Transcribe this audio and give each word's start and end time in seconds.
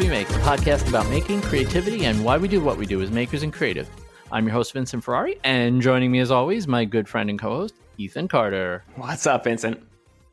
We 0.00 0.08
Make, 0.08 0.28
a 0.28 0.32
podcast 0.40 0.88
about 0.88 1.08
making, 1.08 1.40
creativity, 1.42 2.04
and 2.06 2.24
why 2.24 2.36
we 2.36 2.48
do 2.48 2.60
what 2.60 2.76
we 2.76 2.84
do 2.84 3.00
as 3.00 3.12
makers 3.12 3.44
and 3.44 3.52
creative. 3.52 3.88
I'm 4.32 4.44
your 4.44 4.52
host, 4.52 4.72
Vincent 4.72 5.04
Ferrari, 5.04 5.38
and 5.44 5.80
joining 5.80 6.10
me 6.10 6.18
as 6.18 6.32
always, 6.32 6.66
my 6.66 6.84
good 6.84 7.08
friend 7.08 7.30
and 7.30 7.38
co 7.38 7.50
host, 7.50 7.74
Ethan 7.96 8.26
Carter. 8.26 8.82
What's 8.96 9.24
up, 9.24 9.44
Vincent? 9.44 9.80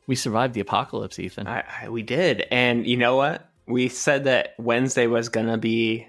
We 0.08 0.16
survived 0.16 0.54
the 0.54 0.60
apocalypse, 0.60 1.20
Ethan. 1.20 1.46
I, 1.46 1.64
I, 1.82 1.88
we 1.90 2.02
did. 2.02 2.44
And 2.50 2.86
you 2.88 2.96
know 2.96 3.14
what? 3.14 3.48
We 3.66 3.88
said 3.88 4.24
that 4.24 4.54
Wednesday 4.58 5.06
was 5.06 5.28
going 5.28 5.46
to 5.46 5.58
be 5.58 6.08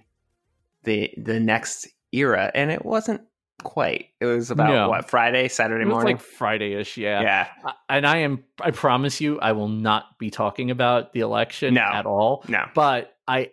the 0.84 1.14
the 1.16 1.40
next 1.40 1.88
era, 2.12 2.52
and 2.56 2.72
it 2.72 2.84
wasn't 2.84 3.22
quite. 3.64 4.10
It 4.20 4.26
was 4.26 4.52
about 4.52 4.70
No. 4.70 4.90
what 4.90 5.10
Friday, 5.10 5.48
Saturday 5.48 5.84
it 5.84 5.88
was 5.88 5.94
morning. 5.94 6.16
like 6.18 6.24
Friday-ish, 6.26 6.98
yeah. 6.98 7.22
yeah, 7.22 7.48
And 7.90 8.06
I 8.06 8.18
am 8.18 8.44
I 8.62 8.72
promise 8.72 9.20
you 9.22 9.40
I 9.40 9.54
will 9.54 9.68
not 9.70 10.18
be 10.20 10.30
talking 10.30 10.70
about 10.72 11.14
the 11.14 11.22
election 11.22 11.74
No. 11.76 11.82
at 11.82 12.06
all. 12.06 12.44
no, 12.48 12.66
But 12.76 13.16
I 13.28 13.52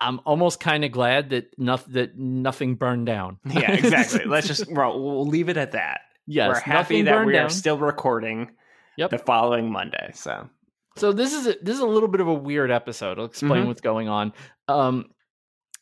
I'm 0.00 0.20
almost 0.24 0.60
kind 0.60 0.84
of 0.84 0.92
glad 0.92 1.30
that 1.30 1.58
nothing 1.58 1.92
that 1.94 2.16
nothing 2.16 2.76
burned 2.76 3.06
down. 3.06 3.38
yeah, 3.50 3.72
exactly. 3.72 4.24
Let's 4.24 4.46
just 4.46 4.66
well, 4.72 4.98
we'll 5.02 5.26
leave 5.26 5.48
it 5.48 5.56
at 5.56 5.72
that. 5.72 6.02
yes, 6.26 6.48
We're 6.54 6.60
happy 6.60 7.02
that 7.02 7.26
we 7.26 7.32
down. 7.32 7.46
are 7.46 7.50
still 7.50 7.78
recording. 7.78 8.50
Yep. 8.96 9.10
the 9.10 9.18
following 9.18 9.70
Monday. 9.70 10.10
So 10.14 10.48
So 10.96 11.12
this 11.12 11.32
is 11.32 11.46
a, 11.46 11.54
this 11.62 11.74
is 11.76 11.80
a 11.80 11.86
little 11.86 12.08
bit 12.08 12.20
of 12.20 12.26
a 12.26 12.34
weird 12.34 12.70
episode. 12.72 13.18
I'll 13.20 13.26
explain 13.26 13.62
Mhm. 13.64 13.66
what's 13.68 13.80
going 13.80 14.08
on. 14.08 14.32
Um, 14.66 15.06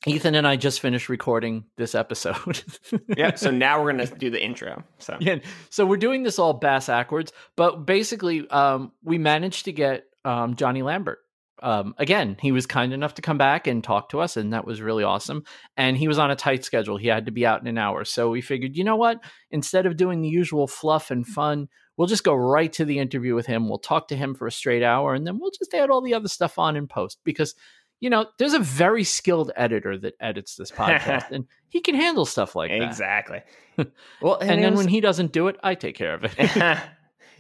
Ethan 0.07 0.35
and 0.35 0.47
I 0.47 0.57
just 0.57 0.81
finished 0.81 1.09
recording 1.09 1.65
this 1.77 1.95
episode. 1.95 2.63
yeah. 3.17 3.35
So 3.35 3.51
now 3.51 3.83
we're 3.83 3.93
gonna 3.93 4.07
do 4.19 4.31
the 4.31 4.43
intro. 4.43 4.85
So 4.99 5.17
yeah, 5.21 5.39
so 5.71 5.85
we're 5.85 5.97
doing 5.97 6.23
this 6.23 6.39
all 6.39 6.53
bass 6.53 6.87
backwards, 6.87 7.33
but 7.57 7.87
basically, 7.87 8.49
um, 8.49 8.93
we 9.03 9.19
managed 9.19 9.65
to 9.67 9.73
get 9.73 10.05
um, 10.25 10.55
Johnny 10.55 10.83
Lambert. 10.83 11.19
Um, 11.63 11.95
again, 11.99 12.37
he 12.41 12.53
was 12.53 12.67
kind 12.67 12.93
enough 12.93 13.15
to 13.15 13.23
come 13.23 13.39
back 13.39 13.67
and 13.67 13.83
talk 13.83 14.11
to 14.11 14.21
us, 14.21 14.37
and 14.37 14.53
that 14.53 14.67
was 14.67 14.83
really 14.83 15.05
awesome. 15.05 15.45
And 15.77 15.97
he 15.97 16.07
was 16.07 16.19
on 16.19 16.31
a 16.31 16.37
tight 16.37 16.65
schedule; 16.65 16.97
he 16.97 17.09
had 17.09 17.27
to 17.27 17.33
be 17.33 17.47
out 17.47 17.61
in 17.61 17.67
an 17.67 17.79
hour. 17.79 18.05
So 18.05 18.31
we 18.31 18.41
figured, 18.41 18.77
you 18.77 18.85
know 18.85 18.97
what? 18.97 19.23
Instead 19.51 19.87
of 19.87 19.97
doing 19.97 20.21
the 20.21 20.29
usual 20.29 20.67
fluff 20.67 21.11
and 21.11 21.27
fun, 21.27 21.69
we'll 21.97 22.09
just 22.09 22.25
go 22.25 22.35
right 22.35 22.73
to 22.75 22.85
the 22.85 22.99
interview 22.99 23.35
with 23.35 23.47
him. 23.47 23.69
We'll 23.69 23.79
talk 23.79 24.09
to 24.09 24.17
him 24.17 24.35
for 24.35 24.47
a 24.47 24.53
straight 24.53 24.83
hour, 24.83 25.15
and 25.15 25.27
then 25.27 25.39
we'll 25.39 25.51
just 25.51 25.75
add 25.75 25.91
all 25.91 26.03
the 26.03 26.15
other 26.15 26.29
stuff 26.29 26.59
on 26.59 26.77
in 26.77 26.87
post 26.87 27.19
because. 27.25 27.55
You 28.01 28.11
know, 28.11 28.27
there's 28.39 28.53
a 28.53 28.59
very 28.59 29.05
skilled 29.05 29.53
editor 29.57 29.97
that 29.99 30.15
edits 30.21 30.55
this 30.57 30.71
podcast, 30.71 31.31
and 31.31 31.47
he 31.71 31.81
can 31.81 31.95
handle 31.95 32.27
stuff 32.27 32.55
like 32.55 32.71
that. 32.71 32.83
exactly. 32.83 33.43
Well, 34.23 34.39
And, 34.41 34.53
it 34.53 34.63
then 34.63 34.73
was- 34.73 34.79
when 34.85 34.89
he 34.89 35.01
doesn't 35.01 35.33
do 35.33 35.49
it, 35.49 35.57
I 35.63 35.75
take 35.75 35.97
care 35.97 36.15
of 36.15 36.25
it. 36.25 36.33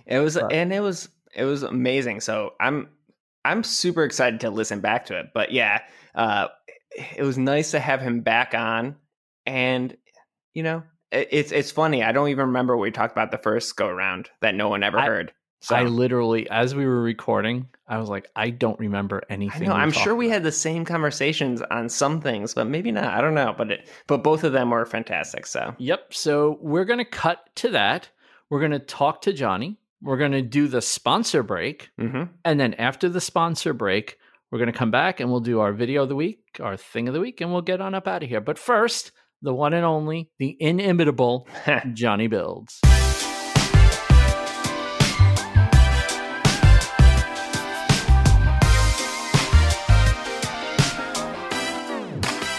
it 0.06 0.18
was 0.18 0.34
But- 0.36 0.52
and 0.52 0.72
it 0.72 0.80
was 0.80 1.08
it 1.34 1.44
was 1.44 1.62
amazing 1.62 2.20
so 2.20 2.54
i'm 2.60 2.88
i'm 3.44 3.62
super 3.62 4.04
excited 4.04 4.40
to 4.40 4.48
listen 4.50 4.80
back 4.80 5.04
to 5.06 5.18
it 5.18 5.26
but 5.34 5.52
yeah 5.52 5.80
uh 6.14 6.48
it 7.18 7.22
was 7.24 7.36
nice 7.36 7.72
to 7.72 7.80
have 7.80 8.00
him 8.00 8.20
back 8.22 8.54
on 8.54 8.96
and 9.44 9.94
you 10.54 10.62
know 10.62 10.82
it, 11.12 11.28
it's 11.32 11.52
it's 11.52 11.70
funny 11.70 12.02
i 12.02 12.12
don't 12.12 12.28
even 12.28 12.46
remember 12.46 12.74
what 12.76 12.82
we 12.84 12.90
talked 12.90 13.12
about 13.12 13.30
the 13.32 13.38
first 13.38 13.76
go 13.76 13.86
around 13.86 14.30
that 14.40 14.54
no 14.54 14.68
one 14.70 14.82
ever 14.82 14.98
I- 14.98 15.06
heard 15.06 15.32
so 15.60 15.74
I 15.74 15.82
literally, 15.84 16.48
as 16.48 16.74
we 16.74 16.86
were 16.86 17.00
recording, 17.02 17.66
I 17.88 17.98
was 17.98 18.08
like, 18.08 18.28
I 18.34 18.50
don't 18.50 18.78
remember 18.80 19.22
I 19.28 19.32
anything. 19.34 19.68
know. 19.68 19.74
I'm 19.74 19.92
sure 19.92 20.14
we 20.14 20.28
had 20.28 20.42
the 20.42 20.52
same 20.52 20.84
conversations 20.84 21.62
on 21.70 21.88
some 21.88 22.20
things, 22.20 22.52
but 22.54 22.66
maybe 22.66 22.90
not. 22.90 23.04
I 23.04 23.20
don't 23.20 23.34
know. 23.34 23.54
But 23.56 23.70
it, 23.70 23.88
but 24.06 24.24
both 24.24 24.42
of 24.44 24.52
them 24.52 24.70
were 24.70 24.84
fantastic. 24.86 25.46
So 25.46 25.74
Yep. 25.78 26.12
So 26.14 26.58
we're 26.60 26.84
going 26.84 26.98
to 26.98 27.04
cut 27.04 27.48
to 27.56 27.70
that. 27.70 28.08
We're 28.50 28.60
going 28.60 28.72
to 28.72 28.78
talk 28.78 29.22
to 29.22 29.32
Johnny. 29.32 29.78
We're 30.02 30.18
going 30.18 30.32
to 30.32 30.42
do 30.42 30.68
the 30.68 30.82
sponsor 30.82 31.42
break. 31.42 31.90
hmm 31.98 32.24
And 32.44 32.58
then 32.58 32.74
after 32.74 33.08
the 33.08 33.20
sponsor 33.20 33.72
break, 33.72 34.18
we're 34.50 34.58
going 34.58 34.72
to 34.72 34.78
come 34.78 34.90
back 34.90 35.20
and 35.20 35.30
we'll 35.30 35.40
do 35.40 35.60
our 35.60 35.72
video 35.72 36.02
of 36.04 36.08
the 36.08 36.16
week, 36.16 36.40
our 36.60 36.76
thing 36.76 37.08
of 37.08 37.14
the 37.14 37.20
week, 37.20 37.40
and 37.40 37.52
we'll 37.52 37.62
get 37.62 37.80
on 37.80 37.94
up 37.94 38.06
out 38.06 38.22
of 38.22 38.28
here. 38.28 38.40
But 38.40 38.58
first, 38.58 39.12
the 39.42 39.54
one 39.54 39.74
and 39.74 39.84
only, 39.84 40.30
the 40.38 40.56
inimitable 40.60 41.48
Johnny 41.92 42.26
Builds. 42.26 42.80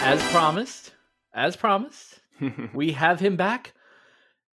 As 0.08 0.22
promised, 0.30 0.94
as 1.34 1.54
promised, 1.54 2.20
we 2.74 2.92
have 2.92 3.20
him 3.20 3.36
back. 3.36 3.74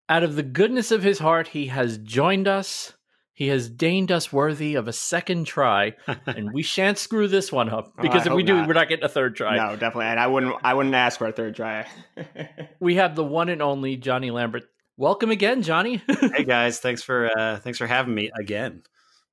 Out 0.09 0.21
of 0.21 0.35
the 0.35 0.43
goodness 0.43 0.91
of 0.91 1.01
his 1.01 1.19
heart, 1.19 1.47
he 1.47 1.67
has 1.67 1.97
joined 1.97 2.45
us. 2.47 2.91
He 3.33 3.47
has 3.47 3.69
deigned 3.69 4.11
us 4.11 4.33
worthy 4.33 4.75
of 4.75 4.89
a 4.89 4.93
second 4.93 5.45
try, 5.45 5.93
and 6.25 6.51
we 6.53 6.61
shan't 6.61 6.97
screw 6.97 7.29
this 7.29 7.53
one 7.53 7.69
up 7.69 7.93
Oh, 7.97 8.01
because 8.01 8.27
I 8.27 8.31
if 8.31 8.35
we 8.35 8.43
do, 8.43 8.55
not. 8.57 8.67
we're 8.67 8.73
not 8.73 8.89
getting 8.89 9.05
a 9.05 9.09
third 9.09 9.37
try. 9.37 9.55
no, 9.55 9.77
definitely. 9.77 10.07
And 10.07 10.19
I 10.19 10.27
wouldn't. 10.27 10.55
I 10.63 10.73
wouldn't 10.73 10.93
ask 10.95 11.17
for 11.17 11.27
a 11.27 11.31
third 11.31 11.55
try. 11.55 11.87
We 12.81 12.95
have 12.95 13.15
the 13.15 13.23
one 13.23 13.47
and 13.49 13.61
only 13.61 13.95
Johnny 13.95 14.31
Lambert. 14.31 14.63
Welcome 14.97 15.31
again, 15.31 15.61
Johnny. 15.63 16.01
hey 16.07 16.43
guys, 16.43 16.79
thanks 16.79 17.01
for 17.01 17.29
uh, 17.37 17.57
thanks 17.59 17.77
for 17.77 17.87
having 17.87 18.13
me 18.13 18.29
again. 18.37 18.83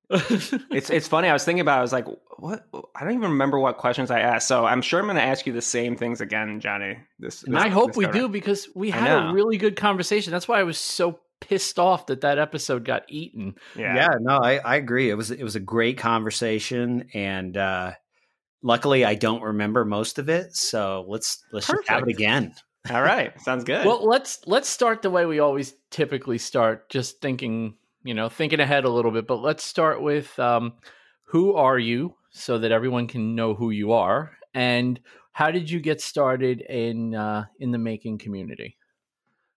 It's 0.09 0.89
it's 0.89 1.07
funny. 1.07 1.27
I 1.27 1.33
was 1.33 1.43
thinking 1.43 1.61
about. 1.61 1.77
it, 1.77 1.79
I 1.79 1.81
was 1.81 1.93
like, 1.93 2.07
what? 2.37 2.67
I 2.95 3.03
don't 3.03 3.13
even 3.13 3.31
remember 3.31 3.59
what 3.59 3.77
questions 3.77 4.11
I 4.11 4.19
asked. 4.19 4.47
So 4.47 4.65
I'm 4.65 4.81
sure 4.81 4.99
I'm 4.99 5.05
going 5.05 5.15
to 5.15 5.23
ask 5.23 5.45
you 5.45 5.53
the 5.53 5.61
same 5.61 5.95
things 5.95 6.21
again, 6.21 6.59
Johnny. 6.59 6.97
This, 7.19 7.43
and 7.43 7.57
I 7.57 7.69
hope 7.69 7.95
we 7.95 8.05
do 8.07 8.23
around. 8.23 8.31
because 8.31 8.67
we 8.75 8.91
had 8.91 9.29
a 9.29 9.33
really 9.33 9.57
good 9.57 9.75
conversation. 9.75 10.31
That's 10.31 10.47
why 10.47 10.59
I 10.59 10.63
was 10.63 10.77
so 10.77 11.19
pissed 11.39 11.77
off 11.77 12.05
that 12.07 12.21
that 12.21 12.39
episode 12.39 12.85
got 12.85 13.03
eaten. 13.09 13.55
Yeah. 13.75 14.15
no, 14.19 14.37
I, 14.37 14.57
I 14.57 14.75
agree. 14.75 15.09
It 15.09 15.15
was 15.15 15.31
it 15.31 15.43
was 15.43 15.55
a 15.55 15.61
great 15.61 15.97
conversation, 15.97 17.09
and 17.13 17.55
uh, 17.57 17.91
luckily 18.61 19.05
I 19.05 19.15
don't 19.15 19.41
remember 19.41 19.85
most 19.85 20.19
of 20.19 20.29
it. 20.29 20.55
So 20.55 21.05
let's 21.07 21.43
let's 21.51 21.67
just 21.67 21.87
have 21.87 22.03
it 22.03 22.09
again. 22.09 22.53
All 22.89 23.01
right. 23.01 23.39
Sounds 23.41 23.63
good. 23.63 23.85
Well, 23.85 24.05
let's 24.05 24.39
let's 24.45 24.67
start 24.67 25.01
the 25.01 25.09
way 25.09 25.25
we 25.25 25.39
always 25.39 25.73
typically 25.89 26.37
start, 26.37 26.89
just 26.89 27.21
thinking, 27.21 27.75
you 28.03 28.13
know, 28.13 28.29
thinking 28.29 28.59
ahead 28.59 28.85
a 28.85 28.89
little 28.89 29.11
bit. 29.11 29.27
But 29.27 29.41
let's 29.41 29.63
start 29.63 30.01
with 30.01 30.37
um, 30.39 30.73
who 31.27 31.55
are 31.55 31.79
you, 31.79 32.15
so 32.31 32.57
that 32.59 32.71
everyone 32.71 33.07
can 33.07 33.35
know 33.35 33.53
who 33.53 33.69
you 33.69 33.93
are, 33.93 34.31
and 34.53 34.99
how 35.31 35.51
did 35.51 35.69
you 35.69 35.79
get 35.79 36.01
started 36.01 36.61
in 36.61 37.15
uh, 37.15 37.45
in 37.59 37.71
the 37.71 37.77
making 37.77 38.17
community? 38.17 38.77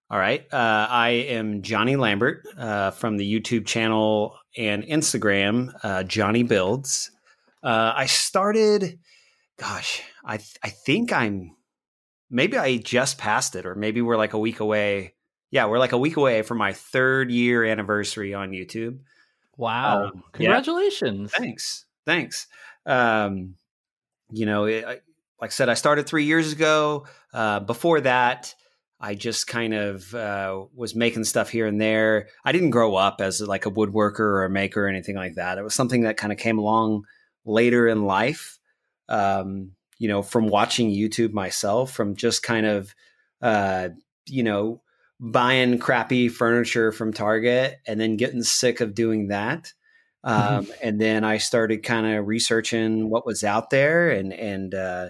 All 0.08 0.18
right, 0.18 0.46
uh, 0.52 0.86
I 0.88 1.08
am 1.10 1.62
Johnny 1.62 1.96
Lambert 1.96 2.46
uh, 2.56 2.92
from 2.92 3.16
the 3.16 3.28
YouTube 3.28 3.66
channel 3.66 4.38
and 4.56 4.84
Instagram, 4.84 5.74
uh, 5.82 6.04
Johnny 6.04 6.44
Builds. 6.44 7.10
Uh, 7.60 7.92
I 7.96 8.06
started, 8.06 9.00
gosh, 9.58 10.02
I 10.24 10.36
th- 10.36 10.58
I 10.62 10.68
think 10.68 11.12
I'm 11.12 11.56
maybe 12.30 12.56
I 12.56 12.76
just 12.76 13.18
passed 13.18 13.56
it, 13.56 13.66
or 13.66 13.74
maybe 13.74 14.00
we're 14.00 14.16
like 14.16 14.32
a 14.32 14.38
week 14.38 14.60
away. 14.60 15.15
Yeah, 15.56 15.64
we're 15.64 15.78
like 15.78 15.92
a 15.92 15.98
week 15.98 16.18
away 16.18 16.42
from 16.42 16.58
my 16.58 16.74
third 16.74 17.30
year 17.30 17.64
anniversary 17.64 18.34
on 18.34 18.50
YouTube. 18.50 18.98
Wow! 19.56 20.08
Um, 20.08 20.12
yeah. 20.14 20.20
Congratulations! 20.34 21.32
Thanks, 21.32 21.86
thanks. 22.04 22.46
Um, 22.84 23.54
you 24.30 24.44
know, 24.44 24.66
it, 24.66 24.84
I, 24.84 25.00
like 25.40 25.48
I 25.48 25.48
said, 25.48 25.70
I 25.70 25.72
started 25.72 26.06
three 26.06 26.24
years 26.24 26.52
ago. 26.52 27.06
Uh, 27.32 27.60
before 27.60 28.02
that, 28.02 28.54
I 29.00 29.14
just 29.14 29.46
kind 29.46 29.72
of 29.72 30.14
uh, 30.14 30.66
was 30.74 30.94
making 30.94 31.24
stuff 31.24 31.48
here 31.48 31.66
and 31.66 31.80
there. 31.80 32.28
I 32.44 32.52
didn't 32.52 32.68
grow 32.68 32.94
up 32.94 33.22
as 33.22 33.40
like 33.40 33.64
a 33.64 33.70
woodworker 33.70 34.20
or 34.20 34.44
a 34.44 34.50
maker 34.50 34.84
or 34.84 34.88
anything 34.88 35.16
like 35.16 35.36
that. 35.36 35.56
It 35.56 35.64
was 35.64 35.74
something 35.74 36.02
that 36.02 36.18
kind 36.18 36.34
of 36.34 36.38
came 36.38 36.58
along 36.58 37.04
later 37.46 37.88
in 37.88 38.04
life. 38.04 38.58
Um, 39.08 39.70
you 39.96 40.08
know, 40.08 40.20
from 40.20 40.48
watching 40.48 40.90
YouTube 40.90 41.32
myself, 41.32 41.92
from 41.92 42.14
just 42.14 42.42
kind 42.42 42.66
of, 42.66 42.94
uh, 43.40 43.88
you 44.26 44.42
know, 44.42 44.82
buying 45.18 45.78
crappy 45.78 46.28
furniture 46.28 46.92
from 46.92 47.12
Target 47.12 47.76
and 47.86 48.00
then 48.00 48.16
getting 48.16 48.42
sick 48.42 48.80
of 48.80 48.94
doing 48.94 49.28
that. 49.28 49.72
Um, 50.24 50.66
and 50.82 51.00
then 51.00 51.22
I 51.24 51.38
started 51.38 51.84
kind 51.84 52.06
of 52.06 52.26
researching 52.26 53.08
what 53.10 53.24
was 53.24 53.44
out 53.44 53.70
there 53.70 54.10
and, 54.10 54.32
and, 54.32 54.74
uh, 54.74 55.06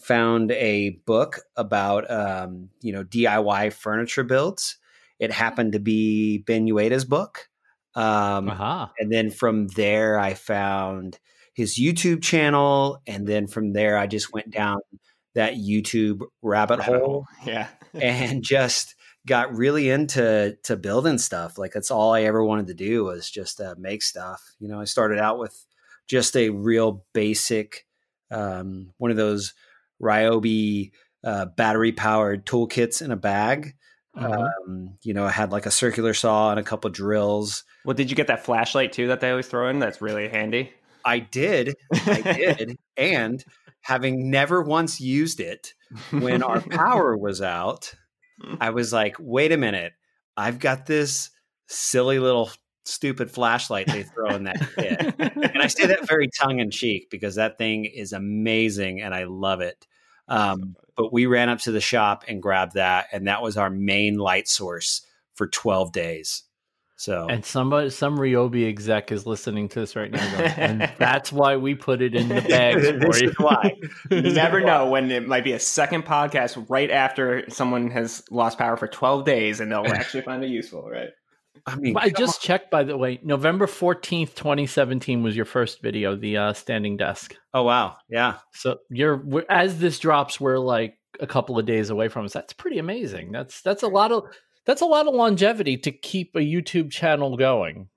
found 0.00 0.50
a 0.52 0.98
book 1.06 1.40
about, 1.56 2.10
um, 2.10 2.70
you 2.80 2.92
know, 2.92 3.04
DIY 3.04 3.72
furniture 3.72 4.24
builds. 4.24 4.76
It 5.18 5.32
happened 5.32 5.72
to 5.72 5.80
be 5.80 6.38
Ben 6.38 6.66
Uyeda's 6.66 7.04
book. 7.04 7.48
Um, 7.94 8.48
Aha! 8.50 8.90
and 8.98 9.12
then 9.12 9.30
from 9.30 9.68
there, 9.68 10.18
I 10.18 10.34
found 10.34 11.18
his 11.54 11.78
YouTube 11.78 12.22
channel. 12.22 13.00
And 13.06 13.26
then 13.26 13.46
from 13.46 13.72
there, 13.72 13.96
I 13.96 14.06
just 14.06 14.32
went 14.32 14.50
down 14.50 14.78
that 15.34 15.54
YouTube 15.54 16.22
rabbit 16.42 16.80
hole 16.80 17.26
Yeah. 17.46 17.68
and 17.94 18.42
just 18.42 18.94
got 19.26 19.56
really 19.56 19.90
into 19.90 20.56
to 20.64 20.76
building 20.76 21.18
stuff. 21.18 21.58
Like 21.58 21.72
that's 21.72 21.90
all 21.90 22.12
I 22.12 22.22
ever 22.22 22.44
wanted 22.44 22.66
to 22.68 22.74
do 22.74 23.04
was 23.04 23.30
just 23.30 23.60
uh, 23.60 23.74
make 23.78 24.02
stuff. 24.02 24.42
You 24.58 24.68
know, 24.68 24.80
I 24.80 24.84
started 24.84 25.18
out 25.18 25.38
with 25.38 25.64
just 26.06 26.36
a 26.36 26.50
real 26.50 27.04
basic 27.12 27.86
um, 28.30 28.92
one 28.98 29.10
of 29.10 29.16
those 29.16 29.54
Ryobi 30.02 30.92
uh, 31.22 31.46
battery 31.46 31.92
powered 31.92 32.46
toolkits 32.46 33.00
in 33.00 33.10
a 33.10 33.16
bag. 33.16 33.74
Mhm. 34.16 34.48
Um, 34.66 34.98
you 35.02 35.14
know, 35.14 35.24
I 35.24 35.30
had 35.30 35.52
like 35.52 35.66
a 35.66 35.70
circular 35.70 36.14
saw 36.14 36.50
and 36.50 36.60
a 36.60 36.64
couple 36.64 36.90
drills. 36.90 37.64
Well, 37.84 37.94
did 37.94 38.10
you 38.10 38.16
get 38.16 38.28
that 38.28 38.44
flashlight 38.44 38.92
too 38.92 39.08
that 39.08 39.20
they 39.20 39.30
always 39.30 39.48
throw 39.48 39.68
in? 39.68 39.78
That's 39.78 40.00
really 40.00 40.28
handy. 40.28 40.72
I 41.04 41.18
did, 41.18 41.74
I 41.92 42.20
did, 42.56 42.78
and 42.96 43.44
having 43.82 44.30
never 44.30 44.62
once 44.62 45.00
used 45.00 45.40
it, 45.40 45.74
when 46.10 46.42
our 46.42 46.60
power 46.60 47.16
was 47.16 47.42
out, 47.42 47.94
I 48.60 48.70
was 48.70 48.92
like, 48.92 49.16
wait 49.18 49.52
a 49.52 49.56
minute, 49.56 49.92
I've 50.36 50.58
got 50.58 50.86
this 50.86 51.30
silly 51.68 52.18
little 52.18 52.50
stupid 52.84 53.30
flashlight 53.30 53.86
they 53.86 54.02
throw 54.02 54.34
in 54.34 54.44
that 54.44 54.56
kit. 54.76 55.14
and 55.18 55.62
I 55.62 55.66
say 55.68 55.86
that 55.86 56.06
very 56.08 56.28
tongue 56.28 56.60
in 56.60 56.70
cheek 56.70 57.08
because 57.10 57.36
that 57.36 57.58
thing 57.58 57.84
is 57.84 58.12
amazing 58.12 59.00
and 59.00 59.14
I 59.14 59.24
love 59.24 59.60
it. 59.60 59.86
Um, 60.28 60.76
but 60.96 61.12
we 61.12 61.26
ran 61.26 61.48
up 61.48 61.58
to 61.60 61.72
the 61.72 61.80
shop 61.80 62.24
and 62.28 62.40
grabbed 62.40 62.74
that, 62.74 63.08
and 63.12 63.26
that 63.26 63.42
was 63.42 63.56
our 63.56 63.70
main 63.70 64.16
light 64.16 64.48
source 64.48 65.02
for 65.34 65.46
12 65.46 65.92
days. 65.92 66.43
So 67.04 67.26
and 67.28 67.44
somebody, 67.44 67.90
some 67.90 68.16
Ryobi 68.16 68.66
exec 68.66 69.12
is 69.12 69.26
listening 69.26 69.68
to 69.68 69.80
this 69.80 69.94
right 69.94 70.10
now, 70.10 70.38
going, 70.38 70.50
and 70.52 70.92
that's 70.98 71.30
why 71.30 71.56
we 71.58 71.74
put 71.74 72.00
it 72.00 72.14
in 72.14 72.28
the 72.28 72.40
bags 72.48 72.80
this 72.98 73.20
is 73.20 73.38
why. 73.38 73.76
You 74.10 74.22
never 74.32 74.62
know 74.62 74.88
when 74.88 75.10
it 75.10 75.28
might 75.28 75.44
be 75.44 75.52
a 75.52 75.58
second 75.58 76.06
podcast 76.06 76.64
right 76.70 76.90
after 76.90 77.44
someone 77.50 77.90
has 77.90 78.22
lost 78.30 78.56
power 78.56 78.78
for 78.78 78.88
12 78.88 79.26
days 79.26 79.60
and 79.60 79.70
they'll 79.70 79.84
actually 79.84 80.22
find 80.22 80.42
it 80.42 80.48
useful, 80.48 80.88
right? 80.88 81.10
I 81.66 81.76
mean, 81.76 81.94
I 81.94 82.08
come 82.08 82.24
just 82.24 82.40
checked, 82.40 82.70
by 82.70 82.84
the 82.84 82.96
way. 82.96 83.20
November 83.22 83.66
fourteenth, 83.66 84.34
twenty 84.34 84.66
seventeen, 84.66 85.22
was 85.22 85.36
your 85.36 85.44
first 85.44 85.82
video, 85.82 86.16
the 86.16 86.38
uh, 86.38 86.52
standing 86.54 86.96
desk. 86.96 87.36
oh 87.52 87.64
wow, 87.64 87.96
yeah. 88.08 88.36
So 88.52 88.78
you're 88.90 89.16
we're, 89.16 89.44
as 89.48 89.78
this 89.78 89.98
drops, 89.98 90.40
we're 90.40 90.58
like 90.58 90.98
a 91.20 91.26
couple 91.26 91.58
of 91.58 91.66
days 91.66 91.90
away 91.90 92.08
from 92.08 92.24
us. 92.24 92.32
That's 92.32 92.54
pretty 92.54 92.78
amazing. 92.78 93.30
That's 93.30 93.60
that's 93.60 93.82
a 93.82 93.88
lot 93.88 94.10
of 94.10 94.24
that's 94.66 94.80
a 94.82 94.86
lot 94.86 95.06
of 95.06 95.14
longevity 95.14 95.76
to 95.78 95.92
keep 95.92 96.34
a 96.34 96.40
YouTube 96.40 96.90
channel 96.90 97.36
going. 97.36 97.88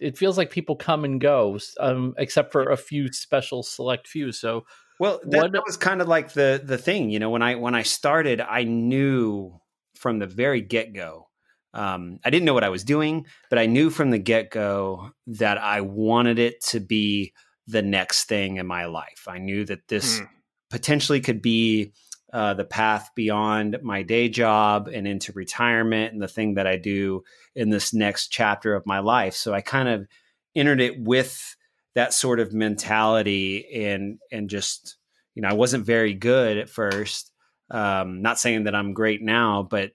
It 0.00 0.18
feels 0.18 0.36
like 0.36 0.50
people 0.50 0.76
come 0.76 1.04
and 1.04 1.20
go, 1.20 1.58
um, 1.80 2.14
except 2.18 2.52
for 2.52 2.64
a 2.70 2.76
few 2.76 3.12
special 3.12 3.62
select 3.62 4.06
few. 4.08 4.32
So 4.32 4.64
Well, 5.00 5.20
that, 5.24 5.42
What- 5.42 5.52
that 5.52 5.62
was 5.66 5.76
kind 5.76 6.00
of 6.00 6.08
like 6.08 6.32
the 6.34 6.60
the 6.64 6.78
thing, 6.78 7.10
you 7.10 7.18
know. 7.18 7.30
When 7.30 7.42
I 7.42 7.54
when 7.56 7.74
I 7.74 7.82
started, 7.82 8.40
I 8.40 8.64
knew 8.64 9.58
from 9.96 10.18
the 10.18 10.26
very 10.26 10.60
get 10.60 10.92
go. 10.94 11.28
Um, 11.72 12.20
I 12.24 12.30
didn't 12.30 12.44
know 12.44 12.54
what 12.54 12.62
I 12.64 12.68
was 12.68 12.84
doing, 12.84 13.26
but 13.50 13.58
I 13.58 13.66
knew 13.66 13.90
from 13.90 14.10
the 14.10 14.18
get 14.20 14.50
go 14.50 15.10
that 15.26 15.58
I 15.58 15.80
wanted 15.80 16.38
it 16.38 16.62
to 16.66 16.78
be 16.80 17.32
the 17.66 17.82
next 17.82 18.26
thing 18.28 18.58
in 18.58 18.66
my 18.66 18.84
life. 18.86 19.24
I 19.26 19.38
knew 19.38 19.64
that 19.64 19.88
this 19.88 20.18
Hmm. 20.18 20.24
potentially 20.70 21.20
could 21.20 21.42
be 21.42 21.92
uh, 22.34 22.52
the 22.52 22.64
path 22.64 23.10
beyond 23.14 23.78
my 23.84 24.02
day 24.02 24.28
job 24.28 24.88
and 24.92 25.06
into 25.06 25.30
retirement 25.32 26.12
and 26.12 26.20
the 26.20 26.26
thing 26.26 26.54
that 26.54 26.66
I 26.66 26.76
do 26.76 27.22
in 27.54 27.70
this 27.70 27.94
next 27.94 28.26
chapter 28.26 28.74
of 28.74 28.84
my 28.86 28.98
life. 28.98 29.34
So 29.34 29.54
I 29.54 29.60
kind 29.60 29.88
of 29.88 30.08
entered 30.56 30.80
it 30.80 31.00
with 31.00 31.56
that 31.94 32.12
sort 32.12 32.40
of 32.40 32.52
mentality 32.52 33.84
and 33.86 34.18
and 34.32 34.50
just 34.50 34.96
you 35.36 35.42
know 35.42 35.48
I 35.48 35.52
wasn't 35.52 35.86
very 35.86 36.12
good 36.12 36.58
at 36.58 36.68
first. 36.68 37.30
Um, 37.70 38.20
not 38.20 38.40
saying 38.40 38.64
that 38.64 38.74
I'm 38.74 38.94
great 38.94 39.22
now, 39.22 39.62
but 39.62 39.92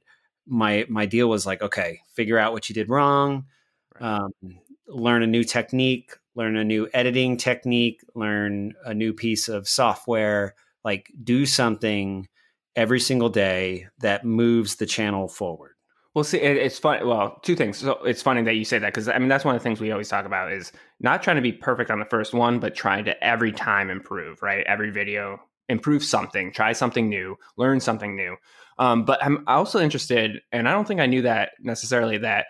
my 0.47 0.85
my 0.87 1.07
deal 1.07 1.27
was 1.27 1.45
like, 1.45 1.61
okay, 1.61 1.99
figure 2.15 2.39
out 2.39 2.53
what 2.53 2.69
you 2.69 2.73
did 2.73 2.87
wrong, 2.87 3.47
um, 3.99 4.31
learn 4.87 5.23
a 5.23 5.27
new 5.27 5.43
technique, 5.43 6.15
learn 6.35 6.55
a 6.55 6.63
new 6.63 6.87
editing 6.93 7.35
technique, 7.35 7.99
learn 8.15 8.75
a 8.85 8.93
new 8.93 9.11
piece 9.11 9.49
of 9.49 9.67
software, 9.67 10.55
like 10.83 11.11
do 11.23 11.45
something 11.45 12.27
every 12.75 12.99
single 12.99 13.29
day 13.29 13.87
that 13.99 14.25
moves 14.25 14.75
the 14.75 14.85
channel 14.85 15.27
forward. 15.27 15.73
Well, 16.15 16.23
see, 16.23 16.39
it, 16.39 16.57
it's 16.57 16.79
fun. 16.79 17.07
Well, 17.07 17.39
two 17.43 17.55
things. 17.55 17.77
So 17.77 18.03
it's 18.03 18.21
funny 18.21 18.41
that 18.43 18.55
you 18.55 18.65
say 18.65 18.79
that 18.79 18.87
because 18.87 19.07
I 19.07 19.17
mean 19.19 19.29
that's 19.29 19.45
one 19.45 19.55
of 19.55 19.61
the 19.61 19.63
things 19.63 19.79
we 19.79 19.91
always 19.91 20.09
talk 20.09 20.25
about 20.25 20.51
is 20.51 20.71
not 20.99 21.21
trying 21.21 21.35
to 21.35 21.41
be 21.41 21.51
perfect 21.51 21.91
on 21.91 21.99
the 21.99 22.05
first 22.05 22.33
one, 22.33 22.59
but 22.59 22.75
trying 22.75 23.05
to 23.05 23.23
every 23.23 23.51
time 23.51 23.89
improve. 23.89 24.41
Right, 24.41 24.65
every 24.65 24.89
video 24.89 25.39
improve 25.69 26.03
something, 26.03 26.51
try 26.51 26.73
something 26.73 27.09
new, 27.09 27.35
learn 27.57 27.79
something 27.79 28.15
new. 28.15 28.35
Um, 28.79 29.05
but 29.05 29.23
I'm 29.23 29.43
also 29.45 29.79
interested, 29.79 30.41
and 30.51 30.67
I 30.67 30.71
don't 30.71 30.87
think 30.87 30.99
I 30.99 31.05
knew 31.05 31.21
that 31.23 31.51
necessarily 31.59 32.17
that 32.19 32.45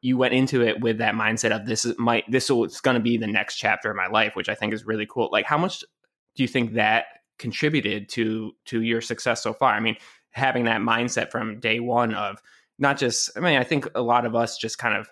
you 0.00 0.16
went 0.16 0.34
into 0.34 0.62
it 0.62 0.80
with 0.80 0.98
that 0.98 1.14
mindset 1.14 1.54
of 1.54 1.66
this 1.66 1.84
is 1.84 1.94
my 1.98 2.22
this 2.28 2.50
is 2.50 2.80
going 2.80 2.96
to 2.96 3.02
be 3.02 3.16
the 3.16 3.26
next 3.26 3.56
chapter 3.56 3.90
of 3.90 3.96
my 3.96 4.08
life, 4.08 4.34
which 4.34 4.48
I 4.48 4.54
think 4.54 4.72
is 4.72 4.86
really 4.86 5.06
cool. 5.08 5.28
Like, 5.30 5.46
how 5.46 5.58
much 5.58 5.80
do 5.80 6.42
you 6.42 6.48
think 6.48 6.74
that 6.74 7.04
contributed 7.38 8.08
to 8.10 8.52
to 8.66 8.82
your 8.82 9.00
success 9.00 9.42
so 9.42 9.52
far? 9.52 9.72
I 9.72 9.80
mean, 9.80 9.96
having 10.30 10.64
that 10.64 10.80
mindset 10.80 11.30
from 11.30 11.60
day 11.60 11.80
one 11.80 12.12
of 12.14 12.42
not 12.76 12.98
just 12.98 13.30
i 13.36 13.40
mean 13.40 13.56
i 13.56 13.62
think 13.62 13.86
a 13.94 14.02
lot 14.02 14.26
of 14.26 14.34
us 14.34 14.58
just 14.58 14.78
kind 14.78 14.96
of 14.96 15.08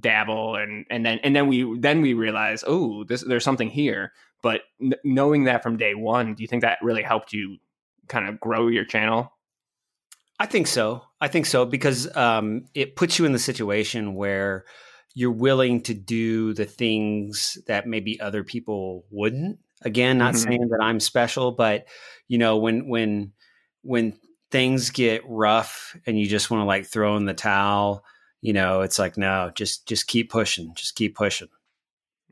dabble 0.00 0.56
and 0.56 0.84
and 0.90 1.06
then 1.06 1.20
and 1.22 1.34
then 1.34 1.46
we 1.46 1.78
then 1.78 2.02
we 2.02 2.12
realize 2.12 2.64
oh 2.66 3.04
this 3.04 3.22
there's 3.22 3.44
something 3.44 3.70
here 3.70 4.12
but 4.42 4.62
n- 4.82 4.94
knowing 5.04 5.44
that 5.44 5.62
from 5.62 5.76
day 5.76 5.94
one 5.94 6.34
do 6.34 6.42
you 6.42 6.48
think 6.48 6.62
that 6.62 6.78
really 6.82 7.04
helped 7.04 7.32
you 7.32 7.56
kind 8.08 8.28
of 8.28 8.40
grow 8.40 8.66
your 8.66 8.84
channel 8.84 9.30
I 10.38 10.46
think 10.46 10.66
so. 10.66 11.02
I 11.20 11.28
think 11.28 11.46
so 11.46 11.64
because 11.64 12.14
um, 12.16 12.64
it 12.74 12.96
puts 12.96 13.18
you 13.18 13.24
in 13.24 13.32
the 13.32 13.38
situation 13.38 14.14
where 14.14 14.64
you're 15.14 15.30
willing 15.30 15.80
to 15.82 15.94
do 15.94 16.52
the 16.54 16.64
things 16.64 17.56
that 17.68 17.86
maybe 17.86 18.20
other 18.20 18.42
people 18.42 19.04
wouldn't. 19.10 19.58
Again, 19.84 20.18
not 20.18 20.34
Mhm. 20.34 20.38
saying 20.38 20.68
that 20.70 20.80
I'm 20.82 21.00
special, 21.00 21.52
but 21.52 21.86
you 22.28 22.38
know, 22.38 22.56
when 22.56 22.88
when 22.88 23.32
when 23.82 24.18
things 24.50 24.90
get 24.90 25.22
rough 25.28 25.96
and 26.06 26.18
you 26.18 26.26
just 26.26 26.50
want 26.50 26.60
to 26.62 26.64
like 26.66 26.86
throw 26.86 27.16
in 27.16 27.26
the 27.26 27.34
towel, 27.34 28.04
you 28.40 28.52
know, 28.52 28.80
it's 28.82 28.98
like 28.98 29.16
no, 29.18 29.50
just 29.54 29.86
just 29.86 30.06
keep 30.06 30.30
pushing, 30.30 30.74
just 30.74 30.94
keep 30.96 31.14
pushing. 31.16 31.48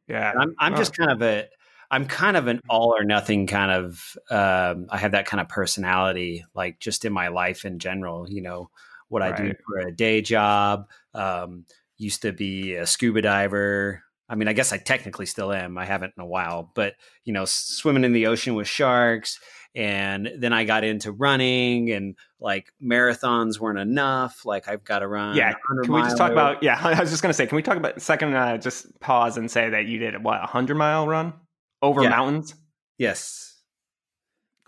yeah 0.08 0.32
And 0.32 0.40
I'm 0.43 0.54
I'm 0.58 0.75
Oh. 0.75 0.76
just 0.76 0.96
kind 0.96 1.10
of 1.10 1.22
a 1.22 1.49
I'm 1.90 2.06
kind 2.06 2.37
of 2.37 2.46
an 2.46 2.60
all 2.69 2.94
or 2.96 3.04
nothing 3.04 3.46
kind 3.46 3.70
of 3.70 4.16
um, 4.31 4.87
I 4.90 4.96
have 4.99 5.12
that 5.12 5.26
kind 5.26 5.40
of 5.40 5.49
personality 5.49 6.44
like 6.54 6.81
just 6.81 7.04
in 7.04 7.12
my 7.12 7.28
life 7.28 7.64
in 7.66 7.78
general, 7.78 8.28
you 8.31 8.40
know, 8.43 8.70
what 9.08 9.22
I 9.22 9.32
do 9.32 9.52
for 9.66 9.78
a 9.87 9.93
day 9.94 10.22
job, 10.22 10.88
um, 11.14 11.66
used 11.99 12.22
to 12.22 12.32
be 12.32 12.75
a 12.76 12.87
scuba 12.87 13.20
diver. 13.22 14.02
I 14.28 14.34
mean, 14.34 14.48
I 14.48 14.52
guess 14.54 14.72
I 14.72 14.78
technically 14.78 15.26
still 15.26 15.52
am. 15.52 15.76
I 15.76 15.84
haven't 15.84 16.14
in 16.16 16.22
a 16.22 16.26
while, 16.26 16.70
but 16.74 16.94
you 17.24 17.32
know, 17.32 17.44
swimming 17.44 18.04
in 18.04 18.12
the 18.12 18.26
ocean 18.28 18.54
with 18.54 18.66
sharks 18.69 19.38
and 19.74 20.28
then 20.38 20.52
I 20.52 20.64
got 20.64 20.84
into 20.84 21.12
running 21.12 21.90
and 21.90 22.14
like 22.38 22.70
marathons 22.82 23.58
weren't 23.58 23.78
enough. 23.78 24.44
Like 24.44 24.69
I've 24.69 24.84
got 24.84 24.98
to 24.98 25.08
run. 25.08 25.34
yeah 25.36 25.54
can 25.84 25.94
we 25.94 26.02
just 26.02 26.16
talk 26.19 26.30
about 26.30 26.62
yeah 26.62 26.78
i 26.84 27.00
was 27.00 27.10
just 27.10 27.22
going 27.22 27.30
to 27.30 27.34
say 27.34 27.46
can 27.46 27.56
we 27.56 27.62
talk 27.62 27.78
about 27.78 28.00
second 28.02 28.34
uh, 28.34 28.58
just 28.58 28.86
pause 29.00 29.38
and 29.38 29.50
say 29.50 29.70
that 29.70 29.87
you 29.87 29.99
did 29.99 30.23
what 30.23 30.37
a 30.37 30.40
100 30.40 30.75
mile 30.76 31.06
run 31.06 31.32
over 31.80 32.02
Yeah. 32.02 32.11
mountains 32.11 32.54
Yes. 32.99 33.58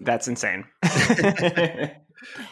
that's 0.00 0.26
insane 0.28 0.64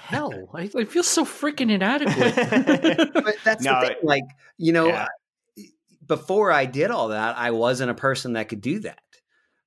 hell, 0.04 0.50
I, 0.54 0.70
I 0.76 0.84
feel 0.84 1.02
so 1.02 1.24
freaking 1.24 1.70
inadequate. 1.70 2.34
but 3.14 3.36
that's 3.44 3.64
No, 3.64 3.80
the 3.80 3.86
thing. 3.88 3.96
Like, 4.02 4.24
you 4.58 4.72
know, 4.72 4.88
Yeah. 4.88 5.06
Before 6.06 6.52
I 6.52 6.66
did 6.66 6.90
all 6.90 7.08
that, 7.08 7.36
I 7.38 7.50
wasn't 7.50 7.90
a 7.90 7.94
person 7.94 8.34
that 8.34 8.48
could 8.48 8.60
do 8.60 8.80
that. 8.80 9.00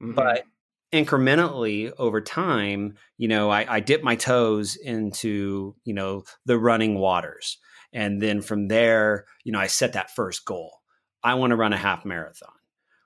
Mhm. 0.01 0.15
But 0.15 0.46
incrementally 0.94 1.92
over 1.98 2.22
time, 2.22 2.96
you 3.18 3.27
know, 3.27 3.50
I, 3.50 3.75
I 3.75 3.80
dipped 3.80 4.04
my 4.04 4.15
toes 4.15 4.75
into, 4.75 5.75
you 5.84 5.94
know, 5.94 6.24
the 6.46 6.58
running 6.58 6.96
waters. 7.00 7.58
And 7.94 8.22
then 8.22 8.42
from 8.42 8.68
there, 8.68 9.25
you 9.44 9.51
know, 9.51 9.60
I 9.60 9.68
set 9.68 9.94
that 9.94 10.12
first 10.15 10.46
goal. 10.46 10.72
I 11.24 11.36
want 11.36 11.51
to 11.51 11.56
run 11.58 11.74
a 11.74 11.77
half 11.77 12.06
marathon. 12.06 12.51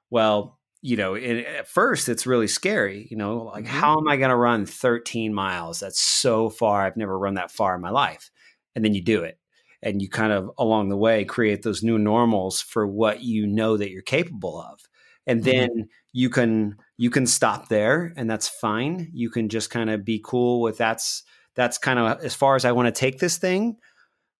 Well, 0.09 0.59
you 0.81 0.95
know, 0.97 1.15
it, 1.15 1.45
at 1.45 1.67
first 1.67 2.09
it's 2.09 2.25
really 2.25 2.47
scary, 2.47 3.07
you 3.11 3.17
know, 3.17 3.43
like 3.43 3.65
Mhm. 3.65 3.67
how 3.67 3.97
am 3.97 4.07
I 4.07 4.17
going 4.17 4.29
to 4.29 4.35
run 4.35 4.65
13 4.65 5.33
miles? 5.33 5.79
That's 5.79 5.99
so 5.99 6.49
far. 6.49 6.81
I've 6.85 6.97
never 6.97 7.17
run 7.17 7.35
that 7.35 7.51
far 7.51 7.75
in 7.75 7.81
my 7.81 7.89
life. 7.91 8.31
And 8.75 8.83
then 8.85 8.93
you 8.93 9.01
do 9.01 9.23
it. 9.23 9.37
And 9.81 10.01
you 10.01 10.09
kind 10.09 10.33
of 10.33 10.51
along 10.57 10.89
the 10.89 10.97
way 10.97 11.23
create 11.25 11.63
those 11.63 11.83
new 11.83 11.97
normals 11.97 12.61
for 12.61 12.85
what 12.85 13.21
you 13.21 13.47
know 13.47 13.77
that 13.77 13.91
you're 13.91 14.01
capable 14.01 14.59
of. 14.61 14.81
And 15.25 15.41
mm-hmm. 15.41 15.49
then 15.49 15.89
you 16.11 16.29
can 16.29 16.77
you 16.97 17.09
can 17.09 17.25
stop 17.27 17.69
there 17.69 18.13
and 18.17 18.29
that's 18.29 18.47
fine. 18.47 19.09
You 19.13 19.29
can 19.29 19.49
just 19.49 19.69
kind 19.69 19.89
of 19.89 20.03
be 20.03 20.21
cool 20.23 20.61
with 20.61 20.77
that's 20.77 21.23
that's 21.55 21.77
kind 21.77 21.99
of 21.99 22.23
as 22.23 22.35
far 22.35 22.55
as 22.55 22.65
I 22.65 22.71
want 22.71 22.87
to 22.87 22.99
take 22.99 23.19
this 23.19 23.37
thing 23.37 23.77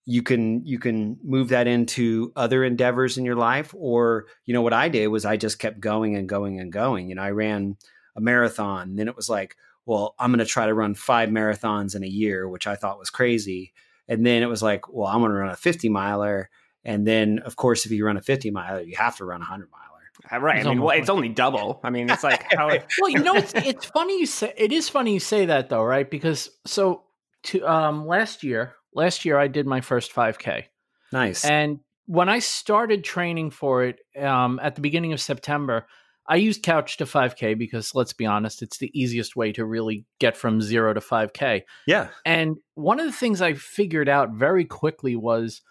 you 0.10 0.24
can 0.24 0.66
you 0.66 0.80
can 0.80 1.20
move 1.24 1.50
that 1.50 1.68
into 1.68 2.34
other 2.36 2.64
endeavors 2.64 3.20
in 3.20 3.26
your 3.26 3.36
life 3.36 3.76
or 3.78 4.26
you 4.46 4.56
know 4.56 4.64
what 4.64 4.74
i 4.74 4.90
did 4.90 5.06
was 5.08 5.24
i 5.24 5.38
just 5.38 5.60
kept 5.60 5.80
going 5.80 6.16
and 6.16 6.28
going 6.28 6.60
and 6.60 6.74
going 6.74 7.10
you 7.10 7.14
know 7.14 7.22
i 7.22 7.30
ran 7.30 7.78
a 8.16 8.22
marathon 8.22 8.96
then 8.96 9.08
it 9.08 9.16
was 9.16 9.30
like 9.30 9.56
well 9.86 10.16
i'm 10.18 10.32
going 10.32 10.40
to 10.40 10.46
try 10.46 10.66
to 10.66 10.74
run 10.74 10.96
five 10.96 11.30
marathons 11.30 11.96
in 11.96 12.04
a 12.04 12.08
year 12.08 12.50
which 12.50 12.66
i 12.66 12.76
thought 12.76 12.98
was 12.98 13.12
crazy 13.12 13.72
and 14.10 14.26
then 14.26 14.44
it 14.44 14.48
was 14.48 14.62
like 14.62 14.90
well 14.90 15.08
i'm 15.08 15.20
going 15.20 15.32
to 15.32 15.38
run 15.38 15.50
a 15.50 15.56
50 15.56 15.90
miler. 15.90 16.50
And 16.86 17.06
then 17.06 17.40
of 17.46 17.56
course 17.56 17.86
if 17.86 17.92
you 17.92 18.06
run 18.06 18.18
a 18.18 18.22
50 18.22 18.52
miler 18.52 18.82
you 18.82 18.98
have 18.98 19.16
to 19.18 19.26
run 19.26 19.42
a 19.42 19.48
100 19.48 19.70
miler. 19.72 19.84
Uh, 20.32 20.42
right. 20.42 20.58
It's 20.58 20.68
i 20.68 20.70
mean 20.70 20.82
well, 20.82 20.98
it's 20.98 21.10
only 21.10 21.30
double. 21.30 21.80
I 21.84 21.90
mean 21.90 22.10
it's 22.10 22.24
like 22.24 22.46
how 22.54 22.68
well, 23.00 23.10
you 23.10 23.20
know, 23.20 23.36
it's 23.36 23.54
it's 23.56 23.86
funny 23.86 24.20
you 24.20 24.26
say 24.26 24.54
it 24.58 24.72
is 24.74 24.90
funny 24.90 25.14
you 25.14 25.20
say 25.20 25.46
that 25.46 25.70
though, 25.70 25.84
right? 25.84 26.10
Because 26.10 26.50
so 26.66 27.04
to 27.44 27.66
um 27.66 28.06
last 28.06 28.44
year, 28.44 28.76
last 28.94 29.24
year 29.24 29.38
I 29.38 29.48
did 29.48 29.66
my 29.66 29.82
first 29.82 30.14
5K, 30.14 30.66
nice. 31.14 31.46
And 31.46 31.80
when 32.10 32.28
I 32.28 32.40
started 32.40 33.04
training 33.04 33.52
for 33.52 33.84
it 33.84 34.00
um, 34.20 34.60
at 34.64 34.74
the 34.74 34.82
beginning 34.82 35.14
of 35.14 35.22
September, 35.22 35.86
I 36.30 36.36
use 36.36 36.60
Couch 36.62 36.98
to 36.98 37.06
5K 37.06 37.58
because 37.58 37.96
let's 37.96 38.14
be 38.14 38.26
honest, 38.26 38.62
it's 38.62 38.78
the 38.78 38.92
easiest 38.94 39.36
way 39.36 39.52
to 39.54 39.66
really 39.66 40.06
get 40.20 40.38
from 40.38 40.62
zero 40.62 40.94
to 40.94 41.00
5K. 41.00 41.64
Yeah. 41.88 42.10
And 42.24 42.58
one 42.76 43.00
of 43.00 43.08
the 43.08 43.12
things 43.12 43.42
I 43.42 43.56
figured 43.56 44.08
out 44.08 44.30
very 44.32 44.64
quickly 44.64 45.16
was 45.16 45.62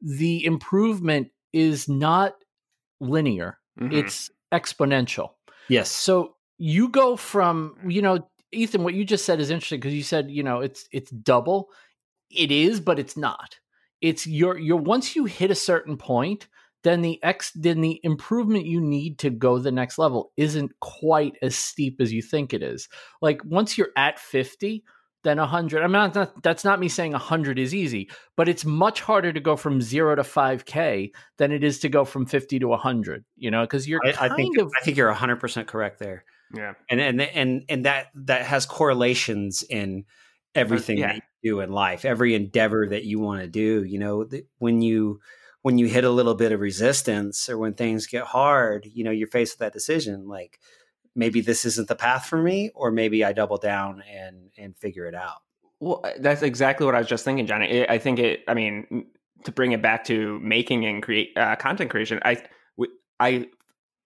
the 0.00 0.44
improvement 0.44 1.28
is 1.52 1.88
not 1.88 2.34
linear, 3.00 3.58
Mhm. 3.78 3.92
it's 3.92 4.30
exponential. 4.52 5.30
Yes. 5.68 5.90
So 5.90 6.36
you 6.58 6.88
go 6.88 7.16
from, 7.16 7.76
you 7.86 8.00
know, 8.00 8.28
Ethan, 8.52 8.84
what 8.84 8.94
you 8.94 9.04
just 9.04 9.26
said 9.26 9.40
is 9.40 9.50
interesting 9.50 9.80
because 9.80 9.94
you 9.94 10.02
said, 10.02 10.30
you 10.30 10.42
know, 10.42 10.60
it's 10.60 10.88
it's 10.92 11.10
double. 11.10 11.68
It 12.30 12.50
is, 12.50 12.80
but 12.80 12.98
it's 12.98 13.16
not. 13.16 13.56
It's 14.00 14.26
your 14.26 14.56
your 14.58 14.78
once 14.78 15.14
you 15.14 15.26
hit 15.26 15.50
a 15.50 15.54
certain 15.54 15.96
point, 15.98 16.48
then 16.86 17.02
the 17.02 17.22
x 17.24 17.50
then 17.56 17.80
the 17.80 18.00
improvement 18.04 18.64
you 18.64 18.80
need 18.80 19.18
to 19.18 19.28
go 19.28 19.58
the 19.58 19.72
next 19.72 19.98
level 19.98 20.32
isn't 20.36 20.70
quite 20.80 21.36
as 21.42 21.56
steep 21.56 22.00
as 22.00 22.12
you 22.12 22.22
think 22.22 22.54
it 22.54 22.62
is. 22.62 22.88
Like 23.20 23.44
once 23.44 23.76
you're 23.76 23.90
at 23.96 24.20
50, 24.20 24.84
then 25.24 25.38
100. 25.38 25.82
I'm 25.82 25.90
not, 25.90 26.14
not 26.14 26.42
that's 26.44 26.64
not 26.64 26.78
me 26.78 26.88
saying 26.88 27.10
100 27.10 27.58
is 27.58 27.74
easy, 27.74 28.08
but 28.36 28.48
it's 28.48 28.64
much 28.64 29.00
harder 29.00 29.32
to 29.32 29.40
go 29.40 29.56
from 29.56 29.80
0 29.82 30.14
to 30.14 30.22
5k 30.22 31.10
than 31.38 31.50
it 31.50 31.64
is 31.64 31.80
to 31.80 31.88
go 31.88 32.04
from 32.04 32.24
50 32.24 32.60
to 32.60 32.68
100, 32.68 33.24
you 33.36 33.50
know, 33.50 33.66
cuz 33.66 33.88
you're 33.88 34.00
I, 34.06 34.12
kind 34.12 34.32
I 34.32 34.36
think 34.36 34.56
of 34.58 34.70
I 34.80 34.84
think 34.84 34.96
you're 34.96 35.08
100 35.08 35.40
percent 35.40 35.66
correct 35.66 35.98
there, 35.98 36.24
Yeah. 36.54 36.74
and 36.88 37.00
and 37.00 37.20
and 37.20 37.64
and 37.68 37.84
that 37.84 38.06
that 38.14 38.42
has 38.42 38.64
correlations 38.64 39.64
in 39.68 40.04
everything 40.54 40.98
yeah. 40.98 41.08
that 41.08 41.22
you 41.42 41.54
do 41.54 41.60
in 41.60 41.70
life, 41.72 42.04
every 42.04 42.36
endeavor 42.36 42.86
that 42.86 43.04
you 43.04 43.18
want 43.18 43.40
to 43.40 43.48
do. 43.48 43.82
You 43.82 43.98
know, 43.98 44.24
th- 44.24 44.44
when 44.58 44.80
you 44.82 45.18
when 45.66 45.78
you 45.78 45.86
hit 45.88 46.04
a 46.04 46.10
little 46.10 46.36
bit 46.36 46.52
of 46.52 46.60
resistance 46.60 47.48
or 47.48 47.58
when 47.58 47.74
things 47.74 48.06
get 48.06 48.22
hard, 48.22 48.86
you 48.86 49.02
know, 49.02 49.10
you're 49.10 49.26
faced 49.26 49.54
with 49.54 49.58
that 49.58 49.72
decision 49.72 50.28
like 50.28 50.60
maybe 51.16 51.40
this 51.40 51.64
isn't 51.64 51.88
the 51.88 51.96
path 51.96 52.24
for 52.26 52.40
me 52.40 52.70
or 52.72 52.92
maybe 52.92 53.24
I 53.24 53.32
double 53.32 53.56
down 53.56 54.00
and 54.08 54.50
and 54.56 54.76
figure 54.76 55.06
it 55.06 55.14
out. 55.16 55.38
Well, 55.80 56.02
uh, 56.04 56.12
that's 56.20 56.42
exactly 56.42 56.86
what 56.86 56.94
I 56.94 56.98
was 56.98 57.08
just 57.08 57.24
thinking, 57.24 57.48
Johnny. 57.48 57.84
I 57.84 57.94
I 57.94 57.98
think 57.98 58.20
it. 58.20 58.44
I 58.46 58.54
mean, 58.54 59.06
to 59.42 59.50
bring 59.50 59.72
it 59.72 59.82
back 59.82 60.04
to 60.04 60.38
making 60.38 60.86
and 60.86 61.02
create 61.02 61.30
uh, 61.36 61.56
content 61.56 61.90
creation, 61.90 62.20
I 62.24 62.44
I 63.18 63.48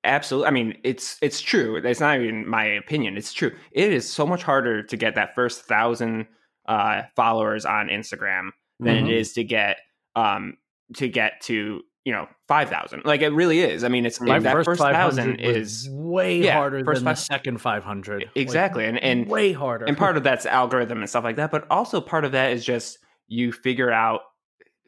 absolutely. 0.03 0.49
I 0.49 0.53
mean, 0.53 0.79
it's 0.83 1.19
it's 1.21 1.43
true. 1.43 1.77
It's 1.77 2.01
not 2.01 2.21
even 2.23 2.49
my 2.49 2.65
opinion. 2.65 3.19
It's 3.19 3.35
true. 3.35 3.53
It 3.73 3.93
is 3.93 4.11
so 4.11 4.27
much 4.27 4.43
harder 4.43 4.83
to 4.83 4.97
get 4.97 5.15
that 5.17 5.35
first 5.35 5.67
thousand 5.67 6.27
uh, 6.67 7.03
followers 7.17 7.67
on 7.67 7.89
Instagram 7.89 8.49
than 8.79 9.05
Mhm. 9.05 9.09
it 9.11 9.15
is 9.15 9.35
to 9.35 9.45
get 9.45 9.77
um 10.17 10.57
to 10.97 11.09
get 11.09 11.41
to 11.43 11.83
you 12.05 12.13
know 12.13 12.27
five 12.49 12.69
thousand. 12.69 13.05
Like 13.05 13.23
it 13.23 13.31
really 13.31 13.61
is. 13.61 13.85
I 13.85 13.89
mean, 13.89 14.07
it's 14.07 14.21
my 14.21 14.39
that 14.39 14.53
first, 14.53 14.67
first 14.67 14.81
500 14.81 14.97
thousand 14.97 15.41
is 15.41 15.89
way 15.91 16.43
yeah, 16.43 16.55
harder 16.55 16.85
first 16.85 17.01
than 17.01 17.05
five- 17.07 17.17
the 17.17 17.23
second 17.23 17.61
500 17.61 18.23
Like, 18.23 18.31
exactly, 18.35 18.85
and 18.85 18.99
and 18.99 19.27
way 19.27 19.53
harder 19.53 19.87
and 19.87 19.97
part 19.97 20.17
of 20.17 20.23
that's 20.23 20.47
algorithm 20.47 20.99
and 20.99 21.09
stuff 21.09 21.25
like 21.25 21.37
that 21.37 21.51
but 21.51 21.67
also 21.71 22.01
part 22.01 22.25
of 22.25 22.33
that 22.33 22.53
is 22.53 22.65
just 22.65 22.99
you 23.29 23.53
figure 23.53 23.91
out 23.91 24.23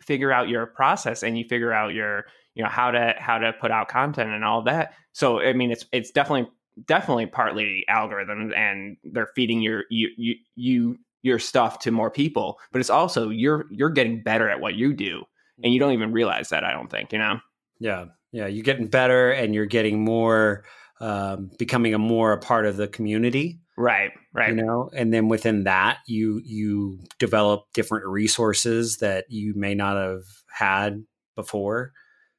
figure 0.02 0.32
out 0.32 0.49
your 0.49 0.66
process 0.66 1.23
and 1.23 1.38
you 1.38 1.44
figure 1.44 1.73
out 1.73 1.94
your 1.94 2.25
you 2.54 2.62
know 2.62 2.68
how 2.68 2.90
to 2.90 3.14
how 3.18 3.38
to 3.38 3.52
put 3.54 3.71
out 3.71 3.88
content 3.88 4.30
and 4.30 4.44
all 4.44 4.62
that 4.62 4.94
so 5.12 5.40
i 5.40 5.52
mean 5.52 5.71
it's 5.71 5.87
it's 5.92 6.11
definitely 6.11 6.50
definitely 6.87 7.26
partly 7.26 7.85
algorithms 7.88 8.54
and 8.56 8.97
they're 9.04 9.28
feeding 9.35 9.61
your 9.61 9.85
you 9.90 10.09
you, 10.16 10.35
you 10.54 10.99
your 11.23 11.38
stuff 11.38 11.78
to 11.78 11.90
more 11.90 12.11
people 12.11 12.59
but 12.73 12.80
it's 12.80 12.90
also 12.90 13.28
you're 13.28 13.66
you're 13.71 13.90
getting 13.90 14.23
better 14.23 14.49
at 14.49 14.61
what 14.61 14.75
you 14.75 14.92
do 14.92 15.23
and 15.62 15.73
you 15.73 15.81
don't 15.81 15.92
even 15.92 16.12
realize 16.12 16.49
that 16.50 16.64
i 16.64 16.73
don't 16.73 16.90
think 16.90 17.12
you 17.12 17.19
know 17.19 17.38
Yeah, 17.78 18.07
yeah, 18.33 18.47
you're 18.47 18.64
getting 18.64 18.87
better 18.87 19.31
and 19.31 19.54
you're 19.54 19.66
getting 19.66 20.04
more, 20.04 20.64
um, 21.00 21.50
becoming 21.59 21.95
a 21.95 21.99
more 21.99 22.33
a 22.33 22.38
part 22.38 22.64
of 22.66 22.76
the 22.76 22.88
community. 22.88 23.61
right 23.76 24.12
right 24.33 24.50
you 24.50 24.54
know 24.54 24.90
and 24.95 25.12
then 25.12 25.28
within 25.28 25.64
that 25.64 25.99
you 26.07 26.40
you 26.45 26.99
develop 27.19 27.64
different 27.75 28.07
resources 28.07 28.99
that 28.99 29.25
you 29.31 29.52
may 29.54 29.75
not 29.75 29.97
have 29.97 30.23
had 30.50 31.04
before 31.37 31.92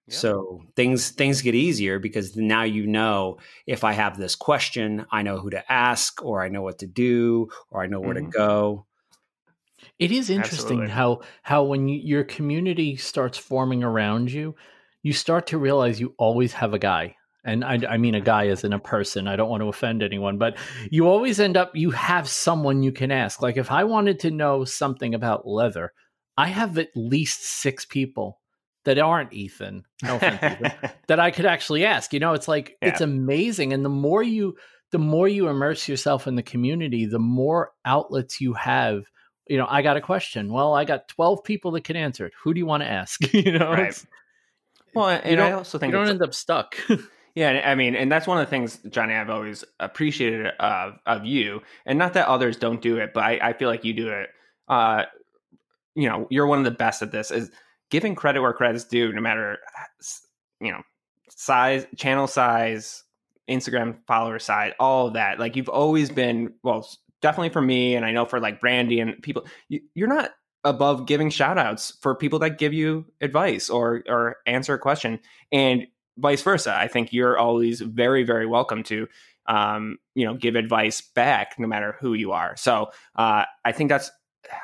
Yeah. 0.08 0.16
so 0.16 0.62
things 0.76 1.10
things 1.12 1.42
get 1.42 1.56
easier 1.56 1.98
because 2.00 2.36
now 2.36 2.64
you 2.64 2.86
know 2.86 3.38
if 3.68 3.84
i 3.84 3.94
have 3.94 4.18
this 4.18 4.36
question 4.36 5.06
i 5.12 5.22
know 5.24 5.38
who 5.40 5.50
to 5.50 5.72
ask 5.72 6.24
or 6.24 6.44
i 6.44 6.50
know 6.50 6.62
what 6.62 6.80
to 6.80 6.88
do 6.88 7.48
or 7.72 7.82
i 7.84 7.88
know 7.88 8.00
where 8.02 8.14
Mhm. 8.14 8.32
to 8.32 8.38
go 8.38 8.86
It 10.00 10.12
is 10.12 10.30
interesting 10.30 10.82
Absolutely. 10.82 10.90
how 10.90 11.22
how 11.44 11.64
when 11.64 11.88
you, 11.88 12.00
your 12.04 12.24
community 12.24 12.96
starts 12.96 13.38
forming 13.38 13.84
around 13.84 14.32
you, 14.32 14.56
you 15.02 15.14
start 15.14 15.48
to 15.48 15.58
realize 15.58 16.00
you 16.00 16.16
always 16.18 16.54
have 16.54 16.74
a 16.74 16.80
guy. 16.80 17.16
And 17.46 17.64
I, 17.64 17.80
I 17.90 17.98
mean 17.98 18.16
a 18.16 18.20
mm-hmm. 18.20 18.26
guy 18.26 18.48
as 18.48 18.64
in 18.64 18.74
a 18.74 18.80
person. 18.80 19.28
I 19.28 19.36
don't 19.36 19.50
want 19.50 19.62
to 19.62 19.68
offend 19.68 20.02
anyone, 20.02 20.38
but 20.38 20.58
you 20.90 21.08
always 21.08 21.40
end 21.40 21.58
up 21.58 21.76
you 21.76 21.92
have 21.92 22.28
someone 22.28 22.84
you 22.84 22.92
can 22.92 23.12
ask. 23.12 23.42
Like 23.42 23.58
if 23.58 23.72
I 23.72 23.84
wanted 23.84 24.20
to 24.22 24.32
know 24.32 24.64
something 24.64 25.14
about 25.14 25.48
leather, 25.48 25.94
I 26.38 26.48
have 26.48 26.78
at 26.78 26.90
least 26.96 27.44
six 27.44 27.86
people 27.86 28.40
that 28.86 28.98
aren't 28.98 29.34
Ethan. 29.34 29.84
No 30.04 30.16
offense, 30.16 30.42
Ethan 30.44 30.92
that 31.08 31.20
I 31.20 31.32
could 31.32 31.46
actually 31.46 31.86
ask. 31.86 32.14
You 32.14 32.20
know, 32.20 32.34
it's 32.34 32.48
like 32.48 32.78
Yeah. 32.82 32.90
it's 32.90 33.02
amazing. 33.02 33.74
And 33.74 33.86
the 33.86 33.90
more 33.90 34.24
you 34.24 34.56
the 34.92 35.00
more 35.00 35.28
you 35.28 35.48
immerse 35.48 35.88
yourself 35.88 36.28
in 36.28 36.36
the 36.36 36.44
community, 36.44 37.06
the 37.06 37.20
more 37.20 37.72
outlets 37.84 38.40
you 38.40 38.54
have. 38.54 39.04
You 39.48 39.58
know, 39.58 39.68
I 39.70 39.82
got 39.82 39.98
a 39.98 40.02
question. 40.02 40.52
Well, 40.52 40.74
I 40.74 40.86
got 40.86 41.08
12 41.10 41.44
people 41.44 41.72
that 41.72 41.84
can 41.84 41.96
answer 41.96 42.26
it. 42.26 42.34
Who 42.44 42.54
do 42.54 42.60
you 42.60 42.66
want 42.66 42.82
to 42.84 42.90
ask? 42.90 43.20
you 43.34 43.58
know, 43.58 43.70
Right. 43.72 43.80
it's- 43.80 44.06
well 44.96 45.10
you 45.12 45.18
and 45.24 45.42
i 45.42 45.50
don't- 45.50 45.58
also 45.58 45.78
you 45.78 45.80
think 45.80 45.94
don't 45.94 46.08
end 46.10 46.22
up 46.22 46.34
stuck. 46.34 46.76
Yeah, 47.36 47.64
I 47.66 47.74
mean, 47.74 47.96
and 47.96 48.12
that's 48.12 48.28
one 48.28 48.38
of 48.38 48.46
the 48.46 48.50
things, 48.52 48.78
Johnny, 48.90 49.16
I've 49.16 49.32
always 49.32 49.64
appreciated 49.80 50.46
of 50.60 51.00
of 51.08 51.26
you, 51.26 51.64
and 51.84 51.98
not 51.98 52.14
that 52.14 52.28
others 52.28 52.58
don't 52.58 52.80
do 52.80 52.98
it, 52.98 53.12
but 53.12 53.24
I, 53.24 53.40
I 53.42 53.54
feel 53.54 53.70
like 53.70 53.84
you 53.84 53.92
do 53.94 54.10
it. 54.10 54.30
Uh, 54.68 55.06
you 55.96 56.08
know, 56.08 56.28
you're 56.30 56.46
one 56.46 56.60
of 56.60 56.66
the 56.66 56.70
best 56.70 57.02
at 57.02 57.12
this. 57.12 57.32
Is 57.32 57.50
giving 57.90 58.14
credit 58.14 58.40
where 58.42 58.54
credit's 58.54 58.84
due, 58.84 59.12
no 59.12 59.20
matter 59.20 59.58
you 60.62 60.72
know 60.72 60.84
size, 61.32 61.88
channel 61.96 62.28
size, 62.28 63.04
Instagram 63.50 63.98
follower 64.06 64.38
size, 64.38 64.74
all 64.80 65.08
of 65.08 65.14
that. 65.14 65.40
Like 65.40 65.56
you've 65.56 65.70
always 65.70 66.12
been 66.12 66.54
well, 66.62 66.88
definitely 67.24 67.50
for 67.50 67.62
me, 67.62 67.96
and 67.96 68.06
I 68.06 68.12
know 68.12 68.26
for 68.26 68.40
like 68.40 68.62
Brandy 68.62 69.00
and 69.00 69.20
people, 69.24 69.48
you, 69.70 69.82
you're 69.96 70.08
not 70.08 70.32
above 70.64 71.08
giving 71.08 71.30
shout 71.30 71.58
outs 71.58 71.98
for 72.02 72.16
people 72.16 72.40
that 72.40 72.60
give 72.60 72.74
you 72.74 73.06
advice 73.22 73.70
or 73.70 74.04
or 74.08 74.38
answer 74.46 74.76
a 74.76 74.80
question 74.80 75.20
and 75.52 75.88
vice 76.18 76.44
versa. 76.44 76.76
I 76.76 76.88
think 76.88 77.12
you're 77.12 77.38
always 77.38 77.82
very 77.82 78.24
very 78.24 78.46
welcome 78.46 78.84
to 78.84 79.08
um, 79.48 79.98
you 80.14 80.26
know 80.26 80.36
give 80.36 80.56
advice 80.56 81.02
back 81.02 81.56
no 81.58 81.68
matter 81.68 81.96
who 82.00 82.14
you 82.14 82.32
are. 82.32 82.56
So 82.56 82.92
uh, 83.16 83.46
i 83.66 83.72
think 83.72 83.90
that's 83.90 84.12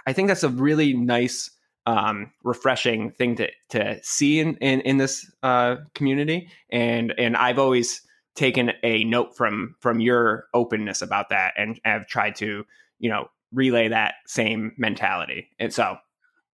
i 0.05 0.13
think 0.13 0.27
that's 0.27 0.43
a 0.43 0.49
really 0.49 0.93
nice 0.93 1.49
um, 1.85 2.31
refreshing 2.43 3.11
thing 3.11 3.35
to 3.35 3.49
to 3.69 3.99
see 4.03 4.39
in 4.39 4.55
in, 4.57 4.81
in 4.81 4.97
this 4.97 5.29
uh, 5.43 5.77
community 5.95 6.49
and 6.69 7.13
and 7.17 7.35
i've 7.35 7.57
always 7.57 8.01
taken 8.35 8.71
a 8.83 9.03
note 9.03 9.35
from 9.35 9.75
from 9.79 9.99
your 9.99 10.45
openness 10.53 11.01
about 11.01 11.29
that 11.29 11.53
and 11.57 11.79
have 11.83 12.07
tried 12.07 12.35
to 12.35 12.65
you 12.99 13.09
know 13.09 13.29
relay 13.51 13.87
that 13.87 14.15
same 14.27 14.73
mentality 14.77 15.49
and 15.59 15.73
so 15.73 15.97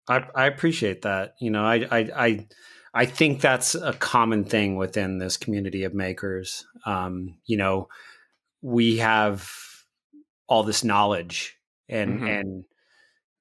I, 0.07 0.27
I 0.35 0.47
appreciate 0.47 1.03
that. 1.03 1.35
You 1.39 1.49
know, 1.49 1.63
I, 1.63 1.87
I, 1.89 2.09
I, 2.15 2.47
I 2.93 3.05
think 3.05 3.39
that's 3.39 3.73
a 3.73 3.93
common 3.93 4.43
thing 4.43 4.75
within 4.75 5.17
this 5.17 5.37
community 5.37 5.85
of 5.85 5.93
makers. 5.93 6.65
Um, 6.85 7.37
you 7.45 7.55
know, 7.55 7.87
we 8.61 8.97
have 8.97 9.49
all 10.47 10.63
this 10.63 10.83
knowledge 10.83 11.57
and, 11.87 12.19
Mhm. 12.19 12.27
and 12.27 12.65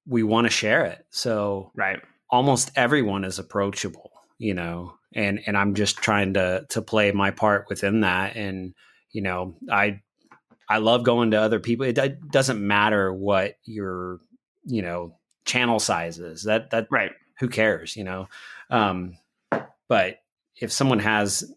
we 0.07 0.23
want 0.23 0.47
to 0.47 0.51
share 0.51 0.85
it. 0.85 1.05
So 1.11 1.73
right 1.75 2.01
almost 2.31 2.71
everyone 2.77 3.25
is 3.25 3.39
approachable, 3.39 4.11
you 4.39 4.55
know, 4.55 4.95
and, 5.15 5.41
and 5.47 5.57
I'm 5.57 5.75
just 5.75 5.97
trying 5.97 6.35
to, 6.35 6.67
to 6.71 6.83
play 6.83 7.13
my 7.13 7.31
part 7.31 7.67
within 7.69 8.01
that. 8.01 8.37
And, 8.37 8.75
you 9.11 9.23
know, 9.23 9.57
I, 9.71 10.01
I 10.69 10.79
love 10.79 11.05
going 11.05 11.33
to 11.33 11.41
other 11.41 11.61
people. 11.61 11.87
It, 11.87 11.99
it 11.99 12.31
doesn't 12.31 12.67
matter 12.67 13.13
what 13.13 13.57
your, 13.65 14.21
you 14.65 14.83
know, 14.83 15.17
channel 15.45 15.79
sizes 15.79 16.45
that, 16.45 16.71
that, 16.71 16.87
right 16.91 17.13
who 17.41 17.49
cares, 17.49 17.97
you 17.97 18.05
know? 18.05 18.29
Um, 18.71 19.19
but 19.89 20.19
if 20.61 20.71
someone 20.71 21.01
has 21.01 21.53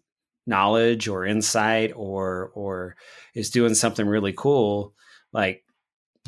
knowledge 0.47 1.07
or 1.07 1.25
insight 1.25 1.93
or, 1.95 2.51
or 2.55 2.95
is 3.33 3.51
doing 3.51 3.75
something 3.75 4.07
really 4.07 4.33
cool, 4.33 4.93
like, 5.31 5.63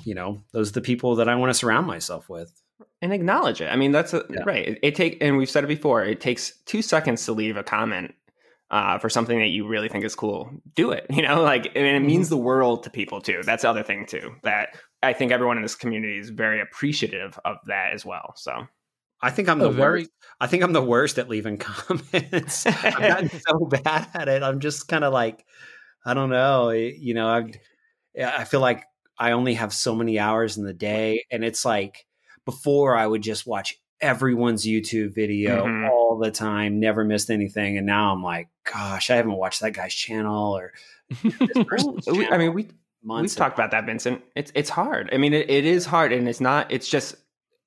you 0.03 0.13
know, 0.13 0.43
those 0.51 0.69
are 0.69 0.73
the 0.73 0.81
people 0.81 1.15
that 1.15 1.27
I 1.27 1.35
want 1.35 1.49
to 1.49 1.55
surround 1.55 1.87
myself 1.87 2.29
with. 2.29 2.53
And 3.01 3.13
acknowledge 3.13 3.61
it. 3.61 3.67
I 3.67 3.75
mean, 3.75 3.91
that's 3.91 4.13
a, 4.13 4.23
Yeah. 4.29 4.41
right. 4.45 4.67
It, 4.69 4.79
it 4.83 4.95
take 4.95 5.17
and 5.21 5.37
we've 5.37 5.49
said 5.49 5.63
it 5.63 5.67
before. 5.67 6.03
It 6.03 6.19
takes 6.21 6.53
two 6.65 6.81
seconds 6.81 7.23
to 7.25 7.31
leave 7.33 7.57
a 7.57 7.63
comment 7.63 8.13
uh, 8.69 8.97
for 8.97 9.09
something 9.09 9.39
that 9.39 9.47
you 9.47 9.65
really 9.67 9.87
think 9.87 10.03
is 10.03 10.15
cool. 10.15 10.49
Do 10.75 10.91
it. 10.91 11.05
You 11.11 11.21
know, 11.21 11.41
like 11.41 11.67
and 11.75 11.85
it 11.85 12.01
means 12.01 12.29
the 12.29 12.37
world 12.37 12.83
to 12.83 12.89
people 12.89 13.21
too. 13.21 13.41
That's 13.43 13.61
the 13.63 13.69
other 13.69 13.83
thing 13.83 14.05
too. 14.05 14.35
That 14.43 14.69
I 15.03 15.13
think 15.13 15.31
everyone 15.31 15.57
in 15.57 15.63
this 15.63 15.75
community 15.75 16.17
is 16.17 16.29
very 16.29 16.59
appreciative 16.59 17.39
of 17.45 17.57
that 17.67 17.93
as 17.93 18.05
well. 18.05 18.33
So 18.35 18.67
I 19.21 19.29
think 19.31 19.47
I'm 19.49 19.61
A 19.61 19.65
the 19.65 19.69
very- 19.71 20.01
worst. 20.01 20.11
I 20.39 20.47
think 20.47 20.63
I'm 20.63 20.73
the 20.73 20.83
worst 20.83 21.17
at 21.19 21.29
leaving 21.29 21.57
comments. 21.59 22.65
I've 22.65 22.97
gotten 22.99 23.29
so 23.47 23.65
bad 23.65 24.07
at 24.13 24.27
it. 24.27 24.43
I'm 24.43 24.59
just 24.59 24.87
kind 24.87 25.03
of 25.03 25.13
like, 25.13 25.45
I 26.05 26.13
don't 26.13 26.29
know. 26.29 26.69
You 26.71 27.13
know, 27.13 27.27
I 27.27 27.51
I 28.23 28.43
feel 28.43 28.59
like 28.59 28.83
I 29.19 29.31
only 29.31 29.53
have 29.53 29.71
so 29.73 29.95
many 29.95 30.17
hours 30.19 30.57
in 30.57 30.63
the 30.65 30.73
day, 30.73 31.23
and 31.31 31.43
it's 31.45 31.63
like 31.65 32.05
before 32.47 32.95
I 32.95 33.05
would 33.05 33.21
just 33.21 33.45
watch 33.45 33.75
everyone's 33.99 34.65
YouTube 34.65 35.13
video 35.13 35.65
mm-hmm. 35.65 35.89
all 35.89 36.17
the 36.17 36.31
time, 36.31 36.79
never 36.79 37.03
missed 37.03 37.29
anything, 37.29 37.77
and 37.77 37.85
now 37.85 38.13
I'm 38.13 38.23
like, 38.23 38.47
gosh, 38.63 39.09
I 39.09 39.17
haven't 39.17 39.33
watched 39.33 39.59
that 39.59 39.73
guy's 39.73 39.93
channel 39.93 40.57
or. 40.57 40.71
channel 41.21 41.99
I 42.31 42.37
mean, 42.37 42.53
we 42.53 42.69
we've 43.03 43.35
talked 43.35 43.59
about 43.59 43.71
that, 43.71 43.85
Vincent. 43.85 44.21
It's 44.33 44.49
it's 44.55 44.69
hard. 44.69 45.09
I 45.11 45.17
mean, 45.17 45.33
it, 45.33 45.49
it 45.49 45.65
is 45.65 45.85
hard, 45.85 46.13
and 46.13 46.29
it's 46.29 46.39
not. 46.39 46.71
It's 46.71 46.87
just 46.87 47.15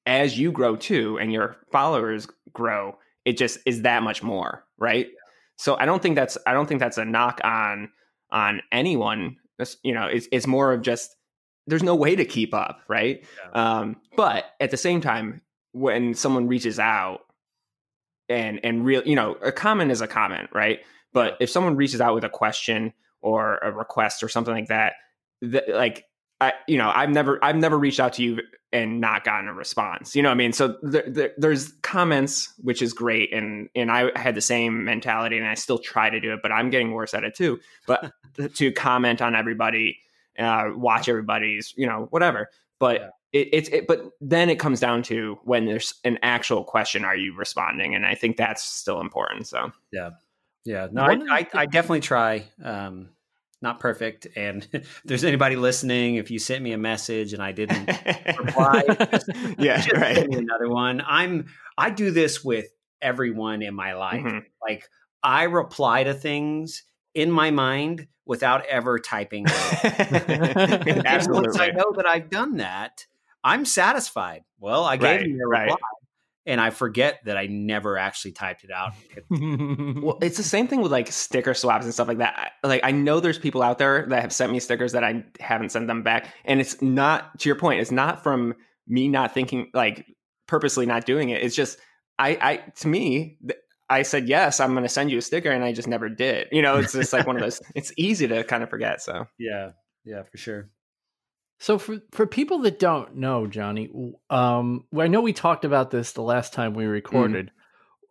as 0.07 0.39
you 0.39 0.51
grow 0.51 0.77
too, 0.77 1.19
and 1.19 1.31
your 1.31 1.57
followers 1.71 2.27
grow, 2.55 2.97
it 3.27 3.37
just 3.37 3.59
is 3.67 3.83
that 3.83 4.03
much 4.03 4.23
more, 4.23 4.65
right? 4.79 5.09
Yeah. 5.09 5.15
So 5.57 5.77
I 5.77 5.85
don't 5.85 6.03
think 6.03 6.17
that's 6.17 6.39
I 6.47 6.55
don't 6.55 6.67
think 6.67 6.81
that's 6.81 6.97
a 6.97 7.05
knock 7.05 7.43
on 7.45 7.91
on 8.31 8.63
anyone. 8.73 9.37
You 9.83 9.93
know, 9.93 10.07
it's 10.07 10.27
it's 10.33 10.47
more 10.47 10.73
of 10.73 10.81
just 10.81 11.15
there's 11.67 11.83
no 11.83 11.95
way 11.95 12.17
to 12.17 12.25
keep 12.25 12.55
up, 12.55 12.81
right? 12.88 13.25
Yeah. 13.52 13.79
Um, 13.79 13.97
but 14.17 14.47
at 14.61 14.71
the 14.71 14.76
same 14.76 15.00
time, 15.00 15.43
when 15.73 16.14
someone 16.14 16.49
reaches 16.49 16.79
out 16.79 17.21
and 18.29 18.61
and 18.64 18.85
real, 18.85 19.02
you 19.05 19.17
know, 19.17 19.33
a 19.43 19.52
comment 19.52 19.90
is 19.90 20.00
a 20.00 20.09
comment, 20.09 20.50
right? 20.52 20.81
But 21.12 21.37
if 21.40 21.50
someone 21.50 21.76
reaches 21.76 22.00
out 22.00 22.14
with 22.14 22.25
a 22.25 22.29
question 22.29 22.93
or 23.21 23.59
a 23.59 23.73
request 23.73 24.23
or 24.23 24.29
something 24.29 24.55
like 24.55 24.69
that, 24.69 24.95
that 25.43 25.69
like 25.69 26.05
I, 26.40 26.55
you 26.67 26.79
know, 26.79 26.90
I've 26.95 27.11
never, 27.11 27.43
I've 27.45 27.57
never 27.57 27.79
reached 27.79 28.00
out 28.00 28.14
to 28.14 28.23
you 28.23 28.40
and 28.73 29.00
not 29.00 29.25
gotten 29.25 29.49
a 29.49 29.52
response. 29.52 30.17
You 30.17 30.23
know, 30.23 30.31
I 30.31 30.35
mean, 30.35 30.52
so 30.52 30.76
there, 30.83 31.05
there, 31.07 31.33
there's 31.37 31.73
comments, 31.83 32.52
which 32.59 32.81
is 32.81 32.93
great, 32.95 33.33
and 33.33 33.69
and 33.75 33.90
I 33.90 34.19
had 34.19 34.35
the 34.35 34.40
same 34.40 34.85
mentality, 34.85 35.37
and 35.37 35.47
I 35.47 35.55
still 35.55 35.79
try 35.79 36.09
to 36.09 36.21
do 36.21 36.33
it, 36.33 36.40
but 36.43 36.50
I'm 36.50 36.71
getting 36.71 36.93
worse 36.93 37.12
at 37.12 37.25
it 37.25 37.35
too. 37.35 37.59
But 37.87 38.12
to 38.55 38.73
comment 38.73 39.21
on 39.21 39.35
everybody, 39.35 39.99
uh, 40.39 40.71
watch 40.75 41.09
everybody's, 41.09 41.75
you 41.77 41.87
know, 41.87 42.07
whatever. 42.11 42.49
But 42.79 43.01
yeah. 43.01 43.09
it, 43.33 43.49
it's, 43.53 43.69
it, 43.69 43.87
but 43.87 44.11
then 44.21 44.51
it 44.51 44.59
comes 44.59 44.81
down 44.81 45.03
to 45.05 45.39
when 45.45 45.67
there's 45.67 45.95
an 46.05 46.19
actual 46.23 46.65
question, 46.65 47.05
are 47.05 47.17
you 47.17 47.35
responding? 47.37 47.95
And 47.95 48.07
I 48.07 48.15
think 48.15 48.37
that's 48.37 48.63
still 48.63 49.01
important. 49.01 49.47
So 49.47 49.73
yeah, 49.93 50.11
yeah, 50.65 50.89
no, 50.91 51.03
I, 51.03 51.19
I, 51.31 51.47
I, 51.55 51.67
definitely 51.67 52.01
try. 52.01 52.45
Um, 52.63 53.11
not 53.63 53.81
perfect. 53.81 54.27
And 54.37 54.67
if 54.73 55.03
there's 55.05 55.25
anybody 55.25 55.57
listening, 55.57 56.17
if 56.17 56.31
you 56.31 56.39
sent 56.39 56.63
me 56.63 56.73
a 56.73 56.79
message 56.79 57.33
and 57.33 57.43
I 57.43 57.53
didn't 57.53 57.87
reply, 58.39 58.83
just, 59.13 59.31
yeah, 59.59 59.81
just 59.81 59.93
right. 59.93 60.19
another 60.19 60.69
one. 60.69 61.03
I'm 61.07 61.47
I 61.77 61.91
do 61.91 62.11
this 62.11 62.45
with 62.45 62.67
everyone 63.03 63.63
in 63.63 63.75
my 63.75 63.95
life. 63.95 64.23
Mm-hmm. 64.23 64.39
Like 64.63 64.89
I 65.23 65.45
reply 65.45 66.05
to 66.05 66.15
things 66.15 66.85
in 67.14 67.31
my 67.31 67.50
mind 67.50 68.07
without 68.26 68.64
ever 68.67 68.99
typing. 68.99 69.47
Absolutely. 69.49 71.02
Once 71.49 71.59
I 71.59 71.71
know 71.71 71.93
that 71.97 72.07
I've 72.07 72.31
done 72.31 72.59
that, 72.59 73.07
I'm 73.43 73.64
satisfied. 73.64 74.43
Well, 74.59 74.85
I 74.85 74.97
gave 74.97 75.21
right, 75.21 75.26
you 75.26 75.40
a 75.43 75.49
reply. 75.49 75.67
Right 75.67 75.79
and 76.47 76.61
I 76.61 76.71
forget 76.71 77.21
that 77.26 77.37
I 77.37 77.47
never 77.47 77.99
actually 77.99 78.33
typed 78.33 78.64
it 78.64 78.71
out. 78.71 78.93
well, 80.02 80.19
it's 80.23 80.37
the 80.37 80.43
same 80.43 80.69
thing 80.69 80.81
with 80.81 80.90
like 80.90 81.12
sticker 81.12 81.55
swaps 81.55 81.85
and 81.85 81.93
stuff 81.93 82.09
like 82.09 82.19
that. 82.19 82.52
Like 82.64 82.81
I 82.83 82.93
know 82.93 83.21
there's 83.21 83.38
people 83.38 83.62
out 83.62 83.79
there 83.79 84.07
that 84.09 84.23
have 84.23 84.33
sent 84.33 84.50
me 84.50 84.59
stickers 84.59 84.93
that 84.93 85.05
I 85.05 85.25
haven't 85.38 85.71
sent 85.71 85.87
them 85.87 86.02
back, 86.02 86.35
and 86.45 86.61
it's 86.61 86.81
not 86.81 87.38
to 87.40 87.49
your 87.49 87.57
point. 87.57 87.81
It's 87.81 87.90
not 87.90 88.23
from 88.23 88.55
me 88.88 89.09
not 89.09 89.35
thinking 89.35 89.71
like 89.75 90.07
purposely 90.49 90.87
not 90.87 91.05
doing 91.05 91.31
it. 91.31 91.43
It's 91.43 91.55
just 91.55 91.79
I, 92.19 92.38
I 92.40 92.57
to 92.81 92.88
me. 92.88 93.38
I 93.90 94.02
said 94.02 94.28
yes, 94.28 94.61
I'm 94.61 94.73
going 94.73 94.85
to 94.85 94.88
send 94.88 95.11
you 95.11 95.18
a 95.18 95.23
sticker, 95.23 95.50
and 95.50 95.64
I 95.64 95.73
just 95.73 95.88
never 95.88 96.09
did. 96.09 96.47
You 96.52 96.62
know, 96.62 96.78
it's 96.78 96.92
just 96.92 97.12
like 97.12 97.26
one 97.26 97.37
of 97.37 97.42
those. 97.42 97.61
It's 97.75 97.92
easy 97.97 98.28
to 98.28 98.44
kind 98.44 98.62
of 98.62 98.70
forget. 98.70 99.02
So 99.02 99.26
yeah, 99.38 99.70
yeah, 100.05 100.22
for 100.22 100.38
sure. 100.38 100.70
So 101.59 101.76
for 101.76 101.98
for 102.12 102.26
people 102.26 102.61
that 102.61 102.79
don't 102.79 103.16
know, 103.16 103.46
Johnny, 103.46 103.90
um, 104.31 104.87
I 104.96 105.09
know 105.09 105.20
we 105.20 105.33
talked 105.33 105.64
about 105.64 105.90
this 105.90 106.12
the 106.12 106.22
last 106.22 106.53
time 106.53 106.74
we 106.74 106.85
mm. 106.85 106.92
recorded. 106.92 107.50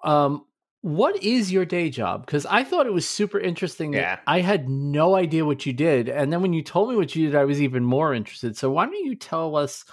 Mm. 0.03 0.09
Um, 0.09 0.45
what 0.81 1.21
is 1.23 1.51
your 1.51 1.65
day 1.65 1.89
job? 1.89 2.25
Because 2.25 2.45
I 2.45 2.63
thought 2.63 2.85
it 2.85 2.93
was 2.93 3.07
super 3.07 3.39
interesting. 3.39 3.93
Yeah. 3.93 4.19
I 4.27 4.41
had 4.41 4.69
no 4.69 5.15
idea 5.15 5.45
what 5.45 5.65
you 5.65 5.73
did, 5.73 6.09
and 6.09 6.31
then 6.31 6.41
when 6.41 6.53
you 6.53 6.61
told 6.61 6.89
me 6.89 6.95
what 6.95 7.15
you 7.15 7.25
did, 7.25 7.35
I 7.35 7.45
was 7.45 7.61
even 7.61 7.83
more 7.83 8.13
interested. 8.13 8.57
So 8.57 8.69
why 8.69 8.85
don't 8.85 9.05
you 9.05 9.15
tell 9.15 9.55
us 9.55 9.85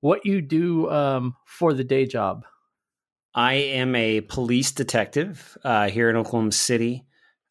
what 0.00 0.24
you 0.24 0.40
do 0.42 0.90
um, 0.90 1.34
for 1.46 1.72
the 1.72 1.84
day 1.84 2.06
job? 2.06 2.44
I 3.34 3.54
am 3.54 3.94
a 3.94 4.22
police 4.22 4.72
detective 4.72 5.56
uh, 5.62 5.88
here 5.88 6.10
in 6.10 6.16
Oklahoma 6.16 6.52
City. 6.52 7.06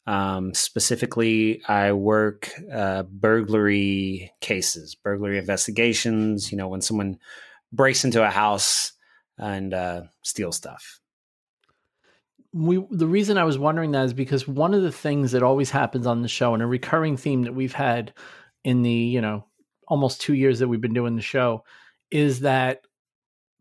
Um, 0.06 0.54
specifically, 0.54 1.62
I 1.66 1.92
work 1.92 2.50
uh, 2.72 3.04
burglary 3.04 4.32
cases, 4.40 4.94
burglary 4.94 5.38
investigations. 5.38 6.50
You 6.50 6.58
know, 6.58 6.68
when 6.68 6.80
someone 6.80 7.18
breaks 7.72 8.04
into 8.04 8.24
a 8.24 8.30
house 8.30 8.92
and 9.38 9.72
uh, 9.72 10.02
steals 10.22 10.56
stuff. 10.56 11.00
We 12.52 12.84
the 12.90 13.06
reason 13.06 13.38
I 13.38 13.44
was 13.44 13.58
wondering 13.58 13.92
that 13.92 14.06
is 14.06 14.12
because 14.12 14.46
one 14.46 14.74
of 14.74 14.82
the 14.82 14.92
things 14.92 15.32
that 15.32 15.42
always 15.42 15.70
happens 15.70 16.06
on 16.06 16.22
the 16.22 16.28
show 16.28 16.52
and 16.52 16.62
a 16.62 16.66
recurring 16.66 17.16
theme 17.16 17.44
that 17.44 17.54
we've 17.54 17.72
had 17.72 18.12
in 18.64 18.82
the 18.82 18.90
you 18.90 19.20
know 19.20 19.46
almost 19.86 20.20
two 20.20 20.34
years 20.34 20.58
that 20.58 20.68
we've 20.68 20.80
been 20.80 20.94
doing 20.94 21.16
the 21.16 21.22
show 21.22 21.64
is 22.10 22.40
that 22.40 22.82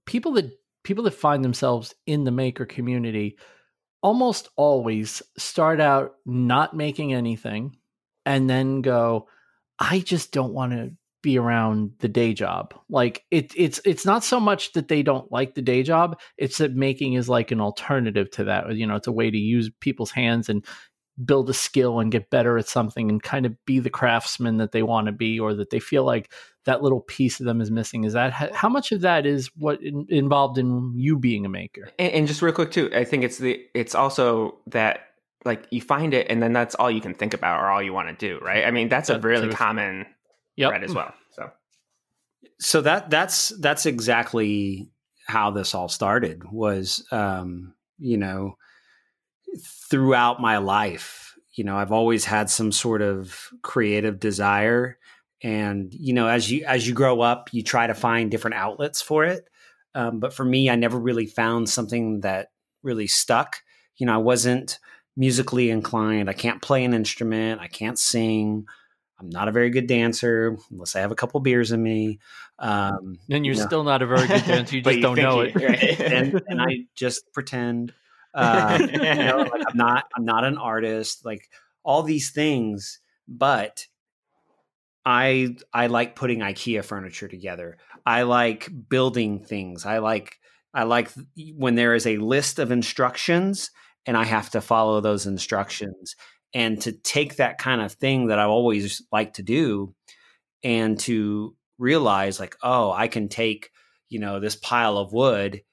people 0.06 0.34
that 0.34 0.59
people 0.90 1.04
that 1.04 1.12
find 1.12 1.46
themselves 1.46 1.94
in 2.08 2.24
the 2.24 2.32
maker 2.32 2.66
community 2.66 3.38
almost 4.02 4.50
always 4.56 5.22
start 5.38 5.80
out 5.80 6.16
not 6.26 6.76
making 6.76 7.14
anything 7.14 7.78
and 8.26 8.50
then 8.50 8.82
go 8.82 9.28
i 9.78 10.00
just 10.00 10.32
don't 10.32 10.52
want 10.52 10.72
to 10.72 10.92
be 11.22 11.38
around 11.38 11.92
the 12.00 12.08
day 12.08 12.34
job. 12.34 12.74
Like 12.90 13.26
it, 13.30 13.52
it's 13.56 13.80
it's 13.86 14.06
not 14.06 14.24
so 14.24 14.40
much 14.40 14.72
that 14.72 14.88
they 14.88 15.04
don't 15.04 15.32
like 15.32 15.54
the 15.54 15.62
day 15.62 15.84
job 15.84 16.20
it's 16.38 16.60
that 16.60 16.74
making 16.74 17.14
is 17.14 17.30
like 17.30 17.52
an 17.52 17.62
alternative 17.62 18.32
to 18.32 18.46
that 18.46 18.74
you 18.76 18.88
know 18.88 18.96
it's 18.96 19.08
a 19.08 19.12
way 19.12 19.30
to 19.30 19.38
use 19.38 19.70
people's 19.82 20.12
hands 20.12 20.50
and 20.50 20.66
build 21.26 21.50
a 21.50 21.54
skill 21.54 22.00
and 22.00 22.12
get 22.12 22.30
better 22.30 22.58
at 22.58 22.70
something 22.70 23.10
and 23.10 23.22
kind 23.22 23.46
of 23.46 23.54
be 23.66 23.80
the 23.80 23.90
craftsman 23.90 24.56
that 24.58 24.72
they 24.72 24.82
want 24.82 25.08
to 25.08 25.12
be 25.12 25.38
or 25.38 25.54
that 25.54 25.70
they 25.70 25.80
feel 25.80 26.06
like 26.06 26.32
that 26.70 26.82
little 26.82 27.02
piece 27.02 27.40
of 27.40 27.46
them 27.46 27.62
is 27.62 27.72
missing 27.72 28.04
is 28.04 28.14
that 28.14 28.32
how 28.32 28.70
much 28.70 28.92
of 28.92 29.02
that 29.02 29.26
is 29.26 29.50
what 29.56 29.82
in, 29.82 30.06
involved 30.10 30.58
in 30.58 30.94
you 30.96 31.18
being 31.18 31.46
a 31.46 31.50
maker 31.50 31.90
and, 32.00 32.12
and, 32.14 32.28
just 32.28 32.42
real 32.42 32.54
quick 32.54 32.72
too 32.72 32.90
i 32.96 33.04
think 33.04 33.24
it's 33.24 33.38
the 33.38 33.60
it's 33.74 33.96
also 33.96 34.58
that 34.68 35.02
like 35.46 35.66
you 35.72 35.82
find 35.82 36.14
it 36.14 36.28
and 36.30 36.42
then 36.42 36.54
that's 36.54 36.76
all 36.76 36.92
you 36.92 37.02
can 37.02 37.14
think 37.14 37.34
about 37.34 37.62
or 37.62 37.68
all 37.68 37.82
you 37.82 37.94
want 37.94 38.08
to 38.08 38.14
do 38.16 38.44
right 38.44 38.66
i 38.66 38.72
mean 38.72 38.90
that's 38.90 39.10
a 39.10 39.20
really 39.20 39.50
common 39.50 40.06
yep. 40.56 40.70
thread 40.70 40.84
as 40.84 40.94
well 40.94 41.14
so 41.32 41.50
so 42.60 42.82
that 42.82 43.10
that's 43.10 43.50
that's 43.60 43.86
exactly 43.86 44.90
how 45.28 45.52
this 45.52 45.76
all 45.76 45.88
started 45.88 46.44
was 46.52 47.06
um 47.12 47.74
you 47.98 48.18
know 48.18 48.56
throughout 49.58 50.42
my 50.42 50.58
life. 50.58 51.36
You 51.54 51.64
know, 51.64 51.78
I've 51.78 51.92
always 51.92 52.26
had 52.26 52.50
some 52.50 52.72
sort 52.72 53.02
of 53.02 53.50
creative 53.62 54.20
desire 54.20 54.98
and 55.42 55.94
you 55.94 56.14
know 56.14 56.28
as 56.28 56.52
you 56.52 56.66
as 56.66 56.88
you 56.88 56.94
grow 56.94 57.22
up 57.22 57.50
you 57.54 57.64
try 57.64 57.88
to 57.88 57.94
find 57.94 58.32
different 58.32 58.56
outlets 58.56 59.02
for 59.02 59.26
it. 59.26 59.48
Um, 59.96 60.20
but 60.20 60.34
for 60.34 60.46
me 60.46 60.70
i 60.70 60.76
never 60.76 61.00
really 61.00 61.26
found 61.26 61.70
something 61.70 62.22
that 62.22 62.50
really 62.84 63.08
stuck. 63.08 63.62
You 63.98 64.06
know 64.06 64.14
i 64.14 64.18
wasn't 64.18 64.80
musically 65.16 65.70
inclined. 65.70 66.30
I 66.30 66.34
can't 66.34 66.62
play 66.62 66.86
an 66.86 66.94
instrument. 66.94 67.60
I 67.60 67.68
can't 67.68 68.00
sing. 68.00 68.66
I'm 69.20 69.30
not 69.30 69.50
a 69.50 69.52
very 69.52 69.70
good 69.70 69.88
dancer 69.88 70.58
unless 70.72 70.96
i 70.96 71.02
have 71.02 71.12
a 71.12 71.16
couple 71.16 71.40
beers 71.42 71.72
in 71.72 71.84
me. 71.84 72.20
Um, 72.58 73.20
and 73.30 73.46
you're 73.46 73.56
you 73.56 73.62
know. 73.62 73.68
still 73.68 73.84
not 73.84 74.02
a 74.02 74.08
very 74.08 74.28
good 74.28 74.46
dancer. 74.46 74.78
You 74.78 74.82
just 74.84 74.96
you 74.96 75.02
don't 75.02 75.18
know 75.18 75.42
it. 75.42 75.56
right? 75.56 76.00
and, 76.00 76.42
and 76.48 76.62
i 76.62 76.86
just 76.96 77.32
pretend 77.34 77.94
uh, 78.34 78.78
you 78.80 78.98
know, 78.98 79.48
like 79.52 79.64
I'm 79.68 79.78
not 79.78 80.06
I'm 80.16 80.26
not 80.26 80.44
an 80.44 80.58
artist, 80.58 81.26
like 81.26 81.50
all 81.84 82.04
these 82.04 82.32
things, 82.32 83.00
but 83.28 83.86
I 85.10 85.56
I 85.74 85.88
like 85.88 86.16
putting 86.16 86.40
IKEA 86.40 86.86
furniture 86.86 87.28
together. 87.28 87.80
I 88.06 88.22
like 88.22 88.70
building 88.88 89.44
things. 89.44 89.84
I 89.84 89.98
like 89.98 90.38
I 90.72 90.84
like 90.84 91.10
when 91.56 91.74
there 91.74 91.96
is 91.96 92.06
a 92.06 92.18
list 92.18 92.60
of 92.60 92.70
instructions 92.70 93.72
and 94.06 94.16
I 94.16 94.26
have 94.26 94.52
to 94.52 94.62
follow 94.62 95.02
those 95.02 95.26
instructions 95.26 96.16
and 96.54 96.80
to 96.84 96.92
take 96.92 97.38
that 97.38 97.58
kind 97.58 97.82
of 97.82 97.94
thing 97.94 98.28
that 98.28 98.38
I 98.38 98.44
always 98.44 99.02
like 99.12 99.34
to 99.34 99.44
do 99.44 99.96
and 100.64 101.00
to 101.00 101.56
realize 101.80 102.40
like 102.40 102.56
oh 102.62 102.92
I 102.92 103.08
can 103.08 103.30
take 103.30 103.72
you 104.10 104.20
know 104.20 104.40
this 104.40 104.56
pile 104.58 105.00
of 105.00 105.12
wood 105.12 105.64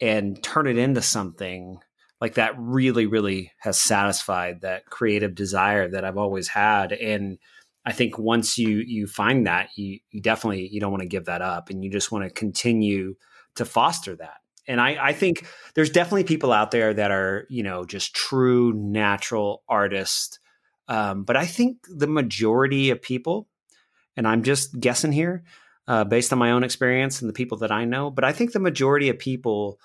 and 0.00 0.42
turn 0.42 0.66
it 0.66 0.78
into 0.78 1.02
something 1.02 1.78
like 2.22 2.34
that 2.34 2.54
really 2.56 3.04
really 3.04 3.52
has 3.58 3.78
satisfied 3.78 4.62
that 4.62 4.86
creative 4.86 5.34
desire 5.34 5.90
that 5.90 6.06
I've 6.06 6.16
always 6.16 6.48
had 6.48 6.92
and 6.92 7.36
I 7.84 7.92
think 7.92 8.18
once 8.18 8.58
you 8.58 8.78
you 8.86 9.06
find 9.06 9.46
that 9.46 9.70
you 9.76 10.00
you 10.10 10.20
definitely 10.20 10.68
you 10.68 10.80
don't 10.80 10.92
want 10.92 11.02
to 11.02 11.08
give 11.08 11.26
that 11.26 11.42
up 11.42 11.70
and 11.70 11.84
you 11.84 11.90
just 11.90 12.12
want 12.12 12.24
to 12.24 12.30
continue 12.30 13.14
to 13.56 13.64
foster 13.64 14.16
that 14.16 14.38
and 14.68 14.80
I, 14.80 15.08
I 15.08 15.12
think 15.12 15.46
there's 15.74 15.90
definitely 15.90 16.24
people 16.24 16.52
out 16.52 16.70
there 16.70 16.94
that 16.94 17.10
are 17.10 17.46
you 17.48 17.62
know 17.62 17.84
just 17.84 18.14
true 18.14 18.72
natural 18.74 19.62
artists 19.68 20.38
Um, 20.88 21.24
but 21.24 21.36
I 21.36 21.46
think 21.46 21.78
the 21.88 22.08
majority 22.08 22.90
of 22.90 23.00
people, 23.00 23.48
and 24.16 24.26
I'm 24.26 24.42
just 24.42 24.78
guessing 24.80 25.12
here 25.12 25.44
uh, 25.86 26.04
based 26.04 26.32
on 26.32 26.38
my 26.38 26.50
own 26.52 26.64
experience 26.64 27.20
and 27.22 27.28
the 27.28 27.34
people 27.34 27.58
that 27.58 27.70
I 27.72 27.84
know, 27.84 28.10
but 28.10 28.24
I 28.24 28.32
think 28.32 28.52
the 28.52 28.60
majority 28.60 29.08
of 29.08 29.18
people, 29.18 29.78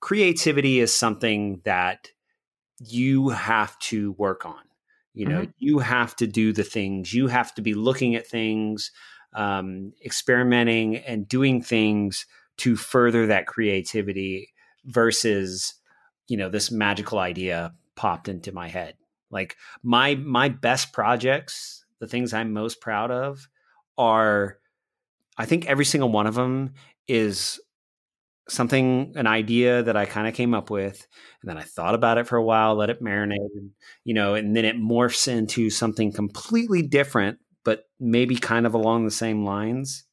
creativity 0.00 0.80
is 0.80 0.94
something 0.94 1.60
that 1.64 2.08
you 2.80 3.30
have 3.30 3.78
to 3.90 4.12
work 4.18 4.46
on. 4.46 4.65
You 5.16 5.26
know, 5.26 5.40
mm-hmm. 5.40 5.50
you 5.58 5.78
have 5.78 6.14
to 6.16 6.26
do 6.26 6.52
the 6.52 6.62
things, 6.62 7.14
you 7.14 7.28
have 7.28 7.54
to 7.54 7.62
be 7.62 7.72
looking 7.72 8.14
at 8.16 8.26
things, 8.26 8.92
um, 9.34 9.94
experimenting 10.04 10.96
and 10.98 11.26
doing 11.26 11.62
things 11.62 12.26
to 12.58 12.76
further 12.76 13.26
that 13.26 13.46
creativity 13.46 14.52
versus, 14.84 15.72
you 16.28 16.36
know, 16.36 16.50
this 16.50 16.70
magical 16.70 17.18
idea 17.18 17.72
popped 17.94 18.28
into 18.28 18.52
my 18.52 18.68
head. 18.68 18.94
Like 19.30 19.56
my 19.82 20.16
my 20.16 20.50
best 20.50 20.92
projects, 20.92 21.86
the 21.98 22.06
things 22.06 22.34
I'm 22.34 22.52
most 22.52 22.82
proud 22.82 23.10
of 23.10 23.48
are 23.96 24.58
I 25.38 25.46
think 25.46 25.64
every 25.64 25.86
single 25.86 26.10
one 26.10 26.26
of 26.26 26.34
them 26.34 26.74
is 27.08 27.58
something 28.48 29.12
an 29.16 29.26
idea 29.26 29.82
that 29.82 29.96
I 29.96 30.06
kind 30.06 30.28
of 30.28 30.34
came 30.34 30.54
up 30.54 30.70
with 30.70 31.06
and 31.42 31.50
then 31.50 31.58
I 31.58 31.62
thought 31.62 31.94
about 31.94 32.18
it 32.18 32.26
for 32.26 32.36
a 32.36 32.44
while, 32.44 32.76
let 32.76 32.90
it 32.90 33.02
marinate, 33.02 33.54
and, 33.56 33.70
you 34.04 34.14
know, 34.14 34.34
and 34.34 34.56
then 34.56 34.64
it 34.64 34.76
morphs 34.76 35.28
into 35.28 35.70
something 35.70 36.12
completely 36.12 36.82
different 36.82 37.38
but 37.66 37.82
maybe 37.98 38.36
kind 38.36 38.64
of 38.64 38.74
along 38.74 39.04
the 39.04 39.10
same 39.10 39.44
lines. 39.44 40.04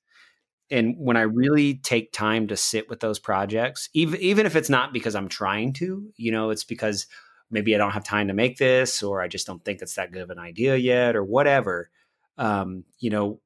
And 0.72 0.96
when 0.98 1.16
I 1.16 1.22
really 1.22 1.76
take 1.76 2.12
time 2.12 2.48
to 2.48 2.58
sit 2.58 2.90
with 2.90 3.00
those 3.00 3.20
projects, 3.20 3.90
even 3.94 4.20
even 4.22 4.48
if 4.48 4.56
it's 4.56 4.72
not 4.72 4.92
because 4.92 5.14
I'm 5.14 5.28
trying 5.30 5.74
to, 5.74 6.12
you 6.18 6.32
know, 6.32 6.50
it's 6.50 6.64
because 6.64 7.06
maybe 7.52 7.76
I 7.76 7.78
don't 7.78 7.92
have 7.92 8.04
time 8.04 8.28
to 8.30 8.34
make 8.34 8.58
this, 8.58 9.04
or 9.04 9.22
I 9.22 9.28
just 9.28 9.46
don't 9.46 9.64
think 9.64 9.84
it's 9.84 9.94
that 9.96 10.12
good 10.12 10.24
of 10.24 10.32
an 10.32 10.40
idea 10.40 10.76
yet, 10.78 11.16
or 11.16 11.24
whatever. 11.24 11.92
Um, 12.40 12.86
you 12.98 13.12
know, 13.12 13.40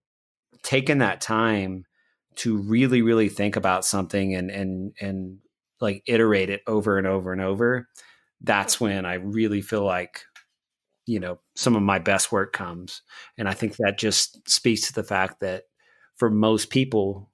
taking 0.64 1.00
that 1.00 1.20
time 1.20 1.86
to 2.38 2.58
really, 2.58 3.02
really 3.02 3.30
think 3.30 3.56
about 3.56 3.86
something 3.86 4.34
and 4.36 4.50
and 4.50 4.94
and 5.00 5.40
like 5.80 6.04
iterate 6.08 6.50
it 6.50 6.62
over 6.68 6.98
and 6.98 7.06
over 7.06 7.32
and 7.32 7.42
over, 7.42 7.88
that's 8.42 8.80
when 8.80 9.06
I 9.06 9.16
really 9.16 9.62
feel 9.62 9.84
like, 9.84 10.24
you 11.06 11.20
know, 11.20 11.40
some 11.56 11.76
of 11.76 11.84
my 11.84 12.00
best 12.00 12.32
work 12.32 12.54
comes. 12.54 13.02
And 13.38 13.48
I 13.48 13.54
think 13.54 13.76
that 13.78 13.98
just 13.98 14.50
speaks 14.50 14.88
to 14.88 14.94
the 14.94 15.04
fact 15.04 15.40
that 15.42 15.64
for 16.16 16.30
most 16.30 16.70
people, 16.70 17.30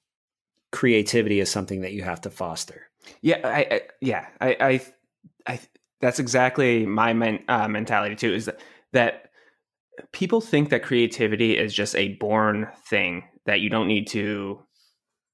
creativity 0.72 1.40
is 1.40 1.50
something 1.50 1.82
that 1.82 1.94
you 1.94 2.04
have 2.04 2.22
to 2.22 2.30
foster. 2.30 2.90
Yeah, 3.22 3.40
I, 3.44 3.68
I 3.76 3.82
yeah, 4.02 4.28
I, 4.42 4.58
I, 4.60 4.82
I 5.54 5.60
that's 6.02 6.20
exactly 6.20 6.86
my 6.86 7.14
men, 7.14 7.44
uh, 7.48 7.68
mentality 7.68 8.16
too. 8.16 8.34
Is 8.34 8.46
that 8.46 8.60
that 8.92 9.30
people 10.12 10.42
think 10.42 10.70
that 10.70 10.84
creativity 10.84 11.58
is 11.58 11.74
just 11.74 11.96
a 11.96 12.16
born 12.16 12.68
thing 12.88 13.24
that 13.46 13.62
you 13.62 13.70
don't 13.70 13.88
need 13.88 14.08
to 14.08 14.60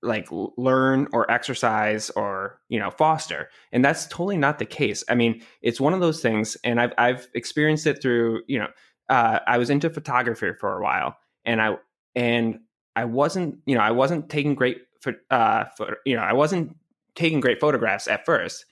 like 0.02 0.28
learn 0.58 1.08
or 1.12 1.30
exercise 1.30 2.10
or 2.12 2.60
you 2.70 2.80
know 2.80 2.90
foster 2.90 3.50
and 3.72 3.84
that's 3.84 4.08
totally 4.08 4.38
not 4.38 4.60
the 4.60 4.66
case. 4.66 5.04
I 5.10 5.16
mean 5.16 5.42
it's 5.62 5.80
one 5.80 5.94
of 5.94 6.00
those 6.00 6.22
things 6.22 6.56
and 6.64 6.80
i've 6.80 6.94
i've 6.98 7.28
experienced 7.34 7.86
it 7.86 8.02
through 8.02 8.42
you 8.48 8.60
know 8.60 8.68
uh, 9.10 9.40
i 9.48 9.58
was 9.58 9.70
into 9.70 9.90
photography 9.90 10.52
for 10.60 10.78
a 10.78 10.82
while 10.82 11.18
and 11.44 11.62
i 11.62 11.76
and 12.16 12.60
i 12.96 13.04
wasn't 13.04 13.58
you 13.66 13.76
know 13.76 13.82
i 13.82 13.92
wasn't 13.92 14.30
taking 14.30 14.56
great 14.56 14.78
for, 15.02 15.16
uh 15.32 15.66
for, 15.76 15.98
you 16.06 16.16
know 16.16 16.22
i 16.22 16.34
wasn't 16.34 16.76
taking 17.16 17.40
great 17.40 17.60
photographs 17.60 18.08
at 18.08 18.26
first 18.26 18.66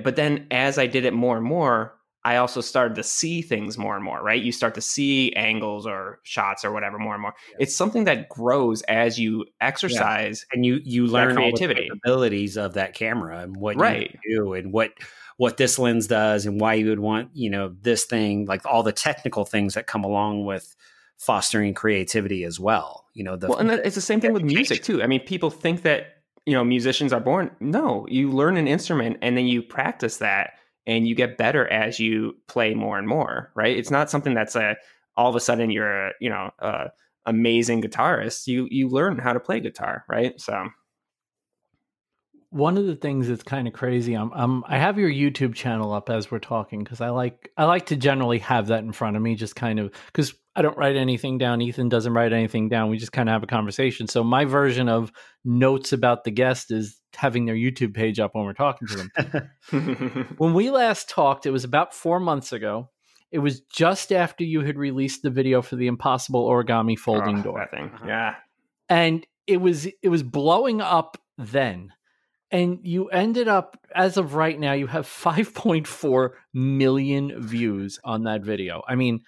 but 0.00 0.16
then 0.16 0.46
as 0.50 0.78
I 0.78 0.86
did 0.86 1.04
it 1.04 1.12
more 1.12 1.36
and 1.36 1.44
more, 1.44 1.94
I 2.24 2.36
also 2.36 2.60
started 2.60 2.94
to 2.96 3.02
see 3.02 3.42
things 3.42 3.76
more 3.76 3.96
and 3.96 4.04
more, 4.04 4.22
right? 4.22 4.40
You 4.40 4.52
start 4.52 4.74
to 4.76 4.80
see 4.80 5.32
angles 5.32 5.86
or 5.86 6.20
shots 6.22 6.64
or 6.64 6.70
whatever 6.70 6.98
more 6.98 7.14
and 7.14 7.22
more. 7.22 7.34
Yeah. 7.50 7.64
It's 7.64 7.74
something 7.74 8.04
that 8.04 8.28
grows 8.28 8.82
as 8.82 9.18
you 9.18 9.44
exercise 9.60 10.46
yeah. 10.48 10.56
and 10.56 10.66
you 10.66 10.80
you 10.84 11.06
learn 11.06 11.34
creativity 11.34 11.90
abilities 11.92 12.56
of 12.56 12.74
that 12.74 12.94
camera 12.94 13.40
and 13.40 13.56
what 13.56 13.76
right. 13.76 14.16
you 14.24 14.36
do 14.36 14.52
and 14.52 14.72
what 14.72 14.92
what 15.36 15.56
this 15.56 15.78
lens 15.78 16.06
does 16.06 16.46
and 16.46 16.60
why 16.60 16.74
you 16.74 16.88
would 16.88 17.00
want, 17.00 17.30
you 17.34 17.50
know, 17.50 17.74
this 17.80 18.04
thing, 18.04 18.44
like 18.46 18.64
all 18.64 18.84
the 18.84 18.92
technical 18.92 19.44
things 19.44 19.74
that 19.74 19.88
come 19.88 20.04
along 20.04 20.44
with 20.44 20.76
fostering 21.18 21.74
creativity 21.74 22.44
as 22.44 22.60
well. 22.60 23.06
You 23.14 23.24
know, 23.24 23.36
the 23.36 23.48
Well, 23.48 23.58
and 23.58 23.70
it's 23.70 23.96
the 23.96 24.00
same 24.00 24.20
thing 24.20 24.32
with 24.32 24.44
music 24.44 24.84
too. 24.84 25.02
I 25.02 25.08
mean, 25.08 25.20
people 25.20 25.50
think 25.50 25.82
that 25.82 26.18
you 26.46 26.54
know 26.54 26.64
musicians 26.64 27.12
are 27.12 27.20
born 27.20 27.50
no 27.60 28.04
you 28.08 28.28
learn 28.28 28.56
an 28.56 28.66
instrument 28.66 29.16
and 29.22 29.36
then 29.36 29.46
you 29.46 29.62
practice 29.62 30.16
that 30.16 30.54
and 30.86 31.06
you 31.06 31.14
get 31.14 31.38
better 31.38 31.66
as 31.68 31.98
you 31.98 32.36
play 32.48 32.74
more 32.74 32.98
and 32.98 33.08
more 33.08 33.50
right? 33.54 33.76
It's 33.76 33.90
not 33.90 34.10
something 34.10 34.34
that's 34.34 34.56
a 34.56 34.76
all 35.16 35.28
of 35.28 35.36
a 35.36 35.40
sudden 35.40 35.70
you're 35.70 36.08
a 36.08 36.12
you 36.20 36.30
know 36.30 36.50
a 36.58 36.90
amazing 37.26 37.82
guitarist. 37.82 38.46
You 38.46 38.68
you 38.70 38.88
learn 38.88 39.18
how 39.18 39.32
to 39.32 39.40
play 39.40 39.60
guitar 39.60 40.04
right? 40.08 40.40
So 40.40 40.68
one 42.52 42.76
of 42.76 42.86
the 42.86 42.94
things 42.94 43.28
that's 43.28 43.42
kind 43.42 43.66
of 43.66 43.72
crazy 43.72 44.14
I'm, 44.14 44.30
I'm 44.32 44.64
i 44.66 44.78
have 44.78 44.98
your 44.98 45.10
youtube 45.10 45.54
channel 45.54 45.92
up 45.92 46.10
as 46.10 46.30
we're 46.30 46.38
talking 46.38 46.84
because 46.84 47.00
i 47.00 47.08
like 47.08 47.50
i 47.56 47.64
like 47.64 47.86
to 47.86 47.96
generally 47.96 48.38
have 48.40 48.68
that 48.68 48.84
in 48.84 48.92
front 48.92 49.16
of 49.16 49.22
me 49.22 49.34
just 49.34 49.56
kind 49.56 49.80
of 49.80 49.92
because 50.06 50.34
I 50.54 50.60
don't 50.60 50.76
write 50.76 50.96
anything 50.96 51.38
down. 51.38 51.62
Ethan 51.62 51.88
doesn't 51.88 52.12
write 52.12 52.32
anything 52.32 52.68
down. 52.68 52.90
We 52.90 52.98
just 52.98 53.12
kind 53.12 53.28
of 53.28 53.32
have 53.32 53.42
a 53.42 53.46
conversation. 53.46 54.06
So 54.06 54.22
my 54.22 54.44
version 54.44 54.88
of 54.88 55.10
notes 55.44 55.94
about 55.94 56.24
the 56.24 56.30
guest 56.30 56.70
is 56.70 57.00
having 57.14 57.46
their 57.46 57.54
YouTube 57.54 57.94
page 57.94 58.20
up 58.20 58.34
when 58.34 58.44
we're 58.44 58.52
talking 58.52 58.86
to 58.88 59.08
them. 59.70 60.34
when 60.38 60.52
we 60.52 60.70
last 60.70 61.08
talked, 61.08 61.46
it 61.46 61.50
was 61.52 61.64
about 61.64 61.94
four 61.94 62.20
months 62.20 62.52
ago. 62.52 62.90
It 63.30 63.38
was 63.38 63.60
just 63.60 64.12
after 64.12 64.44
you 64.44 64.60
had 64.60 64.76
released 64.76 65.22
the 65.22 65.30
video 65.30 65.62
for 65.62 65.76
the 65.76 65.86
Impossible 65.86 66.46
Origami 66.46 66.98
Folding 66.98 67.38
oh, 67.38 67.42
Door. 67.42 67.68
thing, 67.70 67.84
uh-huh. 67.94 68.06
yeah. 68.06 68.34
And 68.90 69.26
it 69.46 69.56
was 69.56 69.86
it 69.86 70.08
was 70.10 70.22
blowing 70.22 70.82
up 70.82 71.16
then 71.38 71.94
and 72.52 72.78
you 72.82 73.08
ended 73.08 73.48
up 73.48 73.76
as 73.94 74.16
of 74.16 74.34
right 74.34 74.60
now 74.60 74.72
you 74.72 74.86
have 74.86 75.06
5.4 75.06 76.30
million 76.54 77.42
views 77.42 77.98
on 78.04 78.24
that 78.24 78.42
video 78.42 78.82
i 78.86 78.94
mean 78.94 79.22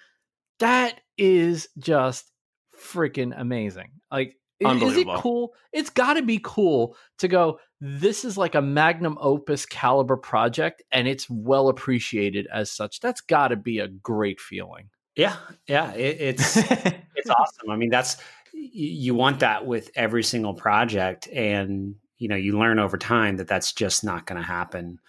that 0.59 1.01
is 1.17 1.67
just 1.77 2.31
freaking 2.79 3.33
amazing. 3.37 3.91
Like, 4.11 4.37
is 4.59 4.97
it 4.97 5.07
cool? 5.17 5.53
It's 5.73 5.89
got 5.89 6.13
to 6.13 6.21
be 6.21 6.39
cool 6.41 6.95
to 7.19 7.27
go. 7.27 7.59
This 7.81 8.23
is 8.23 8.37
like 8.37 8.55
a 8.55 8.61
magnum 8.61 9.17
opus 9.19 9.65
caliber 9.65 10.15
project, 10.15 10.83
and 10.91 11.07
it's 11.07 11.29
well 11.29 11.67
appreciated 11.67 12.47
as 12.51 12.71
such. 12.71 13.01
That's 13.01 13.21
got 13.21 13.49
to 13.49 13.57
be 13.57 13.79
a 13.79 13.87
great 13.87 14.39
feeling. 14.39 14.89
Yeah, 15.15 15.35
yeah, 15.67 15.93
it, 15.93 16.17
it's 16.19 16.57
it's 16.57 17.29
awesome. 17.29 17.69
I 17.69 17.75
mean, 17.75 17.89
that's 17.89 18.17
you 18.53 19.13
want 19.13 19.41
that 19.41 19.65
with 19.65 19.91
every 19.95 20.23
single 20.23 20.53
project, 20.53 21.27
and 21.27 21.95
you 22.17 22.27
know, 22.27 22.35
you 22.35 22.57
learn 22.57 22.79
over 22.79 22.97
time 22.97 23.37
that 23.37 23.47
that's 23.47 23.73
just 23.73 24.03
not 24.03 24.25
going 24.25 24.41
to 24.41 24.47
happen. 24.47 24.99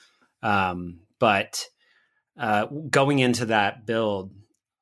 Um, 0.43 1.01
but 1.19 1.67
uh, 2.39 2.67
going 2.67 3.19
into 3.19 3.47
that 3.47 3.87
build, 3.87 4.33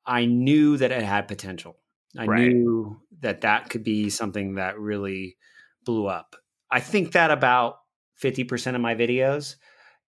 I 0.05 0.25
knew 0.25 0.77
that 0.77 0.91
it 0.91 1.03
had 1.03 1.27
potential. 1.27 1.77
I 2.17 2.25
right. 2.25 2.47
knew 2.47 3.01
that 3.21 3.41
that 3.41 3.69
could 3.69 3.83
be 3.83 4.09
something 4.09 4.55
that 4.55 4.79
really 4.79 5.37
blew 5.83 6.07
up. 6.07 6.35
I 6.71 6.79
think 6.79 7.13
that 7.13 7.31
about 7.31 7.77
50% 8.21 8.75
of 8.75 8.81
my 8.81 8.95
videos, 8.95 9.55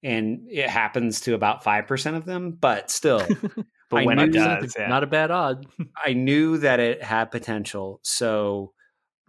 and 0.03 0.47
it 0.49 0.69
happens 0.69 1.21
to 1.21 1.33
about 1.33 1.63
5% 1.63 2.15
of 2.15 2.25
them, 2.25 2.57
but 2.59 2.89
still. 2.91 3.25
but 3.89 4.01
I 4.01 4.05
when 4.05 4.19
it 4.19 4.33
does, 4.33 4.75
yeah. 4.77 4.87
not 4.87 5.03
a 5.03 5.07
bad 5.07 5.31
odd. 5.31 5.65
I 6.05 6.13
knew 6.13 6.57
that 6.59 6.79
it 6.79 7.03
had 7.03 7.31
potential. 7.31 7.99
So 8.03 8.73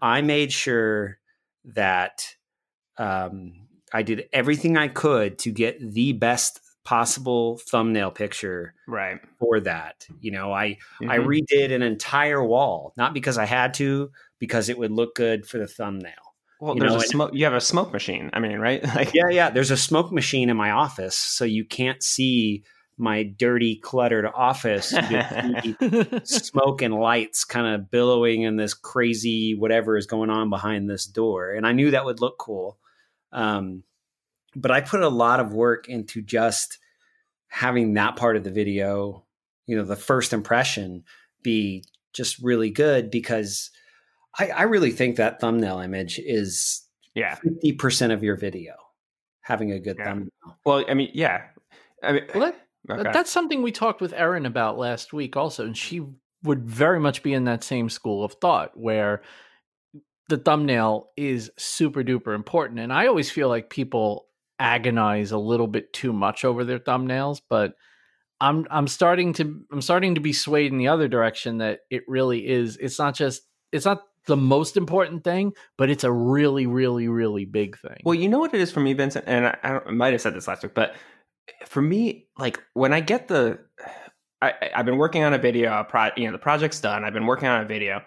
I 0.01 0.23
made 0.23 0.53
sure 0.53 1.19
that 1.65 2.35
um, 2.99 3.53
I 3.93 4.03
did 4.03 4.29
everything 4.33 4.77
I 4.77 4.89
could 4.89 5.39
to 5.41 5.51
get 5.51 5.79
the 5.81 6.13
best 6.13 6.61
possible 6.89 7.59
thumbnail 7.69 8.11
picture 8.11 8.73
right. 8.87 9.21
for 9.39 9.61
that 9.61 10.07
you 10.21 10.31
know? 10.31 10.55
I 10.55 10.79
mm-hmm. 11.03 11.11
i 11.11 11.19
redid 11.19 11.71
an 11.71 11.83
entire 11.83 12.43
wall 12.43 12.95
not 12.97 13.13
because 13.13 13.37
i 13.37 13.45
had 13.45 13.75
to 13.75 14.11
because 14.39 14.71
it 14.71 14.79
would 14.79 14.91
look 14.91 15.15
good 15.15 15.45
for 15.45 15.59
the 15.59 15.67
thumbnail 15.67 16.15
well 16.63 16.73
you 16.73 16.81
there's 16.81 16.93
know, 16.93 16.99
a 16.99 17.03
smoke 17.03 17.31
you 17.35 17.45
have 17.45 17.53
a 17.53 17.61
smoke 17.61 17.93
machine 17.93 18.31
i 18.33 18.41
mean 18.41 18.59
right? 18.59 18.83
Like, 18.95 19.13
yeah 19.13 19.29
yeah 19.31 19.51
there's 19.51 19.71
a 19.71 19.77
smoke 19.77 20.11
machine 20.13 20.49
in 20.49 20.57
my 20.57 20.71
office 20.71 21.15
so 21.15 21.45
you 21.45 21.67
can't 21.67 22.03
see 22.03 22.65
my 22.97 23.23
dirty 23.23 23.77
cluttered 23.77 24.25
office 24.25 24.89
smoke 26.25 26.81
and 26.81 26.95
lights 26.95 27.45
kind 27.45 27.67
of 27.67 27.91
billowing 27.91 28.45
in 28.45 28.57
this 28.57 28.73
crazy 28.73 29.55
whatever 29.55 29.99
is 29.99 30.07
going 30.07 30.31
on 30.31 30.49
behind 30.49 30.89
this 30.89 31.05
door 31.05 31.53
and 31.53 31.67
i 31.67 31.73
knew 31.73 31.91
that 31.91 32.07
would 32.07 32.23
look 32.23 32.39
cool 32.39 32.79
um, 33.33 33.83
but 34.55 34.71
I 34.71 34.81
put 34.81 35.03
a 35.03 35.09
lot 35.09 35.41
of 35.41 35.53
work 35.53 35.89
into 35.89 36.23
just 36.23 36.79
having 37.49 37.95
that 37.95 38.17
part 38.17 38.37
of 38.37 38.45
the 38.45 38.51
video, 38.51 39.25
you 39.67 39.77
know, 39.77 39.85
the 39.85 39.97
first 39.97 40.33
impression 40.33 41.05
be 41.43 41.85
just 42.13 42.39
really 42.43 42.71
good 42.71 43.11
because 43.11 43.71
I, 44.39 44.49
I 44.49 44.63
really 44.65 44.91
think 44.91 45.17
that 45.17 45.41
thumbnail 45.41 45.79
image 45.81 46.19
is 46.19 46.85
yeah 47.15 47.37
fifty 47.37 47.73
percent 47.73 48.13
of 48.13 48.23
your 48.23 48.37
video 48.37 48.75
having 49.43 49.73
a 49.73 49.79
good 49.79 49.97
yeah. 49.99 50.05
thumbnail. 50.05 50.59
Well, 50.65 50.85
I 50.89 50.95
mean, 50.95 51.11
yeah, 51.15 51.45
I 52.03 52.13
mean, 52.13 52.25
well, 52.35 52.53
that, 52.87 53.01
okay. 53.01 53.11
that's 53.13 53.31
something 53.31 53.63
we 53.63 53.73
talked 53.73 54.01
with 54.01 54.13
Erin 54.13 54.47
about 54.47 54.79
last 54.79 55.13
week 55.13 55.37
also, 55.37 55.65
and 55.65 55.77
she 55.77 56.03
would 56.43 56.69
very 56.69 57.01
much 57.01 57.23
be 57.23 57.35
in 57.35 57.45
that 57.45 57.65
same 57.65 57.89
school 57.89 58.25
of 58.25 58.35
thought 58.35 58.77
where 58.77 59.23
the 60.29 60.37
thumbnail 60.37 61.11
is 61.17 61.51
super 61.57 62.03
duper 62.03 62.35
important. 62.35 62.81
And 62.81 62.93
I 62.93 63.07
always 63.07 63.31
feel 63.31 63.49
like 63.49 63.71
people 63.71 64.27
agonize 64.59 65.31
a 65.31 65.39
little 65.39 65.67
bit 65.67 65.93
too 65.93 66.13
much 66.13 66.45
over 66.45 66.65
their 66.65 66.79
thumbnails, 66.79 67.41
but 67.49 67.75
I'm 68.41 68.67
I'm 68.71 68.87
starting 68.87 69.33
to 69.35 69.61
I'm 69.73 69.83
starting 69.83 70.15
to 70.15 70.21
be 70.21 70.33
swayed 70.33 70.71
in 70.71 70.79
the 70.79 70.89
other 70.89 71.09
direction 71.09 71.59
that 71.59 71.81
it 71.91 72.03
really 72.07 72.47
is 72.47 72.77
it's 72.77 72.99
not 72.99 73.15
just 73.15 73.43
it's 73.73 73.85
not 73.85 74.03
the 74.27 74.37
most 74.37 74.77
important 74.77 75.25
thing, 75.25 75.53
but 75.77 75.91
it's 75.91 76.05
a 76.05 76.13
really 76.13 76.67
really 76.67 77.09
really 77.09 77.45
big 77.45 77.79
thing. 77.79 78.01
Well, 78.05 78.15
you 78.15 78.29
know 78.29 78.39
what 78.39 78.55
it 78.55 78.61
is 78.61 78.71
for 78.71 78.81
me, 78.81 78.93
Vincent, 78.93 79.25
and 79.27 79.47
I, 79.47 79.81
I 79.87 79.91
might 79.91 80.13
have 80.13 80.21
said 80.21 80.35
this 80.35 80.47
last 80.47 80.63
week, 80.63 80.75
but 80.75 80.95
for 81.67 81.83
me, 81.83 82.29
like 82.39 82.63
when 82.75 82.93
I 82.93 83.01
get 83.01 83.29
the 83.29 83.59
I, 84.41 84.55
have 84.73 84.87
been 84.87 84.99
working 84.99 85.25
on 85.25 85.35
a 85.35 85.39
video, 85.39 85.83
pro, 85.85 86.11
you 86.17 86.27
know, 86.27 86.33
the 86.33 86.39
project's 86.39 86.81
done. 86.81 87.05
I've 87.05 87.13
been 87.13 87.27
working 87.27 87.49
on 87.49 87.63
a 87.63 87.65
video. 87.65 88.03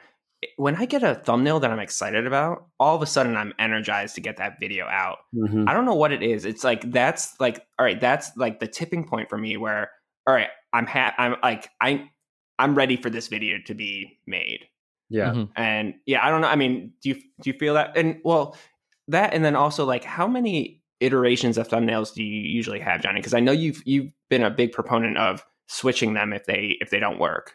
When 0.58 0.75
I 0.75 0.86
get 0.86 1.04
a 1.04 1.15
thumbnail 1.15 1.60
that 1.60 1.71
I'm 1.71 1.80
excited 1.80 2.25
about, 2.25 2.65
all 2.80 2.95
of 2.95 3.01
a 3.01 3.06
sudden 3.06 3.36
I'm 3.36 3.54
energized 3.60 4.15
to 4.15 4.21
get 4.21 4.38
that 4.38 4.60
video 4.60 4.88
out. 4.88 5.19
Mm-hmm. 5.36 5.69
I 5.69 5.73
don't 5.73 5.86
know 5.86 5.95
what 5.95 6.12
it 6.12 6.23
is. 6.23 6.45
It's 6.45 6.63
like 6.63 6.91
that's 6.91 7.39
like 7.39 7.65
all 7.77 7.86
right, 7.86 7.99
that's 7.99 8.36
like 8.38 8.60
the 8.60 8.67
tipping 8.67 9.08
point 9.08 9.30
for 9.30 9.38
me 9.38 9.58
where 9.58 9.91
all 10.25 10.34
right, 10.34 10.49
I'm 10.73 10.88
ha- 10.88 11.13
I'm 11.17 11.36
like 11.43 11.69
I 11.80 12.10
I'm 12.58 12.75
ready 12.75 12.95
for 12.95 13.10
this 13.10 13.27
video 13.27 13.58
to 13.65 13.73
be 13.73 14.19
made. 14.25 14.65
Yeah. 15.10 15.32
Mm-hmm. 15.32 15.51
And 15.56 15.95
yeah, 16.06 16.25
I 16.25 16.30
don't 16.30 16.41
know. 16.41 16.47
I 16.47 16.56
mean, 16.56 16.93
do 17.04 17.10
you 17.10 17.15
do 17.15 17.49
you 17.49 17.54
feel 17.54 17.73
that? 17.75 17.97
And 17.97 18.19
well, 18.23 18.56
that 19.10 19.34
and 19.34 19.43
then 19.43 19.56
also 19.56 19.86
like 19.86 20.04
how 20.04 20.27
many 20.27 20.82
iterations 21.01 21.58
of 21.58 21.67
thumbnails 21.67 22.13
do 22.13 22.23
you 22.23 22.41
usually 22.49 22.80
have, 22.80 23.01
Johnny? 23.01 23.19
Because 23.19 23.34
I 23.34 23.41
know 23.41 23.51
you've 23.51 23.82
you've 23.86 24.13
been 24.30 24.43
a 24.43 24.49
big 24.49 24.71
proponent 24.71 25.17
of 25.17 25.43
switching 25.67 26.13
them 26.13 26.34
if 26.34 26.45
they 26.45 26.77
if 26.80 26.89
they 26.89 26.99
don't 26.99 27.19
work. 27.19 27.54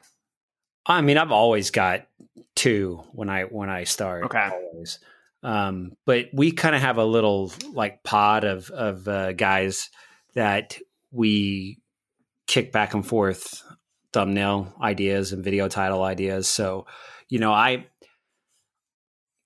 I 0.87 1.01
mean, 1.01 1.19
I've 1.19 1.33
always 1.33 1.71
got 1.71 2.07
two 2.55 3.03
when 3.13 3.29
I 3.29 3.45
when 3.45 3.69
I 3.69 3.85
start. 3.85 4.25
Okay. 4.25 4.49
Always. 4.53 4.99
Um, 5.43 5.93
but 6.05 6.27
we 6.33 6.53
kind 6.53 6.75
of 6.75 6.83
have 6.83 6.99
a 6.99 7.05
little 7.05 7.53
like 7.73 8.03
pod 8.03 8.45
of 8.45 8.71
of 8.71 9.07
uh, 9.07 9.33
guys 9.33 9.91
that 10.35 10.79
we 11.11 11.79
kick 12.47 12.73
back 12.73 12.95
and 12.95 13.07
forth 13.07 13.63
thumbnail 14.13 14.75
ideas 14.81 15.33
and 15.33 15.45
video 15.45 15.69
title 15.69 16.03
ideas. 16.03 16.49
So, 16.49 16.87
you 17.29 17.39
know, 17.39 17.53
I, 17.53 17.87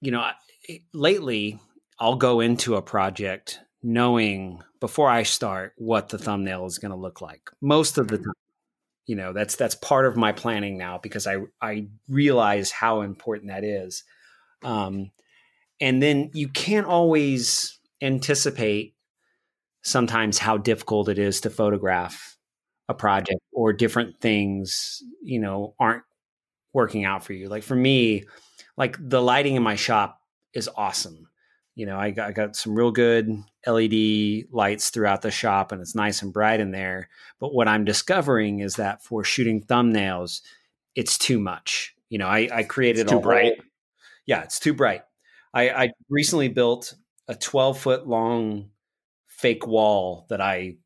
you 0.01 0.11
know, 0.11 0.31
lately 0.93 1.59
I'll 1.99 2.17
go 2.17 2.41
into 2.41 2.77
a 2.77 2.83
project 2.83 3.61
knowing 3.83 4.63
before 4.79 5.09
I 5.09 5.23
start 5.23 5.73
what 5.77 6.11
the 6.11 6.19
thumbnail 6.19 6.67
is 6.67 6.79
going 6.79 6.93
to 6.93 6.97
look 6.97 7.21
like. 7.21 7.51
Most 7.61 7.99
of 7.99 8.09
the 8.09 8.19
time, 8.19 8.33
you 9.11 9.17
know, 9.17 9.33
that's 9.33 9.57
that's 9.57 9.75
part 9.75 10.07
of 10.07 10.17
my 10.17 10.31
planning 10.31 10.79
now 10.79 11.01
because 11.03 11.27
I 11.27 11.39
I 11.61 11.89
realize 12.09 12.71
how 12.71 13.01
important 13.01 13.49
that 13.49 13.65
is. 13.65 14.05
Um, 14.63 15.11
and 15.81 16.01
then 16.01 16.31
you 16.33 16.47
can't 16.47 16.87
always 16.87 17.81
anticipate 18.01 18.95
sometimes 19.83 20.39
how 20.39 20.59
difficult 20.59 21.09
it 21.09 21.19
is 21.19 21.41
to 21.41 21.51
photograph 21.51 22.37
a 22.89 22.95
project 22.95 23.41
or 23.53 23.73
different 23.73 24.21
things, 24.21 25.03
you 25.25 25.41
know, 25.41 25.75
aren't 25.81 26.05
working 26.73 27.05
out 27.05 27.25
for 27.25 27.33
you. 27.33 27.49
Like 27.49 27.65
for 27.65 27.75
me, 27.75 28.27
like 28.77 28.97
the 29.01 29.21
lighting 29.21 29.57
in 29.57 29.63
my 29.65 29.75
shop 29.75 30.21
is 30.55 30.71
awesome. 30.77 31.30
You 31.81 31.87
know, 31.87 31.99
I 31.99 32.11
got, 32.11 32.29
I 32.29 32.33
got 32.33 32.57
some 32.57 32.75
real 32.75 32.91
good 32.91 33.43
LED 33.67 34.45
lights 34.53 34.91
throughout 34.91 35.23
the 35.23 35.31
shop 35.31 35.73
and 35.73 35.81
it's 35.81 35.95
nice 35.95 36.21
and 36.21 36.31
bright 36.31 36.61
in 36.61 36.73
there. 36.73 37.09
But 37.39 37.55
what 37.55 37.69
I'm 37.69 37.87
discovering 37.87 38.59
is 38.59 38.75
that 38.75 39.03
for 39.03 39.25
shooting 39.25 39.63
thumbnails, 39.63 40.43
it's 40.95 41.17
too 41.17 41.39
much. 41.39 41.95
You 42.11 42.19
know, 42.19 42.27
I, 42.27 42.51
I 42.53 42.63
created 42.65 43.01
it's 43.01 43.13
too 43.13 43.21
bright. 43.21 43.55
Whole, 43.57 43.65
yeah, 44.27 44.43
it's 44.43 44.61
too 44.61 44.75
bright. 44.75 45.05
I, 45.55 45.71
I 45.71 45.93
recently 46.11 46.49
built 46.49 46.93
a 47.29 47.35
12 47.35 47.79
foot 47.79 48.07
long 48.07 48.69
fake 49.27 49.67
wall 49.67 50.27
that 50.29 50.43
I 50.43 50.77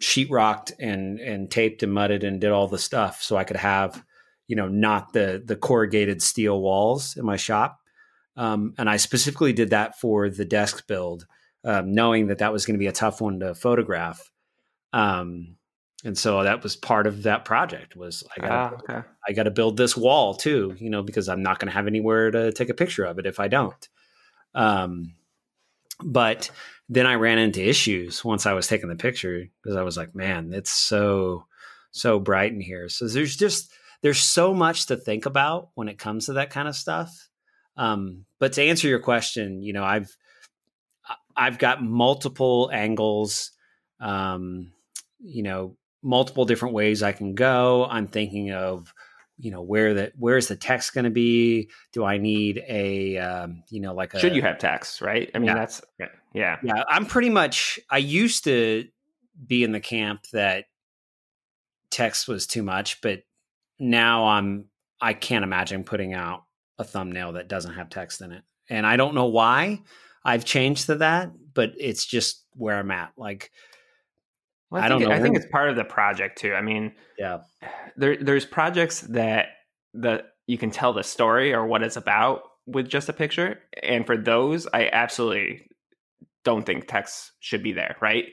sheetrocked 0.00 0.70
and 0.78 1.18
and 1.18 1.50
taped 1.50 1.82
and 1.82 1.92
mudded 1.92 2.22
and 2.22 2.40
did 2.40 2.52
all 2.52 2.68
the 2.68 2.78
stuff 2.78 3.22
so 3.22 3.36
I 3.36 3.42
could 3.42 3.56
have 3.56 4.04
you 4.46 4.54
know 4.54 4.68
not 4.68 5.14
the 5.14 5.42
the 5.44 5.56
corrugated 5.56 6.22
steel 6.22 6.60
walls 6.60 7.16
in 7.16 7.24
my 7.24 7.36
shop. 7.36 7.80
Um, 8.36 8.74
and 8.78 8.88
I 8.90 8.96
specifically 8.96 9.52
did 9.52 9.70
that 9.70 10.00
for 10.00 10.28
the 10.28 10.44
desk 10.44 10.86
build, 10.86 11.26
um, 11.64 11.94
knowing 11.94 12.28
that 12.28 12.38
that 12.38 12.52
was 12.52 12.66
going 12.66 12.74
to 12.74 12.82
be 12.82 12.88
a 12.88 12.92
tough 12.92 13.20
one 13.20 13.40
to 13.40 13.54
photograph. 13.54 14.30
Um, 14.92 15.56
and 16.04 16.18
so 16.18 16.42
that 16.42 16.62
was 16.62 16.76
part 16.76 17.06
of 17.06 17.22
that 17.22 17.44
project 17.44 17.96
was 17.96 18.22
I 18.36 18.40
got 18.40 18.52
ah, 18.52 18.76
okay. 18.76 19.08
I 19.26 19.32
got 19.32 19.44
to 19.44 19.50
build 19.50 19.76
this 19.76 19.96
wall 19.96 20.34
too, 20.34 20.74
you 20.78 20.90
know, 20.90 21.02
because 21.02 21.28
I'm 21.28 21.42
not 21.42 21.58
going 21.58 21.68
to 21.68 21.74
have 21.74 21.86
anywhere 21.86 22.30
to 22.30 22.52
take 22.52 22.68
a 22.68 22.74
picture 22.74 23.04
of 23.04 23.18
it 23.18 23.26
if 23.26 23.40
I 23.40 23.48
don't. 23.48 23.88
Um, 24.54 25.14
but 26.02 26.50
then 26.88 27.06
I 27.06 27.14
ran 27.14 27.38
into 27.38 27.66
issues 27.66 28.24
once 28.24 28.44
I 28.44 28.52
was 28.52 28.66
taking 28.66 28.90
the 28.90 28.96
picture 28.96 29.44
because 29.62 29.76
I 29.76 29.82
was 29.82 29.96
like, 29.96 30.14
man, 30.14 30.52
it's 30.52 30.70
so 30.70 31.46
so 31.92 32.18
bright 32.18 32.52
in 32.52 32.60
here. 32.60 32.88
So 32.88 33.08
there's 33.08 33.36
just 33.36 33.72
there's 34.02 34.20
so 34.20 34.52
much 34.52 34.86
to 34.86 34.96
think 34.96 35.24
about 35.24 35.70
when 35.74 35.88
it 35.88 35.98
comes 35.98 36.26
to 36.26 36.34
that 36.34 36.50
kind 36.50 36.68
of 36.68 36.76
stuff. 36.76 37.28
Um, 37.76 38.24
but 38.38 38.52
to 38.54 38.62
answer 38.62 38.88
your 38.88 39.00
question, 39.00 39.62
you 39.62 39.72
know, 39.72 39.84
I've 39.84 40.16
I've 41.36 41.58
got 41.58 41.82
multiple 41.82 42.70
angles, 42.72 43.50
um, 44.00 44.72
you 45.20 45.42
know, 45.42 45.76
multiple 46.02 46.44
different 46.44 46.74
ways 46.74 47.02
I 47.02 47.12
can 47.12 47.34
go. 47.34 47.86
I'm 47.86 48.06
thinking 48.06 48.52
of 48.52 48.92
you 49.38 49.50
know 49.50 49.62
where 49.62 49.94
the 49.94 50.12
where's 50.16 50.48
the 50.48 50.56
text 50.56 50.94
going 50.94 51.04
to 51.04 51.10
be 51.10 51.68
do 51.92 52.04
i 52.04 52.16
need 52.16 52.62
a 52.68 53.18
um, 53.18 53.62
you 53.68 53.80
know 53.80 53.92
like 53.92 54.14
a, 54.14 54.20
should 54.20 54.34
you 54.34 54.42
have 54.42 54.58
text 54.58 55.00
right 55.00 55.30
i 55.34 55.38
mean 55.38 55.48
yeah. 55.48 55.54
that's 55.54 55.82
yeah 56.34 56.56
yeah 56.62 56.84
i'm 56.88 57.04
pretty 57.04 57.30
much 57.30 57.78
i 57.90 57.98
used 57.98 58.44
to 58.44 58.86
be 59.46 59.64
in 59.64 59.72
the 59.72 59.80
camp 59.80 60.22
that 60.32 60.66
text 61.90 62.28
was 62.28 62.46
too 62.46 62.62
much 62.62 63.00
but 63.00 63.22
now 63.78 64.26
i'm 64.26 64.66
i 65.00 65.12
can't 65.12 65.42
imagine 65.42 65.82
putting 65.82 66.14
out 66.14 66.44
a 66.78 66.84
thumbnail 66.84 67.32
that 67.32 67.48
doesn't 67.48 67.74
have 67.74 67.88
text 67.88 68.20
in 68.20 68.32
it 68.32 68.42
and 68.68 68.86
i 68.86 68.96
don't 68.96 69.14
know 69.14 69.26
why 69.26 69.80
i've 70.24 70.44
changed 70.44 70.86
to 70.86 70.96
that 70.96 71.30
but 71.54 71.72
it's 71.78 72.04
just 72.04 72.44
where 72.54 72.78
i'm 72.78 72.90
at 72.90 73.12
like 73.16 73.50
well, 74.74 74.82
I, 74.82 74.86
I, 74.86 74.88
don't 74.88 75.02
know. 75.02 75.10
I 75.10 75.20
think 75.20 75.36
it's 75.36 75.46
part 75.52 75.70
of 75.70 75.76
the 75.76 75.84
project 75.84 76.36
too. 76.38 76.52
I 76.52 76.60
mean, 76.60 76.92
yeah, 77.16 77.42
there 77.96 78.16
there's 78.16 78.44
projects 78.44 79.02
that 79.02 79.46
that 79.94 80.32
you 80.48 80.58
can 80.58 80.72
tell 80.72 80.92
the 80.92 81.04
story 81.04 81.54
or 81.54 81.64
what 81.64 81.84
it's 81.84 81.96
about 81.96 82.42
with 82.66 82.88
just 82.88 83.08
a 83.08 83.12
picture, 83.12 83.60
and 83.84 84.04
for 84.04 84.16
those, 84.16 84.66
I 84.74 84.88
absolutely 84.92 85.68
don't 86.44 86.66
think 86.66 86.88
text 86.88 87.30
should 87.38 87.62
be 87.62 87.72
there, 87.72 87.96
right? 88.00 88.24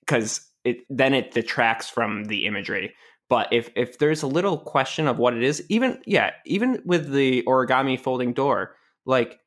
Because 0.00 0.46
it 0.62 0.78
then 0.88 1.12
it 1.12 1.32
detracts 1.32 1.90
from 1.90 2.26
the 2.26 2.46
imagery. 2.46 2.94
But 3.28 3.52
if 3.52 3.70
if 3.76 3.98
there's 3.98 4.22
a 4.22 4.26
little 4.26 4.56
question 4.56 5.06
of 5.06 5.18
what 5.18 5.34
it 5.34 5.42
is, 5.42 5.62
even 5.68 6.00
yeah, 6.06 6.30
even 6.46 6.80
with 6.84 7.12
the 7.12 7.42
origami 7.42 8.00
folding 8.00 8.32
door, 8.32 8.74
like 9.04 9.38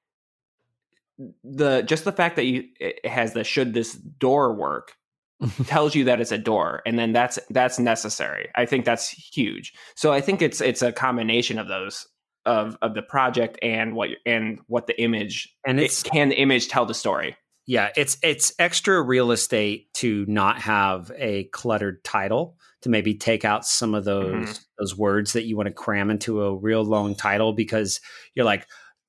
the 1.43 1.81
just 1.81 2.05
the 2.05 2.11
fact 2.11 2.35
that 2.35 2.45
you 2.45 2.65
it 2.79 3.05
has 3.05 3.33
the 3.33 3.43
should 3.43 3.73
this 3.73 3.93
door 3.93 4.53
work 4.53 4.93
tells 5.65 5.95
you 5.95 6.03
that 6.05 6.21
it's 6.21 6.31
a 6.31 6.37
door 6.37 6.81
and 6.85 6.97
then 6.97 7.11
that's 7.11 7.39
that's 7.49 7.79
necessary. 7.79 8.49
I 8.55 8.65
think 8.65 8.85
that's 8.85 9.09
huge. 9.09 9.73
So 9.95 10.11
i 10.11 10.21
think 10.21 10.41
it's 10.41 10.61
it's 10.61 10.81
a 10.81 10.91
combination 10.91 11.57
of 11.57 11.67
those 11.67 12.07
of 12.45 12.77
of 12.81 12.93
the 12.93 13.03
project 13.03 13.57
and 13.61 13.95
what 13.95 14.09
and 14.25 14.59
what 14.67 14.87
the 14.87 14.99
image 15.01 15.53
and 15.65 15.79
it's 15.79 16.03
it, 16.03 16.09
can 16.09 16.29
the 16.29 16.39
image 16.39 16.67
tell 16.67 16.85
the 16.85 16.93
story. 16.93 17.35
Yeah 17.65 17.89
it's 17.95 18.17
it's 18.21 18.53
extra 18.59 19.01
real 19.01 19.31
estate 19.31 19.93
to 19.95 20.25
not 20.27 20.59
have 20.59 21.11
a 21.17 21.45
cluttered 21.45 22.03
title 22.03 22.57
to 22.81 22.89
maybe 22.89 23.13
take 23.13 23.45
out 23.45 23.65
some 23.65 23.93
of 23.93 24.05
those 24.05 24.33
mm-hmm. 24.33 24.61
those 24.79 24.97
words 24.97 25.33
that 25.33 25.45
you 25.45 25.55
want 25.55 25.67
to 25.67 25.73
cram 25.73 26.09
into 26.09 26.43
a 26.43 26.55
real 26.55 26.83
long 26.83 27.15
title 27.15 27.53
because 27.53 28.01
you're 28.35 28.45
like 28.45 28.67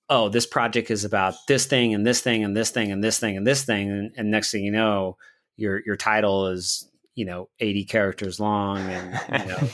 oh 0.09 0.29
this 0.29 0.47
project 0.47 0.91
is 0.91 1.05
about 1.05 1.35
this 1.49 1.67
thing 1.67 1.95
and 1.95 2.07
this 2.07 2.21
thing 2.21 2.45
and 2.45 2.57
this 2.57 2.71
thing 2.71 2.93
and 2.93 3.03
this 3.03 3.19
thing 3.19 3.37
and 3.37 3.47
this 3.47 3.65
thing 3.65 3.91
and, 3.91 4.13
and 4.17 4.31
next 4.31 4.51
thing 4.51 4.65
you 4.65 4.73
know 4.73 5.17
your 5.57 5.83
your 5.85 5.97
title 5.97 6.49
is 6.49 6.89
you 7.15 7.25
know 7.25 7.49
80 7.61 7.85
characters 7.85 8.41
long 8.41 8.79
and 8.79 9.21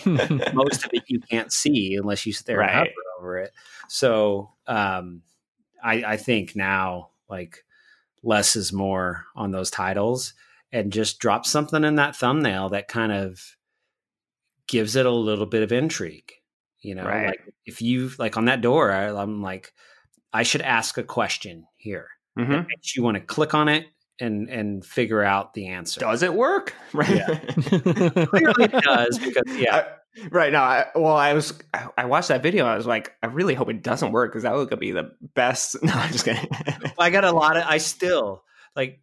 you 0.06 0.12
know, 0.12 0.38
most 0.54 0.84
of 0.84 0.90
it 0.92 1.04
you 1.08 1.20
can't 1.20 1.52
see 1.52 1.96
unless 1.96 2.26
you 2.26 2.32
sit 2.32 2.46
there 2.46 2.58
right. 2.58 2.70
and 2.70 2.78
hover 2.78 2.90
over 3.18 3.38
it 3.38 3.52
so 3.88 4.50
um, 4.66 5.22
I, 5.82 6.04
I 6.04 6.16
think 6.16 6.54
now 6.56 7.10
like 7.28 7.64
less 8.22 8.56
is 8.56 8.72
more 8.72 9.24
on 9.36 9.50
those 9.50 9.70
titles 9.70 10.34
and 10.72 10.92
just 10.92 11.18
drop 11.18 11.46
something 11.46 11.84
in 11.84 11.94
that 11.94 12.16
thumbnail 12.16 12.68
that 12.70 12.88
kind 12.88 13.12
of 13.12 13.56
gives 14.68 14.96
it 14.96 15.06
a 15.06 15.10
little 15.10 15.46
bit 15.46 15.62
of 15.62 15.72
intrigue 15.72 16.32
you 16.80 16.94
know 16.94 17.04
right. 17.04 17.28
like 17.28 17.40
if 17.66 17.82
you 17.82 18.10
like 18.18 18.36
on 18.36 18.46
that 18.46 18.60
door 18.60 18.92
I, 18.92 19.20
am 19.20 19.42
like 19.42 19.72
i 20.32 20.42
should 20.42 20.62
ask 20.62 20.98
a 20.98 21.02
question 21.02 21.64
here 21.76 22.08
mm-hmm. 22.38 22.68
you 22.94 23.02
want 23.02 23.16
to 23.16 23.20
click 23.20 23.54
on 23.54 23.68
it 23.68 23.86
and 24.20 24.48
and 24.48 24.84
figure 24.84 25.22
out 25.22 25.54
the 25.54 25.68
answer. 25.68 26.00
Does 26.00 26.22
it 26.22 26.34
work? 26.34 26.74
Right. 26.94 27.10
Yeah. 27.10 27.38
Clearly 28.26 28.64
it 28.64 28.82
does 28.82 29.18
because 29.18 29.42
yeah. 29.56 29.88
right 30.30 30.50
now, 30.50 30.64
I, 30.64 30.86
well, 30.94 31.14
I 31.14 31.34
was 31.34 31.52
I, 31.74 31.88
I 31.98 32.04
watched 32.06 32.28
that 32.28 32.42
video. 32.42 32.66
I 32.66 32.76
was 32.76 32.86
like, 32.86 33.14
I 33.22 33.26
really 33.26 33.54
hope 33.54 33.68
it 33.68 33.82
doesn't 33.82 34.10
work 34.10 34.32
because 34.32 34.44
that 34.44 34.54
would 34.54 34.80
be 34.80 34.92
the 34.92 35.10
best. 35.34 35.76
No, 35.82 35.92
I'm 35.92 36.10
just 36.10 36.24
kidding. 36.24 36.48
I 36.98 37.10
got 37.10 37.24
a 37.24 37.32
lot 37.32 37.58
of. 37.58 37.64
I 37.66 37.78
still 37.78 38.42
like 38.74 39.00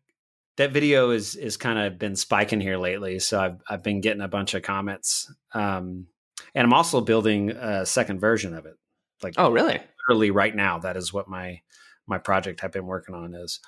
that 0.58 0.72
video 0.72 1.12
is 1.12 1.36
is 1.36 1.58
kind 1.58 1.80
of 1.80 2.00
been 2.00 2.16
spiking 2.16 2.62
here 2.62 2.78
lately. 2.78 3.20
So 3.20 3.40
I've 3.40 3.62
I've 3.70 3.84
been 3.84 4.02
getting 4.02 4.22
a 4.22 4.28
bunch 4.28 4.54
of 4.54 4.64
comments. 4.64 5.32
Um, 5.54 6.08
and 6.54 6.66
I'm 6.66 6.74
also 6.74 7.02
building 7.02 7.52
a 7.52 7.86
second 7.86 8.20
version 8.20 8.54
of 8.54 8.66
it. 8.66 8.76
Like, 9.22 9.36
oh, 9.38 9.52
really? 9.52 9.80
Literally 10.08 10.32
right 10.32 10.56
now, 10.56 10.80
that 10.80 10.98
is 10.98 11.14
what 11.14 11.28
my 11.28 11.62
my 12.08 12.18
project 12.18 12.64
I've 12.64 12.72
been 12.72 12.86
working 12.86 13.16
on 13.16 13.34
is. 13.34 13.60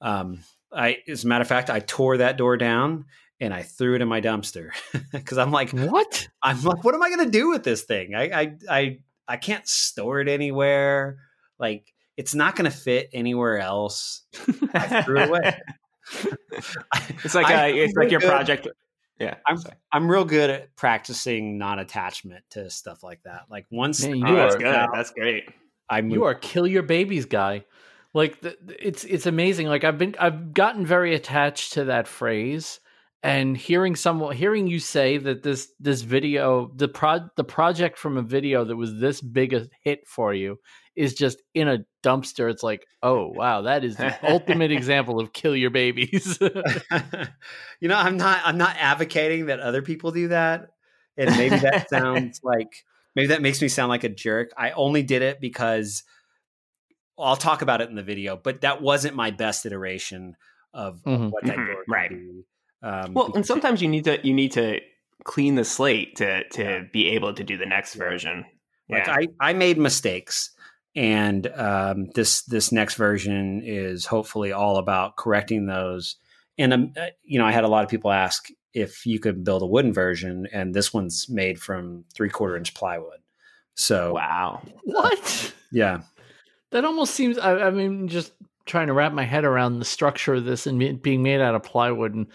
Um, 0.00 0.40
I, 0.72 0.98
as 1.08 1.24
a 1.24 1.28
matter 1.28 1.42
of 1.42 1.48
fact, 1.48 1.70
I 1.70 1.80
tore 1.80 2.18
that 2.18 2.36
door 2.36 2.56
down 2.56 3.04
and 3.40 3.52
I 3.52 3.62
threw 3.62 3.94
it 3.94 4.02
in 4.02 4.08
my 4.08 4.20
dumpster 4.20 4.70
because 5.12 5.38
I'm 5.38 5.50
like, 5.50 5.70
what? 5.70 6.28
I'm 6.42 6.62
like, 6.62 6.82
what 6.82 6.94
am 6.94 7.02
I 7.02 7.08
going 7.10 7.24
to 7.26 7.30
do 7.30 7.50
with 7.50 7.62
this 7.62 7.82
thing? 7.82 8.14
I, 8.14 8.22
I, 8.22 8.56
I, 8.70 8.98
I 9.28 9.36
can't 9.36 9.68
store 9.68 10.20
it 10.20 10.28
anywhere. 10.28 11.18
Like, 11.58 11.92
it's 12.16 12.34
not 12.34 12.56
going 12.56 12.70
to 12.70 12.76
fit 12.76 13.10
anywhere 13.12 13.58
else. 13.58 14.22
I 14.72 15.02
threw 15.02 15.18
it 15.20 15.28
away. 15.28 15.60
it's 17.24 17.34
like 17.34 17.46
I, 17.46 17.68
it's 17.68 17.94
like 17.94 18.10
your 18.10 18.20
good. 18.20 18.28
project. 18.28 18.68
Yeah, 19.18 19.36
I'm 19.46 19.58
sorry. 19.58 19.76
I'm 19.92 20.10
real 20.10 20.24
good 20.24 20.50
at 20.50 20.74
practicing 20.76 21.58
non-attachment 21.58 22.44
to 22.50 22.70
stuff 22.70 23.02
like 23.02 23.22
that. 23.24 23.42
Like 23.48 23.66
once 23.70 24.04
Man, 24.04 24.12
oh, 24.12 24.14
you 24.14 24.26
oh, 24.26 24.36
that's 24.36 24.56
good. 24.56 24.66
Out, 24.66 24.90
that's 24.92 25.10
great. 25.10 25.44
I'm 25.88 26.10
you 26.10 26.24
are 26.24 26.34
kill 26.34 26.66
your 26.66 26.82
babies 26.82 27.26
guy. 27.26 27.64
Like 28.14 28.40
the, 28.40 28.56
it's 28.78 29.04
it's 29.04 29.26
amazing. 29.26 29.68
Like 29.68 29.84
I've 29.84 29.98
been 29.98 30.16
I've 30.18 30.52
gotten 30.54 30.84
very 30.84 31.14
attached 31.14 31.74
to 31.74 31.84
that 31.84 32.08
phrase 32.08 32.80
and 33.22 33.56
hearing 33.56 33.94
someone 33.94 34.34
hearing 34.34 34.66
you 34.66 34.80
say 34.80 35.18
that 35.18 35.42
this 35.42 35.72
this 35.78 36.02
video 36.02 36.70
the 36.74 36.88
pro 36.88 37.20
the 37.36 37.44
project 37.44 37.98
from 37.98 38.16
a 38.16 38.22
video 38.22 38.64
that 38.64 38.76
was 38.76 38.98
this 38.98 39.20
big 39.20 39.54
a 39.54 39.68
hit 39.82 40.06
for 40.06 40.34
you 40.34 40.58
is 40.96 41.14
just 41.14 41.40
in 41.54 41.68
a 41.68 41.78
dumpster 42.02 42.50
it's 42.50 42.62
like 42.62 42.86
oh 43.02 43.28
wow 43.28 43.62
that 43.62 43.84
is 43.84 43.96
the 43.96 44.14
ultimate 44.28 44.72
example 44.78 45.20
of 45.20 45.32
kill 45.32 45.54
your 45.54 45.70
babies 45.70 46.38
you 47.80 47.88
know 47.88 47.96
i'm 47.96 48.16
not 48.16 48.40
i'm 48.44 48.58
not 48.58 48.76
advocating 48.78 49.46
that 49.46 49.60
other 49.60 49.82
people 49.82 50.10
do 50.10 50.28
that 50.28 50.70
and 51.16 51.30
maybe 51.36 51.56
that 51.56 51.88
sounds 51.88 52.40
like 52.44 52.84
maybe 53.14 53.28
that 53.28 53.42
makes 53.42 53.62
me 53.62 53.68
sound 53.68 53.88
like 53.88 54.04
a 54.04 54.08
jerk 54.08 54.50
i 54.56 54.70
only 54.72 55.02
did 55.02 55.22
it 55.22 55.40
because 55.40 56.02
i'll 57.18 57.36
talk 57.36 57.62
about 57.62 57.80
it 57.80 57.88
in 57.88 57.94
the 57.94 58.02
video 58.02 58.36
but 58.36 58.62
that 58.62 58.82
wasn't 58.82 59.14
my 59.14 59.30
best 59.30 59.64
iteration 59.64 60.36
of, 60.74 61.02
mm-hmm. 61.02 61.28
what 61.28 61.44
that 61.44 61.56
mm-hmm. 61.56 61.92
right 61.92 62.10
be. 62.10 62.44
Um, 62.82 63.14
well, 63.14 63.32
and 63.34 63.46
sometimes 63.46 63.80
you 63.80 63.88
need 63.88 64.04
to 64.04 64.18
you 64.26 64.34
need 64.34 64.52
to 64.52 64.80
clean 65.24 65.54
the 65.54 65.64
slate 65.64 66.16
to 66.16 66.44
to 66.48 66.62
yeah. 66.62 66.80
be 66.92 67.10
able 67.10 67.32
to 67.34 67.44
do 67.44 67.56
the 67.56 67.66
next 67.66 67.94
version. 67.94 68.44
Like 68.88 69.06
yeah. 69.06 69.14
I 69.14 69.50
I 69.50 69.52
made 69.52 69.78
mistakes, 69.78 70.50
and 70.94 71.46
um, 71.48 72.06
this 72.14 72.42
this 72.42 72.72
next 72.72 72.94
version 72.94 73.62
is 73.64 74.06
hopefully 74.06 74.52
all 74.52 74.76
about 74.76 75.16
correcting 75.16 75.66
those. 75.66 76.16
And 76.58 76.72
um, 76.72 76.92
uh, 76.96 77.06
you 77.24 77.38
know, 77.38 77.46
I 77.46 77.52
had 77.52 77.64
a 77.64 77.68
lot 77.68 77.84
of 77.84 77.90
people 77.90 78.12
ask 78.12 78.48
if 78.74 79.06
you 79.06 79.18
could 79.18 79.44
build 79.44 79.62
a 79.62 79.66
wooden 79.66 79.92
version, 79.92 80.46
and 80.52 80.74
this 80.74 80.92
one's 80.92 81.28
made 81.28 81.60
from 81.60 82.04
three 82.14 82.30
quarter 82.30 82.56
inch 82.56 82.74
plywood. 82.74 83.20
So 83.74 84.14
wow, 84.14 84.62
what? 84.84 85.54
Yeah, 85.70 86.02
that 86.70 86.84
almost 86.84 87.14
seems. 87.14 87.38
I, 87.38 87.54
I 87.54 87.70
mean, 87.70 88.08
just 88.08 88.32
trying 88.66 88.88
to 88.88 88.92
wrap 88.92 89.12
my 89.12 89.24
head 89.24 89.44
around 89.44 89.78
the 89.78 89.84
structure 89.84 90.34
of 90.34 90.44
this 90.44 90.66
and 90.66 91.02
being 91.02 91.22
made 91.22 91.40
out 91.40 91.54
of 91.54 91.62
plywood 91.62 92.14
and 92.14 92.26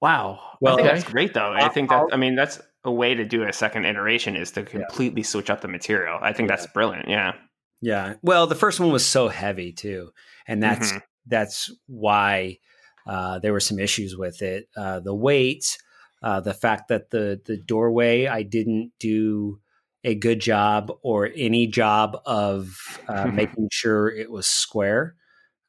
Wow. 0.00 0.40
Well, 0.60 0.74
I 0.74 0.76
think 0.76 0.88
that's 0.88 1.04
great 1.04 1.34
though. 1.34 1.52
I 1.52 1.68
think 1.68 1.90
that 1.90 2.06
I 2.12 2.16
mean 2.16 2.34
that's 2.34 2.60
a 2.84 2.92
way 2.92 3.14
to 3.14 3.24
do 3.24 3.42
a 3.42 3.52
second 3.52 3.84
iteration 3.84 4.36
is 4.36 4.52
to 4.52 4.62
completely 4.62 5.22
yeah. 5.22 5.26
switch 5.26 5.50
up 5.50 5.60
the 5.60 5.68
material. 5.68 6.18
I 6.20 6.32
think 6.32 6.48
yeah. 6.48 6.56
that's 6.56 6.72
brilliant. 6.72 7.08
Yeah. 7.08 7.34
Yeah. 7.80 8.14
Well, 8.22 8.46
the 8.46 8.54
first 8.54 8.80
one 8.80 8.90
was 8.90 9.06
so 9.06 9.28
heavy 9.28 9.72
too, 9.72 10.10
and 10.46 10.62
that's 10.62 10.90
mm-hmm. 10.90 10.98
that's 11.26 11.70
why 11.86 12.58
uh, 13.06 13.38
there 13.38 13.52
were 13.52 13.60
some 13.60 13.78
issues 13.78 14.16
with 14.16 14.42
it. 14.42 14.68
Uh, 14.76 15.00
the 15.00 15.14
weight, 15.14 15.78
uh, 16.22 16.40
the 16.40 16.54
fact 16.54 16.88
that 16.88 17.10
the 17.10 17.40
the 17.44 17.56
doorway, 17.56 18.26
I 18.26 18.42
didn't 18.42 18.92
do 18.98 19.60
a 20.04 20.14
good 20.14 20.40
job 20.40 20.92
or 21.02 21.30
any 21.34 21.66
job 21.66 22.20
of 22.24 22.76
uh, 23.08 23.26
making 23.32 23.68
sure 23.70 24.08
it 24.08 24.30
was 24.30 24.46
square 24.46 25.16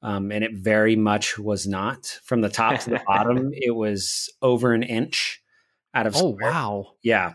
um, 0.02 0.32
and 0.32 0.44
it 0.44 0.54
very 0.54 0.96
much 0.96 1.38
was 1.38 1.68
not 1.68 2.20
from 2.24 2.42
the 2.42 2.50
top 2.50 2.80
to 2.82 2.90
the 2.92 3.02
bottom. 3.08 3.52
It 3.54 3.76
was 3.76 4.32
over 4.42 4.74
an 4.74 4.84
inch 4.84 5.42
out 5.94 6.08
of. 6.08 6.16
Oh 6.16 6.34
square. 6.34 6.52
wow! 6.52 6.92
Yeah, 7.04 7.34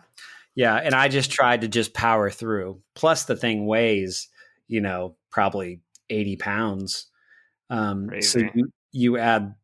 yeah, 0.55 0.77
and 0.77 0.95
I 0.95 1.09
just 1.09 1.31
tried 1.31 1.61
to 1.63 1.69
just 1.69 1.95
power 1.95 2.31
through. 2.31 2.81
Plus, 2.95 3.25
the 3.25 3.37
thing 3.37 3.67
weighs, 3.67 4.29
you 4.68 4.81
know, 4.81 5.16
probably 5.31 5.81
eighty 6.11 6.37
pounds. 6.37 7.07
Um, 7.70 8.11
so 8.20 8.40
you 8.55 8.68
you 8.92 9.18
add, 9.18 9.55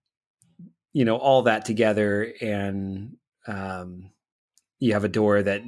you 0.93 1.05
know, 1.05 1.17
all 1.17 1.43
that 1.43 1.65
together, 1.65 2.33
and 2.41 3.17
um, 3.47 4.11
you 4.79 4.93
have 4.93 5.05
a 5.05 5.09
door 5.09 5.43
that 5.43 5.63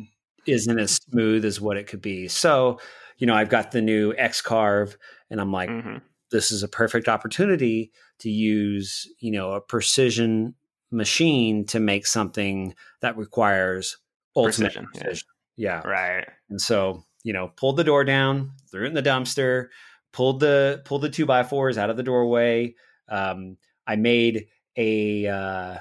isn't 0.46 0.78
as 0.78 0.96
smooth 0.96 1.44
as 1.44 1.60
what 1.60 1.76
it 1.76 1.86
could 1.86 2.02
be. 2.02 2.28
So, 2.28 2.80
you 3.18 3.26
know, 3.26 3.34
I've 3.34 3.48
got 3.48 3.70
the 3.70 3.82
new 3.82 4.14
X 4.16 4.40
carve, 4.40 4.96
and 5.30 5.40
I'm 5.40 5.52
like. 5.52 5.70
Mm-hmm 5.70 5.98
this 6.32 6.50
is 6.50 6.64
a 6.64 6.68
perfect 6.68 7.08
opportunity 7.08 7.92
to 8.18 8.30
use, 8.30 9.06
you 9.20 9.30
know, 9.30 9.52
a 9.52 9.60
precision 9.60 10.54
machine 10.90 11.64
to 11.66 11.78
make 11.78 12.06
something 12.06 12.74
that 13.00 13.16
requires 13.16 13.98
ultimate 14.34 14.72
precision. 14.72 14.88
precision. 14.92 15.28
Yeah. 15.56 15.82
yeah. 15.84 15.88
Right. 15.88 16.28
And 16.50 16.60
so, 16.60 17.04
you 17.22 17.32
know, 17.32 17.48
pulled 17.56 17.76
the 17.76 17.84
door 17.84 18.04
down, 18.04 18.52
threw 18.70 18.84
it 18.84 18.88
in 18.88 18.94
the 18.94 19.02
dumpster, 19.02 19.68
pulled 20.12 20.40
the 20.40 20.82
pulled 20.84 21.02
the 21.02 21.10
two 21.10 21.26
by 21.26 21.42
fours 21.42 21.78
out 21.78 21.90
of 21.90 21.96
the 21.96 22.02
doorway. 22.02 22.74
Um, 23.08 23.56
I 23.86 23.96
made 23.96 24.46
a 24.76 25.26
uh, 25.26 25.76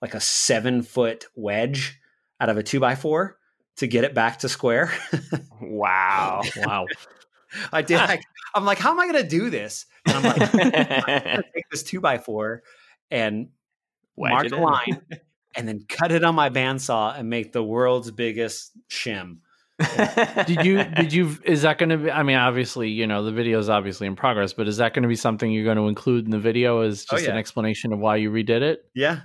like 0.00 0.14
a 0.14 0.20
seven 0.20 0.82
foot 0.82 1.26
wedge 1.34 2.00
out 2.40 2.48
of 2.48 2.56
a 2.56 2.62
two 2.62 2.80
by 2.80 2.94
four 2.94 3.38
to 3.76 3.86
get 3.86 4.04
it 4.04 4.14
back 4.14 4.40
to 4.40 4.48
square. 4.48 4.92
wow. 5.60 6.42
Wow. 6.56 6.86
I 7.72 7.82
did. 7.82 7.98
I, 7.98 8.20
am 8.54 8.64
like, 8.64 8.78
how 8.78 8.90
am 8.90 9.00
I 9.00 9.10
going 9.10 9.22
to 9.22 9.28
do 9.28 9.50
this? 9.50 9.86
And 10.06 10.16
I'm 10.16 10.22
like, 10.22 10.54
I'm 10.54 11.42
take 11.54 11.70
this 11.70 11.82
two 11.82 12.00
by 12.00 12.18
four 12.18 12.62
and 13.10 13.48
Wedge 14.16 14.32
mark 14.32 14.52
a 14.52 14.56
line 14.56 15.02
and 15.56 15.66
then 15.66 15.84
cut 15.88 16.12
it 16.12 16.24
on 16.24 16.34
my 16.34 16.50
bandsaw 16.50 17.18
and 17.18 17.30
make 17.30 17.52
the 17.52 17.62
world's 17.62 18.10
biggest 18.10 18.72
shim. 18.90 19.38
did 20.46 20.64
you 20.64 20.82
did 20.82 21.12
you 21.12 21.36
is 21.44 21.62
that 21.62 21.78
going 21.78 21.88
to 21.88 21.96
be 21.96 22.10
i 22.10 22.24
mean 22.24 22.36
obviously 22.36 22.88
you 22.88 23.06
know 23.06 23.22
the 23.22 23.30
video 23.30 23.60
is 23.60 23.68
obviously 23.68 24.08
in 24.08 24.16
progress 24.16 24.52
but 24.52 24.66
is 24.66 24.78
that 24.78 24.92
going 24.92 25.04
to 25.04 25.08
be 25.08 25.14
something 25.14 25.52
you're 25.52 25.64
going 25.64 25.76
to 25.76 25.86
include 25.86 26.24
in 26.24 26.32
the 26.32 26.38
video 26.38 26.80
as 26.80 27.06
oh, 27.10 27.16
just 27.16 27.24
oh, 27.24 27.26
yeah. 27.26 27.32
an 27.32 27.38
explanation 27.38 27.92
of 27.92 27.98
why 27.98 28.16
you 28.16 28.30
redid 28.30 28.62
it? 28.62 28.84
Yeah. 28.94 29.20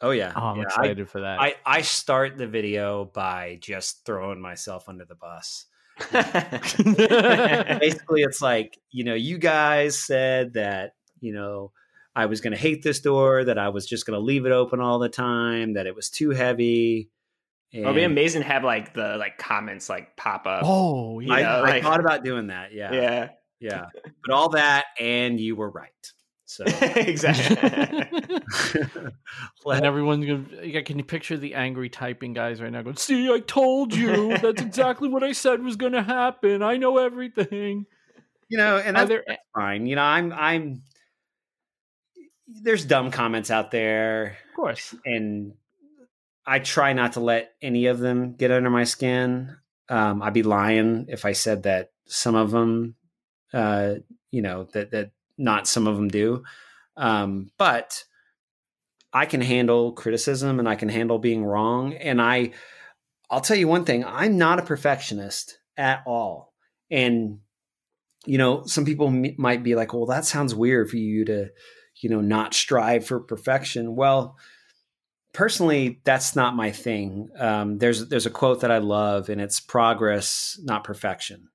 Oh 0.00 0.10
yeah. 0.10 0.32
Oh, 0.34 0.40
i'm 0.40 0.56
yeah, 0.56 0.62
excited 0.64 1.00
I, 1.00 1.04
for 1.04 1.20
that. 1.20 1.40
I, 1.40 1.54
I 1.64 1.82
start 1.82 2.36
the 2.36 2.48
video 2.48 3.04
by 3.04 3.58
just 3.60 4.04
throwing 4.04 4.40
myself 4.40 4.88
under 4.88 5.04
the 5.04 5.14
bus. 5.14 5.66
Basically, 6.10 8.22
it's 8.22 8.42
like, 8.42 8.78
you 8.90 9.04
know, 9.04 9.14
you 9.14 9.38
guys 9.38 9.96
said 9.96 10.54
that, 10.54 10.94
you 11.20 11.32
know, 11.32 11.70
I 12.16 12.26
was 12.26 12.40
going 12.40 12.52
to 12.52 12.58
hate 12.58 12.82
this 12.82 13.00
door, 13.00 13.44
that 13.44 13.58
I 13.58 13.68
was 13.68 13.86
just 13.86 14.04
going 14.04 14.18
to 14.18 14.24
leave 14.24 14.44
it 14.44 14.52
open 14.52 14.80
all 14.80 14.98
the 14.98 15.08
time, 15.08 15.74
that 15.74 15.86
it 15.86 15.94
was 15.94 16.10
too 16.10 16.30
heavy. 16.30 17.10
And 17.72 17.84
It'd 17.84 17.96
be 17.96 18.04
amazing 18.04 18.42
to 18.42 18.48
have 18.48 18.64
like 18.64 18.92
the 18.92 19.16
like 19.16 19.38
comments 19.38 19.88
like 19.88 20.14
pop 20.16 20.46
up. 20.46 20.62
Oh, 20.64 21.20
yeah. 21.20 21.32
I, 21.32 21.60
like, 21.60 21.74
I 21.74 21.80
thought 21.80 22.00
about 22.00 22.22
doing 22.22 22.48
that. 22.48 22.72
Yeah. 22.72 22.92
Yeah. 22.92 23.28
Yeah. 23.60 23.86
But 24.26 24.34
all 24.34 24.50
that, 24.50 24.86
and 25.00 25.40
you 25.40 25.56
were 25.56 25.70
right. 25.70 25.90
So 26.44 26.64
exactly. 26.82 27.56
and 29.66 29.86
everyone's 29.86 30.26
gonna. 30.26 30.82
Can 30.82 30.98
you 30.98 31.04
picture 31.04 31.38
the 31.38 31.54
angry 31.54 31.88
typing 31.88 32.34
guys 32.34 32.60
right 32.60 32.70
now 32.70 32.82
going? 32.82 32.96
See, 32.96 33.32
I 33.32 33.40
told 33.40 33.94
you. 33.94 34.36
That's 34.36 34.60
exactly 34.62 35.08
what 35.08 35.22
I 35.22 35.32
said 35.32 35.62
was 35.62 35.76
going 35.76 35.92
to 35.92 36.02
happen. 36.02 36.62
I 36.62 36.76
know 36.76 36.98
everything. 36.98 37.86
You 38.50 38.58
know, 38.58 38.76
and 38.76 38.96
that's, 38.96 39.08
there, 39.08 39.24
that's 39.26 39.40
fine. 39.54 39.86
You 39.86 39.96
know, 39.96 40.02
I'm. 40.02 40.30
I'm. 40.32 40.82
There's 42.48 42.84
dumb 42.84 43.10
comments 43.10 43.50
out 43.50 43.70
there, 43.70 44.36
of 44.50 44.54
course, 44.54 44.94
and 45.06 45.54
I 46.46 46.58
try 46.58 46.92
not 46.92 47.14
to 47.14 47.20
let 47.20 47.52
any 47.62 47.86
of 47.86 47.98
them 47.98 48.34
get 48.34 48.50
under 48.50 48.70
my 48.70 48.84
skin. 48.84 49.56
Um, 49.88 50.22
I'd 50.22 50.32
be 50.32 50.42
lying 50.42 51.06
if 51.08 51.24
I 51.24 51.32
said 51.32 51.64
that 51.64 51.92
some 52.06 52.34
of 52.34 52.50
them, 52.50 52.96
uh, 53.52 53.94
you 54.30 54.42
know, 54.42 54.68
that 54.72 54.90
that 54.90 55.12
not 55.38 55.66
some 55.66 55.86
of 55.86 55.96
them 55.96 56.08
do. 56.08 56.42
Um, 56.96 57.50
but 57.58 58.04
I 59.12 59.26
can 59.26 59.40
handle 59.40 59.92
criticism 59.92 60.58
and 60.58 60.68
I 60.68 60.74
can 60.74 60.88
handle 60.88 61.18
being 61.18 61.44
wrong. 61.44 61.94
And 61.94 62.20
I, 62.20 62.52
I'll 63.30 63.40
tell 63.40 63.56
you 63.56 63.68
one 63.68 63.84
thing: 63.84 64.04
I'm 64.04 64.38
not 64.38 64.58
a 64.58 64.64
perfectionist 64.64 65.58
at 65.76 66.02
all. 66.06 66.52
And 66.90 67.40
you 68.24 68.38
know, 68.38 68.64
some 68.66 68.84
people 68.84 69.08
m- 69.08 69.34
might 69.36 69.62
be 69.62 69.74
like, 69.74 69.92
"Well, 69.92 70.06
that 70.06 70.24
sounds 70.24 70.54
weird 70.54 70.90
for 70.90 70.96
you 70.96 71.24
to, 71.26 71.50
you 72.00 72.08
know, 72.08 72.20
not 72.20 72.54
strive 72.54 73.06
for 73.06 73.20
perfection." 73.20 73.96
Well, 73.96 74.36
personally, 75.32 76.00
that's 76.04 76.36
not 76.36 76.54
my 76.56 76.70
thing. 76.70 77.30
Um, 77.38 77.78
there's 77.78 78.08
there's 78.08 78.26
a 78.26 78.30
quote 78.30 78.60
that 78.60 78.70
I 78.70 78.78
love, 78.78 79.28
and 79.28 79.40
it's 79.40 79.60
progress, 79.60 80.58
not 80.62 80.84
perfection. 80.84 81.48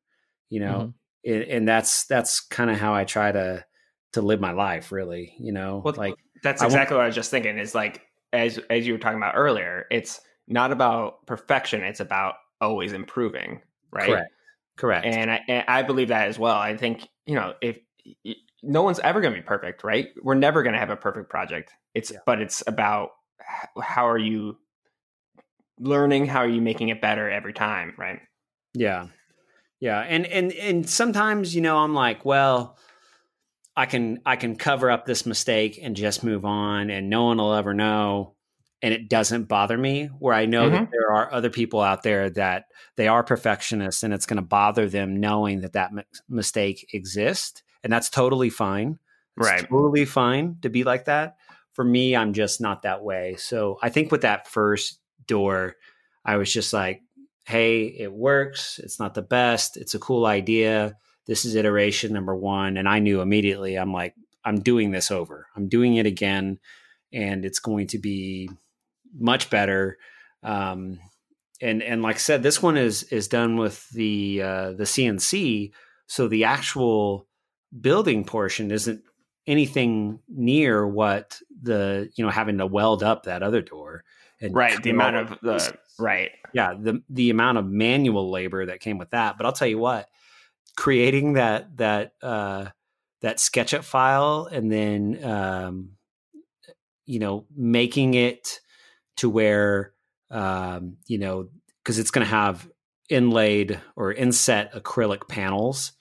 You 0.49 0.61
know, 0.61 0.73
mm-hmm. 0.73 0.89
it, 1.23 1.49
and 1.49 1.67
that's 1.67 2.05
that's 2.05 2.39
kind 2.39 2.69
of 2.69 2.77
how 2.77 2.93
I 2.93 3.03
try 3.03 3.31
to 3.31 3.65
to 4.13 4.21
live 4.21 4.39
my 4.39 4.51
life. 4.51 4.91
Really, 4.91 5.35
you 5.39 5.51
know, 5.51 5.81
well, 5.83 5.93
like 5.97 6.15
that's 6.43 6.61
exactly 6.61 6.95
I 6.95 6.97
what 6.97 7.03
I 7.03 7.07
was 7.07 7.15
just 7.15 7.31
thinking. 7.31 7.57
Is 7.57 7.75
like 7.75 8.01
as 8.33 8.59
as 8.69 8.85
you 8.87 8.93
were 8.93 8.99
talking 8.99 9.17
about 9.17 9.35
earlier, 9.35 9.85
it's 9.91 10.21
not 10.47 10.71
about 10.71 11.25
perfection; 11.25 11.83
it's 11.83 11.99
about 11.99 12.35
always 12.61 12.93
improving. 12.93 13.61
Right. 13.91 14.07
Correct. 14.07 14.31
Correct. 14.77 15.05
And 15.07 15.31
I, 15.31 15.41
and 15.47 15.65
I 15.67 15.81
believe 15.81 16.09
that 16.09 16.27
as 16.27 16.37
well. 16.37 16.55
I 16.55 16.77
think 16.77 17.07
you 17.25 17.35
know 17.35 17.53
if 17.61 17.79
no 18.63 18.83
one's 18.83 18.99
ever 18.99 19.21
going 19.21 19.33
to 19.33 19.39
be 19.39 19.45
perfect, 19.45 19.83
right? 19.83 20.09
We're 20.21 20.35
never 20.35 20.63
going 20.63 20.73
to 20.73 20.79
have 20.79 20.89
a 20.89 20.95
perfect 20.95 21.29
project. 21.29 21.71
It's 21.93 22.11
yeah. 22.11 22.19
but 22.25 22.41
it's 22.41 22.63
about 22.67 23.11
how 23.81 24.07
are 24.07 24.17
you 24.17 24.57
learning? 25.79 26.27
How 26.27 26.39
are 26.39 26.49
you 26.49 26.61
making 26.61 26.89
it 26.89 27.01
better 27.01 27.29
every 27.29 27.53
time 27.53 27.93
right? 27.97 28.19
Yeah. 28.73 29.07
Yeah 29.79 29.99
and 29.99 30.25
and 30.25 30.51
and 30.53 30.89
sometimes 30.89 31.53
you 31.53 31.61
know 31.61 31.77
i'm 31.77 31.93
like 31.93 32.25
well 32.25 32.79
i 33.75 33.85
can 33.85 34.19
i 34.25 34.35
can 34.35 34.55
cover 34.55 34.89
up 34.89 35.05
this 35.05 35.23
mistake 35.23 35.79
and 35.79 35.95
just 35.95 36.23
move 36.23 36.45
on 36.45 36.89
and 36.89 37.11
no 37.11 37.25
one 37.25 37.37
will 37.37 37.53
ever 37.53 37.75
know 37.75 38.33
and 38.81 38.91
it 38.91 39.07
doesn't 39.07 39.43
bother 39.43 39.77
me 39.77 40.07
where 40.17 40.33
i 40.33 40.47
know 40.47 40.63
mm-hmm. 40.63 40.77
that 40.77 40.89
there 40.91 41.13
are 41.13 41.31
other 41.31 41.51
people 41.51 41.79
out 41.79 42.01
there 42.01 42.31
that 42.31 42.65
they 42.95 43.07
are 43.07 43.23
perfectionists 43.23 44.01
and 44.01 44.15
it's 44.15 44.25
going 44.25 44.37
to 44.37 44.41
bother 44.41 44.89
them 44.89 45.19
knowing 45.19 45.61
that 45.61 45.73
that 45.73 45.91
m- 45.91 46.03
mistake 46.27 46.89
exists 46.91 47.61
and 47.83 47.93
that's 47.93 48.09
totally 48.09 48.49
fine. 48.49 48.99
It's 49.37 49.47
right. 49.47 49.69
totally 49.69 50.05
fine 50.05 50.57
to 50.61 50.69
be 50.69 50.83
like 50.83 51.05
that 51.05 51.37
for 51.77 51.83
me, 51.83 52.15
I'm 52.15 52.33
just 52.33 52.59
not 52.59 52.81
that 52.81 53.03
way. 53.03 53.35
So 53.37 53.77
I 53.83 53.89
think 53.89 54.11
with 54.11 54.21
that 54.21 54.47
first 54.47 54.99
door, 55.27 55.75
I 56.25 56.37
was 56.37 56.51
just 56.51 56.73
like, 56.73 57.03
hey, 57.45 57.85
it 57.85 58.11
works. 58.11 58.79
It's 58.83 58.99
not 58.99 59.13
the 59.13 59.21
best. 59.21 59.77
It's 59.77 59.93
a 59.93 59.99
cool 59.99 60.25
idea. 60.25 60.97
This 61.27 61.45
is 61.45 61.53
iteration 61.53 62.13
number 62.13 62.35
one. 62.35 62.77
And 62.77 62.89
I 62.89 62.97
knew 62.97 63.21
immediately, 63.21 63.75
I'm 63.75 63.93
like, 63.93 64.15
I'm 64.43 64.59
doing 64.59 64.89
this 64.89 65.11
over. 65.11 65.45
I'm 65.55 65.69
doing 65.69 65.97
it 65.97 66.07
again. 66.07 66.57
And 67.13 67.45
it's 67.45 67.59
going 67.59 67.85
to 67.87 67.99
be 67.99 68.49
much 69.15 69.51
better. 69.51 69.99
Um, 70.41 70.99
and 71.61 71.83
and 71.83 72.01
like 72.01 72.15
I 72.15 72.19
said, 72.19 72.41
this 72.41 72.61
one 72.61 72.77
is 72.77 73.03
is 73.03 73.27
done 73.27 73.55
with 73.55 73.87
the 73.89 74.41
uh, 74.41 74.71
the 74.71 74.83
CNC, 74.83 75.71
so 76.07 76.27
the 76.27 76.43
actual 76.43 77.27
building 77.81 78.23
portion 78.23 78.71
isn't 78.71 79.01
anything 79.47 80.19
near 80.27 80.85
what 80.85 81.39
the 81.61 82.09
you 82.15 82.23
know 82.23 82.29
having 82.29 82.57
to 82.57 82.65
weld 82.65 83.01
up 83.01 83.23
that 83.23 83.41
other 83.41 83.61
door 83.61 84.03
and 84.41 84.53
right 84.53 84.83
the 84.83 84.89
amount 84.89 85.15
of 85.15 85.29
the 85.41 85.77
right. 85.97 86.31
Yeah 86.53 86.73
the 86.79 87.01
the 87.09 87.29
amount 87.29 87.57
of 87.57 87.65
manual 87.65 88.29
labor 88.29 88.65
that 88.67 88.81
came 88.81 88.97
with 88.97 89.09
that. 89.11 89.37
But 89.37 89.45
i'll 89.45 89.53
tell 89.53 89.67
you 89.67 89.79
what 89.79 90.07
creating 90.75 91.33
that 91.33 91.75
that 91.77 92.11
uh 92.21 92.65
that 93.21 93.39
sketchup 93.39 93.83
file 93.83 94.47
and 94.51 94.71
then 94.71 95.23
um 95.23 95.89
you 97.05 97.19
know 97.19 97.45
making 97.55 98.13
it 98.13 98.59
to 99.15 99.29
where 99.29 99.93
um 100.29 100.97
you 101.07 101.17
know 101.17 101.47
because 101.83 101.97
it's 101.97 102.11
going 102.11 102.25
to 102.25 102.29
have 102.29 102.69
inlaid 103.09 103.79
or 103.95 104.11
inset 104.11 104.73
acrylic 104.73 105.27
panels 105.27 105.93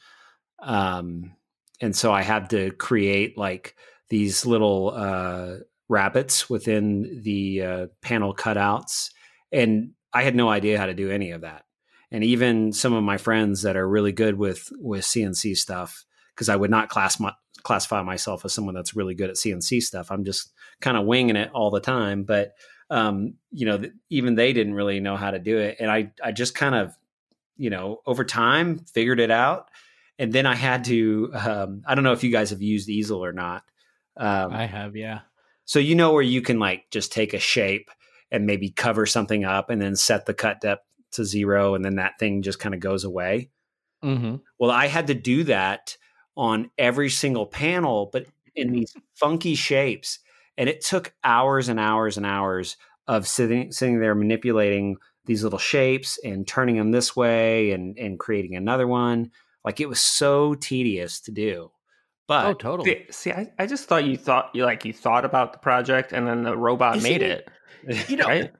um 0.61 1.33
and 1.81 1.95
so 1.95 2.13
I 2.13 2.23
had 2.23 2.51
to 2.51 2.71
create 2.73 3.37
like 3.37 3.77
these 4.09 4.47
little 4.47 4.93
uh, 4.95 5.57
rabbets 5.89 6.49
within 6.49 7.21
the 7.23 7.63
uh, 7.63 7.87
panel 8.03 8.35
cutouts, 8.35 9.11
and 9.53 9.93
I 10.13 10.23
had 10.23 10.35
no 10.35 10.49
idea 10.49 10.79
how 10.79 10.87
to 10.87 10.95
do 10.95 11.11
any 11.11 11.33
of 11.33 11.43
that. 11.43 11.65
And 12.11 12.23
even 12.25 12.73
some 12.73 12.93
of 12.93 13.03
my 13.03 13.19
friends 13.19 13.63
that 13.63 13.77
are 13.77 13.89
really 13.89 14.13
good 14.13 14.39
with 14.39 14.71
with 14.79 15.03
CNC 15.03 15.57
stuff, 15.57 16.05
because 16.35 16.49
I 16.49 16.57
would 16.57 16.71
not 16.71 16.89
class 16.89 17.21
my, 17.21 17.33
classify 17.63 18.03
myself 18.03 18.45
as 18.45 18.53
someone 18.53 18.75
that's 18.75 18.97
really 18.97 19.15
good 19.15 19.31
at 19.31 19.37
CNC 19.37 19.83
stuff. 19.83 20.11
I'm 20.11 20.25
just 20.25 20.53
kind 20.81 20.97
of 20.97 21.05
winging 21.05 21.37
it 21.37 21.51
all 21.53 21.71
the 21.71 21.81
time, 21.81 22.23
but 22.23 22.55
um, 22.89 23.35
you 23.51 23.67
know, 23.67 23.83
even 24.11 24.37
they 24.37 24.53
didn't 24.53 24.75
really 24.75 25.01
know 25.01 25.17
how 25.17 25.33
to 25.33 25.39
do 25.39 25.59
it, 25.59 25.77
and 25.81 25.91
I 25.91 26.13
I 26.23 26.33
just 26.33 26.55
kind 26.55 26.75
of 26.75 26.97
you 27.57 27.71
know 27.71 28.01
over 28.07 28.25
time 28.25 28.79
figured 28.79 29.21
it 29.21 29.31
out 29.31 29.69
and 30.19 30.33
then 30.33 30.47
I 30.47 30.55
had 30.55 30.85
to. 30.85 31.31
Um, 31.35 31.83
I 31.87 31.95
don't 31.95 32.05
know 32.05 32.13
if 32.13 32.25
you 32.25 32.31
guys 32.31 32.51
have 32.51 32.63
used 32.63 32.89
Easel 32.89 33.25
or 33.25 33.33
not. 33.33 33.63
Um, 34.17 34.53
I 34.53 34.67
have, 34.67 34.97
yeah. 34.97 35.21
So 35.65 35.79
you 35.79 35.95
know 35.95 36.13
where 36.13 36.23
you 36.23 36.43
can 36.43 36.59
like 36.59 36.85
just 36.91 37.13
take 37.13 37.35
a 37.35 37.39
shape 37.39 37.91
and 38.31 38.47
maybe 38.47 38.71
cover 38.71 39.07
something 39.07 39.45
up, 39.45 39.71
and 39.71 39.81
then 39.81 39.97
set 39.97 40.27
the 40.27 40.35
cut 40.35 40.61
depth 40.61 40.85
to 41.13 41.25
zero, 41.25 41.75
and 41.75 41.85
then 41.85 41.97
that 41.97 42.19
thing 42.19 42.43
just 42.43 42.59
kind 42.59 42.75
of 42.75 42.81
goes 42.81 43.05
away. 43.05 43.51
Mm-hmm. 44.05 44.37
Well, 44.59 44.71
I 44.71 44.87
had 44.87 45.09
to 45.09 45.15
do 45.15 45.45
that 45.45 45.97
on 46.37 46.71
every 46.79 47.09
single 47.11 47.47
panel, 47.47 48.11
but 48.13 48.27
in 48.55 48.73
these 48.73 48.95
funky 49.15 49.55
shapes, 49.55 50.19
and 50.57 50.69
it 50.69 50.85
took 50.85 51.15
hours 51.25 51.69
and 51.69 51.79
hours 51.79 52.17
and 52.17 52.27
hours 52.27 52.77
of 53.07 53.27
sitting 53.27 53.71
sitting 53.73 54.01
there 54.01 54.15
manipulating 54.15 54.97
these 55.27 55.45
little 55.45 55.59
shapes 55.59 56.19
and 56.25 56.47
turning 56.47 56.77
them 56.77 56.91
this 56.91 57.15
way 57.15 57.73
and 57.73 57.99
and 57.99 58.19
creating 58.19 58.57
another 58.57 58.87
one 58.87 59.31
like 59.67 59.81
it 59.81 59.89
was 59.89 60.01
so 60.01 60.55
tedious 60.55 61.21
to 61.23 61.33
do. 61.33 61.71
But 62.29 62.47
oh, 62.47 62.55
totally. 62.55 63.07
See, 63.11 63.31
I, 63.33 63.53
I 63.59 63.67
just 63.67 63.89
thought 63.89 64.05
you 64.05 64.17
thought 64.17 64.51
you 64.55 64.65
like 64.65 64.85
you 64.85 64.93
thought 64.93 65.25
about 65.25 65.53
the 65.53 65.59
project 65.59 66.13
and 66.13 66.27
then 66.27 66.43
the 66.43 66.57
robot 66.57 67.03
made 67.03 67.23
it. 67.23 67.49
it. 67.85 68.09
You 68.09 68.17
know, 68.17 68.27
right? 68.27 68.53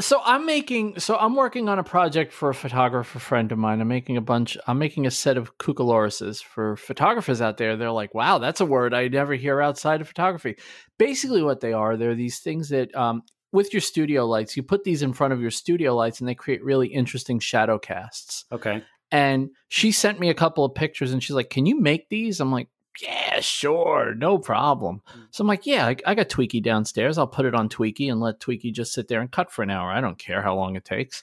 so 0.00 0.20
I'm 0.24 0.46
making 0.46 1.00
so 1.00 1.16
I'm 1.16 1.34
working 1.34 1.68
on 1.68 1.78
a 1.78 1.84
project 1.84 2.32
for 2.32 2.50
a 2.50 2.54
photographer 2.54 3.18
friend 3.18 3.50
of 3.52 3.58
mine. 3.58 3.80
I'm 3.80 3.88
making 3.88 4.16
a 4.16 4.20
bunch. 4.22 4.56
I'm 4.66 4.78
making 4.78 5.06
a 5.06 5.10
set 5.10 5.36
of 5.36 5.58
cuckolorses 5.58 6.42
for 6.42 6.76
photographers 6.76 7.40
out 7.40 7.56
there. 7.58 7.76
They're 7.76 7.90
like, 7.90 8.14
"Wow, 8.14 8.38
that's 8.38 8.60
a 8.60 8.66
word 8.66 8.94
I 8.94 9.08
never 9.08 9.34
hear 9.34 9.60
outside 9.60 10.00
of 10.00 10.08
photography." 10.08 10.56
Basically, 10.98 11.42
what 11.42 11.60
they 11.60 11.72
are, 11.72 11.96
they're 11.96 12.14
these 12.14 12.38
things 12.38 12.68
that 12.70 12.94
um, 12.94 13.22
with 13.52 13.72
your 13.74 13.82
studio 13.82 14.26
lights, 14.26 14.56
you 14.56 14.62
put 14.62 14.84
these 14.84 15.02
in 15.02 15.12
front 15.12 15.32
of 15.32 15.40
your 15.40 15.50
studio 15.50 15.94
lights, 15.94 16.20
and 16.20 16.28
they 16.28 16.34
create 16.34 16.64
really 16.64 16.88
interesting 16.88 17.38
shadow 17.38 17.78
casts. 17.78 18.44
Okay. 18.50 18.82
And 19.12 19.50
she 19.68 19.92
sent 19.92 20.18
me 20.18 20.30
a 20.30 20.34
couple 20.34 20.64
of 20.64 20.74
pictures 20.74 21.12
and 21.12 21.22
she's 21.22 21.36
like, 21.36 21.50
Can 21.50 21.66
you 21.66 21.78
make 21.78 22.08
these? 22.08 22.40
I'm 22.40 22.50
like, 22.50 22.68
Yeah, 23.00 23.40
sure, 23.40 24.14
no 24.14 24.38
problem. 24.38 25.02
Mm. 25.14 25.26
So 25.30 25.42
I'm 25.42 25.48
like, 25.48 25.66
Yeah, 25.66 25.86
I, 25.86 25.96
I 26.06 26.14
got 26.14 26.30
Tweaky 26.30 26.62
downstairs. 26.62 27.18
I'll 27.18 27.26
put 27.26 27.44
it 27.44 27.54
on 27.54 27.68
Tweaky 27.68 28.10
and 28.10 28.20
let 28.20 28.40
Tweaky 28.40 28.72
just 28.72 28.94
sit 28.94 29.08
there 29.08 29.20
and 29.20 29.30
cut 29.30 29.52
for 29.52 29.62
an 29.62 29.70
hour. 29.70 29.92
I 29.92 30.00
don't 30.00 30.18
care 30.18 30.42
how 30.42 30.56
long 30.56 30.74
it 30.74 30.84
takes. 30.84 31.22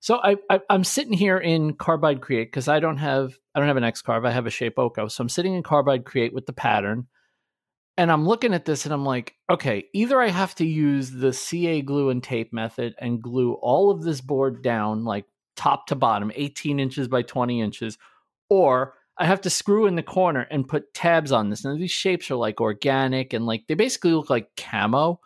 So 0.00 0.20
I, 0.22 0.36
I 0.48 0.60
am 0.70 0.84
sitting 0.84 1.12
here 1.12 1.38
in 1.38 1.74
Carbide 1.74 2.20
Create 2.20 2.46
because 2.46 2.68
I 2.68 2.78
don't 2.78 2.98
have 2.98 3.36
I 3.54 3.58
don't 3.58 3.68
have 3.68 3.76
an 3.76 3.84
X-Carve. 3.84 4.24
I 4.24 4.30
have 4.30 4.46
a 4.46 4.50
Shape 4.50 4.76
Shapeoko. 4.76 5.10
So 5.10 5.22
I'm 5.22 5.28
sitting 5.28 5.54
in 5.54 5.64
Carbide 5.64 6.04
Create 6.04 6.32
with 6.32 6.46
the 6.46 6.52
pattern, 6.52 7.08
and 7.96 8.12
I'm 8.12 8.28
looking 8.28 8.54
at 8.54 8.64
this 8.64 8.84
and 8.84 8.94
I'm 8.94 9.04
like, 9.04 9.34
okay, 9.50 9.86
either 9.92 10.20
I 10.20 10.28
have 10.28 10.54
to 10.56 10.64
use 10.64 11.10
the 11.10 11.32
CA 11.32 11.82
glue 11.82 12.10
and 12.10 12.22
tape 12.22 12.52
method 12.52 12.94
and 12.98 13.20
glue 13.20 13.54
all 13.54 13.90
of 13.90 14.04
this 14.04 14.20
board 14.20 14.62
down 14.62 15.04
like 15.04 15.24
top 15.58 15.88
to 15.88 15.94
bottom, 15.94 16.32
18 16.34 16.80
inches 16.80 17.08
by 17.08 17.20
20 17.20 17.60
inches, 17.60 17.98
or 18.48 18.94
I 19.18 19.26
have 19.26 19.42
to 19.42 19.50
screw 19.50 19.86
in 19.86 19.96
the 19.96 20.02
corner 20.02 20.46
and 20.50 20.68
put 20.68 20.94
tabs 20.94 21.32
on 21.32 21.50
this. 21.50 21.64
And 21.64 21.78
these 21.78 21.90
shapes 21.90 22.30
are 22.30 22.36
like 22.36 22.60
organic 22.60 23.32
and 23.32 23.44
like 23.44 23.66
they 23.66 23.74
basically 23.74 24.12
look 24.12 24.30
like 24.30 24.56
camo. 24.56 25.20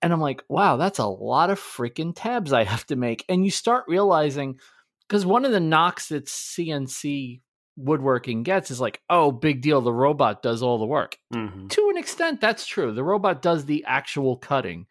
And 0.00 0.12
I'm 0.12 0.20
like, 0.20 0.42
wow, 0.48 0.76
that's 0.76 0.98
a 0.98 1.06
lot 1.06 1.50
of 1.50 1.60
freaking 1.60 2.12
tabs 2.16 2.52
I 2.52 2.64
have 2.64 2.86
to 2.86 2.96
make. 2.96 3.24
And 3.28 3.44
you 3.44 3.50
start 3.50 3.84
realizing, 3.86 4.58
because 5.06 5.26
one 5.26 5.44
of 5.44 5.52
the 5.52 5.60
knocks 5.60 6.08
that 6.08 6.26
CNC 6.26 7.40
woodworking 7.76 8.44
gets 8.44 8.70
is 8.70 8.80
like, 8.80 9.00
oh, 9.10 9.30
big 9.30 9.60
deal. 9.60 9.80
The 9.80 9.92
robot 9.92 10.42
does 10.42 10.62
all 10.62 10.78
the 10.78 10.86
work. 10.86 11.18
Mm-hmm. 11.34 11.68
To 11.68 11.88
an 11.90 11.98
extent, 11.98 12.40
that's 12.40 12.66
true. 12.66 12.92
The 12.92 13.04
robot 13.04 13.42
does 13.42 13.64
the 13.64 13.84
actual 13.86 14.36
cutting. 14.36 14.86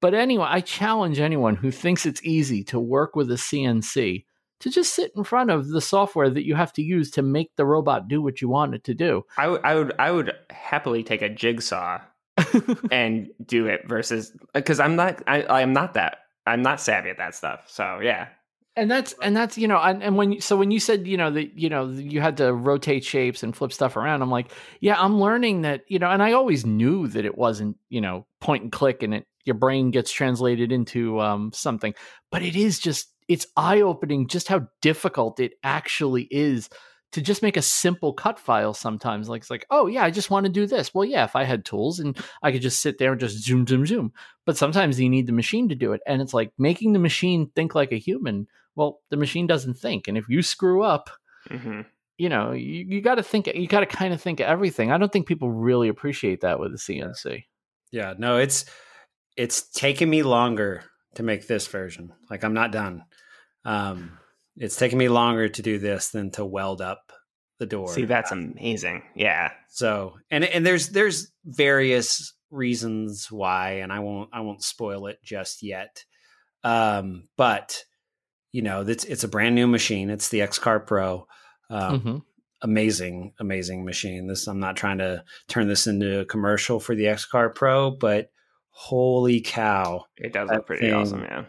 But 0.00 0.14
anyway, 0.14 0.46
I 0.48 0.60
challenge 0.60 1.20
anyone 1.20 1.56
who 1.56 1.70
thinks 1.70 2.06
it's 2.06 2.22
easy 2.24 2.64
to 2.64 2.80
work 2.80 3.14
with 3.14 3.30
a 3.30 3.34
CNC 3.34 4.24
to 4.60 4.70
just 4.70 4.94
sit 4.94 5.12
in 5.16 5.24
front 5.24 5.50
of 5.50 5.68
the 5.68 5.80
software 5.80 6.30
that 6.30 6.46
you 6.46 6.54
have 6.54 6.72
to 6.74 6.82
use 6.82 7.10
to 7.12 7.22
make 7.22 7.54
the 7.56 7.64
robot 7.64 8.08
do 8.08 8.22
what 8.22 8.40
you 8.40 8.48
want 8.48 8.74
it 8.74 8.84
to 8.84 8.94
do. 8.94 9.24
I, 9.36 9.44
w- 9.44 9.62
I 9.64 9.74
would 9.74 9.92
I 9.98 10.10
would 10.10 10.32
happily 10.50 11.02
take 11.02 11.22
a 11.22 11.28
jigsaw 11.28 12.00
and 12.90 13.28
do 13.44 13.66
it 13.66 13.88
versus 13.88 14.32
because 14.54 14.80
I'm 14.80 14.96
not 14.96 15.22
I, 15.26 15.44
I'm 15.62 15.72
not 15.72 15.94
that 15.94 16.18
I'm 16.46 16.62
not 16.62 16.80
savvy 16.80 17.10
at 17.10 17.18
that 17.18 17.34
stuff. 17.34 17.64
So 17.68 18.00
yeah. 18.00 18.28
And 18.76 18.90
that's 18.90 19.14
and 19.20 19.36
that's 19.36 19.58
you 19.58 19.66
know 19.66 19.78
and, 19.78 20.02
and 20.02 20.16
when 20.16 20.40
so 20.40 20.56
when 20.56 20.70
you 20.70 20.80
said 20.80 21.06
you 21.06 21.16
know 21.16 21.30
that 21.30 21.58
you 21.58 21.68
know 21.68 21.88
you 21.88 22.20
had 22.20 22.36
to 22.38 22.52
rotate 22.54 23.04
shapes 23.04 23.42
and 23.42 23.54
flip 23.54 23.72
stuff 23.72 23.96
around 23.96 24.22
I'm 24.22 24.30
like 24.30 24.52
yeah 24.80 24.98
I'm 24.98 25.20
learning 25.20 25.62
that 25.62 25.82
you 25.88 25.98
know 25.98 26.08
and 26.08 26.22
I 26.22 26.32
always 26.32 26.64
knew 26.64 27.08
that 27.08 27.24
it 27.24 27.36
wasn't 27.36 27.76
you 27.88 28.00
know 28.00 28.26
point 28.38 28.62
and 28.62 28.72
click 28.72 29.02
and 29.02 29.12
it 29.12 29.26
your 29.50 29.58
brain 29.58 29.90
gets 29.90 30.12
translated 30.12 30.70
into 30.70 31.20
um, 31.20 31.50
something. 31.52 31.92
But 32.30 32.42
it 32.42 32.54
is 32.54 32.78
just 32.78 33.08
it's 33.28 33.46
eye 33.56 33.80
opening 33.80 34.28
just 34.28 34.46
how 34.48 34.68
difficult 34.80 35.40
it 35.40 35.54
actually 35.64 36.28
is 36.30 36.68
to 37.12 37.20
just 37.20 37.42
make 37.42 37.56
a 37.56 37.62
simple 37.62 38.12
cut 38.12 38.38
file 38.38 38.72
sometimes 38.72 39.28
like 39.28 39.40
it's 39.42 39.50
like 39.50 39.66
oh 39.70 39.86
yeah 39.88 40.04
i 40.04 40.10
just 40.12 40.30
want 40.30 40.46
to 40.46 40.52
do 40.52 40.64
this 40.66 40.94
well 40.94 41.04
yeah 41.04 41.24
if 41.24 41.34
i 41.34 41.42
had 41.44 41.64
tools 41.64 41.98
and 41.98 42.16
i 42.44 42.52
could 42.52 42.62
just 42.62 42.80
sit 42.80 42.98
there 42.98 43.10
and 43.12 43.20
just 43.20 43.42
zoom 43.44 43.66
zoom 43.66 43.84
zoom 43.84 44.12
but 44.46 44.56
sometimes 44.56 44.98
you 45.00 45.08
need 45.08 45.26
the 45.26 45.32
machine 45.32 45.68
to 45.68 45.74
do 45.74 45.92
it 45.92 46.00
and 46.06 46.22
it's 46.22 46.34
like 46.34 46.52
making 46.58 46.92
the 46.92 46.98
machine 47.00 47.50
think 47.56 47.74
like 47.74 47.90
a 47.92 47.96
human 47.98 48.46
well 48.76 49.00
the 49.10 49.16
machine 49.16 49.46
doesn't 49.48 49.74
think 49.74 50.06
and 50.08 50.16
if 50.16 50.28
you 50.28 50.40
screw 50.42 50.82
up 50.84 51.10
Mhm. 51.48 51.84
you 52.18 52.28
know 52.28 52.52
you, 52.52 52.84
you 52.88 53.00
got 53.00 53.16
to 53.16 53.22
think 53.24 53.46
you 53.48 53.66
got 53.68 53.80
to 53.80 53.86
kind 53.86 54.12
of 54.14 54.20
think 54.20 54.38
of 54.40 54.46
everything 54.46 54.90
i 54.92 54.98
don't 54.98 55.12
think 55.12 55.26
people 55.26 55.50
really 55.50 55.88
appreciate 55.88 56.40
that 56.42 56.58
with 56.60 56.70
the 56.72 56.78
cnc 56.78 57.44
Yeah, 57.92 58.14
no, 58.18 58.36
it's 58.38 58.66
it's 59.36 59.70
taken 59.70 60.08
me 60.10 60.22
longer 60.22 60.84
to 61.14 61.22
make 61.22 61.46
this 61.46 61.66
version. 61.66 62.12
Like 62.30 62.44
I'm 62.44 62.54
not 62.54 62.72
done. 62.72 63.04
Um, 63.64 64.18
it's 64.56 64.76
taken 64.76 64.98
me 64.98 65.08
longer 65.08 65.48
to 65.48 65.62
do 65.62 65.78
this 65.78 66.08
than 66.10 66.30
to 66.32 66.44
weld 66.44 66.80
up 66.80 67.12
the 67.58 67.66
door. 67.66 67.88
See, 67.88 68.04
that's 68.04 68.32
amazing. 68.32 69.02
Yeah. 69.14 69.52
So, 69.68 70.14
and 70.30 70.44
and 70.44 70.64
there's 70.66 70.88
there's 70.90 71.30
various 71.44 72.34
reasons 72.50 73.30
why, 73.30 73.80
and 73.80 73.92
I 73.92 74.00
won't 74.00 74.30
I 74.32 74.40
won't 74.40 74.62
spoil 74.64 75.06
it 75.06 75.18
just 75.22 75.62
yet. 75.62 76.04
Um, 76.64 77.28
but 77.36 77.84
you 78.52 78.62
know, 78.62 78.82
it's 78.82 79.04
it's 79.04 79.24
a 79.24 79.28
brand 79.28 79.54
new 79.54 79.66
machine. 79.66 80.10
It's 80.10 80.28
the 80.28 80.42
X 80.42 80.58
Carve 80.58 80.86
Pro. 80.86 81.26
Um, 81.70 82.00
Mhm. 82.00 82.22
amazing, 82.62 83.32
amazing 83.38 83.84
machine. 83.84 84.26
This 84.26 84.46
I'm 84.48 84.60
not 84.60 84.76
trying 84.76 84.98
to 84.98 85.24
turn 85.48 85.68
this 85.68 85.86
into 85.86 86.20
a 86.20 86.24
commercial 86.24 86.80
for 86.80 86.94
the 86.94 87.06
X 87.08 87.24
Carve 87.24 87.54
Pro, 87.54 87.90
but 87.92 88.30
holy 88.70 89.40
cow, 89.40 90.04
It 90.16 90.32
does 90.32 90.48
look 90.50 90.66
pretty 90.66 90.90
awesome. 90.90 91.22
Yeah. 91.22 91.44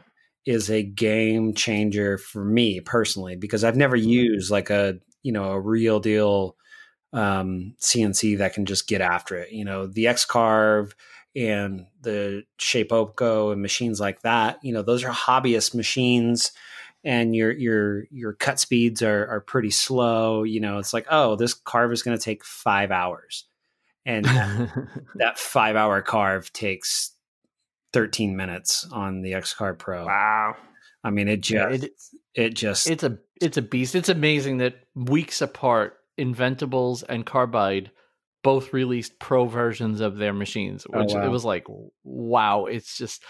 is 0.46 0.70
a 0.70 0.84
game 0.84 1.54
changer 1.54 2.18
for 2.18 2.44
me 2.44 2.80
personally 2.82 3.36
because 3.36 3.64
I've 3.64 3.78
never 3.78 3.96
used 3.96 4.52
like 4.52 4.70
a 4.70 5.00
you 5.24 5.32
know 5.32 5.52
a 5.52 5.60
real 5.60 6.00
deal 6.00 6.56
um, 7.14 7.76
CNC 7.80 8.38
that 8.40 8.54
can 8.54 8.66
just 8.66 8.88
get 8.88 9.02
after 9.02 9.38
it. 9.38 9.52
You 9.52 9.66
know 9.66 9.88
the 9.88 10.08
X 10.08 10.26
Carve 10.26 10.96
and 11.36 11.86
the 12.02 12.44
Shapeoko 12.60 13.54
and 13.54 13.62
machines 13.62 14.00
like 14.00 14.22
that. 14.22 14.60
You 14.64 14.74
know 14.74 14.82
those 14.82 15.04
are 15.04 15.12
hobbyist 15.12 15.76
machines, 15.76 16.52
and 17.04 17.36
your 17.36 17.52
your 17.52 18.06
your 18.12 18.34
cut 18.34 18.60
speeds 18.60 19.02
are 19.02 19.28
are 19.28 19.42
pretty 19.42 19.72
slow. 19.72 20.44
You 20.44 20.60
know 20.60 20.80
it's 20.80 20.94
like 20.94 21.08
oh 21.10 21.36
this 21.36 21.54
carve 21.54 21.92
is 21.92 22.04
going 22.04 22.18
to 22.18 22.24
take 22.24 22.44
five 22.44 22.92
hours, 22.92 23.46
and 24.06 24.26
that 25.16 25.38
five 25.38 25.76
hour 25.76 26.02
carve 26.02 26.52
takes 26.54 27.16
13 27.94 28.36
minutes 28.36 28.88
on 28.92 29.22
the 29.22 29.34
X 29.34 29.54
Carve 29.54 29.78
Pro. 29.78 30.06
Wow. 30.06 30.56
I 31.04 31.10
mean, 31.10 31.28
it 31.28 31.42
just, 31.42 31.54
Yeah, 31.54 31.70
it, 31.86 31.92
it, 32.36 32.54
just, 32.54 32.90
it's 32.90 33.04
a 33.04 33.18
it's 33.42 33.58
a 33.58 33.62
beast. 33.62 33.96
It's 33.96 34.10
amazing 34.10 34.58
that 34.58 34.76
weeks 34.96 35.42
apart, 35.42 35.98
Inventables 36.20 37.04
and 37.08 37.26
Carbide 37.26 37.92
both 38.44 38.74
released 38.74 39.20
pro 39.20 39.46
versions 39.46 40.02
of 40.02 40.18
their 40.18 40.34
machines, 40.34 40.86
Oh, 40.94 41.00
which 41.00 41.14
wow. 41.14 41.26
it 41.26 41.30
was 41.30 41.44
like, 41.46 41.66
wow, 42.04 42.66
it's 42.66 42.98
just 42.98 43.24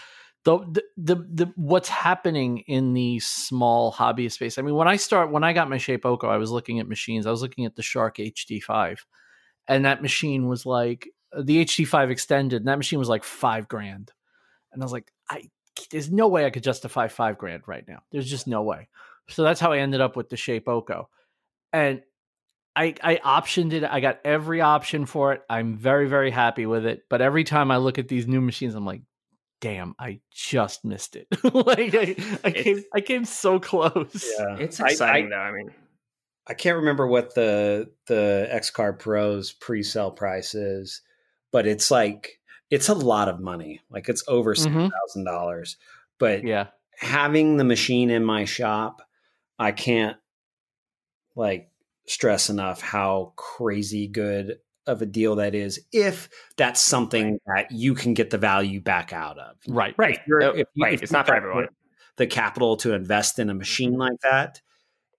the, 0.43 0.59
the 0.59 0.83
the 0.97 1.15
the 1.15 1.53
what's 1.55 1.89
happening 1.89 2.59
in 2.67 2.93
the 2.93 3.19
small 3.19 3.93
hobbyist 3.93 4.33
space. 4.33 4.57
I 4.57 4.63
mean, 4.63 4.75
when 4.75 4.87
I 4.87 4.95
start 4.97 5.31
when 5.31 5.43
I 5.43 5.53
got 5.53 5.69
my 5.69 5.77
Shapeoko, 5.77 6.25
I 6.25 6.37
was 6.37 6.51
looking 6.51 6.79
at 6.79 6.87
machines. 6.87 7.25
I 7.25 7.31
was 7.31 7.41
looking 7.41 7.65
at 7.65 7.75
the 7.75 7.83
Shark 7.83 8.17
HD5, 8.17 8.97
and 9.71 9.85
that 9.85 10.01
machine 10.01 10.47
was 10.47 10.65
like 10.65 11.09
the 11.37 11.63
HD5 11.63 12.09
extended, 12.11 12.57
and 12.61 12.67
that 12.67 12.77
machine 12.77 12.99
was 12.99 13.09
like 13.09 13.23
five 13.23 13.67
grand, 13.67 14.11
and 14.73 14.83
I 14.83 14.85
was 14.85 14.91
like, 14.91 15.11
I 15.29 15.49
there's 15.89 16.11
no 16.11 16.27
way 16.27 16.45
I 16.45 16.49
could 16.49 16.63
justify 16.63 17.07
five 17.07 17.37
grand 17.37 17.63
right 17.65 17.85
now. 17.87 18.03
There's 18.11 18.29
just 18.29 18.47
no 18.47 18.61
way. 18.63 18.89
So 19.29 19.43
that's 19.43 19.59
how 19.59 19.71
I 19.71 19.79
ended 19.79 20.01
up 20.01 20.15
with 20.17 20.29
the 20.29 20.35
Shapeoko. 20.35 21.05
And 21.71 22.01
I 22.75 22.93
I 23.01 23.15
optioned 23.23 23.71
it. 23.71 23.83
I 23.85 24.01
got 24.01 24.19
every 24.25 24.59
option 24.59 25.05
for 25.05 25.31
it. 25.33 25.41
I'm 25.49 25.77
very, 25.77 26.07
very 26.09 26.31
happy 26.31 26.65
with 26.65 26.85
it. 26.85 27.03
But 27.09 27.21
every 27.21 27.45
time 27.45 27.71
I 27.71 27.77
look 27.77 27.97
at 27.97 28.09
these 28.09 28.27
new 28.27 28.41
machines, 28.41 28.75
I'm 28.75 28.85
like, 28.85 29.01
damn, 29.61 29.95
I 29.97 30.19
just 30.31 30.83
missed 30.83 31.15
it. 31.15 31.27
like 31.53 31.95
I, 31.95 32.15
I 32.43 32.51
came 32.51 32.83
I 32.93 32.99
came 32.99 33.23
so 33.23 33.59
close. 33.59 34.29
yeah. 34.37 34.57
It's 34.57 34.81
I- 34.81 34.89
exciting 34.89 35.27
I, 35.27 35.29
though. 35.29 35.41
I 35.41 35.51
mean, 35.51 35.71
I 36.47 36.53
can't 36.53 36.77
remember 36.77 37.07
what 37.07 37.35
the, 37.35 37.91
the 38.07 38.47
X 38.49 38.69
Carve 38.71 38.99
Pro's 38.99 39.51
pre 39.51 39.83
sale 39.83 40.11
price 40.11 40.55
is, 40.55 41.01
but 41.51 41.67
it's 41.67 41.91
like, 41.91 42.39
it's 42.69 42.89
a 42.89 42.93
lot 42.93 43.27
of 43.29 43.39
money. 43.39 43.81
Like 43.89 44.09
it's 44.09 44.23
over 44.27 44.55
Mhm. 44.55 44.57
6,000. 44.89 45.23
dollars 45.25 45.77
But 46.17 46.43
Yeah. 46.43 46.67
having 46.97 47.57
the 47.57 47.63
machine 47.63 48.09
in 48.09 48.23
my 48.23 48.45
shop, 48.45 49.01
I 49.59 49.71
can't 49.71 50.17
like 51.35 51.69
stress 52.07 52.49
enough 52.49 52.81
how 52.81 53.33
crazy 53.35 54.07
good 54.07 54.59
of 54.87 55.01
a 55.01 55.05
deal 55.05 55.35
that 55.35 55.53
is 55.53 55.79
if 55.93 56.27
that's 56.57 56.81
something 56.81 57.39
that 57.45 57.71
you 57.71 57.93
can 57.93 58.13
get 58.13 58.31
the 58.31 58.37
value 58.37 58.81
back 58.81 59.13
out 59.13 59.37
of. 59.37 59.55
Right. 59.67 59.93
right. 59.97 60.19
Uh, 60.29 60.53
if 60.53 60.67
right. 60.79 60.93
if 60.93 61.03
It's 61.03 61.11
not 61.11 61.27
for 61.27 61.35
everyone. 61.35 61.67
The 62.17 62.27
capital 62.27 62.75
to 62.77 62.93
invest 62.93 63.39
in 63.39 63.49
a 63.49 63.53
machine 63.53 63.97
like 63.97 64.19
that, 64.23 64.61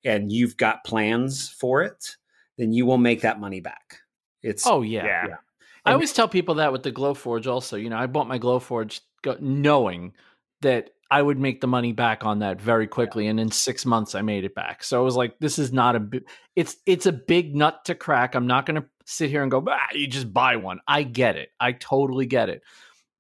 and 0.05 0.31
you've 0.33 0.57
got 0.57 0.85
plans 0.85 1.49
for 1.49 1.83
it, 1.83 2.17
then 2.59 2.73
you 2.73 2.87
will 2.87 2.99
make 2.99 3.23
that 3.23 3.41
money 3.41 3.61
back. 3.61 3.99
It's 4.43 4.67
Oh 4.67 4.83
yeah. 4.83 5.05
Yeah. 5.05 5.27
yeah. 5.29 5.37
I 5.85 5.93
always 5.93 6.13
tell 6.13 6.29
people 6.29 6.57
that 6.57 6.73
with 6.73 6.85
the 6.85 6.93
Glowforge 6.93 7.47
also. 7.47 7.77
You 7.77 7.91
know, 7.91 7.97
I 7.97 8.07
bought 8.07 8.29
my 8.29 8.39
Glowforge 8.39 9.01
go- 9.23 9.37
knowing 9.41 10.13
that 10.61 10.91
I 11.11 11.21
would 11.21 11.39
make 11.39 11.61
the 11.61 11.67
money 11.67 11.93
back 11.93 12.25
on 12.25 12.39
that 12.39 12.61
very 12.61 12.87
quickly, 12.87 13.27
and 13.27 13.39
in 13.39 13.51
six 13.51 13.85
months 13.85 14.15
I 14.15 14.23
made 14.23 14.45
it 14.45 14.55
back. 14.55 14.85
So 14.85 15.01
I 15.01 15.05
was 15.05 15.17
like, 15.17 15.39
"This 15.41 15.59
is 15.59 15.73
not 15.73 15.97
a 15.97 16.09
it's 16.57 16.77
it's 16.87 17.07
a 17.07 17.13
big 17.13 17.55
nut 17.55 17.85
to 17.87 17.95
crack." 17.95 18.35
I'm 18.35 18.47
not 18.47 18.65
going 18.65 18.81
to 18.81 18.89
sit 19.05 19.29
here 19.29 19.43
and 19.43 19.51
go, 19.51 19.63
"Ah, 19.69 19.89
you 19.93 20.07
just 20.07 20.33
buy 20.33 20.57
one." 20.57 20.81
I 20.87 21.03
get 21.03 21.37
it. 21.37 21.51
I 21.61 21.73
totally 21.73 22.27
get 22.27 22.49
it. 22.49 22.63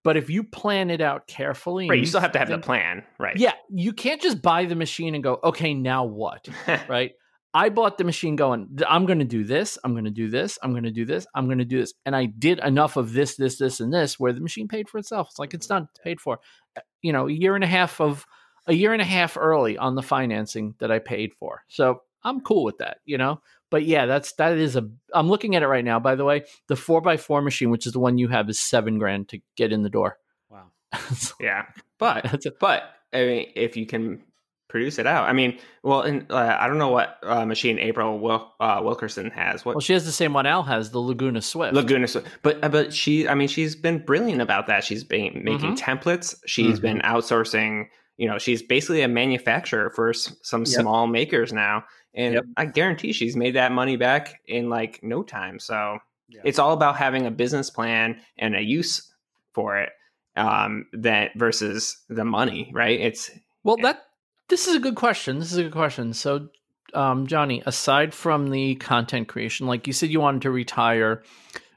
But 0.04 0.16
if 0.16 0.28
you 0.28 0.42
plan 0.42 0.90
it 0.90 1.00
out 1.00 1.26
carefully, 1.26 1.88
Right. 1.88 1.98
You 1.98 2.06
still 2.06 2.20
have 2.20 2.32
to 2.32 2.38
have 2.38 2.48
the 2.48 2.58
plan. 2.58 3.04
Right. 3.18 3.36
Yeah, 3.36 3.52
you 3.70 3.92
can't 3.92 4.20
just 4.20 4.42
buy 4.42 4.64
the 4.64 4.74
machine 4.74 5.14
and 5.14 5.22
go, 5.22 5.38
"Okay, 5.44 5.74
now 5.74 6.04
what?" 6.04 6.48
right? 6.88 7.12
I 7.54 7.68
bought 7.68 7.98
the 7.98 8.04
machine 8.04 8.34
going, 8.34 8.78
I'm 8.88 9.04
going 9.04 9.18
to 9.18 9.26
do 9.26 9.44
this, 9.44 9.78
I'm 9.84 9.92
going 9.92 10.06
to 10.06 10.10
do 10.10 10.30
this, 10.30 10.58
I'm 10.62 10.70
going 10.72 10.84
to 10.84 10.90
do 10.90 11.04
this, 11.04 11.26
I'm 11.34 11.44
going 11.44 11.58
to 11.58 11.66
do 11.66 11.80
this. 11.80 11.92
And 12.06 12.16
I 12.16 12.24
did 12.24 12.58
enough 12.60 12.96
of 12.96 13.12
this, 13.12 13.36
this, 13.36 13.58
this, 13.58 13.78
and 13.80 13.92
this 13.92 14.18
where 14.18 14.32
the 14.32 14.40
machine 14.40 14.68
paid 14.68 14.88
for 14.88 14.96
itself. 14.96 15.28
It's 15.30 15.38
like, 15.38 15.52
it's 15.52 15.66
done, 15.66 15.86
it's 15.90 16.00
paid 16.02 16.18
for. 16.18 16.40
Uh, 16.76 16.80
You 17.02 17.12
know, 17.12 17.28
a 17.28 17.32
year 17.32 17.54
and 17.54 17.62
a 17.62 17.66
half 17.66 18.00
of, 18.00 18.24
a 18.66 18.72
year 18.72 18.94
and 18.94 19.02
a 19.02 19.04
half 19.04 19.36
early 19.36 19.76
on 19.76 19.96
the 19.96 20.02
financing 20.02 20.76
that 20.78 20.90
I 20.90 20.98
paid 20.98 21.34
for. 21.34 21.62
So 21.68 22.00
I'm 22.24 22.40
cool 22.40 22.64
with 22.64 22.78
that, 22.78 22.98
you 23.04 23.18
know? 23.18 23.42
But 23.72 23.84
yeah, 23.84 24.06
that's, 24.06 24.32
that 24.34 24.56
is 24.56 24.76
a, 24.76 24.88
I'm 25.12 25.28
looking 25.28 25.56
at 25.56 25.64
it 25.64 25.66
right 25.66 25.84
now, 25.84 25.98
by 25.98 26.14
the 26.14 26.24
way. 26.24 26.44
The 26.68 26.74
4x4 26.76 27.42
machine, 27.42 27.70
which 27.70 27.86
is 27.88 27.92
the 27.92 27.98
one 27.98 28.18
you 28.18 28.28
have, 28.28 28.48
is 28.48 28.60
seven 28.60 28.98
grand 29.00 29.28
to 29.30 29.40
get 29.56 29.72
in 29.72 29.82
the 29.82 29.90
door. 29.90 30.18
wow. 30.48 30.70
Yeah. 31.40 31.64
But 31.98 32.24
that's 32.24 32.46
a, 32.46 32.52
But 32.60 32.84
I 33.12 33.24
mean, 33.24 33.46
if 33.56 33.76
you 33.76 33.86
can 33.86 34.22
produce 34.68 34.98
it 34.98 35.06
out, 35.06 35.28
I 35.28 35.32
mean, 35.34 35.58
well, 35.84 36.00
and 36.00 36.26
uh, 36.32 36.56
I 36.58 36.66
don't 36.66 36.78
know 36.78 36.88
what 36.88 37.18
uh, 37.22 37.44
machine 37.46 37.78
April 37.78 38.18
Wil- 38.18 38.52
uh, 38.58 38.80
Wilkerson 38.82 39.30
has. 39.30 39.64
What 39.64 39.76
well, 39.76 39.80
she 39.80 39.92
has 39.92 40.04
the 40.04 40.10
same 40.12 40.32
one 40.32 40.46
Al 40.46 40.62
has, 40.64 40.90
the 40.90 40.98
Laguna 40.98 41.40
Swift. 41.42 41.74
Laguna, 41.74 42.06
Swi- 42.06 42.24
but 42.42 42.58
uh, 42.64 42.68
but 42.70 42.92
she, 42.92 43.28
I 43.28 43.34
mean, 43.34 43.46
she's 43.48 43.76
been 43.76 43.98
brilliant 44.04 44.40
about 44.42 44.66
that. 44.68 44.82
She's 44.84 45.04
been 45.04 45.42
making 45.44 45.76
templates. 45.76 46.34
She's 46.46 46.80
been 46.80 46.98
outsourcing. 47.00 47.86
You 48.16 48.28
know, 48.28 48.38
she's 48.38 48.62
basically 48.62 49.02
a 49.02 49.08
manufacturer 49.08 49.90
for 49.90 50.10
s- 50.10 50.34
some 50.42 50.60
Yep. 50.62 50.68
small 50.68 51.06
makers 51.06 51.52
now, 51.52 51.84
and 52.14 52.34
Yep. 52.34 52.44
I 52.56 52.64
guarantee 52.66 53.12
she's 53.12 53.36
made 53.36 53.54
that 53.54 53.72
money 53.72 53.96
back 53.96 54.40
in 54.46 54.68
like 54.68 55.00
no 55.02 55.22
time. 55.22 55.58
So 55.58 55.98
Yeah. 56.28 56.42
it's 56.44 56.58
all 56.58 56.72
about 56.72 56.96
having 56.96 57.26
a 57.26 57.30
business 57.30 57.70
plan 57.70 58.20
and 58.38 58.54
a 58.56 58.60
use 58.62 59.12
for 59.52 59.78
it 59.78 59.90
um 60.36 60.86
that 60.94 61.30
versus 61.36 61.98
the 62.08 62.24
money 62.24 62.70
right 62.72 62.98
it's 62.98 63.30
Well, 63.64 63.76
that 63.82 64.04
this 64.48 64.66
is 64.66 64.74
a 64.74 64.80
good 64.80 64.94
question. 64.96 65.38
This 65.38 65.52
is 65.52 65.58
a 65.58 65.62
good 65.64 65.72
question. 65.72 66.12
So, 66.14 66.48
um, 66.94 67.26
Johnny, 67.26 67.62
aside 67.66 68.12
from 68.14 68.50
the 68.50 68.74
content 68.76 69.28
creation, 69.28 69.66
like 69.66 69.86
you 69.86 69.92
said, 69.92 70.10
you 70.10 70.20
wanted 70.20 70.42
to 70.42 70.50
retire 70.50 71.22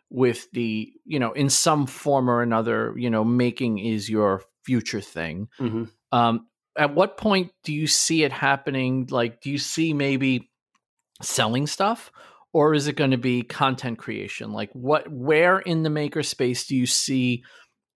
with 0.10 0.50
the, 0.52 0.92
you 1.06 1.20
know, 1.20 1.32
in 1.34 1.50
some 1.50 1.86
form 1.86 2.30
or 2.30 2.42
another, 2.42 2.94
you 2.98 3.10
know, 3.10 3.24
making 3.24 3.80
is 3.80 4.10
your 4.10 4.42
future 4.64 5.00
thing. 5.02 5.48
Mhm. 5.60 5.90
Um, 6.12 6.48
at 6.78 6.94
what 6.94 7.18
point 7.18 7.52
do 7.64 7.74
you 7.74 7.88
see 7.88 8.24
it 8.24 8.32
happening? 8.32 9.08
Like, 9.10 9.42
do 9.42 9.50
you 9.50 9.58
see 9.58 9.94
maybe 9.94 10.50
selling 11.22 11.68
stuff? 11.68 12.12
Or 12.54 12.74
is 12.74 12.88
it 12.88 12.96
going 12.96 13.12
to 13.12 13.18
be 13.18 13.42
content 13.42 13.98
creation? 13.98 14.54
Like, 14.54 14.70
what, 14.72 15.12
where 15.12 15.60
in 15.60 15.84
the 15.84 15.90
maker 15.90 16.24
space 16.24 16.68
do 16.68 16.76
you 16.76 16.86
see, 16.86 17.44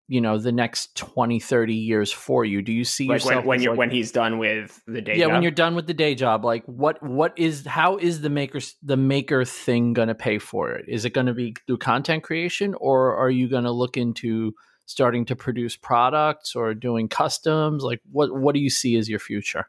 you 0.10 0.20
know, 0.20 0.38
the 0.38 0.52
next 0.52 0.98
20, 0.98 1.40
30 1.40 1.76
years 1.76 2.12
for 2.12 2.44
you? 2.44 2.62
Do 2.62 2.74
you 2.74 2.84
see 2.84 3.08
like 3.08 3.24
when, 3.24 3.28
yourself 3.28 3.46
when 3.46 3.60
as, 3.60 3.64
you're 3.64 3.74
like, 3.74 3.80
when 3.80 3.90
he's 3.90 4.12
done 4.12 4.38
with 4.38 4.82
the 4.86 5.02
day 5.02 5.16
yeah 5.16 5.26
job. 5.26 5.34
when 5.34 5.44
you're 5.44 5.52
done 5.52 5.76
with 5.76 5.88
the 5.88 5.94
day 5.94 6.14
job 6.14 6.44
like 6.44 6.66
what 6.66 7.02
what 7.02 7.32
is 7.38 7.66
how 7.66 7.96
is 7.98 8.20
the 8.20 8.30
maker 8.30 8.60
the 8.84 8.98
maker 8.98 9.46
thing 9.46 9.94
going 9.94 10.10
to 10.10 10.16
pay 10.16 10.40
for 10.40 10.72
it 10.72 10.86
is 10.90 11.06
it 11.06 11.12
going 11.12 11.28
to 11.28 11.34
be 11.34 11.56
through 11.68 11.78
content 11.78 12.24
creation 12.24 12.76
or 12.82 13.16
are 13.16 13.30
you 13.30 13.48
going 13.48 13.64
to 13.64 13.72
look 13.72 13.96
into 13.96 14.54
starting 14.90 15.24
to 15.24 15.36
produce 15.36 15.78
products 15.78 16.56
or 16.56 16.74
doing 16.74 17.08
customs 17.08 17.84
like 17.84 18.02
what 18.12 18.36
what 18.36 18.54
do 18.56 18.60
you 18.60 18.70
see 18.70 18.98
as 18.98 19.08
your 19.08 19.20
future 19.20 19.66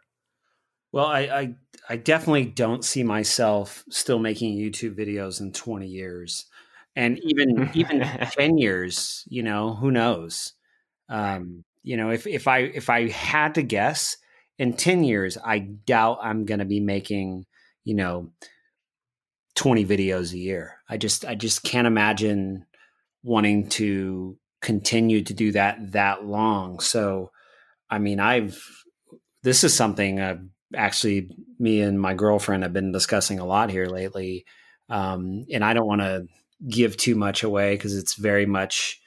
Well, 0.92 1.06
I, 1.06 1.20
I 1.20 1.54
I 1.88 1.96
definitely 1.96 2.46
don't 2.46 2.84
see 2.84 3.02
myself 3.02 3.84
still 3.90 4.18
making 4.18 4.56
YouTube 4.58 4.96
videos 4.96 5.40
in 5.40 5.52
20 5.52 5.86
years. 5.86 6.46
And 6.96 7.18
even 7.22 7.70
even 7.74 8.00
10 8.32 8.58
years, 8.58 9.24
you 9.28 9.42
know, 9.42 9.74
who 9.74 9.90
knows? 9.90 10.52
Um, 11.08 11.64
you 11.82 11.96
know, 11.96 12.10
if 12.10 12.26
if 12.26 12.48
I 12.48 12.58
if 12.60 12.90
I 12.90 13.08
had 13.08 13.54
to 13.56 13.62
guess, 13.62 14.16
in 14.58 14.74
10 14.74 15.04
years, 15.04 15.38
I 15.44 15.60
doubt 15.60 16.18
I'm 16.22 16.44
going 16.44 16.58
to 16.60 16.64
be 16.64 16.80
making, 16.80 17.46
you 17.84 17.94
know, 17.94 18.30
20 19.56 19.84
videos 19.86 20.32
a 20.32 20.38
year. 20.38 20.78
I 20.88 20.96
just 20.96 21.24
I 21.24 21.34
just 21.34 21.62
can't 21.62 21.86
imagine 21.86 22.66
wanting 23.22 23.68
to 23.70 24.38
continue 24.60 25.22
to 25.22 25.34
do 25.34 25.52
that 25.52 25.92
that 25.92 26.24
long. 26.24 26.80
So, 26.80 27.30
I 27.88 27.98
mean, 27.98 28.20
I've 28.20 28.62
this 29.42 29.64
is 29.64 29.74
something 29.74 30.20
I've 30.20 30.42
actually 30.74 31.30
me 31.58 31.80
and 31.80 32.00
my 32.00 32.14
girlfriend 32.14 32.62
have 32.62 32.72
been 32.72 32.92
discussing 32.92 33.38
a 33.38 33.46
lot 33.46 33.70
here 33.70 33.86
lately. 33.86 34.44
Um, 34.88 35.46
and 35.52 35.64
I 35.64 35.72
don't 35.74 35.86
want 35.86 36.00
to 36.00 36.26
give 36.68 36.96
too 36.96 37.14
much 37.14 37.42
away 37.42 37.74
because 37.74 37.96
it's 37.96 38.14
very 38.14 38.46
much 38.46 39.00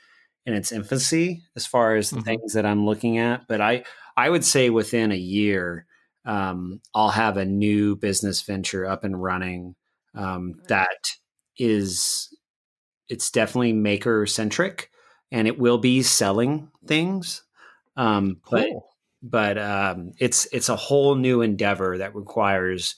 in 0.45 0.53
its 0.53 0.71
infancy 0.71 1.43
as 1.55 1.65
far 1.65 1.95
as 1.95 2.09
the 2.09 2.17
mm-hmm. 2.17 2.25
things 2.25 2.53
that 2.53 2.65
I'm 2.65 2.85
looking 2.85 3.17
at. 3.17 3.47
But 3.47 3.61
I 3.61 3.83
I 4.17 4.29
would 4.29 4.45
say 4.45 4.69
within 4.69 5.11
a 5.11 5.17
year, 5.17 5.85
um, 6.25 6.81
I'll 6.93 7.09
have 7.09 7.37
a 7.37 7.45
new 7.45 7.95
business 7.95 8.41
venture 8.41 8.85
up 8.85 9.03
and 9.03 9.21
running 9.21 9.75
um, 10.15 10.55
that 10.67 11.11
is 11.57 12.35
it's 13.09 13.31
definitely 13.31 13.73
maker 13.73 14.25
centric 14.25 14.89
and 15.33 15.47
it 15.47 15.59
will 15.59 15.79
be 15.79 16.03
selling 16.03 16.69
things. 16.85 17.41
Um, 17.97 18.37
cool. 18.43 18.85
But 19.21 19.57
but 19.57 19.57
um, 19.57 20.11
it's 20.19 20.47
it's 20.53 20.69
a 20.69 20.75
whole 20.75 21.15
new 21.15 21.41
endeavor 21.41 21.97
that 21.97 22.15
requires 22.15 22.95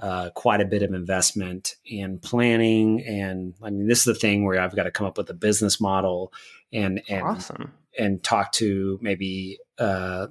uh, 0.00 0.30
quite 0.30 0.60
a 0.60 0.66
bit 0.66 0.82
of 0.82 0.92
investment 0.92 1.76
and 1.90 2.20
planning. 2.20 3.02
And 3.06 3.54
I 3.62 3.70
mean, 3.70 3.86
this 3.86 4.00
is 4.00 4.04
the 4.04 4.14
thing 4.14 4.44
where 4.44 4.60
I've 4.60 4.76
got 4.76 4.82
to 4.82 4.90
come 4.90 5.06
up 5.06 5.16
with 5.16 5.30
a 5.30 5.34
business 5.34 5.80
model 5.80 6.32
and 6.72 7.00
and 7.08 7.22
awesome. 7.22 7.72
and 7.96 8.22
talk 8.22 8.52
to 8.52 8.98
maybe 9.00 9.58
uh, 9.78 10.26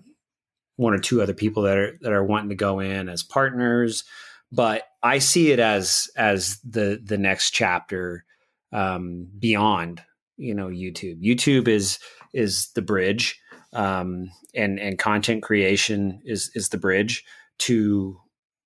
one 0.75 0.93
or 0.93 0.99
two 0.99 1.21
other 1.21 1.33
people 1.33 1.63
that 1.63 1.77
are 1.77 1.97
that 2.01 2.11
are 2.11 2.23
wanting 2.23 2.49
to 2.49 2.55
go 2.55 2.79
in 2.79 3.07
as 3.07 3.23
partners. 3.23 4.03
But 4.51 4.83
I 5.01 5.19
see 5.19 5.51
it 5.51 5.59
as 5.59 6.09
as 6.17 6.59
the 6.59 6.99
the 7.01 7.17
next 7.17 7.51
chapter 7.51 8.25
um, 8.73 9.29
beyond 9.39 10.01
you 10.38 10.53
know 10.53 10.67
YouTube. 10.67 11.21
YouTube 11.23 11.67
is 11.67 11.99
is 12.33 12.69
the 12.75 12.81
bridge, 12.81 13.39
um, 13.73 14.29
and 14.53 14.79
and 14.79 14.97
content 14.97 15.43
creation 15.43 16.21
is 16.25 16.51
is 16.55 16.69
the 16.69 16.77
bridge 16.77 17.23
to 17.59 18.19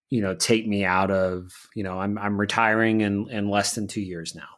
you 0.09 0.21
know 0.21 0.35
take 0.35 0.67
me 0.67 0.83
out 0.83 1.11
of 1.11 1.51
you 1.75 1.83
know 1.83 1.99
I'm 1.99 2.17
I'm 2.17 2.39
retiring 2.39 3.01
in 3.01 3.29
in 3.29 3.49
less 3.49 3.75
than 3.75 3.87
two 3.87 4.01
years 4.01 4.35
now. 4.35 4.49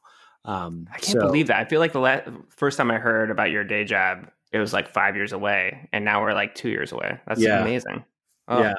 Um, 0.43 0.87
I 0.89 0.97
can't 0.97 1.19
so, 1.19 1.21
believe 1.21 1.47
that. 1.47 1.57
I 1.57 1.65
feel 1.65 1.79
like 1.79 1.93
the 1.93 1.99
last, 1.99 2.27
first 2.49 2.77
time 2.77 2.89
I 2.89 2.97
heard 2.97 3.29
about 3.29 3.51
your 3.51 3.63
day 3.63 3.83
job, 3.83 4.27
it 4.51 4.57
was 4.57 4.73
like 4.73 4.91
five 4.91 5.15
years 5.15 5.33
away, 5.33 5.87
and 5.93 6.03
now 6.03 6.21
we're 6.21 6.33
like 6.33 6.55
two 6.55 6.69
years 6.69 6.91
away. 6.91 7.19
That's 7.27 7.39
yeah. 7.39 7.61
amazing. 7.61 8.03
Oh. 8.47 8.59
Yeah. 8.59 8.73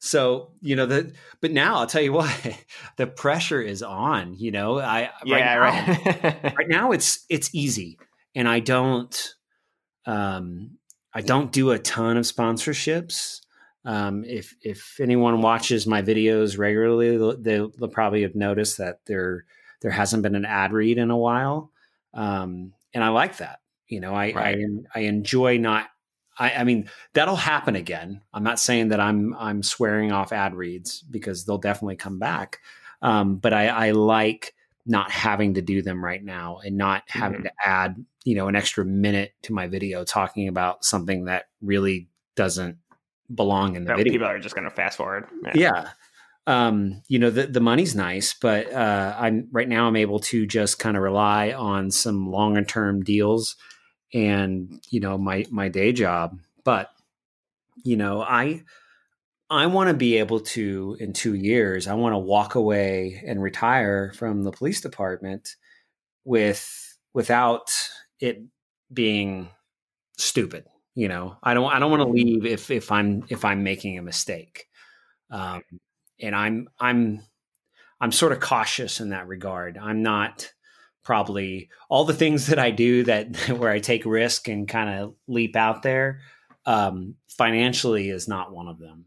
So 0.00 0.52
you 0.62 0.76
know 0.76 0.86
the, 0.86 1.12
but 1.40 1.52
now 1.52 1.76
I'll 1.76 1.86
tell 1.86 2.02
you 2.02 2.12
what, 2.14 2.64
the 2.96 3.06
pressure 3.06 3.60
is 3.60 3.82
on. 3.82 4.34
You 4.34 4.50
know, 4.50 4.80
I 4.80 5.10
yeah 5.24 5.54
right 5.56 5.88
now, 5.88 6.22
right. 6.22 6.54
right 6.56 6.68
now 6.68 6.92
it's 6.92 7.24
it's 7.28 7.54
easy, 7.54 7.98
and 8.34 8.48
I 8.48 8.60
don't, 8.60 9.34
um, 10.06 10.78
I 11.14 11.20
don't 11.20 11.52
do 11.52 11.70
a 11.70 11.78
ton 11.78 12.16
of 12.16 12.24
sponsorships. 12.24 13.42
Um, 13.84 14.24
if 14.24 14.54
if 14.62 14.98
anyone 15.00 15.42
watches 15.42 15.86
my 15.86 16.02
videos 16.02 16.58
regularly, 16.58 17.16
they'll, 17.16 17.70
they'll, 17.70 17.88
probably 17.88 18.22
have 18.22 18.34
noticed 18.34 18.78
that 18.78 19.00
there 19.06 19.44
there 19.82 19.90
hasn't 19.90 20.22
been 20.22 20.34
an 20.34 20.44
ad 20.46 20.72
read 20.72 20.96
in 20.96 21.10
a 21.10 21.16
while, 21.16 21.72
um, 22.14 22.72
and 22.94 23.04
I 23.04 23.08
like 23.08 23.36
that. 23.38 23.60
You 23.86 24.00
know, 24.00 24.14
I, 24.14 24.32
right. 24.32 24.58
I, 24.94 25.00
I 25.00 25.02
enjoy 25.04 25.58
not. 25.58 25.88
I, 26.40 26.52
I 26.52 26.64
mean, 26.64 26.88
that'll 27.12 27.36
happen 27.36 27.76
again. 27.76 28.22
I'm 28.32 28.42
not 28.42 28.58
saying 28.58 28.88
that 28.88 28.98
I'm 28.98 29.34
I'm 29.38 29.62
swearing 29.62 30.10
off 30.10 30.32
ad 30.32 30.54
reads 30.54 31.02
because 31.02 31.44
they'll 31.44 31.58
definitely 31.58 31.96
come 31.96 32.18
back. 32.18 32.60
Um, 33.02 33.36
but 33.36 33.52
I, 33.52 33.68
I 33.68 33.90
like 33.92 34.54
not 34.86 35.10
having 35.10 35.54
to 35.54 35.62
do 35.62 35.82
them 35.82 36.02
right 36.02 36.24
now 36.24 36.60
and 36.64 36.76
not 36.76 37.02
having 37.06 37.40
mm-hmm. 37.40 37.44
to 37.44 37.52
add 37.68 38.04
you 38.24 38.34
know 38.34 38.48
an 38.48 38.56
extra 38.56 38.84
minute 38.84 39.34
to 39.42 39.52
my 39.52 39.68
video 39.68 40.02
talking 40.02 40.48
about 40.48 40.84
something 40.84 41.26
that 41.26 41.44
really 41.60 42.08
doesn't 42.36 42.78
belong 43.32 43.76
in 43.76 43.84
the 43.84 43.94
video. 43.94 44.12
People 44.12 44.26
are 44.26 44.38
just 44.38 44.54
going 44.54 44.64
to 44.64 44.74
fast 44.74 44.96
forward. 44.96 45.26
Yeah. 45.44 45.52
yeah. 45.54 45.88
Um, 46.46 47.02
you 47.06 47.18
know, 47.18 47.30
the, 47.30 47.46
the 47.46 47.60
money's 47.60 47.94
nice, 47.94 48.34
but 48.34 48.72
uh, 48.72 49.14
I'm 49.16 49.48
right 49.52 49.68
now 49.68 49.86
I'm 49.86 49.96
able 49.96 50.20
to 50.20 50.46
just 50.46 50.78
kind 50.78 50.96
of 50.96 51.02
rely 51.02 51.52
on 51.52 51.90
some 51.90 52.30
longer 52.30 52.64
term 52.64 53.02
deals 53.04 53.56
and 54.12 54.80
you 54.90 55.00
know 55.00 55.16
my 55.18 55.44
my 55.50 55.68
day 55.68 55.92
job 55.92 56.38
but 56.64 56.90
you 57.84 57.96
know 57.96 58.22
i 58.22 58.62
i 59.50 59.66
want 59.66 59.88
to 59.88 59.94
be 59.94 60.16
able 60.16 60.40
to 60.40 60.96
in 61.00 61.12
2 61.12 61.34
years 61.34 61.86
i 61.86 61.94
want 61.94 62.12
to 62.12 62.18
walk 62.18 62.54
away 62.54 63.22
and 63.26 63.42
retire 63.42 64.12
from 64.16 64.42
the 64.42 64.52
police 64.52 64.80
department 64.80 65.56
with 66.24 66.98
without 67.14 67.70
it 68.20 68.42
being 68.92 69.48
stupid 70.18 70.64
you 70.96 71.08
know? 71.08 71.36
I 71.42 71.54
don't 71.54 71.72
i 71.72 71.78
don't 71.78 71.90
want 71.90 72.02
to 72.02 72.08
leave 72.08 72.44
if 72.44 72.70
if 72.70 72.92
i'm 72.92 73.24
if 73.28 73.44
i'm 73.44 73.62
making 73.62 73.96
a 73.96 74.02
mistake 74.02 74.66
um 75.30 75.62
and 76.20 76.34
i'm 76.34 76.68
i'm 76.80 77.22
i'm 78.00 78.12
sort 78.12 78.32
of 78.32 78.40
cautious 78.40 79.00
in 79.00 79.10
that 79.10 79.28
regard. 79.28 79.78
I'm 79.78 80.02
not 80.02 80.52
probably 81.02 81.68
all 81.88 82.04
the 82.04 82.14
things 82.14 82.46
that 82.46 82.58
I 82.58 82.70
do 82.70 83.04
that 83.04 83.36
where 83.48 83.70
I 83.70 83.78
take 83.78 84.04
risk 84.04 84.48
and 84.48 84.68
kind 84.68 85.00
of 85.00 85.14
leap 85.26 85.56
out 85.56 85.82
there. 85.82 86.20
Um, 86.66 87.16
financially 87.28 88.10
is 88.10 88.28
not 88.28 88.52
one 88.52 88.68
of 88.68 88.78
them. 88.78 89.06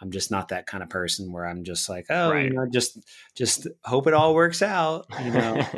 I'm 0.00 0.10
just 0.10 0.30
not 0.30 0.48
that 0.48 0.66
kind 0.66 0.82
of 0.82 0.90
person 0.90 1.32
where 1.32 1.46
I'm 1.46 1.64
just 1.64 1.88
like, 1.88 2.06
oh, 2.10 2.30
right. 2.30 2.44
you 2.44 2.50
know, 2.50 2.66
just 2.66 2.98
just 3.34 3.66
hope 3.84 4.06
it 4.06 4.14
all 4.14 4.34
works 4.34 4.60
out, 4.60 5.06
you 5.22 5.30
know. 5.30 5.60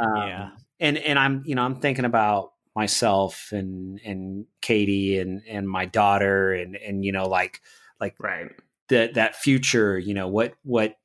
um, 0.00 0.16
yeah. 0.16 0.50
And 0.80 0.98
and 0.98 1.18
I'm 1.18 1.42
you 1.44 1.54
know 1.54 1.62
I'm 1.62 1.76
thinking 1.76 2.04
about 2.04 2.52
myself 2.74 3.50
and 3.52 4.00
and 4.04 4.46
Katie 4.60 5.18
and 5.18 5.42
and 5.46 5.68
my 5.68 5.84
daughter 5.84 6.52
and 6.52 6.76
and 6.76 7.04
you 7.04 7.12
know 7.12 7.28
like 7.28 7.60
like 8.00 8.14
right 8.18 8.50
that 8.88 9.14
that 9.14 9.36
future 9.36 9.98
you 9.98 10.14
know 10.14 10.28
what 10.28 10.54
what 10.62 10.96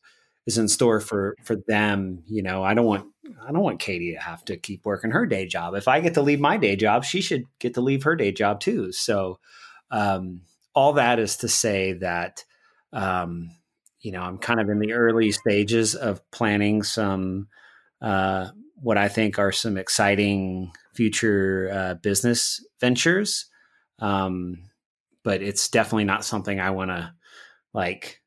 is 0.46 0.58
in 0.58 0.68
store 0.68 1.00
for 1.00 1.36
for 1.44 1.56
them 1.68 2.24
you 2.28 2.44
know 2.44 2.64
i 2.64 2.74
don't 2.74 2.86
want 2.86 3.08
i 3.48 3.52
don't 3.52 3.64
want 3.64 3.80
katie 3.80 4.14
to 4.14 4.20
have 4.20 4.44
to 4.46 4.58
keep 4.58 4.86
working 4.86 5.12
her 5.12 5.26
day 5.26 5.46
job. 5.46 5.74
If 5.76 5.88
i 5.88 6.00
get 6.00 6.14
to 6.16 6.22
leave 6.22 6.40
my 6.40 6.58
day 6.58 6.76
job 6.76 7.04
she 7.04 7.22
should 7.22 7.44
get 7.60 7.74
to 7.76 7.82
leave 7.82 8.04
her 8.04 8.16
day 8.16 8.32
job 8.32 8.60
too. 8.60 8.92
So 8.92 9.40
um, 9.92 10.42
all 10.74 10.94
that 10.94 11.20
is 11.20 11.38
to 11.38 11.48
say 11.48 11.94
that 11.94 12.44
um, 12.94 13.52
you 14.02 14.12
know 14.12 14.22
i'm 14.22 14.38
kind 14.38 14.60
of 14.60 14.70
in 14.70 14.80
the 14.80 14.94
early 14.94 15.32
stages 15.32 15.96
of 15.96 16.22
planning 16.32 16.84
some 16.84 17.48
uh, 18.02 18.50
what 18.76 18.98
i 18.98 19.08
think 19.08 19.40
are 19.40 19.52
some 19.52 19.78
exciting 19.78 20.72
future 20.94 21.70
uh, 21.74 21.94
business 21.96 22.66
ventures. 22.80 23.48
Um, 24.00 24.70
but 25.24 25.42
it's 25.42 25.70
definitely 25.70 26.04
not 26.04 26.26
something 26.26 26.60
i 26.60 26.70
want 26.70 26.92
to 26.92 27.14
like 27.74 28.22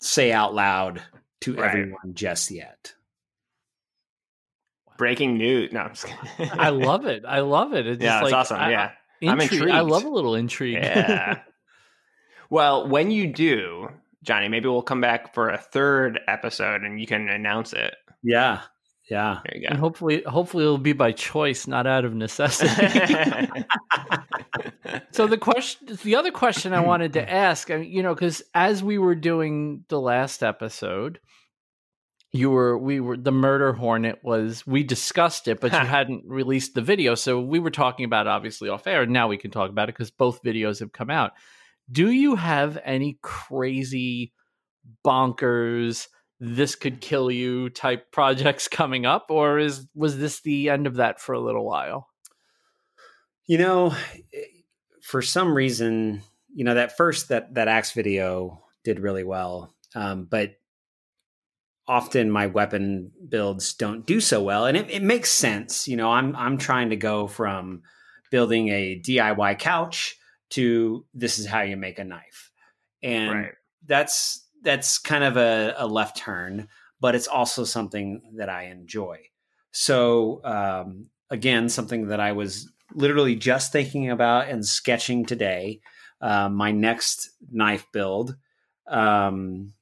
say 0.00 0.32
out 0.32 0.54
loud 0.54 1.02
to 1.42 1.54
right. 1.54 1.68
everyone 1.68 2.14
just 2.14 2.50
yet. 2.50 2.94
Breaking 4.98 5.36
news. 5.36 5.72
No, 5.72 5.90
i 6.38 6.70
love 6.70 7.06
it. 7.06 7.24
I 7.26 7.40
love 7.40 7.74
it. 7.74 7.86
It's 7.86 8.02
yeah, 8.02 8.20
it's 8.20 8.24
like, 8.24 8.34
awesome. 8.34 8.58
I, 8.58 8.70
yeah. 8.70 8.90
I, 9.22 9.28
I'm 9.28 9.40
intrigued. 9.40 9.70
I 9.70 9.80
love 9.80 10.04
a 10.04 10.08
little 10.08 10.34
intrigue. 10.34 10.74
Yeah. 10.74 11.40
well, 12.50 12.88
when 12.88 13.10
you 13.10 13.32
do, 13.32 13.90
Johnny, 14.22 14.48
maybe 14.48 14.68
we'll 14.68 14.82
come 14.82 15.00
back 15.00 15.34
for 15.34 15.50
a 15.50 15.58
third 15.58 16.20
episode 16.26 16.82
and 16.82 16.98
you 17.00 17.06
can 17.06 17.28
announce 17.28 17.72
it. 17.74 17.94
Yeah. 18.22 18.62
Yeah. 19.08 19.40
There 19.44 19.56
you 19.56 19.68
go. 19.68 19.68
And 19.70 19.78
hopefully 19.78 20.22
hopefully 20.26 20.64
it'll 20.64 20.78
be 20.78 20.92
by 20.92 21.12
choice, 21.12 21.66
not 21.66 21.86
out 21.86 22.04
of 22.04 22.14
necessity. 22.14 22.68
so 25.12 25.26
the 25.26 25.38
question 25.38 25.96
the 26.02 26.16
other 26.16 26.32
question 26.32 26.72
I 26.72 26.80
wanted 26.80 27.12
to 27.14 27.30
ask, 27.30 27.70
I 27.70 27.78
mean, 27.78 27.90
you 27.90 28.02
know, 28.02 28.14
cuz 28.14 28.42
as 28.54 28.82
we 28.82 28.98
were 28.98 29.14
doing 29.14 29.84
the 29.88 30.00
last 30.00 30.42
episode, 30.42 31.20
you 32.32 32.50
were 32.50 32.76
we 32.76 33.00
were 33.00 33.16
the 33.16 33.32
murder 33.32 33.72
hornet 33.72 34.18
was 34.22 34.66
we 34.66 34.82
discussed 34.82 35.48
it 35.48 35.60
but 35.60 35.72
you 35.72 35.78
hadn't 35.86 36.24
released 36.26 36.74
the 36.74 36.82
video 36.82 37.14
so 37.14 37.40
we 37.40 37.58
were 37.58 37.70
talking 37.70 38.04
about 38.04 38.26
it 38.26 38.30
obviously 38.30 38.68
off 38.68 38.86
air 38.86 39.02
and 39.02 39.12
now 39.12 39.28
we 39.28 39.36
can 39.36 39.50
talk 39.50 39.70
about 39.70 39.88
it 39.88 39.94
because 39.94 40.10
both 40.10 40.42
videos 40.42 40.80
have 40.80 40.92
come 40.92 41.10
out 41.10 41.32
do 41.90 42.10
you 42.10 42.34
have 42.34 42.78
any 42.84 43.18
crazy 43.22 44.32
bonkers 45.04 46.08
this 46.38 46.74
could 46.74 47.00
kill 47.00 47.30
you 47.30 47.70
type 47.70 48.10
projects 48.12 48.68
coming 48.68 49.06
up 49.06 49.26
or 49.30 49.58
is 49.58 49.86
was 49.94 50.18
this 50.18 50.40
the 50.42 50.68
end 50.70 50.86
of 50.86 50.96
that 50.96 51.20
for 51.20 51.32
a 51.32 51.40
little 51.40 51.64
while 51.64 52.08
you 53.46 53.58
know 53.58 53.94
eh, 54.34 54.42
for 55.02 55.22
some 55.22 55.54
reason 55.54 56.22
you 56.54 56.64
know 56.64 56.74
that 56.74 56.96
first 56.96 57.28
that 57.28 57.54
that 57.54 57.68
axe 57.68 57.92
video 57.92 58.62
did 58.84 59.00
really 59.00 59.24
well 59.24 59.74
um, 59.94 60.26
but 60.30 60.56
often 61.88 62.30
my 62.30 62.46
weapon 62.46 63.12
builds 63.28 63.74
don't 63.74 64.06
do 64.06 64.20
so 64.20 64.42
well, 64.42 64.66
and 64.66 64.76
it, 64.76 64.90
it 64.90 65.02
makes 65.02 65.30
sense. 65.30 65.86
You 65.86 65.96
know, 65.96 66.10
I'm 66.10 66.34
I'm 66.36 66.58
trying 66.58 66.90
to 66.90 66.96
go 66.96 67.26
from 67.26 67.82
building 68.30 68.68
a 68.68 69.00
DIY 69.00 69.58
couch 69.58 70.16
to 70.50 71.04
this 71.14 71.38
is 71.38 71.46
how 71.46 71.62
you 71.62 71.76
make 71.76 71.98
a 71.98 72.04
knife, 72.04 72.50
and 73.02 73.30
Right. 73.30 73.52
that's 73.86 74.45
that's 74.66 74.98
kind 74.98 75.22
of 75.22 75.36
a, 75.36 75.74
a 75.78 75.86
left 75.86 76.16
turn, 76.16 76.68
but 77.00 77.14
it's 77.14 77.28
also 77.28 77.64
something 77.64 78.20
that 78.36 78.50
I 78.50 78.64
enjoy. 78.64 79.20
So 79.70 80.40
um, 80.44 81.06
again, 81.30 81.68
something 81.68 82.08
that 82.08 82.18
I 82.18 82.32
was 82.32 82.70
literally 82.92 83.36
just 83.36 83.72
thinking 83.72 84.10
about 84.10 84.48
and 84.48 84.66
sketching 84.66 85.24
today. 85.24 85.80
Uh, 86.20 86.48
my 86.48 86.72
next 86.72 87.30
knife 87.50 87.86
build. 87.92 88.36
Um, 88.88 89.72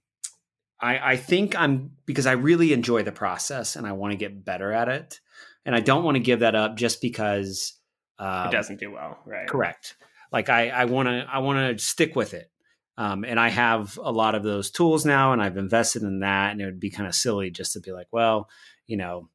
I, 0.80 1.12
I 1.12 1.16
think 1.16 1.58
I'm 1.58 1.92
because 2.04 2.26
I 2.26 2.32
really 2.32 2.72
enjoy 2.72 3.04
the 3.04 3.12
process 3.12 3.76
and 3.76 3.86
I 3.86 3.92
want 3.92 4.12
to 4.12 4.18
get 4.18 4.44
better 4.44 4.70
at 4.72 4.88
it, 4.88 5.20
and 5.64 5.74
I 5.74 5.80
don't 5.80 6.04
want 6.04 6.16
to 6.16 6.20
give 6.20 6.40
that 6.40 6.54
up 6.54 6.76
just 6.76 7.00
because 7.00 7.72
um, 8.18 8.48
it 8.48 8.52
doesn't 8.52 8.80
do 8.80 8.90
well, 8.90 9.18
right? 9.24 9.48
Correct. 9.48 9.96
Like 10.32 10.48
I, 10.48 10.68
I 10.68 10.84
want 10.86 11.06
to, 11.08 11.24
I 11.32 11.38
want 11.38 11.78
to 11.78 11.82
stick 11.82 12.16
with 12.16 12.34
it. 12.34 12.50
Um, 12.96 13.24
and 13.24 13.40
I 13.40 13.48
have 13.48 13.98
a 14.02 14.12
lot 14.12 14.34
of 14.34 14.42
those 14.42 14.70
tools 14.70 15.04
now, 15.04 15.32
and 15.32 15.42
I've 15.42 15.56
invested 15.56 16.02
in 16.02 16.20
that. 16.20 16.52
And 16.52 16.60
it 16.60 16.66
would 16.66 16.80
be 16.80 16.90
kind 16.90 17.08
of 17.08 17.14
silly 17.14 17.50
just 17.50 17.72
to 17.72 17.80
be 17.80 17.92
like, 17.92 18.06
well, 18.12 18.48
you 18.86 18.96
know, 18.96 19.28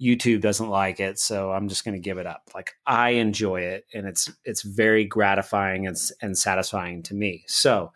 YouTube 0.00 0.40
doesn't 0.40 0.68
like 0.68 1.00
it, 1.00 1.18
so 1.18 1.50
I'm 1.50 1.68
just 1.68 1.84
going 1.84 1.94
to 1.94 2.00
give 2.00 2.18
it 2.18 2.26
up. 2.26 2.42
Like 2.54 2.72
I 2.86 3.10
enjoy 3.10 3.62
it, 3.62 3.86
and 3.92 4.06
it's 4.06 4.30
it's 4.44 4.62
very 4.62 5.04
gratifying 5.04 5.86
and, 5.86 5.96
and 6.22 6.38
satisfying 6.38 7.02
to 7.04 7.14
me. 7.14 7.44
So 7.48 7.92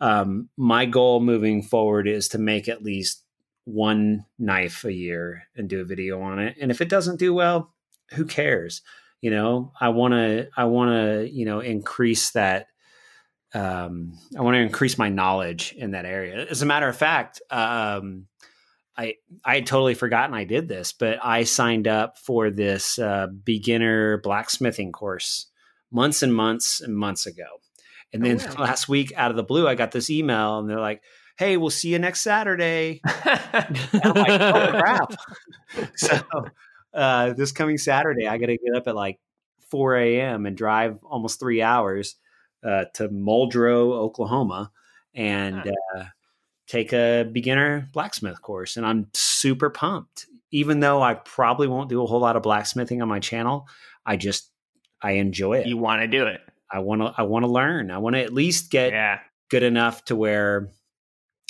um, 0.00 0.50
my 0.56 0.84
goal 0.84 1.20
moving 1.20 1.62
forward 1.62 2.08
is 2.08 2.28
to 2.28 2.38
make 2.38 2.68
at 2.68 2.82
least 2.82 3.22
one 3.64 4.24
knife 4.38 4.84
a 4.84 4.92
year 4.92 5.44
and 5.56 5.68
do 5.68 5.80
a 5.80 5.84
video 5.84 6.20
on 6.20 6.38
it. 6.38 6.56
And 6.60 6.70
if 6.70 6.80
it 6.80 6.88
doesn't 6.88 7.18
do 7.18 7.34
well, 7.34 7.72
who 8.12 8.24
cares? 8.24 8.82
You 9.20 9.30
know, 9.30 9.72
I 9.80 9.88
want 9.88 10.12
to 10.12 10.48
I 10.56 10.64
want 10.64 10.90
to 10.90 11.30
you 11.30 11.46
know 11.46 11.60
increase 11.60 12.30
that. 12.32 12.68
Um, 13.56 14.12
I 14.36 14.42
want 14.42 14.54
to 14.54 14.60
increase 14.60 14.98
my 14.98 15.08
knowledge 15.08 15.74
in 15.78 15.92
that 15.92 16.04
area. 16.04 16.46
As 16.50 16.60
a 16.60 16.66
matter 16.66 16.88
of 16.88 16.96
fact, 16.96 17.40
um, 17.50 18.26
I 18.98 19.14
I 19.44 19.54
had 19.56 19.66
totally 19.66 19.94
forgotten 19.94 20.34
I 20.34 20.44
did 20.44 20.68
this, 20.68 20.92
but 20.92 21.18
I 21.24 21.44
signed 21.44 21.88
up 21.88 22.18
for 22.18 22.50
this 22.50 22.98
uh, 22.98 23.28
beginner 23.44 24.18
blacksmithing 24.18 24.92
course 24.92 25.46
months 25.90 26.22
and 26.22 26.34
months 26.34 26.80
and 26.82 26.96
months 26.96 27.26
ago. 27.26 27.46
And 28.12 28.22
Oh, 28.22 28.28
then 28.34 28.38
wow. 28.50 28.54
last 28.64 28.88
week, 28.88 29.12
out 29.16 29.30
of 29.30 29.36
the 29.36 29.42
blue, 29.42 29.66
I 29.66 29.74
got 29.74 29.90
this 29.90 30.10
email, 30.10 30.58
and 30.58 30.68
they're 30.68 30.80
like, 30.80 31.02
"Hey, 31.38 31.56
we'll 31.56 31.70
see 31.70 31.88
you 31.92 31.98
next 31.98 32.20
Saturday." 32.20 33.00
I'm 33.04 33.74
like, 34.14 34.40
"Oh, 34.40 34.70
crap!" 34.80 35.12
so 35.96 36.20
uh, 36.92 37.32
this 37.32 37.52
coming 37.52 37.78
Saturday, 37.78 38.28
I 38.28 38.36
got 38.36 38.46
to 38.46 38.58
get 38.58 38.76
up 38.76 38.86
at 38.86 38.94
like 38.94 39.18
4 39.70 39.96
a.m. 39.96 40.44
and 40.46 40.56
drive 40.56 40.98
almost 41.04 41.40
three 41.40 41.62
hours 41.62 42.16
uh, 42.66 42.84
to 42.94 43.08
Muldrow, 43.08 43.92
Oklahoma, 43.92 44.70
and 45.14 45.66
uh, 45.96 46.04
take 46.66 46.92
a 46.92 47.24
beginner 47.30 47.88
blacksmith 47.92 48.42
course. 48.42 48.76
And 48.76 48.84
I'm 48.84 49.08
super 49.14 49.70
pumped. 49.70 50.26
Even 50.50 50.80
though 50.80 51.02
I 51.02 51.14
probably 51.14 51.66
won't 51.68 51.88
do 51.88 52.02
a 52.02 52.06
whole 52.06 52.20
lot 52.20 52.36
of 52.36 52.42
blacksmithing 52.42 53.02
on 53.02 53.08
my 53.08 53.20
channel, 53.20 53.66
I 54.04 54.16
just 54.16 54.50
I 55.02 55.12
enjoy 55.12 55.58
it. 55.58 55.66
you 55.66 55.76
want 55.76 56.02
to 56.02 56.08
do 56.08 56.26
it. 56.26 56.40
I 56.70 56.78
want 56.80 57.02
to 57.02 57.12
I 57.16 57.22
want 57.22 57.44
to 57.44 57.50
learn. 57.50 57.90
I 57.90 57.98
want 57.98 58.14
to 58.16 58.22
at 58.22 58.32
least 58.32 58.70
get 58.70 58.92
Yeah. 58.92 59.20
good 59.50 59.62
enough 59.62 60.04
to 60.06 60.16
where 60.16 60.70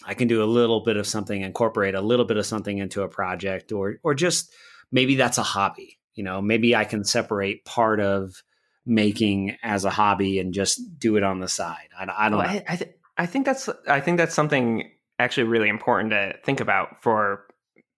I 0.04 0.14
can 0.14 0.28
do 0.28 0.42
a 0.42 0.44
little 0.46 0.80
bit 0.80 0.96
of 0.96 1.06
something, 1.06 1.40
incorporate 1.42 1.94
a 1.94 2.00
little 2.00 2.24
bit 2.26 2.36
of 2.36 2.46
something 2.46 2.78
into 2.78 3.02
a 3.02 3.08
project, 3.08 3.72
or 3.72 3.96
or 4.02 4.14
just 4.14 4.52
maybe 4.92 5.16
that's 5.16 5.38
a 5.38 5.42
hobby. 5.42 5.98
You 6.14 6.24
know, 6.24 6.40
maybe 6.42 6.74
I 6.74 6.84
can 6.84 7.04
separate 7.04 7.64
part 7.64 8.00
of 8.00 8.42
making 8.86 9.56
as 9.62 9.84
a 9.84 9.90
hobby 9.90 10.38
and 10.38 10.54
just 10.54 10.98
do 10.98 11.16
it 11.16 11.22
on 11.22 11.40
the 11.40 11.48
side. 11.48 11.88
I, 11.98 12.06
I 12.16 12.28
don't 12.28 12.38
Well, 12.38 12.48
know. 12.48 12.54
I, 12.54 12.64
I, 12.68 12.76
th- 12.76 12.90
I 13.18 13.26
think 13.26 13.44
that's 13.44 13.68
I 13.88 14.00
think 14.00 14.18
that's 14.18 14.34
something 14.34 14.90
actually 15.18 15.44
really 15.44 15.68
important 15.68 16.10
to 16.10 16.34
think 16.44 16.60
about 16.60 17.02
for 17.02 17.46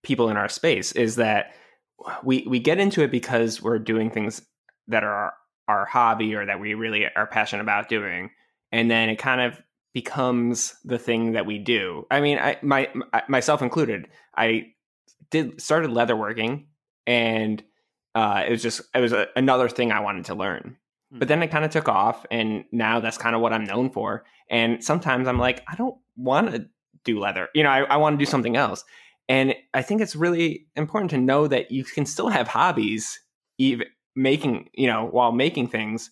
people 0.03 0.29
in 0.29 0.37
our 0.37 0.49
space 0.49 0.91
is 0.93 1.17
that 1.17 1.53
we 2.23 2.45
we 2.47 2.59
get 2.59 2.79
into 2.79 3.03
it 3.03 3.11
because 3.11 3.61
we're 3.61 3.79
doing 3.79 4.09
things 4.09 4.41
that 4.87 5.03
are 5.03 5.13
our, 5.13 5.33
our 5.67 5.85
hobby 5.85 6.33
or 6.33 6.45
that 6.45 6.59
we 6.59 6.73
really 6.73 7.05
are 7.15 7.27
passionate 7.27 7.61
about 7.61 7.89
doing, 7.89 8.31
and 8.71 8.89
then 8.89 9.09
it 9.09 9.17
kind 9.17 9.41
of 9.41 9.61
becomes 9.93 10.75
the 10.85 10.97
thing 10.97 11.33
that 11.33 11.45
we 11.45 11.59
do. 11.59 12.05
I 12.09 12.21
mean, 12.21 12.39
I 12.39 12.57
my, 12.61 12.89
my 12.95 13.23
myself 13.27 13.61
included. 13.61 14.07
I 14.35 14.67
did 15.29 15.61
started 15.61 15.91
leatherworking, 15.91 16.67
and 17.05 17.61
uh, 18.15 18.43
it 18.47 18.51
was 18.51 18.61
just 18.61 18.81
it 18.93 18.99
was 18.99 19.13
a, 19.13 19.27
another 19.35 19.69
thing 19.69 19.91
I 19.91 19.99
wanted 19.99 20.25
to 20.25 20.35
learn. 20.35 20.77
But 21.11 21.27
then 21.27 21.41
it 21.41 21.47
kind 21.47 21.65
of 21.65 21.71
took 21.71 21.89
off, 21.89 22.23
and 22.29 22.65
now 22.71 22.99
that's 22.99 23.17
kind 23.17 23.35
of 23.35 23.41
what 23.41 23.51
I'm 23.51 23.63
known 23.63 23.89
for. 23.89 24.25
And 24.49 24.83
sometimes 24.83 25.27
I'm 25.27 25.39
like, 25.39 25.63
I 25.67 25.75
don't 25.75 25.97
want 26.15 26.51
to 26.51 26.67
do 27.03 27.19
leather. 27.19 27.49
You 27.55 27.63
know, 27.63 27.69
I, 27.69 27.81
I 27.81 27.97
want 27.97 28.13
to 28.13 28.23
do 28.23 28.29
something 28.29 28.55
else. 28.55 28.83
And 29.27 29.55
I 29.73 29.81
think 29.81 30.01
it's 30.01 30.15
really 30.15 30.67
important 30.75 31.11
to 31.11 31.17
know 31.17 31.47
that 31.47 31.71
you 31.71 31.83
can 31.83 32.05
still 32.05 32.29
have 32.29 32.47
hobbies, 32.47 33.19
even 33.57 33.87
making, 34.15 34.69
you 34.73 34.87
know, 34.87 35.05
while 35.05 35.31
making 35.31 35.67
things 35.67 36.11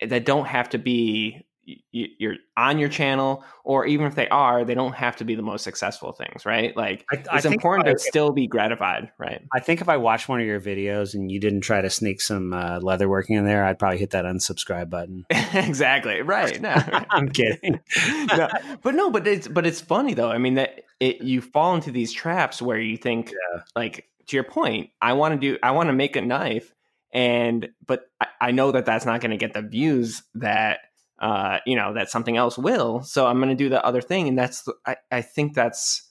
that 0.00 0.24
don't 0.24 0.46
have 0.46 0.68
to 0.70 0.78
be 0.78 1.44
you're 1.64 2.36
on 2.56 2.78
your 2.78 2.88
channel, 2.88 3.44
or 3.64 3.86
even 3.86 4.06
if 4.06 4.14
they 4.14 4.28
are, 4.28 4.64
they 4.64 4.74
don't 4.74 4.94
have 4.94 5.16
to 5.16 5.24
be 5.24 5.34
the 5.34 5.42
most 5.42 5.62
successful 5.62 6.12
things, 6.12 6.44
right? 6.44 6.76
Like 6.76 7.04
I, 7.12 7.22
I 7.30 7.36
it's 7.36 7.44
important 7.44 7.88
I, 7.88 7.92
to 7.92 7.98
still 7.98 8.32
be 8.32 8.46
gratified, 8.46 9.12
right? 9.18 9.42
I 9.52 9.60
think 9.60 9.80
if 9.80 9.88
I 9.88 9.96
watched 9.96 10.28
one 10.28 10.40
of 10.40 10.46
your 10.46 10.60
videos 10.60 11.14
and 11.14 11.30
you 11.30 11.38
didn't 11.38 11.60
try 11.60 11.80
to 11.80 11.90
sneak 11.90 12.20
some 12.20 12.52
uh, 12.52 12.80
leatherworking 12.80 13.36
in 13.36 13.44
there, 13.44 13.64
I'd 13.64 13.78
probably 13.78 13.98
hit 13.98 14.10
that 14.10 14.24
unsubscribe 14.24 14.90
button. 14.90 15.24
exactly, 15.30 16.22
right? 16.22 16.60
No, 16.60 16.74
I'm 17.10 17.28
kidding. 17.28 17.80
no, 18.36 18.48
but 18.82 18.94
no, 18.94 19.10
but 19.10 19.26
it's 19.26 19.46
but 19.48 19.66
it's 19.66 19.80
funny 19.80 20.14
though. 20.14 20.30
I 20.30 20.38
mean 20.38 20.54
that 20.54 20.82
it 21.00 21.22
you 21.22 21.40
fall 21.40 21.74
into 21.74 21.92
these 21.92 22.12
traps 22.12 22.60
where 22.60 22.78
you 22.78 22.96
think 22.96 23.30
Yeah. 23.30 23.62
like 23.76 24.08
to 24.28 24.36
your 24.36 24.44
point, 24.44 24.90
I 25.00 25.12
want 25.12 25.34
to 25.34 25.40
do 25.40 25.58
I 25.62 25.70
want 25.72 25.88
to 25.88 25.92
make 25.92 26.16
a 26.16 26.22
knife 26.22 26.72
and 27.12 27.68
but 27.86 28.06
I, 28.20 28.26
I 28.40 28.50
know 28.50 28.72
that 28.72 28.86
that's 28.86 29.04
not 29.04 29.20
going 29.20 29.30
to 29.30 29.36
get 29.36 29.52
the 29.52 29.62
views 29.62 30.22
that 30.34 30.80
uh 31.22 31.58
you 31.64 31.76
know 31.76 31.94
that 31.94 32.10
something 32.10 32.36
else 32.36 32.58
will. 32.58 33.02
So 33.02 33.26
I'm 33.26 33.38
going 33.38 33.48
to 33.48 33.54
do 33.54 33.68
the 33.68 33.84
other 33.84 34.02
thing 34.02 34.28
and 34.28 34.38
that's 34.38 34.68
I 34.86 34.96
I 35.10 35.22
think 35.22 35.54
that's 35.54 36.10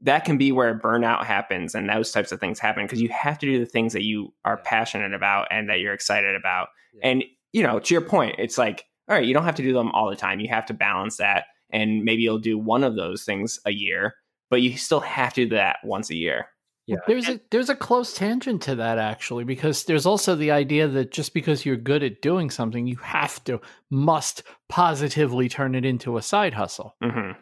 that 0.00 0.24
can 0.24 0.38
be 0.38 0.50
where 0.50 0.78
burnout 0.78 1.24
happens 1.24 1.74
and 1.74 1.88
those 1.88 2.10
types 2.10 2.32
of 2.32 2.40
things 2.40 2.58
happen 2.58 2.84
because 2.84 3.00
you 3.00 3.08
have 3.10 3.38
to 3.38 3.46
do 3.46 3.58
the 3.58 3.66
things 3.66 3.92
that 3.92 4.02
you 4.02 4.32
are 4.44 4.56
passionate 4.56 5.14
about 5.14 5.48
and 5.50 5.68
that 5.68 5.78
you're 5.78 5.94
excited 5.94 6.34
about. 6.34 6.68
Yeah. 6.94 7.10
And 7.10 7.24
you 7.52 7.62
know, 7.62 7.78
to 7.78 7.94
your 7.94 8.00
point, 8.00 8.36
it's 8.38 8.56
like 8.56 8.84
all 9.08 9.16
right, 9.16 9.26
you 9.26 9.34
don't 9.34 9.44
have 9.44 9.56
to 9.56 9.62
do 9.62 9.74
them 9.74 9.90
all 9.90 10.08
the 10.08 10.16
time. 10.16 10.40
You 10.40 10.48
have 10.48 10.66
to 10.66 10.74
balance 10.74 11.18
that 11.18 11.44
and 11.70 12.04
maybe 12.04 12.22
you'll 12.22 12.38
do 12.38 12.58
one 12.58 12.84
of 12.84 12.96
those 12.96 13.24
things 13.24 13.58
a 13.66 13.72
year, 13.72 14.14
but 14.48 14.62
you 14.62 14.76
still 14.76 15.00
have 15.00 15.34
to 15.34 15.44
do 15.44 15.56
that 15.56 15.78
once 15.82 16.10
a 16.10 16.14
year. 16.14 16.46
Yeah. 16.86 16.98
There's 17.06 17.28
a 17.28 17.40
there's 17.50 17.68
a 17.70 17.76
close 17.76 18.12
tangent 18.12 18.62
to 18.62 18.74
that 18.76 18.98
actually 18.98 19.44
because 19.44 19.84
there's 19.84 20.04
also 20.06 20.34
the 20.34 20.50
idea 20.50 20.88
that 20.88 21.12
just 21.12 21.32
because 21.32 21.64
you're 21.64 21.76
good 21.76 22.02
at 22.02 22.20
doing 22.22 22.50
something, 22.50 22.86
you 22.86 22.96
have 22.96 23.42
to 23.44 23.60
must 23.90 24.42
positively 24.68 25.48
turn 25.48 25.74
it 25.76 25.84
into 25.84 26.16
a 26.16 26.22
side 26.22 26.54
hustle. 26.54 26.96
hmm 27.02 27.32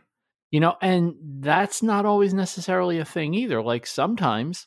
You 0.51 0.61
know, 0.61 0.77
and 0.83 1.15
that's 1.41 1.83
not 1.83 2.05
always 2.07 2.35
necessarily 2.35 2.99
a 2.99 3.05
thing 3.05 3.33
either. 3.35 3.63
Like 3.63 3.87
sometimes 3.87 4.67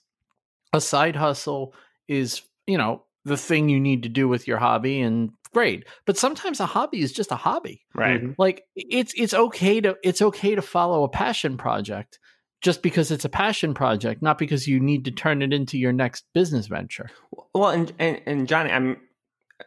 a 0.74 0.82
side 0.82 1.15
hustle 1.15 1.74
is, 2.07 2.41
you 2.67 2.78
know, 2.78 3.03
the 3.26 3.38
thing 3.38 3.69
you 3.69 3.80
need 3.80 4.03
to 4.03 4.09
do 4.09 4.28
with 4.28 4.47
your 4.47 4.57
hobby 4.57 5.01
and 5.01 5.32
great. 5.53 5.86
But 6.05 6.17
sometimes 6.17 6.59
a 6.59 6.65
hobby 6.65 7.01
is 7.01 7.11
just 7.13 7.32
a 7.32 7.36
hobby. 7.36 7.86
Right. 7.95 8.21
Mhm. 8.21 8.36
Like 8.38 8.63
it's 8.76 9.13
it's 9.15 9.34
okay 9.34 9.82
to 9.82 9.97
it's 10.03 10.21
okay 10.21 10.55
to 10.55 10.61
follow 10.61 11.03
a 11.03 11.09
passion 11.09 11.57
project 11.57 12.19
just 12.64 12.82
because 12.82 13.11
it's 13.11 13.26
a 13.26 13.30
passion 13.30 13.74
project, 13.74 14.22
not 14.22 14.38
because 14.38 14.68
you 14.68 14.80
need 14.80 15.05
to 15.05 15.11
turn 15.11 15.41
it 15.41 15.53
into 15.53 15.78
your 15.78 15.91
next 15.91 16.24
business 16.34 16.68
venture. 16.68 17.11
Well, 17.53 17.70
and, 17.70 17.93
and 17.99 18.22
and 18.26 18.47
Johnny, 18.47 18.72
I'm 18.72 18.97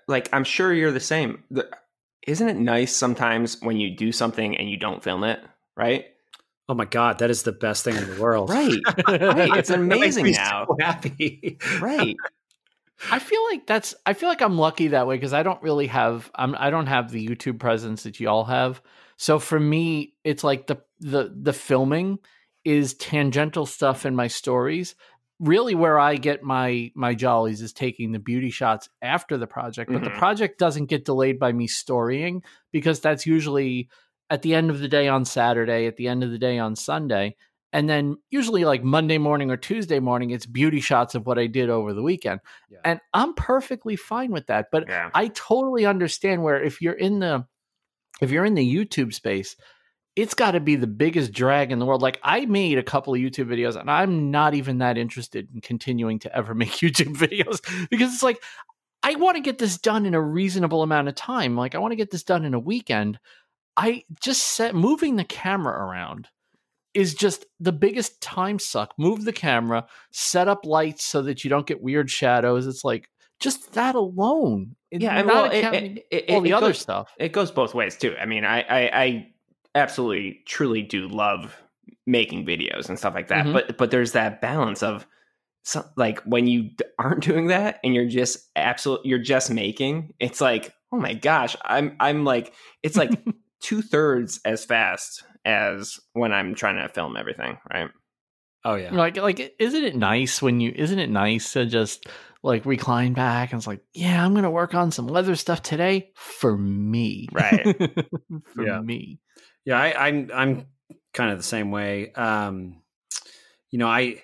like 0.08 0.28
I'm 0.32 0.44
sure 0.44 0.72
you're 0.72 0.90
the 0.90 0.98
same. 0.98 1.44
The, 1.50 1.68
isn't 2.26 2.48
it 2.48 2.56
nice 2.56 2.96
sometimes 2.96 3.60
when 3.60 3.76
you 3.76 3.94
do 3.94 4.10
something 4.10 4.56
and 4.56 4.68
you 4.68 4.78
don't 4.78 5.04
film 5.04 5.22
it, 5.24 5.40
right? 5.76 6.06
Oh 6.68 6.74
my 6.74 6.86
god, 6.86 7.18
that 7.18 7.30
is 7.30 7.44
the 7.44 7.52
best 7.52 7.84
thing 7.84 7.96
in 7.96 8.14
the 8.14 8.20
world. 8.20 8.48
Right. 8.50 8.80
right. 9.08 9.56
It's 9.56 9.68
That 9.68 9.78
makes 9.78 10.16
amazing 10.16 10.24
me 10.24 10.32
now. 10.32 10.66
So 10.66 10.76
happy. 10.80 11.58
Right. 11.80 12.16
I 13.10 13.18
feel 13.18 13.44
like 13.50 13.66
that's 13.66 13.94
I 14.06 14.14
feel 14.14 14.30
like 14.30 14.40
I'm 14.40 14.56
lucky 14.56 14.88
that 14.88 15.06
way 15.06 15.16
because 15.16 15.34
I 15.34 15.42
don't 15.42 15.62
really 15.62 15.88
have 15.88 16.30
I'm 16.34 16.56
I 16.58 16.70
don't 16.70 16.86
have 16.86 17.12
the 17.12 17.28
YouTube 17.28 17.60
presence 17.60 18.04
that 18.04 18.18
you 18.20 18.28
all 18.30 18.44
have. 18.44 18.80
So 19.18 19.38
for 19.38 19.60
me, 19.60 20.14
it's 20.24 20.42
like 20.42 20.66
the 20.66 20.78
the 20.98 21.30
the 21.38 21.52
filming 21.52 22.18
is 22.66 22.94
tangential 22.94 23.64
stuff 23.64 24.04
in 24.04 24.14
my 24.16 24.26
stories. 24.26 24.94
Really 25.38 25.74
where 25.74 25.98
I 25.98 26.16
get 26.16 26.42
my 26.42 26.90
my 26.94 27.14
jollies 27.14 27.60
is 27.62 27.72
taking 27.72 28.12
the 28.12 28.18
beauty 28.18 28.50
shots 28.50 28.88
after 29.02 29.36
the 29.36 29.46
project, 29.46 29.92
but 29.92 30.02
the 30.02 30.10
Mhm. 30.10 30.18
project 30.18 30.58
doesn't 30.58 30.86
get 30.86 31.04
delayed 31.04 31.38
by 31.38 31.52
me 31.52 31.66
storying 31.66 32.42
because 32.72 33.00
that's 33.00 33.26
usually 33.26 33.88
at 34.30 34.42
the 34.42 34.54
end 34.54 34.70
of 34.70 34.80
the 34.80 34.88
day 34.88 35.08
on 35.08 35.24
Saturday, 35.24 35.86
at 35.86 35.96
the 35.96 36.08
end 36.08 36.24
of 36.24 36.30
the 36.30 36.38
day 36.38 36.58
on 36.58 36.74
Sunday. 36.74 37.36
And 37.72 37.88
then 37.88 38.16
usually 38.30 38.64
like 38.64 38.82
Monday 38.82 39.18
morning 39.18 39.50
or 39.50 39.56
Tuesday 39.58 40.00
morning, 40.00 40.30
it's 40.30 40.46
beauty 40.46 40.80
shots 40.80 41.14
of 41.14 41.26
what 41.26 41.38
I 41.38 41.46
did 41.46 41.68
over 41.68 41.92
the 41.92 42.02
weekend. 42.02 42.40
Yeah. 42.70 42.78
And 42.84 43.00
I'm 43.12 43.34
perfectly 43.34 43.96
fine 43.96 44.32
with 44.32 44.46
that. 44.46 44.68
But 44.72 44.88
Yeah. 44.88 45.10
I 45.14 45.28
totally 45.28 45.84
understand 45.84 46.42
where 46.42 46.62
if 46.62 46.80
you're 46.80 46.94
in 46.94 47.18
the 47.20 47.46
if 48.22 48.30
you're 48.30 48.46
in 48.46 48.54
the 48.54 48.74
YouTube 48.74 49.12
space, 49.12 49.56
it's 50.16 50.32
got 50.32 50.52
to 50.52 50.60
be 50.60 50.76
the 50.76 50.86
biggest 50.86 51.32
drag 51.32 51.70
in 51.70 51.78
the 51.78 51.84
world. 51.84 52.00
Like 52.00 52.18
I 52.22 52.46
made 52.46 52.78
a 52.78 52.82
couple 52.82 53.14
of 53.14 53.20
YouTube 53.20 53.48
videos 53.48 53.78
and 53.78 53.90
I'm 53.90 54.30
not 54.30 54.54
even 54.54 54.78
that 54.78 54.96
interested 54.96 55.48
in 55.54 55.60
continuing 55.60 56.18
to 56.20 56.34
ever 56.34 56.54
make 56.54 56.70
YouTube 56.70 57.16
videos 57.16 57.60
because 57.90 58.12
it's 58.12 58.22
like 58.22 58.42
I 59.02 59.14
want 59.14 59.36
to 59.36 59.42
get 59.42 59.58
this 59.58 59.78
done 59.78 60.06
in 60.06 60.14
a 60.14 60.20
reasonable 60.20 60.82
amount 60.82 61.08
of 61.08 61.14
time. 61.14 61.56
Like 61.56 61.74
I 61.74 61.78
want 61.78 61.92
to 61.92 61.96
get 61.96 62.10
this 62.10 62.24
done 62.24 62.44
in 62.44 62.54
a 62.54 62.58
weekend. 62.58 63.20
I 63.76 64.04
just 64.20 64.42
set 64.42 64.74
moving 64.74 65.16
the 65.16 65.24
camera 65.24 65.86
around 65.86 66.28
is 66.94 67.14
just 67.14 67.44
the 67.60 67.72
biggest 67.72 68.22
time 68.22 68.58
suck. 68.58 68.94
Move 68.96 69.26
the 69.26 69.32
camera, 69.32 69.86
set 70.12 70.48
up 70.48 70.64
lights 70.64 71.04
so 71.04 71.20
that 71.22 71.44
you 71.44 71.50
don't 71.50 71.66
get 71.66 71.82
weird 71.82 72.10
shadows. 72.10 72.66
It's 72.66 72.84
like 72.84 73.10
just 73.38 73.74
that 73.74 73.94
alone. 73.94 74.76
Yeah, 74.90 75.18
and 75.18 75.26
well, 75.26 75.44
it, 75.44 75.62
it, 75.62 76.06
it, 76.10 76.30
all 76.30 76.40
the 76.40 76.54
other 76.54 76.72
stuff. 76.72 77.12
It 77.18 77.32
goes 77.32 77.50
both 77.50 77.74
ways 77.74 77.98
too. 77.98 78.16
I 78.18 78.24
mean, 78.24 78.46
I, 78.46 78.62
I, 78.62 78.90
I 78.92 79.32
absolutely, 79.76 80.42
truly 80.46 80.82
do 80.82 81.06
love 81.08 81.56
making 82.06 82.44
videos 82.46 82.88
and 82.88 82.98
stuff 82.98 83.14
like 83.14 83.28
that. 83.28 83.46
Mhm. 83.46 83.52
But, 83.52 83.76
but 83.78 83.90
there's 83.90 84.12
that 84.12 84.40
balance 84.40 84.82
of, 84.82 85.06
so, 85.62 85.84
like 85.96 86.20
when 86.22 86.46
you 86.46 86.70
aren't 86.98 87.22
doing 87.22 87.48
that 87.48 87.80
and 87.84 87.94
you're 87.94 88.08
just 88.08 88.38
absolutely, 88.56 89.10
you're 89.10 89.18
just 89.18 89.50
making. 89.50 90.14
It's 90.20 90.40
like, 90.40 90.72
oh 90.92 90.96
my 90.96 91.14
gosh, 91.14 91.56
I'm, 91.64 91.96
I'm 92.00 92.24
like, 92.24 92.52
it's 92.82 92.96
like 92.96 93.10
two 93.60 93.82
thirds 93.82 94.40
as 94.44 94.64
fast 94.64 95.24
as 95.44 95.98
when 96.12 96.32
I'm 96.32 96.54
trying 96.54 96.76
to 96.76 96.92
film 96.92 97.16
everything. 97.16 97.58
Right. 97.72 97.90
Oh 98.64 98.74
yeah. 98.74 98.92
like 98.92 99.16
like 99.16 99.54
isn't 99.60 99.84
it 99.84 99.94
nice 99.94 100.42
when 100.42 100.58
you 100.58 100.72
isn't 100.74 100.98
it 100.98 101.08
nice 101.08 101.52
to 101.52 101.66
just 101.66 102.04
like 102.42 102.66
recline 102.66 103.12
back 103.12 103.52
and 103.52 103.60
it's 103.60 103.66
like 103.66 103.80
yeah 103.94 104.24
i'm 104.24 104.34
gonna 104.34 104.50
work 104.50 104.74
on 104.74 104.90
some 104.90 105.06
leather 105.06 105.36
stuff 105.36 105.62
today 105.62 106.10
for 106.16 106.58
me 106.58 107.28
Right. 107.32 107.62
for 108.54 108.66
Yeah. 108.66 108.80
me 108.80 109.20
Yeah, 109.66 109.78
I, 109.78 110.08
I'm 110.08 110.30
I'm 110.32 110.66
kind 111.12 111.30
of 111.32 111.38
the 111.38 111.44
same 111.44 111.70
way. 111.70 112.12
Um, 112.12 112.80
you 113.70 113.78
know, 113.78 113.88
I 113.88 114.22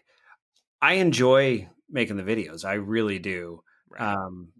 I 0.80 0.94
enjoy 0.94 1.68
making 1.90 2.16
the 2.16 2.22
videos. 2.22 2.64
I 2.64 2.74
really 2.74 3.18
do. 3.18 3.62
Right. 3.90 4.14
Um, 4.14 4.52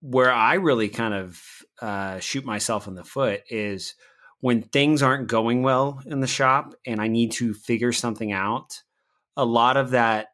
where 0.00 0.32
I 0.32 0.54
really 0.54 0.88
kind 0.88 1.14
of 1.14 1.42
uh, 1.80 2.18
shoot 2.18 2.44
myself 2.44 2.86
in 2.86 2.94
the 2.94 3.04
foot 3.04 3.42
is 3.48 3.94
when 4.40 4.62
things 4.62 5.02
aren't 5.02 5.28
going 5.28 5.62
well 5.62 6.02
in 6.06 6.20
the 6.20 6.26
shop 6.26 6.74
and 6.86 7.00
I 7.00 7.08
need 7.08 7.32
to 7.32 7.54
figure 7.54 7.92
something 7.92 8.32
out. 8.32 8.82
A 9.36 9.44
lot 9.44 9.76
of 9.76 9.90
that 9.90 10.28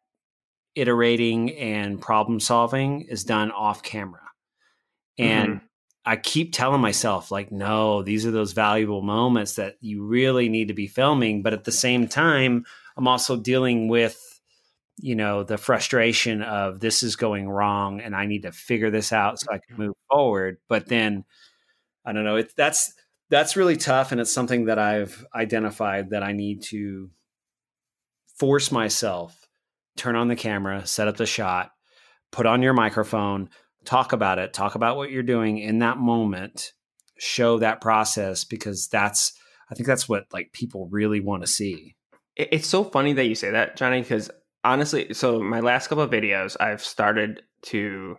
iterating 0.74 1.52
and 1.57 2.00
problem 2.00 2.40
solving 2.40 3.02
is 3.02 3.24
done 3.24 3.52
off 3.52 3.82
camera. 3.82 4.22
And 5.18 5.61
I 6.09 6.14
keep 6.14 6.52
telling 6.52 6.80
myself, 6.80 7.32
like, 7.32 7.50
no, 7.50 8.02
these 8.02 8.24
are 8.24 8.30
those 8.30 8.52
valuable 8.52 9.02
moments 9.02 9.57
that 9.57 9.74
you 9.80 10.04
really 10.04 10.48
need 10.48 10.68
to 10.68 10.74
be 10.74 10.86
filming. 10.86 11.42
But 11.42 11.52
at 11.52 11.64
the 11.64 11.72
same 11.72 12.07
time, 12.07 12.64
I'm 12.96 13.09
also 13.09 13.36
dealing 13.36 13.88
with, 13.88 14.16
you 14.98 15.16
know, 15.16 15.42
the 15.42 15.59
frustration 15.59 16.42
of 16.42 16.78
this 16.78 17.02
is 17.02 17.16
going 17.16 17.48
wrong 17.48 18.00
and 18.00 18.14
I 18.14 18.26
need 18.26 18.42
to 18.42 18.52
figure 18.52 18.90
this 18.90 19.12
out 19.12 19.40
so 19.40 19.48
I 19.50 19.59
can 19.59 19.74
mm-hmm. 19.74 19.86
move 19.86 19.96
forward. 20.09 20.59
But 20.68 20.86
then 20.86 21.24
I 22.04 22.12
don't 22.12 22.24
know, 22.24 22.36
it's 22.36 22.54
that's 22.54 22.94
that's 23.28 23.57
really 23.57 23.76
tough. 23.76 24.12
And 24.12 24.20
it's 24.20 24.32
something 24.32 24.66
that 24.66 24.78
I've 24.78 25.26
identified 25.34 26.11
that 26.11 26.22
I 26.22 26.32
need 26.32 26.62
to 26.64 27.11
force 28.38 28.70
myself, 28.70 29.48
turn 29.96 30.14
on 30.14 30.28
the 30.28 30.36
camera, 30.36 30.86
set 30.86 31.09
up 31.09 31.16
the 31.16 31.26
shot, 31.26 31.72
put 32.30 32.46
on 32.46 32.62
your 32.62 32.74
microphone, 32.74 33.50
talk 33.87 34.12
about 34.12 34.39
it, 34.39 34.53
talk 34.53 34.74
about 34.74 34.97
what 34.97 35.11
you're 35.11 35.22
doing 35.22 35.59
in 35.59 35.78
that 35.78 35.99
moment, 35.99 36.72
show 37.18 37.59
that 37.59 37.80
process 37.80 38.45
because 38.45 38.89
that's 38.89 39.32
I 39.70 39.74
think 39.74 39.87
that's 39.87 40.09
what 40.09 40.26
like 40.32 40.53
people 40.53 40.89
really 40.91 41.20
want 41.20 41.43
to 41.43 41.49
see. 41.49 41.97
It's 42.37 42.66
so 42.66 42.84
funny 42.84 43.14
that 43.14 43.24
you 43.24 43.34
say 43.34 43.51
that, 43.51 43.76
Johnny, 43.76 44.03
because 44.03 44.30
honestly, 44.62 45.14
so 45.14 45.41
my 45.41 45.61
last 45.61 45.89
couple 45.89 46.05
of 46.05 46.11
videos, 46.11 46.57
I've 46.61 46.82
started 46.82 47.43
to 47.62 48.18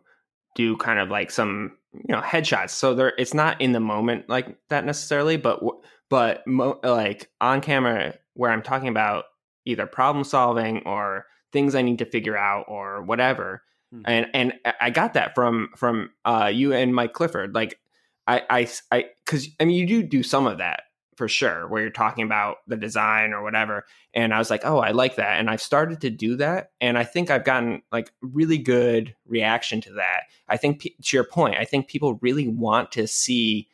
do 0.55 0.75
kind 0.77 0.99
of 0.99 1.09
like 1.09 1.29
some, 1.29 1.77
you 1.93 2.15
know, 2.15 2.21
headshots. 2.21 2.71
So 2.71 2.95
there, 2.95 3.13
it's 3.17 3.33
not 3.33 3.61
in 3.61 3.73
the 3.73 3.79
moment 3.79 4.27
like 4.27 4.57
that 4.69 4.85
necessarily, 4.85 5.37
but 5.37 5.61
but 6.09 6.45
mo- 6.47 6.79
like 6.83 7.29
on 7.39 7.61
camera 7.61 8.15
where 8.33 8.51
I'm 8.51 8.63
talking 8.63 8.89
about 8.89 9.25
either 9.65 9.85
problem 9.85 10.23
solving 10.23 10.81
or 10.85 11.25
things 11.51 11.75
I 11.75 11.81
need 11.81 11.99
to 11.99 12.05
figure 12.05 12.37
out 12.37 12.65
or 12.67 13.03
whatever. 13.03 13.61
Mhm. 13.93 14.01
And 14.05 14.27
and 14.33 14.53
I 14.81 14.89
got 14.89 15.13
that 15.13 15.35
from 15.35 15.69
from 15.75 16.11
uh, 16.25 16.51
you 16.53 16.73
and 16.73 16.93
Mike 16.93 17.13
Clifford. 17.13 17.55
Like 17.55 17.79
I 18.27 18.43
I 18.49 18.67
I 18.91 19.05
because 19.25 19.47
I 19.59 19.65
mean 19.65 19.75
you 19.77 19.85
do 19.87 20.03
do 20.03 20.23
some 20.23 20.47
of 20.47 20.57
that 20.57 20.83
for 21.15 21.27
sure, 21.27 21.67
where 21.67 21.81
you're 21.81 21.89
talking 21.89 22.23
about 22.23 22.57
the 22.67 22.77
design 22.77 23.33
or 23.33 23.41
whatever. 23.41 23.85
And 24.13 24.35
I 24.35 24.37
was 24.37 24.51
like, 24.51 24.61
oh, 24.63 24.77
I 24.77 24.91
like 24.91 25.15
that. 25.15 25.39
And 25.39 25.49
I've 25.49 25.61
started 25.63 25.99
to 26.01 26.11
do 26.11 26.35
that. 26.35 26.71
And 26.79 26.95
I 26.95 27.03
think 27.05 27.31
I've 27.31 27.43
gotten 27.43 27.81
like 27.91 28.11
really 28.21 28.59
good 28.59 29.15
reaction 29.25 29.81
to 29.81 29.93
that. 29.93 30.25
I 30.47 30.57
think, 30.57 30.83
to 30.83 31.17
your 31.17 31.23
point, 31.23 31.55
I 31.57 31.65
think 31.65 31.87
people 31.87 32.19
really 32.21 32.47
want 32.47 32.91
to 32.91 33.07
see 33.07 33.67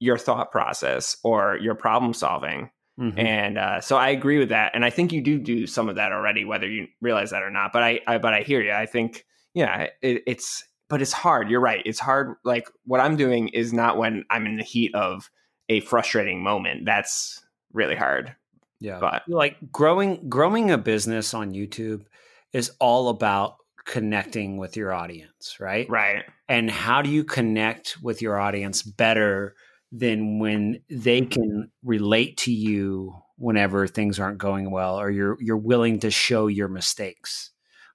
your 0.00 0.18
thought 0.18 0.50
process 0.50 1.16
or 1.22 1.58
your 1.62 1.76
problem 1.76 2.12
solving. 2.12 2.70
Mhm. 2.98 3.18
And 3.18 3.56
uh, 3.58 3.80
so 3.80 3.96
I 3.96 4.08
agree 4.08 4.38
with 4.38 4.48
that. 4.48 4.72
And 4.74 4.84
I 4.84 4.90
think 4.90 5.12
you 5.12 5.20
do 5.22 5.38
do 5.38 5.68
some 5.68 5.88
of 5.88 5.94
that 5.94 6.10
already, 6.10 6.44
whether 6.44 6.68
you 6.68 6.88
realize 7.00 7.30
that 7.30 7.42
or 7.44 7.50
not. 7.50 7.72
But 7.72 7.84
I, 7.84 8.00
I 8.08 8.18
but 8.18 8.34
I 8.34 8.42
hear 8.42 8.60
you. 8.60 8.72
I 8.72 8.86
think, 8.86 9.24
yeah, 9.54 9.88
it, 10.02 10.22
it's, 10.26 10.64
but 10.88 11.00
it's 11.00 11.12
hard. 11.12 11.48
You're 11.50 11.60
right. 11.60 11.82
It's 11.86 11.98
hard. 11.98 12.34
Like 12.44 12.68
what 12.84 13.00
I'm 13.00 13.16
doing 13.16 13.48
is 13.48 13.72
not 13.72 13.96
when 13.96 14.24
I'm 14.30 14.46
in 14.46 14.56
the 14.58 14.62
heat 14.64 14.94
of 14.94 15.30
a 15.68 15.80
frustrating 15.80 16.42
moment. 16.42 16.84
That's 16.84 17.42
really 17.72 17.96
hard. 17.96 18.34
Yeah. 18.80 18.98
But 19.00 19.22
like 19.26 19.56
growing 19.72 20.28
growing 20.28 20.70
a 20.70 20.78
business 20.78 21.32
on 21.32 21.54
YouTube 21.54 22.04
is 22.52 22.70
all 22.80 23.08
about 23.08 23.56
connecting 23.86 24.58
with 24.58 24.76
your 24.76 24.92
audience, 24.92 25.56
right? 25.60 25.88
right, 25.88 26.24
And 26.48 26.70
how 26.70 27.02
do 27.02 27.10
you 27.10 27.24
connect 27.24 27.96
with 28.02 28.20
your 28.22 28.38
audience 28.38 28.82
better 28.82 29.54
than 29.92 30.38
when 30.38 30.80
they 30.90 31.22
can 31.22 31.70
relate 31.82 32.36
to 32.38 32.52
you 32.52 33.14
whenever 33.36 33.86
things 33.86 34.18
aren't 34.18 34.38
going 34.38 34.70
well 34.70 34.98
or 35.00 35.10
you're 35.10 35.36
you're 35.40 35.56
willing 35.56 36.00
to 36.00 36.10
show 36.10 36.46
your 36.46 36.68
mistakes. 36.68 37.50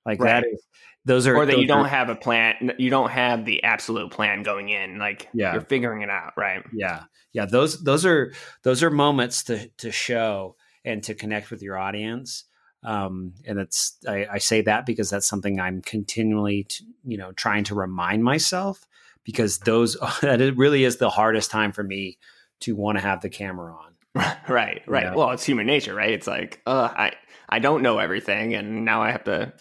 Like 0.06 0.22
Right. 0.22 0.42
that 0.42 0.48
is 0.48 0.66
those 1.10 1.28
are 1.28 1.36
or 1.36 1.46
that 1.46 1.58
you 1.58 1.68
don't 1.68 1.86
are- 1.86 1.90
have 1.90 2.10
a 2.10 2.16
plan. 2.16 2.74
You 2.78 2.90
don't 2.90 3.10
have 3.10 3.44
the 3.46 3.64
absolute 3.64 4.12
plan 4.12 4.44
going 4.44 4.70
in. 4.70 4.98
Like 5.00 5.28
Yeah. 5.34 5.54
you're 5.54 5.62
figuring 5.62 6.02
it 6.04 6.10
out. 6.10 6.34
Right. 6.38 6.64
Yeah. 6.72 7.04
Yeah. 7.34 7.46
Those 7.46 7.84
those 7.84 8.06
are 8.06 8.32
those 8.64 8.84
are 8.84 8.90
moments 8.92 9.44
to 9.46 9.68
to 9.80 9.92
show 9.92 10.56
and 10.86 11.04
to 11.04 11.16
connect 11.16 11.50
with 11.52 11.62
your 11.62 11.78
audience. 11.78 12.46
Um, 12.84 13.34
and 13.46 13.60
it's 13.60 13.98
I, 14.08 14.26
I 14.34 14.38
say 14.38 14.62
that 14.62 14.86
because 14.86 15.10
that's 15.10 15.28
something 15.28 15.60
I'm 15.60 15.82
continually 15.82 16.64
t 16.70 16.86
you 17.04 17.18
know 17.18 17.32
trying 17.34 17.66
to 17.66 17.76
remind 17.76 18.24
myself 18.24 18.86
because 19.24 19.60
those 19.60 19.98
that 20.22 20.42
it 20.42 20.56
really 20.58 20.84
is 20.84 20.98
the 20.98 21.10
hardest 21.10 21.50
time 21.52 21.72
for 21.72 21.84
me 21.84 22.20
to 22.62 22.76
want 22.76 22.98
to 22.98 23.02
have 23.04 23.22
the 23.22 23.30
camera 23.30 23.74
on. 23.74 23.92
right. 24.50 24.82
Right. 24.88 25.14
Well, 25.16 25.32
it's 25.32 25.44
human 25.46 25.66
nature, 25.68 25.94
right? 25.96 26.12
It's 26.12 26.28
like, 26.28 26.62
uh, 26.66 26.90
I 27.06 27.14
I 27.50 27.60
don't 27.60 27.82
know 27.84 27.98
everything, 28.00 28.54
and 28.54 28.86
now 28.86 29.02
I 29.02 29.12
have 29.12 29.24
to 29.26 29.54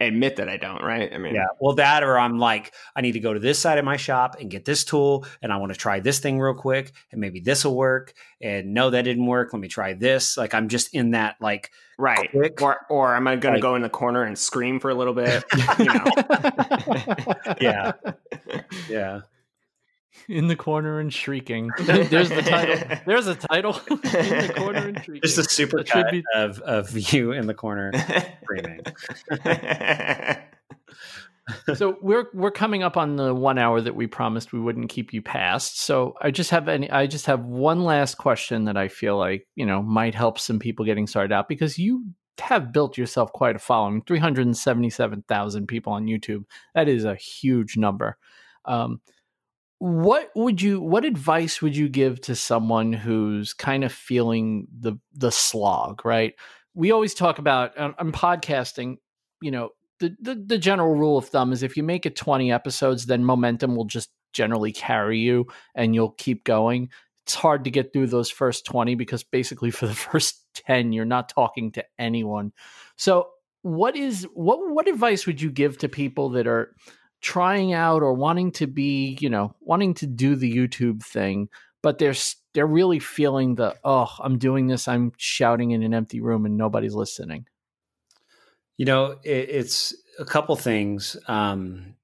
admit 0.00 0.36
that 0.36 0.48
I 0.48 0.56
don't. 0.56 0.82
Right. 0.82 1.12
I 1.12 1.18
mean, 1.18 1.34
Yeah. 1.34 1.46
Well, 1.60 1.74
that 1.76 2.02
or 2.02 2.18
I'm 2.18 2.38
like, 2.38 2.72
I 2.94 3.00
need 3.00 3.12
to 3.12 3.20
go 3.20 3.32
to 3.34 3.40
this 3.40 3.58
side 3.58 3.78
of 3.78 3.84
my 3.84 3.96
shop 3.96 4.36
and 4.40 4.50
get 4.50 4.64
this 4.64 4.84
tool, 4.84 5.26
and 5.42 5.52
I 5.52 5.56
want 5.56 5.72
to 5.72 5.78
try 5.78 6.00
this 6.00 6.18
thing 6.20 6.38
real 6.38 6.54
quick, 6.54 6.92
and 7.10 7.20
maybe 7.20 7.40
this 7.40 7.64
will 7.64 7.76
work. 7.76 8.14
And 8.40 8.74
no, 8.74 8.90
that 8.90 9.02
didn't 9.02 9.26
work. 9.26 9.52
Let 9.52 9.60
me 9.60 9.68
try 9.68 9.94
this. 9.94 10.36
Like 10.36 10.54
I'm 10.54 10.68
just 10.68 10.94
in 10.94 11.12
that 11.12 11.36
like 11.40 11.70
right. 11.98 12.30
quick. 12.30 12.60
Or 12.62 12.78
or 12.88 13.16
am 13.16 13.26
I 13.26 13.32
Like- 13.34 13.42
to 13.54 13.60
go 13.60 13.74
in 13.74 13.82
the 13.82 13.88
corner 13.88 14.22
and 14.22 14.38
scream 14.38 14.78
for 14.80 14.90
a 14.90 14.94
little 14.94 15.14
bit? 15.14 15.44
Yeah. 17.60 17.92
yeah. 18.88 19.20
In 20.28 20.48
the 20.48 20.56
corner 20.56 21.00
and 21.00 21.12
shrieking. 21.12 21.70
There's 21.80 22.28
the 22.28 22.42
title. 22.42 22.98
There's 23.06 23.26
a 23.26 23.34
title. 23.34 23.80
in 23.90 23.98
the 24.00 24.54
corner 24.56 24.88
and 24.88 25.04
shrieking. 25.04 25.22
Just 25.22 25.38
a 25.38 25.44
super 25.44 25.78
That 25.78 25.88
should 25.88 26.24
cut 26.32 26.40
of 26.40 26.60
of 26.60 27.12
you 27.12 27.32
in 27.32 27.46
the 27.46 27.54
corner 27.54 27.92
screaming. 28.42 28.80
so 31.74 31.98
we're 32.00 32.26
we're 32.32 32.50
coming 32.50 32.82
up 32.82 32.96
on 32.96 33.16
the 33.16 33.34
one 33.34 33.58
hour 33.58 33.80
that 33.80 33.94
we 33.94 34.06
promised 34.06 34.52
we 34.52 34.60
wouldn't 34.60 34.88
keep 34.88 35.12
you 35.12 35.20
past. 35.20 35.80
So 35.80 36.14
I 36.20 36.30
just 36.30 36.50
have 36.50 36.68
any 36.68 36.90
I 36.90 37.06
just 37.06 37.26
have 37.26 37.44
one 37.44 37.84
last 37.84 38.16
question 38.16 38.64
that 38.64 38.76
I 38.76 38.88
feel 38.88 39.18
like, 39.18 39.46
you 39.54 39.66
know, 39.66 39.82
might 39.82 40.14
help 40.14 40.38
some 40.38 40.58
people 40.58 40.84
getting 40.84 41.06
started 41.06 41.32
out 41.32 41.48
because 41.48 41.78
you 41.78 42.04
have 42.40 42.72
built 42.72 42.98
yourself 42.98 43.32
quite 43.32 43.56
a 43.56 43.60
following. 43.60 44.02
377,000 44.02 45.68
people 45.68 45.92
on 45.92 46.06
YouTube. 46.06 46.44
That 46.74 46.88
is 46.88 47.04
a 47.04 47.14
huge 47.14 47.76
number. 47.76 48.16
Um 48.64 49.00
what 49.84 50.30
would 50.34 50.62
you 50.62 50.80
what 50.80 51.04
advice 51.04 51.60
would 51.60 51.76
you 51.76 51.90
give 51.90 52.18
to 52.18 52.34
someone 52.34 52.94
who's 52.94 53.52
kind 53.52 53.84
of 53.84 53.92
feeling 53.92 54.66
the 54.80 54.94
the 55.12 55.30
slog 55.30 56.02
right? 56.06 56.32
We 56.72 56.90
always 56.90 57.12
talk 57.12 57.38
about 57.38 57.72
I'm 57.76 58.10
podcasting 58.10 58.96
you 59.42 59.50
know 59.50 59.72
the, 60.00 60.16
the 60.18 60.42
the 60.46 60.56
general 60.56 60.94
rule 60.94 61.18
of 61.18 61.26
thumb 61.26 61.52
is 61.52 61.62
if 61.62 61.76
you 61.76 61.82
make 61.82 62.06
it 62.06 62.16
20 62.16 62.50
episodes 62.50 63.04
then 63.04 63.26
momentum 63.26 63.76
will 63.76 63.84
just 63.84 64.08
generally 64.32 64.72
carry 64.72 65.18
you 65.18 65.48
and 65.74 65.94
you'll 65.94 66.12
keep 66.12 66.44
going. 66.44 66.88
It's 67.26 67.34
hard 67.34 67.64
to 67.64 67.70
get 67.70 67.92
through 67.92 68.06
those 68.06 68.30
first 68.30 68.64
20 68.64 68.94
because 68.94 69.22
basically 69.22 69.70
for 69.70 69.86
the 69.86 69.94
first 70.10 70.46
10 70.66 70.94
you're 70.94 71.04
not 71.04 71.28
talking 71.28 71.72
to 71.72 71.84
anyone. 71.98 72.54
So 72.96 73.28
what 73.60 73.96
is 73.96 74.26
what 74.32 74.60
what 74.60 74.88
advice 74.88 75.26
would 75.26 75.42
you 75.42 75.50
give 75.50 75.76
to 75.78 75.90
people 75.90 76.30
that 76.30 76.46
are 76.46 76.74
trying 77.24 77.72
out 77.72 78.02
or 78.02 78.12
wanting 78.12 78.52
to 78.52 78.66
be, 78.66 79.16
you 79.18 79.30
know, 79.30 79.56
wanting 79.60 79.94
to 79.94 80.06
do 80.06 80.36
the 80.36 80.54
YouTube 80.54 81.02
thing, 81.02 81.48
but 81.82 81.96
they're 81.98 82.14
they're 82.52 82.66
really 82.66 82.98
feeling 82.98 83.54
the 83.54 83.74
oh, 83.82 84.10
I'm 84.20 84.38
doing 84.38 84.66
this, 84.66 84.86
I'm 84.86 85.10
shouting 85.16 85.70
in 85.70 85.82
an 85.82 85.94
empty 85.94 86.20
room 86.20 86.44
and 86.44 86.58
nobody's 86.58 86.94
listening. 86.94 87.46
You 88.76 88.84
know, 88.84 89.16
it, 89.24 89.48
it's 89.48 89.94
a 90.18 90.24
couple 90.26 90.54
things. 90.56 91.16
Um, 91.26 91.94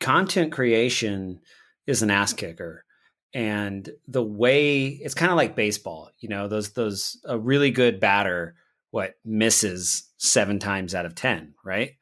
content 0.00 0.52
creation 0.52 1.40
is 1.86 2.02
an 2.02 2.10
ass 2.10 2.34
kicker, 2.34 2.84
and 3.32 3.88
the 4.06 4.22
way 4.22 4.86
it's 4.86 5.14
kind 5.14 5.30
of 5.30 5.38
like 5.38 5.56
baseball. 5.56 6.10
You 6.18 6.28
know, 6.28 6.46
those 6.46 6.72
those 6.72 7.18
a 7.24 7.38
really 7.38 7.70
good 7.70 8.00
batter 8.00 8.54
what 8.90 9.14
misses 9.24 10.04
seven 10.18 10.58
times 10.58 10.94
out 10.94 11.06
of 11.06 11.14
ten, 11.14 11.54
right? 11.64 11.92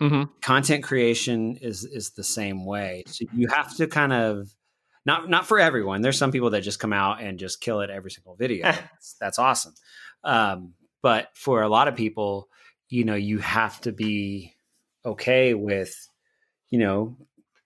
Mm-hmm. 0.00 0.32
Content 0.40 0.82
creation 0.82 1.56
is 1.60 1.84
is 1.84 2.10
the 2.10 2.24
same 2.24 2.64
way. 2.64 3.04
So 3.06 3.26
you 3.34 3.48
have 3.48 3.76
to 3.76 3.86
kind 3.86 4.12
of 4.12 4.48
not 5.04 5.28
not 5.28 5.46
for 5.46 5.58
everyone. 5.58 6.00
There's 6.00 6.18
some 6.18 6.32
people 6.32 6.50
that 6.50 6.62
just 6.62 6.80
come 6.80 6.92
out 6.92 7.20
and 7.20 7.38
just 7.38 7.60
kill 7.60 7.80
it 7.80 7.90
every 7.90 8.10
single 8.10 8.34
video. 8.34 8.64
that's, 8.70 9.16
that's 9.20 9.38
awesome. 9.38 9.74
Um, 10.24 10.74
but 11.02 11.28
for 11.34 11.62
a 11.62 11.68
lot 11.68 11.88
of 11.88 11.96
people, 11.96 12.48
you 12.88 13.04
know, 13.04 13.14
you 13.14 13.38
have 13.38 13.80
to 13.82 13.92
be 13.92 14.54
okay 15.04 15.54
with, 15.54 16.08
you 16.68 16.78
know, 16.78 17.16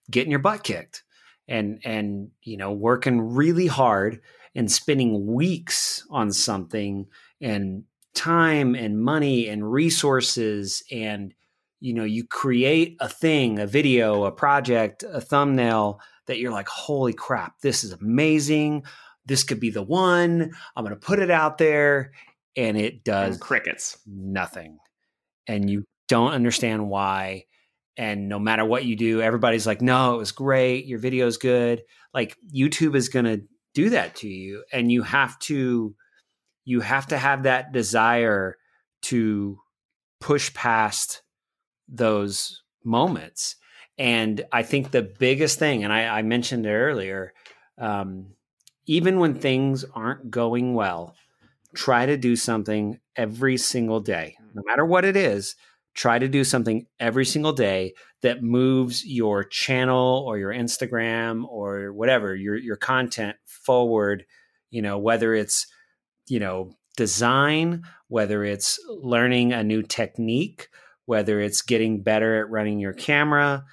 getting 0.09 0.31
your 0.31 0.39
butt 0.39 0.63
kicked 0.63 1.03
and 1.47 1.79
and 1.83 2.31
you 2.43 2.57
know 2.57 2.71
working 2.71 3.33
really 3.33 3.67
hard 3.67 4.21
and 4.55 4.71
spending 4.71 5.27
weeks 5.27 6.05
on 6.09 6.31
something 6.31 7.07
and 7.41 7.83
time 8.13 8.75
and 8.75 9.01
money 9.01 9.47
and 9.47 9.69
resources 9.69 10.83
and 10.91 11.33
you 11.85 11.93
know 11.93 12.03
you 12.03 12.25
create 12.25 12.97
a 12.99 13.07
thing 13.07 13.59
a 13.59 13.67
video 13.67 14.23
a 14.25 14.31
project 14.31 15.03
a 15.03 15.21
thumbnail 15.21 15.99
that 16.27 16.39
you're 16.39 16.51
like 16.51 16.67
holy 16.67 17.13
crap 17.13 17.59
this 17.61 17.83
is 17.83 17.91
amazing. 17.93 18.83
This 19.25 19.43
could 19.43 19.59
be 19.59 19.71
the 19.71 19.81
one. 19.81 20.51
I'm 20.75 20.83
going 20.83 20.95
to 20.95 21.03
put 21.03 21.19
it 21.19 21.31
out 21.31 21.57
there. 21.57 22.11
And 22.55 22.77
it 22.77 23.03
does 23.03 23.35
and 23.35 23.41
crickets. 23.41 23.97
nothing. 24.05 24.77
And 25.47 25.69
you 25.69 25.83
don't 26.07 26.31
understand 26.31 26.89
why. 26.89 27.45
And 27.97 28.29
no 28.29 28.39
matter 28.39 28.63
what 28.63 28.85
you 28.85 28.95
do 28.95 29.21
everybody's 29.21 29.65
like 29.65 29.81
no 29.81 30.15
it 30.15 30.17
was 30.17 30.31
great. 30.31 30.85
Your 30.85 30.99
video's 30.99 31.37
good. 31.37 31.83
Like 32.13 32.37
youtube 32.53 32.95
is 32.95 33.09
going 33.09 33.25
to 33.25 33.41
do 33.73 33.89
that 33.89 34.15
to 34.17 34.27
you. 34.27 34.63
And 34.71 34.91
you 34.91 35.03
have 35.03 35.37
to 35.39 35.95
you 36.65 36.81
have 36.81 37.07
to 37.07 37.17
have 37.17 37.43
that 37.43 37.71
desire 37.71 38.57
to 39.03 39.59
push 40.19 40.53
past 40.53 41.21
those 41.87 42.63
moments. 42.83 43.55
And 43.97 44.43
I 44.51 44.63
think 44.63 44.91
the 44.91 45.03
biggest 45.03 45.59
thing, 45.59 45.83
and 45.83 45.93
I, 45.93 46.07
I 46.07 46.21
mentioned 46.21 46.65
it 46.65 46.73
earlier, 46.73 47.33
um, 47.77 48.27
even 48.85 49.19
when 49.19 49.35
things 49.35 49.85
aren't 49.93 50.29
going 50.29 50.73
well, 50.73 51.15
try 51.73 52.05
to 52.05 52.17
do 52.17 52.35
something 52.35 52.99
every 53.15 53.57
single 53.57 53.99
day, 53.99 54.37
no 54.53 54.63
matter 54.65 54.85
what 54.85 55.05
it 55.05 55.15
is. 55.15 55.55
Try 55.93 56.19
to 56.19 56.27
do 56.27 56.43
something 56.43 56.87
every 56.99 57.25
single 57.25 57.53
day 57.53 57.93
that 58.21 58.43
moves 58.43 59.05
your 59.05 59.45
channel 59.45 60.25
or 60.27 60.37
your 60.37 60.51
Instagram 60.51 61.45
or 61.47 61.93
whatever 61.93 62.35
your 62.35 62.57
your 62.57 62.75
content 62.75 63.37
forward. 63.45 64.25
You 64.71 64.81
know, 64.81 64.97
whether 64.97 65.33
it's 65.33 65.67
you 66.27 66.41
know 66.41 66.75
design, 66.97 67.83
whether 68.09 68.43
it's 68.43 68.77
learning 68.89 69.53
a 69.53 69.63
new 69.63 69.83
technique, 69.83 70.67
whether 71.05 71.39
it's 71.39 71.61
getting 71.61 72.01
better 72.01 72.41
at 72.41 72.49
running 72.49 72.79
your 72.79 72.93
camera, 72.93 73.63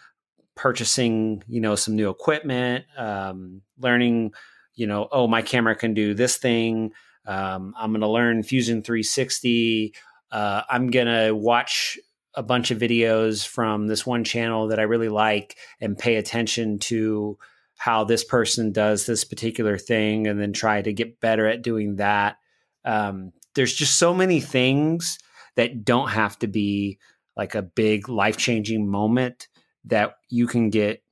purchasing, 0.55 1.43
you 1.49 1.61
know, 1.61 1.74
some 1.74 1.97
new 1.97 2.11
equipment, 2.11 2.85
um, 2.97 3.62
learning, 3.78 4.33
you 4.74 4.87
know, 4.87 5.09
oh, 5.11 5.26
my 5.26 5.43
camera 5.43 5.74
can 5.74 5.95
do 5.95 6.14
this 6.14 6.37
thing. 6.37 6.93
Um, 7.26 7.74
I'm 7.78 7.93
going 7.93 8.01
to 8.01 8.09
learn 8.09 8.43
Fusion 8.43 8.83
360. 8.83 9.95
Uh, 10.30 10.62
I'm 10.68 10.91
going 10.91 11.07
to 11.07 11.35
watch 11.35 11.99
a 12.35 12.43
bunch 12.43 12.70
of 12.70 12.78
videos 12.78 13.47
from 13.47 13.87
this 13.87 14.07
one 14.07 14.24
channel 14.24 14.68
that 14.68 14.80
I 14.80 14.85
really 14.85 15.11
like 15.11 15.57
and 15.80 15.99
pay 15.99 16.16
attention 16.16 16.78
to 16.80 17.39
how 17.76 18.05
this 18.05 18.24
person 18.24 18.72
does 18.72 19.07
this 19.07 19.24
particular 19.24 19.76
thing 19.76 20.26
and 20.26 20.41
then 20.41 20.53
try 20.53 20.80
to 20.80 20.93
get 20.93 21.20
better 21.20 21.47
at 21.47 21.62
doing 21.62 21.97
that. 21.97 22.37
Um, 22.85 23.33
there's 23.55 23.74
just 23.74 23.99
so 23.99 24.14
many 24.14 24.41
things 24.41 25.18
that 25.57 25.85
don't 25.85 26.09
have 26.09 26.39
to 26.39 26.47
be 26.47 26.99
like 27.37 27.55
a 27.55 27.62
big 27.62 28.09
life 28.09 28.37
changing 28.37 28.89
moment 28.89 29.49
that 29.87 30.14
you 30.28 30.47
can 30.47 30.70
get, 30.70 31.03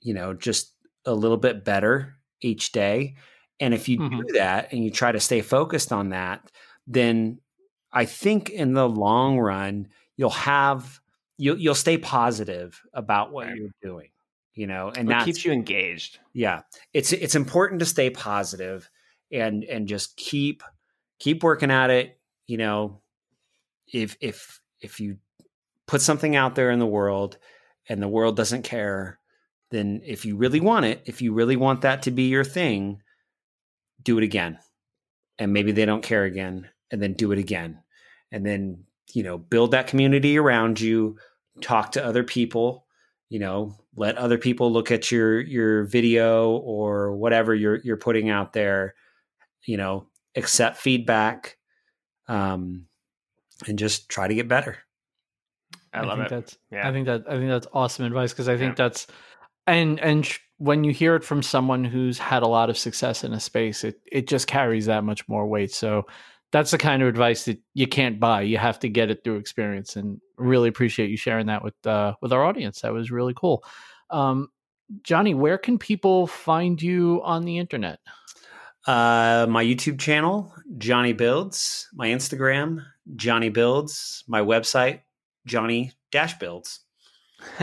you 0.00 0.14
know, 0.14 0.34
just 0.34 0.74
a 1.04 1.14
little 1.14 1.36
bit 1.36 1.64
better 1.64 2.16
each 2.40 2.72
day. 2.72 3.14
And 3.60 3.74
if 3.74 3.88
you 3.88 3.98
mm-hmm. 3.98 4.20
do 4.20 4.32
that 4.34 4.72
and 4.72 4.82
you 4.82 4.90
try 4.90 5.12
to 5.12 5.20
stay 5.20 5.40
focused 5.40 5.92
on 5.92 6.08
that, 6.08 6.50
then 6.86 7.38
I 7.92 8.06
think 8.06 8.50
in 8.50 8.72
the 8.72 8.88
long 8.88 9.38
run, 9.38 9.88
you'll 10.16 10.30
have, 10.30 11.00
you'll, 11.38 11.58
you'll 11.58 11.74
stay 11.74 11.98
positive 11.98 12.80
about 12.92 13.32
what 13.32 13.46
right. 13.46 13.56
you're 13.56 13.70
doing, 13.82 14.08
you 14.54 14.66
know, 14.66 14.90
and 14.96 15.08
that 15.10 15.24
keeps 15.24 15.44
you 15.44 15.52
engaged. 15.52 16.18
Yeah. 16.32 16.62
It's, 16.92 17.12
it's 17.12 17.34
important 17.34 17.80
to 17.80 17.86
stay 17.86 18.10
positive 18.10 18.90
and, 19.30 19.62
and 19.64 19.86
just 19.86 20.16
keep, 20.16 20.62
keep 21.20 21.42
working 21.44 21.70
at 21.70 21.90
it. 21.90 22.18
You 22.46 22.56
know, 22.56 23.00
if, 23.86 24.16
if, 24.20 24.60
if 24.80 24.98
you 24.98 25.18
put 25.86 26.00
something 26.00 26.36
out 26.36 26.54
there 26.54 26.70
in 26.70 26.78
the 26.78 26.86
world 26.86 27.38
and 27.88 28.02
the 28.02 28.08
world 28.08 28.36
doesn't 28.36 28.62
care, 28.62 29.18
then 29.70 30.02
if 30.04 30.24
you 30.24 30.36
really 30.36 30.60
want 30.60 30.84
it, 30.84 31.02
if 31.06 31.22
you 31.22 31.32
really 31.32 31.56
want 31.56 31.80
that 31.82 32.02
to 32.02 32.10
be 32.10 32.24
your 32.24 32.44
thing, 32.44 33.02
do 34.02 34.18
it 34.18 34.24
again. 34.24 34.58
And 35.38 35.52
maybe 35.52 35.72
they 35.72 35.86
don't 35.86 36.02
care 36.02 36.24
again, 36.24 36.68
and 36.90 37.02
then 37.02 37.14
do 37.14 37.32
it 37.32 37.38
again. 37.38 37.82
And 38.30 38.44
then, 38.46 38.84
you 39.12 39.22
know, 39.22 39.38
build 39.38 39.72
that 39.72 39.86
community 39.86 40.38
around 40.38 40.80
you, 40.80 41.16
talk 41.60 41.92
to 41.92 42.04
other 42.04 42.22
people, 42.22 42.86
you 43.28 43.38
know, 43.38 43.74
let 43.96 44.16
other 44.18 44.38
people 44.38 44.70
look 44.70 44.90
at 44.90 45.10
your 45.10 45.40
your 45.40 45.84
video 45.84 46.50
or 46.50 47.16
whatever 47.16 47.54
you're 47.54 47.80
you're 47.82 47.96
putting 47.96 48.28
out 48.28 48.52
there, 48.52 48.94
you 49.64 49.76
know, 49.76 50.06
accept 50.36 50.76
feedback 50.76 51.56
um 52.28 52.86
and 53.66 53.78
just 53.78 54.08
try 54.08 54.28
to 54.28 54.34
get 54.34 54.48
better. 54.48 54.78
I, 55.92 56.00
I 56.00 56.04
love 56.04 56.18
think 56.18 56.26
it. 56.26 56.34
That's, 56.34 56.58
yeah. 56.70 56.88
I 56.88 56.92
think 56.92 57.06
that 57.06 57.24
I 57.28 57.36
think 57.36 57.48
that's 57.48 57.66
awesome 57.72 58.04
advice 58.04 58.32
because 58.32 58.48
I 58.48 58.56
think 58.56 58.72
yeah. 58.72 58.84
that's 58.84 59.06
and 59.66 60.00
and 60.00 60.26
sh- 60.26 60.38
when 60.58 60.84
you 60.84 60.92
hear 60.92 61.16
it 61.16 61.24
from 61.24 61.42
someone 61.42 61.84
who's 61.84 62.18
had 62.18 62.42
a 62.42 62.48
lot 62.48 62.70
of 62.70 62.78
success 62.78 63.24
in 63.24 63.32
a 63.32 63.40
space, 63.40 63.84
it 63.84 64.00
it 64.10 64.28
just 64.28 64.46
carries 64.46 64.86
that 64.86 65.04
much 65.04 65.28
more 65.28 65.46
weight. 65.46 65.72
So 65.72 66.06
that's 66.52 66.70
the 66.70 66.78
kind 66.78 67.02
of 67.02 67.08
advice 67.08 67.46
that 67.46 67.58
you 67.74 67.86
can't 67.86 68.20
buy. 68.20 68.42
You 68.42 68.58
have 68.58 68.78
to 68.80 68.88
get 68.88 69.10
it 69.10 69.24
through 69.24 69.36
experience. 69.36 69.96
And 69.96 70.20
really 70.36 70.68
appreciate 70.68 71.10
you 71.10 71.16
sharing 71.16 71.46
that 71.46 71.64
with 71.64 71.74
uh, 71.86 72.14
with 72.20 72.32
our 72.32 72.44
audience. 72.44 72.82
That 72.82 72.92
was 72.92 73.10
really 73.10 73.34
cool. 73.34 73.64
Um, 74.10 74.48
Johnny, 75.02 75.34
where 75.34 75.58
can 75.58 75.78
people 75.78 76.26
find 76.26 76.80
you 76.80 77.22
on 77.24 77.44
the 77.44 77.58
internet? 77.58 77.98
Uh, 78.86 79.46
my 79.48 79.64
YouTube 79.64 79.98
channel, 79.98 80.52
Johnny 80.76 81.12
Builds. 81.12 81.88
My 81.94 82.08
Instagram, 82.08 82.84
Johnny 83.16 83.48
Builds. 83.48 84.22
My 84.28 84.42
website, 84.42 85.00
Johnny 85.46 85.92
Dash 86.10 86.38
Builds. 86.38 86.80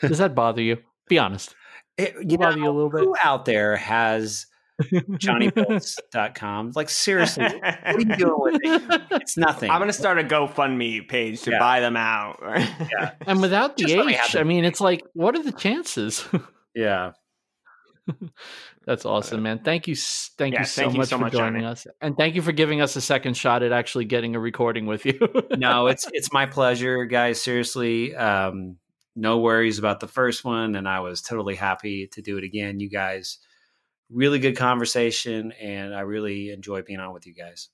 Does 0.00 0.18
that 0.18 0.34
bother 0.34 0.62
you? 0.62 0.78
Be 1.08 1.18
honest. 1.18 1.54
It, 1.96 2.14
you 2.28 2.38
bother 2.38 2.56
know, 2.56 2.64
you 2.64 2.70
a 2.70 2.72
little 2.72 2.90
bit. 2.90 3.00
Who 3.00 3.14
out 3.22 3.44
there 3.44 3.76
has 3.76 4.46
johnnybuilds.com? 4.82 6.72
Like 6.76 6.90
seriously, 6.90 7.44
what 7.44 7.84
are 7.84 8.00
you 8.00 8.16
doing 8.16 8.34
with 8.38 8.60
it? 8.62 9.02
It's 9.12 9.36
nothing. 9.36 9.70
I'm 9.70 9.80
gonna 9.80 9.92
start 9.92 10.18
a 10.18 10.24
GoFundMe 10.24 11.08
page 11.08 11.42
to 11.42 11.52
yeah. 11.52 11.58
buy 11.58 11.80
them 11.80 11.96
out. 11.96 12.38
yeah. 12.46 13.12
And 13.26 13.40
without 13.40 13.76
the 13.76 13.84
Just 13.84 14.08
H, 14.08 14.36
I 14.36 14.42
mean, 14.42 14.64
it's 14.64 14.80
like, 14.80 15.02
what 15.14 15.36
are 15.36 15.42
the 15.42 15.52
chances? 15.52 16.26
yeah. 16.74 17.12
That's 18.86 19.04
awesome, 19.04 19.42
man. 19.42 19.58
Thank 19.64 19.88
you, 19.88 19.96
thank 19.96 20.54
yeah, 20.54 20.60
you 20.60 20.66
so 20.66 20.82
thank 20.82 20.96
much 20.96 20.98
you 20.98 21.04
so 21.06 21.16
for 21.16 21.24
much, 21.24 21.32
joining 21.32 21.64
us, 21.64 21.88
and 22.00 22.16
thank 22.16 22.36
you 22.36 22.42
for 22.42 22.52
giving 22.52 22.80
us 22.80 22.94
a 22.94 23.00
second 23.00 23.36
shot 23.36 23.64
at 23.64 23.72
actually 23.72 24.04
getting 24.04 24.36
a 24.36 24.40
recording 24.40 24.86
with 24.86 25.04
you. 25.04 25.18
no, 25.56 25.88
it's 25.88 26.06
it's 26.12 26.32
my 26.32 26.46
pleasure, 26.46 27.04
guys. 27.04 27.40
Seriously, 27.40 28.14
um, 28.14 28.76
no 29.16 29.38
worries 29.38 29.80
about 29.80 29.98
the 29.98 30.06
first 30.06 30.44
one, 30.44 30.76
and 30.76 30.88
I 30.88 31.00
was 31.00 31.20
totally 31.20 31.56
happy 31.56 32.08
to 32.12 32.22
do 32.22 32.38
it 32.38 32.44
again. 32.44 32.78
You 32.78 32.88
guys, 32.88 33.38
really 34.08 34.38
good 34.38 34.56
conversation, 34.56 35.50
and 35.60 35.92
I 35.92 36.02
really 36.02 36.50
enjoy 36.50 36.82
being 36.82 37.00
on 37.00 37.12
with 37.12 37.26
you 37.26 37.34
guys. 37.34 37.70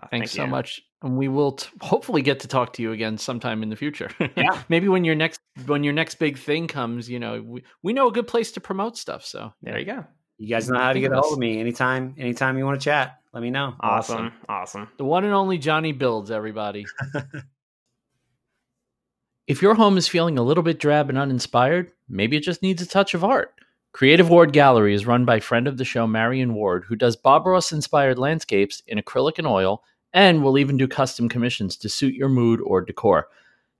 Uh, 0.00 0.06
Thanks 0.12 0.32
thank 0.32 0.46
so 0.46 0.48
much, 0.48 0.80
and 1.02 1.16
we 1.16 1.26
will 1.26 1.52
t- 1.52 1.68
hopefully 1.80 2.22
get 2.22 2.40
to 2.40 2.48
talk 2.48 2.74
to 2.74 2.82
you 2.82 2.92
again 2.92 3.18
sometime 3.18 3.64
in 3.64 3.68
the 3.68 3.76
future. 3.76 4.10
Yeah, 4.36 4.62
maybe 4.68 4.86
when 4.86 5.04
your 5.04 5.16
next 5.16 5.40
when 5.66 5.82
your 5.82 5.94
next 5.94 6.20
big 6.20 6.38
thing 6.38 6.68
comes, 6.68 7.10
you 7.10 7.18
know, 7.18 7.42
we, 7.42 7.64
we 7.82 7.92
know 7.92 8.06
a 8.06 8.12
good 8.12 8.28
place 8.28 8.52
to 8.52 8.60
promote 8.60 8.96
stuff. 8.96 9.24
So 9.24 9.52
there 9.60 9.76
you 9.76 9.86
go. 9.86 10.04
You 10.38 10.48
guys 10.48 10.68
know 10.68 10.78
how 10.78 10.92
to 10.92 11.00
get 11.00 11.12
a 11.12 11.20
hold 11.20 11.34
of 11.34 11.38
me 11.38 11.58
anytime. 11.60 12.14
Anytime 12.18 12.58
you 12.58 12.64
want 12.64 12.78
to 12.80 12.84
chat, 12.84 13.20
let 13.32 13.42
me 13.42 13.50
know. 13.50 13.74
Awesome, 13.80 14.32
awesome. 14.48 14.88
The 14.98 15.04
one 15.04 15.24
and 15.24 15.32
only 15.32 15.56
Johnny 15.56 15.92
builds 15.92 16.30
everybody. 16.30 16.84
if 19.46 19.62
your 19.62 19.74
home 19.74 19.96
is 19.96 20.08
feeling 20.08 20.36
a 20.36 20.42
little 20.42 20.62
bit 20.62 20.78
drab 20.78 21.08
and 21.08 21.16
uninspired, 21.18 21.90
maybe 22.08 22.36
it 22.36 22.42
just 22.42 22.62
needs 22.62 22.82
a 22.82 22.86
touch 22.86 23.14
of 23.14 23.24
art. 23.24 23.54
Creative 23.92 24.28
Ward 24.28 24.52
Gallery 24.52 24.92
is 24.94 25.06
run 25.06 25.24
by 25.24 25.40
friend 25.40 25.66
of 25.66 25.78
the 25.78 25.84
show 25.84 26.06
Marion 26.06 26.52
Ward, 26.52 26.84
who 26.86 26.96
does 26.96 27.16
Bob 27.16 27.46
Ross 27.46 27.72
inspired 27.72 28.18
landscapes 28.18 28.82
in 28.86 28.98
acrylic 28.98 29.38
and 29.38 29.46
oil, 29.46 29.82
and 30.12 30.44
will 30.44 30.58
even 30.58 30.76
do 30.76 30.86
custom 30.86 31.30
commissions 31.30 31.78
to 31.78 31.88
suit 31.88 32.14
your 32.14 32.28
mood 32.28 32.60
or 32.60 32.82
decor. 32.82 33.28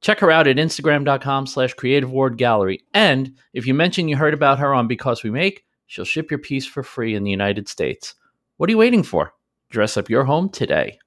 Check 0.01 0.21
her 0.21 0.31
out 0.31 0.47
at 0.47 0.57
Instagram.com 0.57 1.47
slash 1.47 1.75
Creative 1.75 2.11
Ward 2.11 2.39
Gallery. 2.39 2.83
And 2.95 3.35
if 3.53 3.67
you 3.67 3.75
mention 3.75 4.09
you 4.09 4.17
heard 4.17 4.33
about 4.33 4.59
her 4.59 4.73
on 4.73 4.89
Because 4.89 5.23
We 5.23 5.31
Make, 5.31 5.66
she'll 5.87 6.05
ship 6.05 6.31
your 6.31 6.39
piece 6.39 6.67
for 6.67 6.83
free 6.83 7.15
in 7.15 7.25
the 7.25 7.31
United 7.31 7.69
States. 7.69 8.15
What 8.57 8.69
are 8.69 8.73
you 8.73 8.79
waiting 8.79 9.03
for? 9.03 9.33
Dress 9.71 9.97
up 9.97 10.11
your 10.11 10.25
home 10.25 10.49
today. 10.49 10.99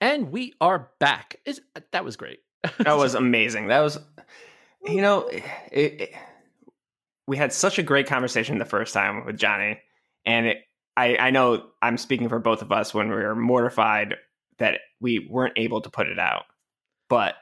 And 0.00 0.30
we 0.30 0.54
are 0.60 0.90
back. 0.98 1.40
Is 1.44 1.60
uh, 1.76 1.80
that 1.92 2.04
was 2.04 2.16
great. 2.16 2.40
that 2.78 2.96
was 2.96 3.14
amazing. 3.14 3.68
That 3.68 3.80
was, 3.80 3.98
you 4.84 5.00
know, 5.00 5.28
it, 5.28 5.42
it, 5.72 6.14
we 7.26 7.36
had 7.36 7.52
such 7.52 7.78
a 7.78 7.82
great 7.82 8.06
conversation 8.06 8.58
the 8.58 8.64
first 8.64 8.92
time 8.92 9.24
with 9.24 9.38
Johnny, 9.38 9.80
and 10.26 10.46
it, 10.46 10.58
I, 10.96 11.16
I 11.16 11.30
know 11.30 11.66
I'm 11.82 11.98
speaking 11.98 12.28
for 12.28 12.38
both 12.38 12.62
of 12.62 12.70
us 12.70 12.94
when 12.94 13.08
we 13.08 13.16
were 13.16 13.34
mortified 13.34 14.16
that 14.58 14.80
we 15.00 15.26
weren't 15.30 15.54
able 15.56 15.80
to 15.80 15.90
put 15.90 16.06
it 16.06 16.18
out, 16.18 16.44
but 17.08 17.34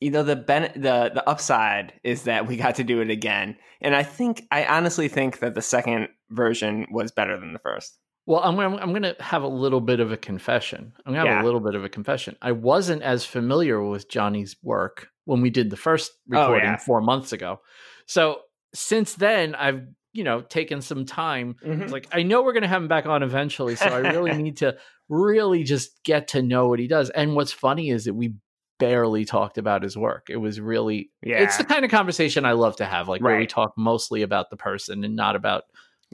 you 0.00 0.10
know 0.10 0.22
the 0.22 0.36
ben- 0.36 0.72
the 0.74 1.10
the 1.12 1.28
upside 1.28 1.94
is 2.04 2.22
that 2.24 2.46
we 2.46 2.56
got 2.56 2.76
to 2.76 2.84
do 2.84 3.00
it 3.00 3.10
again, 3.10 3.56
and 3.80 3.94
I 3.94 4.02
think 4.02 4.44
I 4.50 4.64
honestly 4.64 5.08
think 5.08 5.40
that 5.40 5.54
the 5.54 5.62
second 5.62 6.08
version 6.30 6.86
was 6.90 7.10
better 7.10 7.38
than 7.38 7.52
the 7.52 7.58
first. 7.58 7.98
Well, 8.26 8.40
I'm, 8.40 8.58
I'm, 8.60 8.74
I'm 8.74 8.90
going 8.90 9.04
to 9.04 9.16
have 9.20 9.42
a 9.42 9.48
little 9.48 9.80
bit 9.80 10.00
of 10.00 10.12
a 10.12 10.16
confession. 10.18 10.92
I'm 11.06 11.14
going 11.14 11.24
to 11.24 11.30
have 11.30 11.38
yeah. 11.38 11.42
a 11.42 11.46
little 11.46 11.60
bit 11.60 11.74
of 11.74 11.82
a 11.82 11.88
confession. 11.88 12.36
I 12.42 12.52
wasn't 12.52 13.00
as 13.00 13.24
familiar 13.24 13.82
with 13.82 14.10
Johnny's 14.10 14.54
work 14.62 15.08
when 15.24 15.40
we 15.40 15.48
did 15.48 15.70
the 15.70 15.78
first 15.78 16.12
recording 16.28 16.68
oh, 16.68 16.72
yeah. 16.72 16.76
four 16.76 17.00
months 17.00 17.32
ago. 17.32 17.60
So 18.04 18.40
since 18.74 19.14
then, 19.14 19.54
I've 19.54 19.82
you 20.12 20.24
know 20.24 20.42
taken 20.42 20.80
some 20.82 21.06
time. 21.06 21.56
Mm-hmm. 21.64 21.90
Like 21.90 22.08
I 22.12 22.22
know 22.22 22.42
we're 22.42 22.52
going 22.52 22.62
to 22.62 22.68
have 22.68 22.82
him 22.82 22.88
back 22.88 23.06
on 23.06 23.22
eventually, 23.22 23.76
so 23.76 23.86
I 23.86 23.98
really 23.98 24.32
need 24.42 24.58
to 24.58 24.76
really 25.08 25.64
just 25.64 26.02
get 26.04 26.28
to 26.28 26.42
know 26.42 26.68
what 26.68 26.78
he 26.78 26.86
does. 26.86 27.10
And 27.10 27.34
what's 27.34 27.52
funny 27.52 27.90
is 27.90 28.04
that 28.04 28.14
we 28.14 28.34
barely 28.78 29.24
talked 29.24 29.58
about 29.58 29.82
his 29.82 29.96
work. 29.96 30.28
It 30.30 30.36
was 30.36 30.60
really 30.60 31.10
yeah. 31.22 31.38
It's 31.38 31.56
the 31.56 31.64
kind 31.64 31.84
of 31.84 31.90
conversation 31.90 32.44
I 32.44 32.52
love 32.52 32.76
to 32.76 32.84
have, 32.84 33.08
like 33.08 33.22
right. 33.22 33.32
where 33.32 33.38
we 33.38 33.46
talk 33.46 33.72
mostly 33.76 34.22
about 34.22 34.50
the 34.50 34.56
person 34.56 35.04
and 35.04 35.16
not 35.16 35.36
about 35.36 35.64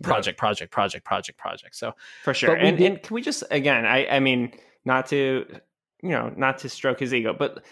project, 0.02 0.38
project, 0.38 0.72
project, 0.72 1.04
project, 1.04 1.38
project. 1.38 1.76
So 1.76 1.92
for 2.22 2.34
sure. 2.34 2.54
And, 2.54 2.78
did... 2.78 2.86
and 2.86 3.02
can 3.02 3.14
we 3.14 3.22
just 3.22 3.44
again? 3.50 3.86
I 3.86 4.06
I 4.06 4.20
mean, 4.20 4.52
not 4.84 5.06
to 5.08 5.46
you 6.02 6.10
know, 6.10 6.32
not 6.36 6.58
to 6.58 6.68
stroke 6.68 7.00
his 7.00 7.14
ego, 7.14 7.34
but 7.38 7.64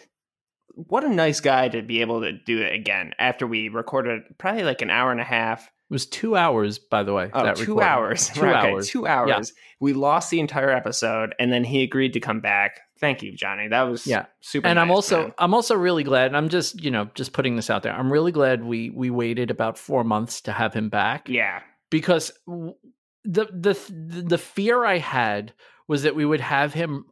what 0.74 1.04
a 1.04 1.08
nice 1.08 1.40
guy 1.40 1.68
to 1.68 1.82
be 1.82 2.00
able 2.00 2.22
to 2.22 2.32
do 2.32 2.60
it 2.60 2.72
again 2.72 3.12
after 3.18 3.46
we 3.46 3.68
recorded 3.68 4.22
probably 4.38 4.64
like 4.64 4.82
an 4.82 4.90
hour 4.90 5.10
and 5.10 5.20
a 5.20 5.24
half. 5.24 5.70
It 5.92 5.96
was 5.96 6.06
two 6.06 6.36
hours, 6.36 6.78
by 6.78 7.02
the 7.02 7.12
way. 7.12 7.28
Oh, 7.34 7.52
two 7.52 7.60
recording. 7.60 7.82
hours. 7.82 8.28
Two 8.34 8.40
right, 8.40 8.54
hours. 8.64 8.86
Okay, 8.86 8.92
two 8.92 9.06
hours. 9.06 9.52
Yeah. 9.54 9.62
We 9.78 9.92
lost 9.92 10.30
the 10.30 10.40
entire 10.40 10.70
episode, 10.70 11.34
and 11.38 11.52
then 11.52 11.64
he 11.64 11.82
agreed 11.82 12.14
to 12.14 12.20
come 12.20 12.40
back. 12.40 12.80
Thank 12.98 13.22
you, 13.22 13.36
Johnny. 13.36 13.68
That 13.68 13.82
was 13.82 14.06
yeah 14.06 14.24
super. 14.40 14.68
And 14.68 14.76
nice, 14.76 14.82
I'm 14.84 14.90
also 14.90 15.22
man. 15.24 15.32
I'm 15.36 15.52
also 15.52 15.74
really 15.74 16.02
glad. 16.02 16.28
And 16.28 16.36
I'm 16.38 16.48
just 16.48 16.82
you 16.82 16.90
know 16.90 17.10
just 17.14 17.34
putting 17.34 17.56
this 17.56 17.68
out 17.68 17.82
there. 17.82 17.92
I'm 17.92 18.10
really 18.10 18.32
glad 18.32 18.64
we 18.64 18.88
we 18.88 19.10
waited 19.10 19.50
about 19.50 19.76
four 19.76 20.02
months 20.02 20.40
to 20.42 20.52
have 20.52 20.72
him 20.72 20.88
back. 20.88 21.28
Yeah, 21.28 21.60
because 21.90 22.32
the 22.46 23.44
the 23.52 23.78
the 24.24 24.38
fear 24.38 24.86
I 24.86 24.96
had 24.96 25.52
was 25.88 26.04
that 26.04 26.16
we 26.16 26.24
would 26.24 26.40
have 26.40 26.72
him 26.72 27.04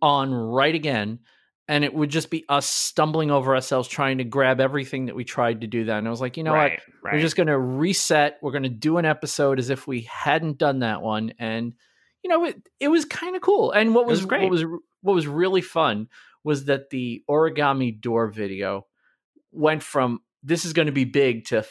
on 0.00 0.32
right 0.32 0.76
again 0.76 1.18
and 1.68 1.84
it 1.84 1.92
would 1.92 2.08
just 2.08 2.30
be 2.30 2.44
us 2.48 2.66
stumbling 2.66 3.30
over 3.30 3.54
ourselves 3.54 3.88
trying 3.88 4.18
to 4.18 4.24
grab 4.24 4.58
everything 4.58 5.06
that 5.06 5.14
we 5.14 5.24
tried 5.24 5.60
to 5.60 5.66
do 5.66 5.84
then. 5.84 5.98
And 5.98 6.08
I 6.08 6.10
was 6.10 6.20
like, 6.20 6.38
you 6.38 6.42
know 6.42 6.54
right, 6.54 6.80
what? 6.86 6.94
Right. 7.04 7.14
We're 7.14 7.20
just 7.20 7.36
going 7.36 7.48
to 7.48 7.58
reset. 7.58 8.38
We're 8.40 8.52
going 8.52 8.62
to 8.62 8.70
do 8.70 8.96
an 8.96 9.04
episode 9.04 9.58
as 9.58 9.68
if 9.68 9.86
we 9.86 10.08
hadn't 10.10 10.56
done 10.56 10.78
that 10.80 11.02
one. 11.02 11.34
And 11.38 11.74
you 12.24 12.30
know, 12.30 12.44
it 12.44 12.56
it 12.80 12.88
was 12.88 13.04
kind 13.04 13.36
of 13.36 13.42
cool. 13.42 13.70
And 13.72 13.94
what 13.94 14.06
was, 14.06 14.20
was 14.20 14.26
great. 14.26 14.42
what 14.42 14.50
was 14.50 14.64
what 15.02 15.14
was 15.14 15.26
really 15.26 15.60
fun 15.60 16.08
was 16.42 16.64
that 16.64 16.90
the 16.90 17.22
origami 17.28 18.00
door 18.00 18.28
video 18.28 18.86
went 19.52 19.82
from 19.82 20.20
this 20.42 20.64
is 20.64 20.72
going 20.72 20.86
to 20.86 20.92
be 20.92 21.04
big 21.04 21.46
to 21.46 21.64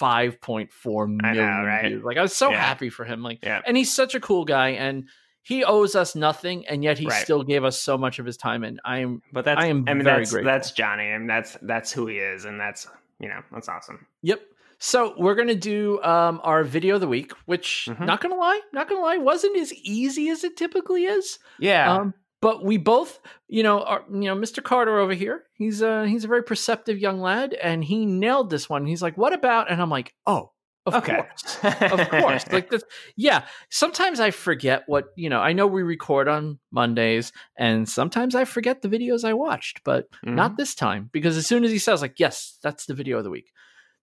5.4 0.00 0.68
million 1.08 1.36
know, 1.36 1.64
right? 1.64 1.88
views. 1.88 2.02
Like 2.02 2.16
I 2.16 2.22
was 2.22 2.34
so 2.34 2.50
yeah. 2.50 2.60
happy 2.60 2.90
for 2.90 3.04
him. 3.04 3.22
Like, 3.22 3.38
yeah. 3.42 3.60
and 3.64 3.76
he's 3.76 3.94
such 3.94 4.14
a 4.14 4.20
cool 4.20 4.44
guy, 4.44 4.70
and 4.70 5.04
he 5.42 5.64
owes 5.64 5.94
us 5.94 6.14
nothing, 6.14 6.66
and 6.66 6.84
yet 6.84 6.98
he 6.98 7.06
right. 7.06 7.22
still 7.22 7.42
gave 7.42 7.64
us 7.64 7.80
so 7.80 7.98
much 7.98 8.18
of 8.18 8.26
his 8.26 8.36
time. 8.36 8.62
And 8.62 8.80
I 8.84 8.98
am, 8.98 9.22
but 9.32 9.44
that's, 9.44 9.60
I 9.60 9.66
am 9.66 9.84
I 9.88 9.94
mean, 9.94 10.04
very 10.04 10.18
that's, 10.20 10.30
grateful. 10.30 10.50
That's 10.50 10.70
Johnny, 10.70 11.08
and 11.10 11.28
that's 11.28 11.56
that's 11.62 11.92
who 11.92 12.06
he 12.06 12.16
is, 12.16 12.44
and 12.44 12.60
that's 12.60 12.86
you 13.18 13.28
know 13.28 13.40
that's 13.52 13.68
awesome. 13.68 14.06
Yep. 14.22 14.40
So 14.78 15.14
we're 15.16 15.34
gonna 15.34 15.54
do 15.54 16.02
um, 16.02 16.40
our 16.42 16.64
video 16.64 16.96
of 16.96 17.00
the 17.00 17.08
week, 17.08 17.32
which 17.46 17.86
mm-hmm. 17.88 18.04
not 18.04 18.20
gonna 18.20 18.36
lie, 18.36 18.60
not 18.72 18.88
gonna 18.88 19.00
lie, 19.00 19.18
wasn't 19.18 19.56
as 19.56 19.72
easy 19.74 20.28
as 20.28 20.44
it 20.44 20.56
typically 20.56 21.04
is. 21.04 21.38
Yeah. 21.58 21.92
Um, 21.92 22.14
but 22.40 22.64
we 22.64 22.76
both, 22.76 23.20
you 23.46 23.62
know, 23.62 23.82
are, 23.82 24.04
you 24.10 24.22
know, 24.22 24.34
Mr. 24.34 24.60
Carter 24.62 24.98
over 24.98 25.14
here, 25.14 25.44
he's 25.54 25.82
a 25.82 26.08
he's 26.08 26.24
a 26.24 26.28
very 26.28 26.42
perceptive 26.42 26.98
young 26.98 27.20
lad, 27.20 27.54
and 27.54 27.84
he 27.84 28.06
nailed 28.06 28.50
this 28.50 28.68
one. 28.68 28.84
He's 28.84 29.02
like, 29.02 29.16
"What 29.16 29.32
about?" 29.32 29.70
And 29.70 29.80
I'm 29.80 29.90
like, 29.90 30.14
"Oh, 30.26 30.50
of 30.86 30.94
okay. 30.94 31.16
course, 31.16 31.58
of 31.92 32.08
course." 32.10 32.52
like 32.52 32.70
this, 32.70 32.82
yeah. 33.16 33.44
Sometimes 33.70 34.20
I 34.20 34.30
forget 34.30 34.82
what 34.86 35.06
you 35.16 35.28
know. 35.28 35.40
I 35.40 35.52
know 35.52 35.66
we 35.66 35.82
record 35.82 36.28
on 36.28 36.58
Mondays, 36.70 37.32
and 37.56 37.88
sometimes 37.88 38.34
I 38.34 38.44
forget 38.44 38.82
the 38.82 38.88
videos 38.88 39.24
I 39.24 39.32
watched, 39.34 39.84
but 39.84 40.10
mm-hmm. 40.10 40.34
not 40.34 40.56
this 40.56 40.74
time 40.74 41.10
because 41.12 41.36
as 41.36 41.46
soon 41.46 41.64
as 41.64 41.70
he 41.70 41.78
says, 41.78 42.02
"Like, 42.02 42.18
yes, 42.18 42.58
that's 42.62 42.86
the 42.86 42.94
video 42.94 43.18
of 43.18 43.24
the 43.24 43.30
week." 43.30 43.52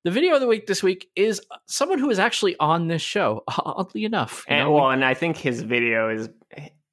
The 0.06 0.12
video 0.12 0.34
of 0.36 0.40
the 0.40 0.48
week 0.48 0.66
this 0.66 0.82
week 0.82 1.10
is 1.16 1.42
someone 1.68 2.00
who 2.00 2.10
is 2.10 2.20
actually 2.20 2.56
on 2.58 2.88
this 2.88 3.02
show, 3.02 3.44
oddly 3.58 4.06
enough. 4.06 4.46
And 4.48 4.66
know? 4.66 4.72
well, 4.72 4.92
and 4.92 5.04
I 5.04 5.14
think 5.14 5.36
his 5.36 5.62
video 5.62 6.10
is 6.10 6.30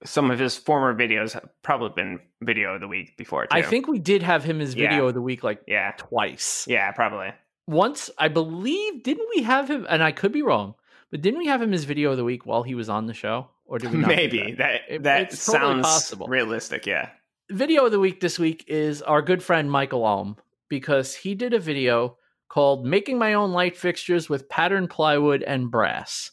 some 0.05 0.31
of 0.31 0.39
his 0.39 0.57
former 0.57 0.95
videos 0.95 1.33
have 1.33 1.49
probably 1.63 1.91
been 1.95 2.21
video 2.43 2.75
of 2.75 2.81
the 2.81 2.89
week 2.89 3.17
before 3.17 3.47
too. 3.47 3.57
I 3.57 3.63
think 3.63 3.87
we 3.87 3.99
did 3.99 4.23
have 4.23 4.45
him 4.45 4.61
as 4.61 4.75
video 4.75 5.03
yeah. 5.03 5.09
of 5.09 5.15
the 5.15 5.23
week 5.23 5.45
like 5.45 5.63
yeah. 5.67 5.93
twice. 5.97 6.67
Yeah, 6.69 6.91
probably. 6.93 7.33
Once 7.67 8.11
I 8.19 8.29
believe 8.29 9.03
didn't 9.03 9.29
we 9.35 9.43
have 9.43 9.69
him 9.69 9.87
and 9.89 10.03
I 10.03 10.13
could 10.13 10.33
be 10.33 10.43
wrong, 10.43 10.75
but 11.11 11.21
didn't 11.21 11.39
we 11.39 11.47
have 11.47 11.63
him 11.63 11.73
as 11.73 11.85
video 11.85 12.11
of 12.13 12.17
the 12.17 12.25
week 12.25 12.47
while 12.47 12.63
he 12.63 12.75
was 12.75 12.89
on 12.89 13.07
the 13.07 13.15
show? 13.15 13.49
Or 13.65 13.79
did 13.79 13.93
we 13.93 13.99
Maybe. 13.99 14.55
That 14.59 14.83
that, 14.91 15.03
that 15.03 15.33
sounds 15.33 15.87
possible. 15.87 16.29
realistic, 16.29 16.87
yeah. 16.87 17.11
Video 17.51 17.87
of 17.87 17.93
the 17.93 18.01
week 18.01 18.21
this 18.21 18.39
week 18.39 18.65
is 18.69 19.03
our 19.03 19.23
good 19.23 19.43
friend 19.43 19.71
Michael 19.71 20.05
Alm 20.05 20.37
because 20.69 21.15
he 21.15 21.35
did 21.35 21.53
a 21.53 21.59
video 21.59 22.17
called 22.49 22.87
Making 22.87 23.19
My 23.19 23.35
Own 23.35 23.53
Light 23.53 23.77
Fixtures 23.77 24.29
with 24.29 24.49
Pattern 24.49 24.89
Plywood 24.89 25.43
and 25.43 25.71
Brass. 25.71 26.31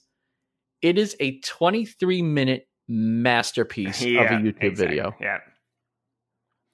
It 0.82 0.98
is 0.98 1.16
a 1.20 1.40
23 1.40 2.22
minute 2.22 2.68
masterpiece 2.88 4.02
yeah, 4.02 4.22
of 4.22 4.32
a 4.32 4.34
YouTube 4.36 4.62
exactly. 4.62 4.98
video. 4.98 5.16
Yeah. 5.20 5.40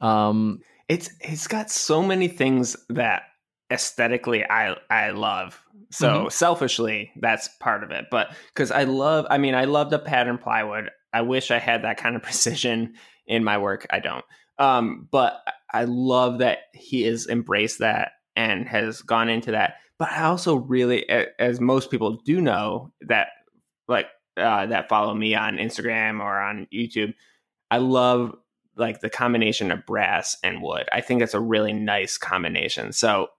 Um 0.02 0.60
it's 0.88 1.10
it's 1.22 1.48
got 1.48 1.70
so 1.70 2.02
many 2.02 2.28
things 2.28 2.76
that 2.90 3.24
aesthetically 3.72 4.44
I 4.44 4.76
I 4.90 5.12
love. 5.12 5.62
So 5.92 6.10
mm-hmm. 6.10 6.30
selfishly, 6.30 7.12
that's 7.16 7.50
part 7.60 7.84
of 7.84 7.92
it. 7.92 8.06
But 8.12 8.32
because 8.54 8.72
I 8.72 8.84
love, 8.84 9.26
I 9.30 9.38
mean, 9.38 9.56
I 9.56 9.66
love 9.66 9.90
the 9.90 10.00
pattern 10.00 10.38
plywood. 10.38 10.92
I 11.12 11.22
wish 11.22 11.50
I 11.50 11.58
had 11.58 11.84
that 11.84 11.98
kind 11.98 12.16
of 12.16 12.22
precision 12.24 12.94
in 13.26 13.44
my 13.44 13.58
work. 13.58 13.88
I 13.90 14.00
don't. 14.00 14.26
Um, 14.58 15.08
but 15.10 15.42
I 15.74 15.86
love 15.86 16.40
that 16.40 16.60
he 16.74 17.04
has 17.04 17.28
embraced 17.28 17.80
that 17.80 18.12
and 18.36 18.68
has 18.68 19.02
gone 19.02 19.30
into 19.30 19.52
that. 19.52 19.76
But 19.98 20.12
I 20.12 20.24
also 20.24 20.56
really, 20.56 21.08
as 21.10 21.60
most 21.60 21.92
people 21.92 22.18
do 22.26 22.42
know, 22.42 22.92
that 23.02 23.30
like 23.88 24.08
uh, 24.38 24.68
that 24.68 24.90
follow 24.90 25.14
me 25.14 25.36
on 25.36 25.58
Instagram 25.58 26.20
or 26.22 26.40
on 26.40 26.68
YouTube, 26.74 27.14
I 27.72 27.78
love 27.78 28.36
like 28.76 29.02
the 29.02 29.10
combination 29.10 29.72
of 29.72 29.86
brass 29.86 30.38
and 30.44 30.62
wood. 30.62 30.88
I 30.92 31.02
think 31.02 31.22
it's 31.22 31.34
a 31.34 31.40
really 31.40 31.74
nice 31.74 32.18
combination. 32.18 32.94
So 32.94 33.30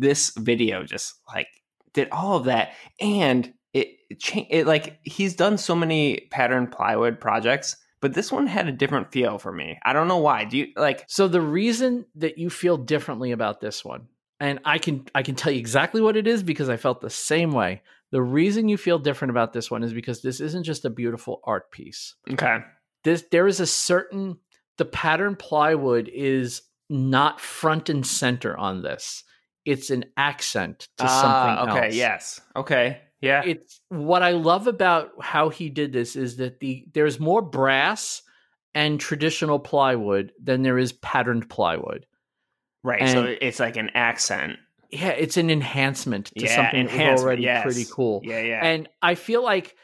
this 0.00 0.32
video 0.36 0.84
just 0.84 1.14
like 1.32 1.48
did 1.92 2.08
all 2.10 2.36
of 2.36 2.44
that 2.44 2.72
and 3.00 3.52
it, 3.72 3.88
it, 4.10 4.46
it 4.50 4.66
like 4.66 4.98
he's 5.02 5.34
done 5.34 5.58
so 5.58 5.74
many 5.74 6.28
pattern 6.30 6.66
plywood 6.66 7.20
projects 7.20 7.76
but 8.02 8.14
this 8.14 8.32
one 8.32 8.48
had 8.48 8.66
a 8.66 8.72
different 8.72 9.12
feel 9.12 9.38
for 9.38 9.52
me. 9.52 9.78
I 9.84 9.92
don't 9.92 10.08
know 10.08 10.18
why. 10.18 10.44
Do 10.44 10.58
you 10.58 10.66
like 10.76 11.04
So 11.06 11.28
the 11.28 11.40
reason 11.40 12.04
that 12.16 12.36
you 12.36 12.50
feel 12.50 12.76
differently 12.76 13.30
about 13.30 13.60
this 13.60 13.84
one 13.84 14.08
and 14.40 14.58
I 14.64 14.78
can 14.78 15.06
I 15.14 15.22
can 15.22 15.36
tell 15.36 15.52
you 15.52 15.60
exactly 15.60 16.00
what 16.00 16.16
it 16.16 16.26
is 16.26 16.42
because 16.42 16.68
I 16.68 16.76
felt 16.76 17.00
the 17.00 17.08
same 17.08 17.52
way. 17.52 17.82
The 18.10 18.20
reason 18.20 18.68
you 18.68 18.76
feel 18.76 18.98
different 18.98 19.30
about 19.30 19.52
this 19.52 19.70
one 19.70 19.84
is 19.84 19.94
because 19.94 20.20
this 20.20 20.40
isn't 20.40 20.64
just 20.64 20.84
a 20.84 20.90
beautiful 20.90 21.40
art 21.44 21.70
piece. 21.70 22.16
Okay. 22.30 22.58
This 23.04 23.24
there 23.30 23.46
is 23.46 23.60
a 23.60 23.66
certain 23.66 24.38
the 24.78 24.84
pattern 24.84 25.36
plywood 25.36 26.10
is 26.12 26.62
not 26.90 27.40
front 27.40 27.88
and 27.88 28.04
center 28.04 28.58
on 28.58 28.82
this. 28.82 29.22
It's 29.64 29.90
an 29.90 30.04
accent 30.16 30.88
to 30.98 31.04
Ah, 31.04 31.20
something 31.20 31.70
okay. 31.72 31.78
else. 31.80 31.86
Okay, 31.88 31.96
yes. 31.96 32.40
Okay. 32.56 33.00
Yeah. 33.20 33.42
It's 33.44 33.80
what 33.88 34.22
I 34.22 34.32
love 34.32 34.66
about 34.66 35.10
how 35.20 35.48
he 35.48 35.68
did 35.70 35.92
this 35.92 36.16
is 36.16 36.36
that 36.38 36.58
the 36.60 36.84
there's 36.92 37.20
more 37.20 37.40
brass 37.42 38.22
and 38.74 38.98
traditional 38.98 39.58
plywood 39.60 40.32
than 40.42 40.62
there 40.62 40.78
is 40.78 40.92
patterned 40.92 41.48
plywood. 41.48 42.06
right. 42.82 43.08
so 43.08 43.24
it's 43.40 43.60
like 43.60 43.76
an 43.76 43.90
accent. 43.94 44.58
Yeah, 44.90 45.10
it's 45.10 45.36
an 45.36 45.50
enhancement 45.50 46.26
to 46.36 46.44
Yeah, 46.44 46.54
something 46.56 46.80
that 46.80 46.84
was 46.84 46.92
enhancement, 46.94 47.26
already 47.26 47.42
yes. 47.44 47.62
pretty 47.62 47.84
cool. 47.90 48.20
Yeah. 48.24 48.40
Yeah. 48.40 48.64
And 48.66 48.88
I 49.00 49.14
feel 49.14 49.42
like 49.44 49.76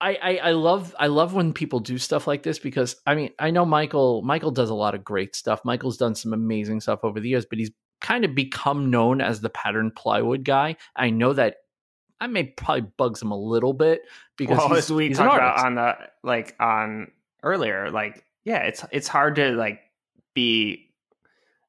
I, 0.00 0.18
I 0.22 0.36
I 0.36 0.50
love 0.52 0.94
I 0.98 1.08
love 1.08 1.34
when 1.34 1.52
people 1.52 1.80
do 1.80 1.98
stuff 1.98 2.26
like 2.26 2.42
this 2.44 2.58
because 2.58 2.96
I 3.06 3.14
mean 3.14 3.30
I 3.38 3.50
know 3.50 3.64
Michael 3.64 4.22
Michael 4.22 4.50
does 4.52 4.70
a 4.70 4.74
lot 4.74 4.94
of 4.94 5.04
great 5.04 5.34
stuff. 5.36 5.64
Michael's 5.64 5.96
done 5.96 6.14
some 6.14 6.32
amazing 6.32 6.80
stuff 6.80 7.00
over 7.02 7.18
the 7.20 7.28
years, 7.28 7.44
but 7.44 7.58
he's 7.58 7.70
kind 8.02 8.24
of 8.24 8.34
become 8.34 8.90
known 8.90 9.20
as 9.20 9.40
the 9.40 9.48
pattern 9.50 9.90
plywood 9.90 10.44
guy. 10.44 10.76
I 10.96 11.10
know 11.10 11.32
that 11.32 11.56
I 12.20 12.26
may 12.26 12.44
probably 12.44 12.88
bugs 12.96 13.22
him 13.22 13.30
a 13.30 13.36
little 13.38 13.72
bit 13.72 14.02
because 14.36 14.58
well, 14.58 14.68
he's, 14.74 14.90
we 14.90 15.08
he's 15.08 15.18
an 15.18 15.26
talked 15.26 15.38
about 15.38 15.64
on 15.64 15.74
the 15.76 15.96
like 16.22 16.54
on 16.60 17.10
earlier, 17.42 17.90
like 17.90 18.24
yeah, 18.44 18.58
it's 18.64 18.84
it's 18.92 19.08
hard 19.08 19.36
to 19.36 19.52
like 19.52 19.80
be 20.34 20.90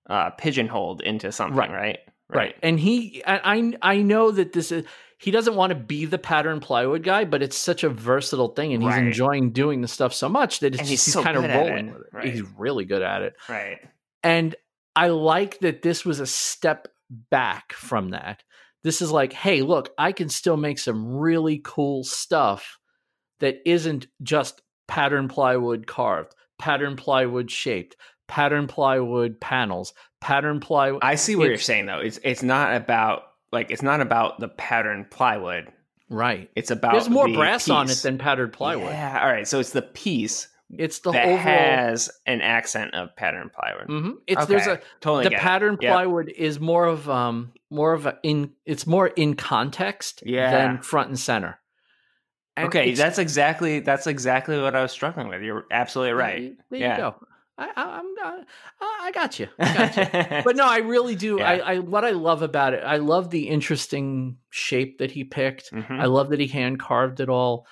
uh 0.09 0.31
pigeonholed 0.31 1.01
into 1.01 1.31
something, 1.31 1.57
Right. 1.57 1.71
right? 1.71 1.99
right. 2.29 2.55
And 2.61 2.79
he 2.79 3.23
I 3.25 3.73
I 3.81 3.97
know 4.01 4.31
that 4.31 4.53
this 4.53 4.71
is 4.71 4.85
he 5.17 5.31
doesn't 5.31 5.55
want 5.55 5.69
to 5.69 5.75
be 5.75 6.05
the 6.05 6.17
pattern 6.17 6.59
plywood 6.59 7.01
guy, 7.03 7.23
but 7.23 7.41
it's 7.41 7.55
such 7.55 7.83
a 7.85 7.89
versatile 7.89 8.49
thing, 8.49 8.73
and 8.73 8.83
he's 8.83 8.91
Right. 8.91 9.03
enjoying 9.05 9.51
doing 9.51 9.81
the 9.81 9.87
stuff 9.87 10.13
so 10.13 10.27
much 10.27 10.59
that 10.59 10.73
And 10.73 10.81
he's 10.81 10.89
he's, 11.03 11.13
so 11.13 11.23
kind 11.23 11.37
of 11.37 11.43
rolling 11.45 11.87
it. 11.89 11.93
with 11.93 12.01
it. 12.07 12.13
Right. 12.13 12.25
He's 12.33 12.41
really 12.57 12.85
good 12.85 13.01
at 13.01 13.21
it. 13.21 13.35
Right. 13.47 13.79
And 14.21 14.55
I 14.95 15.07
like 15.07 15.59
that 15.59 15.81
this 15.81 16.05
was 16.05 16.19
a 16.19 16.27
step 16.27 16.87
back 17.29 17.73
from 17.73 18.09
that. 18.09 18.43
This 18.83 19.01
is 19.01 19.11
like, 19.11 19.33
hey, 19.33 19.61
look, 19.61 19.91
I 19.97 20.11
can 20.11 20.29
still 20.29 20.57
make 20.57 20.77
some 20.77 21.15
really 21.17 21.61
cool 21.63 22.03
stuff 22.03 22.77
that 23.39 23.57
isn't 23.65 24.07
just 24.21 24.61
pattern 24.87 25.27
plywood 25.27 25.87
carved, 25.87 26.33
pattern 26.59 26.95
plywood 26.95 27.49
shaped, 27.49 27.95
pattern 28.27 28.67
plywood 28.67 29.39
panels, 29.39 29.93
pattern 30.21 30.59
plywood. 30.59 31.03
I 31.03 31.15
see 31.15 31.35
what 31.35 31.47
you're 31.47 31.57
saying 31.57 31.85
though. 31.85 31.99
It's 31.99 32.19
it's 32.23 32.43
not 32.43 32.75
about 32.75 33.23
like 33.51 33.71
it's 33.71 33.81
not 33.81 34.01
about 34.01 34.39
the 34.39 34.49
pattern 34.49 35.05
plywood. 35.09 35.71
right. 36.09 36.49
It's 36.55 36.71
about 36.71 36.93
There's 36.93 37.09
more 37.09 37.27
brass 37.27 37.69
on 37.69 37.89
it 37.89 37.97
than 37.97 38.17
patterned 38.17 38.53
plywood. 38.53 38.89
Yeah. 38.89 39.21
All 39.21 39.31
right. 39.31 39.47
So 39.47 39.59
it's 39.59 39.71
the 39.71 39.81
piece 39.81 40.47
It's 40.79 40.99
the 40.99 41.11
that 41.11 41.25
overall. 41.25 41.37
has 41.37 42.09
an 42.25 42.41
accent 42.41 42.93
of 42.93 43.15
pattern 43.15 43.49
plywood. 43.53 43.87
Mm-hmm. 43.87 44.11
It's 44.27 44.45
there's 44.45 44.67
a 44.67 44.79
totally 45.01 45.23
the 45.25 45.35
pattern 45.41 45.77
Yep. 45.81 45.91
plywood 45.91 46.29
is 46.29 46.59
more 46.59 46.85
of 46.85 47.09
um 47.09 47.53
more 47.69 47.93
of 47.93 48.05
a 48.05 48.17
in 48.23 48.51
it's 48.65 48.85
more 48.87 49.07
in 49.07 49.35
context 49.35 50.23
Yeah. 50.25 50.51
than 50.51 50.81
front 50.81 51.09
and 51.09 51.19
center. 51.19 51.59
And 52.55 52.67
okay, 52.67 52.93
that's 52.93 53.17
exactly 53.17 53.79
that's 53.79 54.05
exactly 54.07 54.61
what 54.61 54.75
I 54.75 54.81
was 54.81 54.91
struggling 54.91 55.27
with. 55.27 55.41
You're 55.41 55.65
absolutely 55.71 56.13
right. 56.13 56.53
There 56.69 56.79
Yeah. 56.79 56.95
you 56.95 57.01
go. 57.01 57.15
I, 57.57 57.69
I'm 57.75 58.05
I, 58.23 58.43
I 59.03 59.11
got 59.11 59.39
you. 59.39 59.47
I 59.59 59.73
got 59.73 59.95
you. 59.97 60.41
but 60.43 60.55
no, 60.55 60.65
I 60.67 60.77
really 60.79 61.15
do. 61.15 61.37
Yeah. 61.37 61.49
I, 61.49 61.73
I 61.73 61.79
what 61.79 62.03
I 62.03 62.09
love 62.11 62.41
about 62.41 62.73
it, 62.73 62.83
I 62.83 62.97
love 62.97 63.29
the 63.29 63.47
interesting 63.47 64.37
shape 64.49 64.97
that 64.99 65.11
he 65.11 65.23
picked. 65.23 65.71
Mhm. 65.71 65.99
I 65.99 66.05
love 66.05 66.29
that 66.29 66.39
he 66.39 66.47
hand 66.47 66.79
carved 66.79 67.19
it 67.19 67.29
all. 67.29 67.67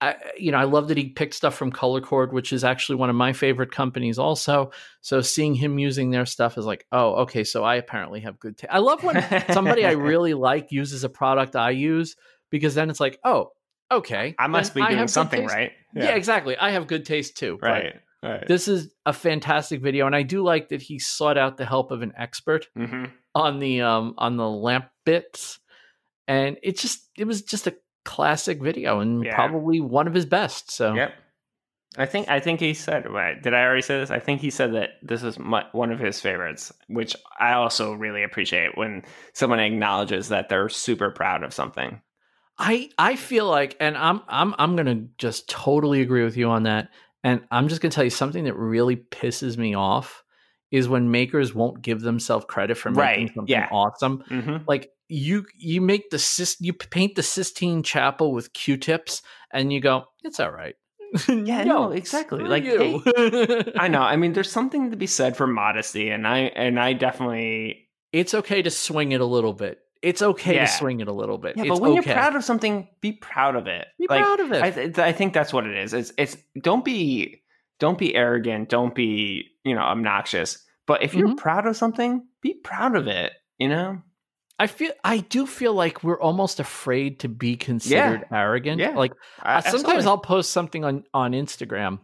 I, 0.00 0.16
you 0.36 0.52
know, 0.52 0.58
I 0.58 0.64
love 0.64 0.88
that 0.88 0.98
he 0.98 1.08
picked 1.08 1.34
stuff 1.34 1.54
from 1.54 1.72
Color 1.72 2.02
Cord, 2.02 2.32
which 2.32 2.52
is 2.52 2.64
actually 2.64 2.96
one 2.96 3.08
of 3.08 3.16
my 3.16 3.32
favorite 3.32 3.72
companies. 3.72 4.18
Also, 4.18 4.70
so 5.00 5.22
seeing 5.22 5.54
him 5.54 5.78
using 5.78 6.10
their 6.10 6.26
stuff 6.26 6.58
is 6.58 6.66
like, 6.66 6.86
oh, 6.92 7.14
okay. 7.22 7.44
So 7.44 7.64
I 7.64 7.76
apparently 7.76 8.20
have 8.20 8.38
good. 8.38 8.58
taste. 8.58 8.72
I 8.72 8.78
love 8.78 9.02
when 9.02 9.24
somebody 9.52 9.86
I 9.86 9.92
really 9.92 10.34
like 10.34 10.70
uses 10.70 11.02
a 11.04 11.08
product 11.08 11.56
I 11.56 11.70
use 11.70 12.16
because 12.50 12.74
then 12.74 12.90
it's 12.90 13.00
like, 13.00 13.18
oh, 13.24 13.52
okay, 13.90 14.34
I 14.38 14.46
must 14.48 14.74
be 14.74 14.86
doing 14.86 15.08
something 15.08 15.46
right. 15.46 15.72
Yeah. 15.94 16.14
exactly. 16.14 16.56
I 16.56 16.70
have 16.70 16.86
good 16.86 17.06
taste 17.06 17.36
too. 17.36 17.58
Right. 17.60 17.94
Right. 18.22 18.46
This 18.46 18.66
is 18.66 18.90
a 19.04 19.12
fantastic 19.12 19.80
video, 19.80 20.06
and 20.06 20.16
I 20.16 20.22
do 20.22 20.42
like 20.42 20.70
that 20.70 20.82
he 20.82 20.98
sought 20.98 21.38
out 21.38 21.58
the 21.58 21.66
help 21.66 21.90
of 21.90 22.02
an 22.02 22.12
expert 22.16 22.66
hmm 22.76 23.04
on 23.34 23.58
the 23.58 23.82
um 23.82 24.14
on 24.16 24.36
the 24.36 24.48
lamp 24.48 24.86
bits, 25.04 25.60
and 26.26 26.56
it 26.62 26.78
just 26.78 27.08
it 27.16 27.24
was 27.24 27.42
just 27.42 27.66
a 27.66 27.76
classic 28.06 28.62
video 28.62 29.00
and 29.00 29.22
Yeah. 29.24 29.34
probably 29.34 29.80
one 29.80 30.06
of 30.06 30.14
his 30.14 30.24
best. 30.24 30.70
So 30.70 30.94
Yep. 30.94 31.12
I 31.98 32.06
think 32.06 32.28
I 32.28 32.40
think 32.40 32.60
he 32.60 32.72
said. 32.74 33.10
wait, 33.12 33.42
Did 33.42 33.54
I 33.54 33.62
already 33.64 33.82
say 33.82 33.98
this? 33.98 34.10
I 34.10 34.18
think 34.18 34.40
he 34.40 34.50
said 34.50 34.74
that 34.74 34.90
this 35.02 35.22
is 35.22 35.38
my, 35.38 35.64
one 35.72 35.90
of 35.92 35.98
his 35.98 36.20
favorites, 36.20 36.72
which 36.88 37.16
I 37.38 37.52
also 37.52 37.92
really 37.94 38.22
appreciate 38.22 38.76
when 38.76 39.02
someone 39.32 39.60
acknowledges 39.60 40.28
that 40.28 40.48
they're 40.48 40.68
super 40.68 41.10
proud 41.10 41.42
of 41.42 41.52
something. 41.54 42.00
I 42.58 42.90
I 42.98 43.16
feel 43.16 43.46
like, 43.46 43.76
and 43.80 43.96
I'm 43.96 44.20
I'm 44.28 44.54
I'm 44.58 44.76
gonna 44.76 45.06
just 45.18 45.48
totally 45.48 46.00
agree 46.02 46.24
with 46.24 46.36
you 46.36 46.48
on 46.48 46.62
that. 46.64 46.88
And 47.24 47.42
I'm 47.50 47.68
just 47.68 47.80
gonna 47.80 47.92
tell 47.92 48.04
you 48.04 48.10
something 48.10 48.44
that 48.44 48.54
really 48.56 48.96
pisses 48.96 49.56
me 49.56 49.74
off 49.74 50.22
is 50.70 50.88
when 50.88 51.10
makers 51.10 51.54
won't 51.54 51.80
give 51.82 52.00
themselves 52.00 52.44
credit 52.48 52.76
for 52.76 52.90
making 52.90 53.26
Right, 53.26 53.34
something 53.34 53.46
yeah. 53.54 53.68
awesome. 53.70 54.22
hmm 54.28 54.56
Like 54.66 54.90
you 55.08 55.46
you 55.56 55.80
make 55.80 56.10
the 56.10 56.56
you 56.60 56.72
paint 56.72 57.14
the 57.14 57.22
Sistine 57.22 57.82
Chapel 57.82 58.32
with 58.32 58.52
Q-tips, 58.52 59.22
and 59.52 59.72
you 59.72 59.80
go, 59.80 60.04
it's 60.24 60.40
all 60.40 60.50
right. 60.50 60.74
Yeah, 61.28 61.64
no, 61.64 61.92
exactly. 61.92 62.42
Like, 62.42 62.64
you. 62.64 63.02
I 63.78 63.88
know. 63.88 64.02
I 64.02 64.16
mean, 64.16 64.32
there's 64.32 64.50
something 64.50 64.90
to 64.90 64.96
be 64.96 65.06
said 65.06 65.36
for 65.36 65.46
modesty, 65.46 66.10
and 66.10 66.26
I 66.26 66.38
and 66.40 66.78
I 66.80 66.92
definitely 66.94 67.88
it's 68.12 68.34
okay 68.34 68.62
to 68.62 68.70
swing 68.70 69.12
it 69.12 69.20
a 69.20 69.24
little 69.24 69.52
bit. 69.52 69.78
It's 70.02 70.20
okay 70.22 70.56
Yeah. 70.56 70.66
to 70.66 70.72
swing 70.72 71.00
it 71.00 71.08
a 71.08 71.12
little 71.12 71.38
bit. 71.38 71.56
yeah. 71.56 71.62
it's 71.64 71.70
but 71.70 71.80
when 71.80 71.92
okay. 71.98 72.10
you're 72.10 72.14
proud 72.14 72.36
of 72.36 72.44
something, 72.44 72.86
be 73.00 73.12
proud 73.12 73.56
of 73.56 73.66
it. 73.66 73.86
be 73.98 74.06
like, 74.08 74.22
proud 74.22 74.40
of 74.40 74.52
it. 74.52 74.62
I, 74.62 74.70
th- 74.70 74.98
I 74.98 75.12
think 75.12 75.32
that's 75.32 75.52
what 75.52 75.66
it 75.66 75.76
is. 75.76 75.94
It's 75.94 76.12
it's 76.18 76.36
don't 76.60 76.84
be 76.84 77.42
don't 77.78 77.98
be 77.98 78.14
arrogant. 78.14 78.68
Don't 78.68 78.94
be 78.94 79.44
you 79.64 79.74
know 79.74 79.82
obnoxious. 79.82 80.62
But 80.86 81.02
if 81.02 81.14
you're 81.14 81.28
Mhm. 81.28 81.36
proud 81.38 81.66
of 81.66 81.76
something, 81.76 82.26
be 82.42 82.54
proud 82.54 82.94
of 82.96 83.06
it. 83.06 83.32
You 83.58 83.68
know. 83.68 84.02
I 84.58 84.66
feel 84.66 84.92
I 85.04 85.18
do 85.18 85.46
feel 85.46 85.74
like 85.74 86.02
we're 86.02 86.20
almost 86.20 86.60
afraid 86.60 87.20
to 87.20 87.28
be 87.28 87.56
considered 87.56 88.24
arrogant. 88.32 88.80
Yeah. 88.80 88.90
Like 88.96 89.12
I- 89.42 89.60
sometimes 89.60 90.06
I'll 90.06 90.18
post 90.18 90.50
something 90.52 90.84
on 90.84 91.04
on 91.12 91.32
Instagram. 91.32 92.00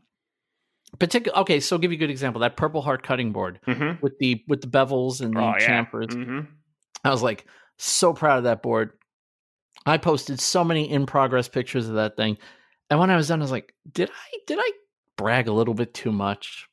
Particular 0.98 1.38
okay, 1.38 1.60
so 1.60 1.76
I'll 1.76 1.80
give 1.80 1.90
you 1.92 1.96
a 1.96 1.98
good 1.98 2.10
example. 2.10 2.40
That 2.42 2.56
purple 2.58 2.82
heart 2.82 3.02
cutting 3.02 3.32
board 3.32 3.58
Mhm. 3.66 4.02
with 4.02 4.18
the 4.18 4.44
with 4.48 4.60
the 4.60 4.66
bevels 4.66 5.22
and 5.22 5.34
the 5.34 5.40
Oh, 5.40 5.54
yeah. 5.58 5.84
chamfers. 5.84 6.08
Mhm. 6.08 6.46
I 7.04 7.10
was 7.10 7.22
like 7.22 7.46
so 7.78 8.12
proud 8.12 8.38
of 8.38 8.44
that 8.44 8.62
board. 8.62 8.90
I 9.86 9.96
posted 9.96 10.38
so 10.38 10.62
many 10.62 10.90
in 10.90 11.06
progress 11.06 11.48
pictures 11.48 11.88
of 11.88 11.94
that 11.94 12.16
thing. 12.16 12.36
And 12.90 13.00
when 13.00 13.10
I 13.10 13.16
was 13.16 13.28
done, 13.28 13.40
I 13.40 13.44
was 13.44 13.50
like, 13.50 13.74
did 13.90 14.10
I 14.10 14.38
did 14.46 14.58
I 14.60 14.70
brag 15.16 15.48
a 15.48 15.52
little 15.52 15.72
bit 15.74 15.94
too 15.94 16.12
much? 16.12 16.68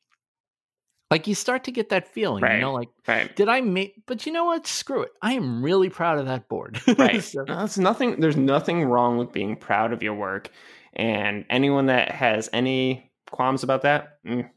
Like 1.11 1.25
you 1.25 1.33
start 1.33 1.63
to 1.63 1.71
get 1.71 1.89
that 1.89 2.07
feeling, 2.07 2.43
Right. 2.43 2.55
you 2.55 2.61
know, 2.61 2.73
like 2.73 2.89
Right. 3.07 3.35
did 3.35 3.49
I 3.49 3.61
make 3.61 3.95
but 4.05 4.25
you 4.25 4.31
know 4.31 4.45
what? 4.45 4.67
Screw 4.67 5.01
it. 5.01 5.11
I 5.21 5.33
am 5.33 5.63
really 5.63 5.89
proud 5.89 6.19
of 6.19 6.27
that 6.27 6.47
board. 6.49 6.79
Right. 6.97 7.23
So- 7.23 7.43
No, 7.47 7.63
it's 7.63 7.77
nothing. 7.77 8.19
There's 8.19 8.37
nothing 8.37 8.85
wrong 8.85 9.17
with 9.17 9.31
being 9.31 9.55
proud 9.55 9.91
of 9.93 10.03
your 10.03 10.13
work, 10.13 10.49
and 10.93 11.45
anyone 11.49 11.87
that 11.87 12.11
has 12.11 12.49
any 12.53 13.11
qualms 13.31 13.63
about 13.63 13.81
that, 13.83 14.19
mm, 14.25 14.49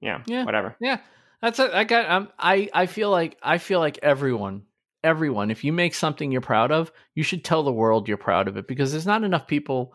yeah, 0.00 0.22
Yeah. 0.26 0.44
whatever. 0.44 0.76
Yeah, 0.80 0.98
that's 1.42 1.58
it. 1.58 1.70
I 1.72 1.84
got. 1.84 2.08
Um, 2.10 2.28
I 2.38 2.70
I 2.72 2.86
feel 2.86 3.10
like 3.10 3.36
I 3.42 3.58
feel 3.58 3.80
like 3.80 3.98
everyone, 4.02 4.62
everyone. 5.04 5.50
If 5.50 5.64
you 5.64 5.72
make 5.72 5.94
something 5.94 6.32
you're 6.32 6.40
proud 6.40 6.72
of, 6.72 6.90
you 7.14 7.22
should 7.22 7.44
tell 7.44 7.62
the 7.62 7.72
world 7.72 8.08
you're 8.08 8.16
proud 8.16 8.48
of 8.48 8.56
it 8.56 8.66
because 8.66 8.90
there's 8.92 9.06
not 9.06 9.22
enough 9.24 9.46
people, 9.46 9.92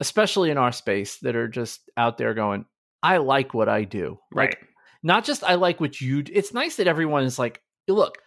especially 0.00 0.50
in 0.50 0.56
our 0.58 0.72
space, 0.72 1.18
that 1.18 1.36
are 1.36 1.48
just 1.48 1.90
out 1.98 2.16
there 2.18 2.32
going, 2.34 2.64
"I 3.02 3.18
like 3.18 3.52
what 3.54 3.68
I 3.68 3.84
do." 3.84 4.18
Like, 4.32 4.48
Right. 4.50 4.56
Not 5.02 5.24
just 5.24 5.42
I 5.44 5.54
like 5.56 5.80
what 5.80 6.00
you. 6.00 6.22
It's 6.32 6.52
nice 6.54 6.76
that 6.76 6.86
everyone 6.86 7.24
is 7.24 7.38
like, 7.38 7.60
look. 7.88 8.18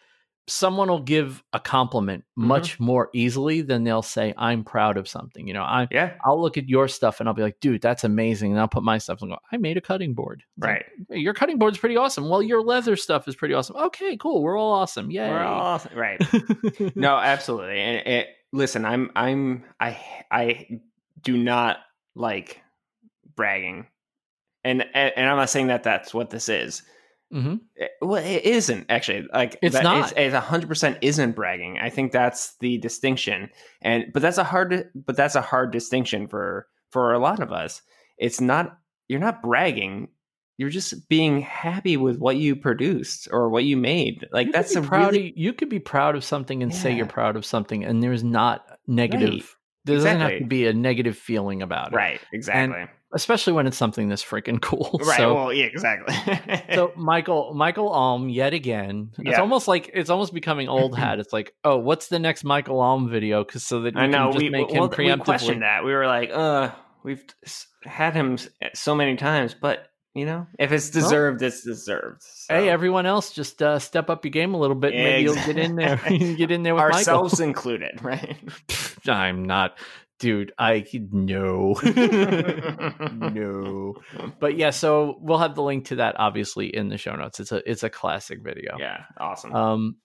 Someone 0.48 0.90
will 0.90 1.02
give 1.02 1.44
a 1.54 1.60
compliment 1.60 2.24
Mm-hmm. 2.38 2.48
much 2.48 2.80
more 2.80 3.10
easily 3.16 3.62
than 3.62 3.84
they'll 3.84 4.04
say, 4.04 4.32
"I'm 4.38 4.64
proud 4.64 4.96
of 4.98 5.08
something." 5.08 5.48
You 5.48 5.56
know, 5.56 5.64
I 5.64 5.88
Yeah. 5.90 6.14
I'll 6.24 6.40
look 6.40 6.56
at 6.60 6.70
your 6.70 6.88
stuff 6.88 7.20
and 7.20 7.28
I'll 7.28 7.34
be 7.34 7.42
like, 7.42 7.60
"Dude, 7.62 7.82
that's 7.82 8.04
amazing," 8.04 8.52
and 8.52 8.60
I'll 8.62 8.68
put 8.68 8.84
my 8.84 9.00
stuff 9.00 9.24
and 9.24 9.32
go, 9.32 9.40
"I 9.52 9.58
made 9.58 9.76
a 9.76 9.82
cutting 9.82 10.14
board." 10.14 10.44
It's 10.58 10.64
like, 10.64 10.72
Right. 10.72 10.86
"Hey, 11.10 11.18
your 11.18 11.34
cutting 11.34 11.58
board's 11.58 11.80
pretty 11.80 11.98
awesome. 11.98 12.30
Well, 12.30 12.44
your 12.44 12.62
leather 12.62 12.96
stuff 12.96 13.28
is 13.28 13.36
pretty 13.36 13.56
awesome. 13.56 13.76
Okay, 13.76 14.18
cool. 14.18 14.44
We're 14.44 14.56
all 14.56 14.74
awesome. 14.74 15.10
Yay. 15.10 15.28
We're 15.28 15.40
all 15.40 15.82
right. 15.96 16.22
no, 16.96 17.16
absolutely. 17.18 17.80
And 17.80 18.06
it, 18.08 18.28
listen, 18.54 18.86
I'm 18.86 19.10
I'm 19.16 19.64
I 19.80 19.98
I 20.30 20.80
do 21.24 21.38
not 21.40 21.78
like 22.14 22.62
bragging, 23.36 23.88
and, 24.66 24.82
and 24.94 25.14
and 25.16 25.30
I'm 25.30 25.38
not 25.38 25.50
saying 25.50 25.68
that 25.68 25.84
that's 25.84 26.14
what 26.14 26.30
this 26.30 26.50
is. 26.50 26.84
hmm 27.32 27.56
Eh, 27.80 27.88
Well, 28.02 28.24
it 28.24 28.44
isn't 28.44 28.86
actually 28.90 29.28
like 29.34 29.58
It's 29.62 29.82
not. 29.82 30.14
It's 30.18 30.36
hundred 30.36 30.68
percent 30.68 30.98
isn't 31.02 31.32
bragging. 31.34 31.78
I 31.80 31.90
think 31.90 32.12
that's 32.12 32.58
the 32.58 32.78
distinction, 32.80 33.50
and 33.82 34.12
but 34.12 34.22
that's 34.22 34.38
a 34.38 34.44
hard 34.44 34.90
but 34.94 35.16
that's 35.16 35.36
a 35.36 35.42
hard 35.42 35.72
distinction 35.72 36.28
for 36.28 36.68
for 36.92 37.14
a 37.14 37.20
lot 37.20 37.40
of 37.40 37.52
us. 37.52 37.82
It's 38.18 38.42
not 38.42 38.78
you're 39.08 39.20
not 39.20 39.42
bragging. 39.42 40.10
You're 40.58 40.70
just 40.70 41.10
being 41.10 41.42
happy 41.42 41.98
with 41.98 42.18
what 42.18 42.38
you 42.38 42.56
produced 42.56 43.28
or 43.30 43.50
what 43.50 43.66
you 43.66 43.76
made. 43.76 44.26
Like 44.32 44.48
you 44.48 44.54
that's 44.54 44.76
a 44.76 44.82
proud 44.82 45.12
really 45.14 45.30
of, 45.32 45.38
you 45.38 45.52
could 45.54 45.68
be 45.70 45.80
proud 45.80 46.16
of 46.16 46.24
something 46.24 46.64
and 46.64 46.74
say 46.74 46.94
you're 46.94 47.06
proud 47.06 47.36
of 47.36 47.46
something 47.46 47.84
and 47.84 48.02
there's 48.02 48.24
not 48.24 48.80
negative 48.88 49.30
Right. 49.32 49.44
there 49.86 49.96
doesn't 49.98 50.20
have 50.22 50.38
to 50.40 50.46
be 50.46 50.66
a 50.66 50.74
negative 50.74 51.18
feeling 51.18 51.62
about 51.62 51.92
it 51.92 51.96
right. 51.98 52.22
Exactly. 52.32 52.86
Especially 53.16 53.54
when 53.54 53.66
it's 53.66 53.78
something 53.78 54.10
that's 54.10 54.24
freaking 54.24 54.62
cool 54.62 55.00
right. 55.04 55.18
so 55.18 55.34
well, 55.34 55.54
yeah. 55.54 55.66
Exactly. 55.66 56.14
so 56.76 56.92
michael 56.98 57.54
michael 57.56 57.90
alm 57.90 58.30
yet 58.30 58.54
again 58.54 59.10
it's 59.18 59.30
Yeah. 59.30 59.42
almost 59.42 59.68
like 59.68 59.90
it's 59.94 60.10
almost 60.10 60.34
becoming 60.34 60.68
old 60.70 60.96
hat 60.98 61.20
it's 61.20 61.34
like 61.34 61.54
oh 61.64 61.78
what's 61.78 62.08
the 62.10 62.20
next 62.20 62.44
michael 62.44 62.80
alm 62.82 63.10
video 63.10 63.44
because 63.44 63.64
so 63.64 63.82
that 63.82 63.96
you 63.96 64.00
I 64.02 64.08
know 64.08 64.26
can 64.26 64.32
just 64.34 64.44
we 64.44 64.50
make 64.50 64.70
him 64.70 64.80
well, 64.82 64.90
we 64.90 64.96
preemptively 64.96 65.24
questioned 65.26 65.62
that. 65.64 65.84
We 65.84 65.94
were 65.94 66.06
like, 66.08 66.30
uh, 66.32 66.72
we've 67.04 67.24
had 67.84 68.14
him 68.14 68.38
so 68.74 68.94
many 68.96 69.16
times, 69.16 69.56
but 69.60 69.88
you 70.14 70.26
know, 70.26 70.48
if 70.58 70.72
it's 70.72 70.90
deserved, 70.90 71.42
it's 71.42 71.62
deserved. 71.64 72.22
So. 72.24 72.54
hey 72.56 72.70
everyone 72.70 73.06
else 73.06 73.32
just 73.32 73.62
uh, 73.62 73.80
step 73.80 74.10
up 74.10 74.24
your 74.24 74.32
game 74.32 74.54
a 74.54 74.58
little 74.58 74.76
bit 74.76 74.94
and 74.94 75.04
maybe 75.04 75.24
you'll 75.24 75.36
get 75.36 75.58
in 75.58 75.76
there 75.76 76.00
you 76.10 76.36
get 76.36 76.52
in 76.52 76.64
there 76.64 76.76
with 76.76 76.84
ourselves 76.84 77.40
included, 77.40 78.02
right? 78.04 78.38
i'm 79.08 79.46
not 79.46 79.78
dude 80.20 80.54
i 80.58 80.86
no. 81.12 81.76
No. 83.12 83.96
But 84.40 84.58
yeah 84.58 84.70
so 84.70 85.18
we'll 85.20 85.38
have 85.40 85.56
the 85.56 85.62
link 85.64 85.86
to 85.88 85.98
that 85.98 86.16
obviously 86.20 86.74
in 86.76 86.90
the 86.90 86.98
show 86.98 87.16
notes. 87.16 87.40
It's 87.40 87.52
a 87.52 87.70
it's 87.70 87.84
a 87.84 87.90
classic 87.90 88.40
video. 88.44 88.78
Yeah, 88.80 89.04
awesome. 89.18 89.54
um 89.54 89.96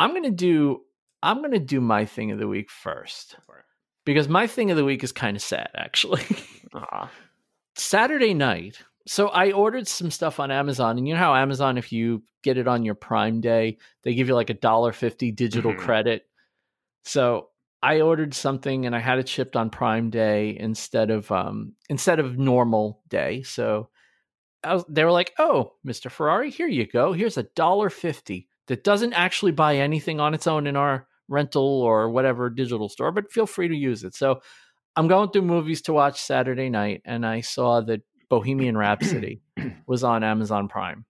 i'm 0.00 0.14
gonna 0.14 0.30
do 0.30 0.80
i'm 1.22 1.42
gonna 1.42 1.58
do 1.58 1.80
my 1.80 2.04
thing 2.04 2.30
of 2.30 2.38
the 2.38 2.46
week 2.48 2.70
first 2.70 3.36
because 4.04 4.28
my 4.28 4.46
thing 4.46 4.70
of 4.70 4.76
the 4.76 4.84
week 4.84 5.02
is 5.02 5.12
kind 5.12 5.36
of 5.36 5.42
sad 5.42 5.70
actually. 5.76 6.22
Saturday 7.76 8.34
night. 8.34 8.78
So 9.06 9.28
i 9.28 9.52
ordered 9.52 9.88
some 9.88 10.10
stuff 10.10 10.38
on 10.40 10.50
amazon 10.50 10.98
and 10.98 11.08
you 11.08 11.14
know 11.14 11.20
how 11.20 11.34
amazon 11.34 11.78
if 11.78 11.92
you 11.92 12.22
get 12.44 12.58
it 12.58 12.68
on 12.68 12.84
your 12.84 12.94
prime 12.94 13.40
day 13.40 13.78
they 14.04 14.14
give 14.14 14.28
you 14.28 14.34
like 14.34 14.50
a 14.50 14.54
dollar 14.54 14.92
fifty 14.92 15.32
digital 15.32 15.72
Mhm. 15.72 15.78
credit? 15.78 16.22
So 17.04 17.48
i 17.82 18.00
ordered 18.00 18.34
something 18.34 18.86
and 18.86 18.94
i 18.94 18.98
had 18.98 19.18
it 19.18 19.28
shipped 19.28 19.56
on 19.56 19.70
prime 19.70 20.10
day 20.10 20.56
instead 20.58 21.10
of 21.10 21.30
um 21.32 21.72
instead 21.88 22.18
of 22.18 22.38
normal 22.38 23.02
day 23.08 23.42
so 23.42 23.88
I 24.64 24.74
was, 24.74 24.84
they 24.88 25.04
were 25.04 25.12
like 25.12 25.32
oh 25.38 25.74
mr 25.86 26.10
ferrari 26.10 26.50
here 26.50 26.66
you 26.66 26.86
go 26.86 27.12
here's 27.12 27.36
a 27.36 27.44
dollar 27.54 27.90
fifty 27.90 28.48
that 28.66 28.84
doesn't 28.84 29.14
actually 29.14 29.52
buy 29.52 29.76
anything 29.76 30.20
on 30.20 30.34
its 30.34 30.46
own 30.46 30.66
in 30.66 30.76
our 30.76 31.06
rental 31.28 31.82
or 31.82 32.10
whatever 32.10 32.50
digital 32.50 32.88
store 32.88 33.12
but 33.12 33.32
feel 33.32 33.46
free 33.46 33.68
to 33.68 33.76
use 33.76 34.02
it. 34.04 34.14
So 34.14 34.40
i'm 34.96 35.08
going 35.08 35.30
through 35.30 35.42
movies 35.42 35.82
to 35.82 35.92
watch 35.92 36.20
saturday 36.20 36.70
night 36.70 37.02
and 37.04 37.24
i 37.24 37.40
saw 37.40 37.80
that 37.82 38.00
bohemian 38.28 38.76
rhapsody 38.76 39.40
was 39.86 40.04
on 40.04 40.24
amazon 40.24 40.68
prime. 40.68 41.04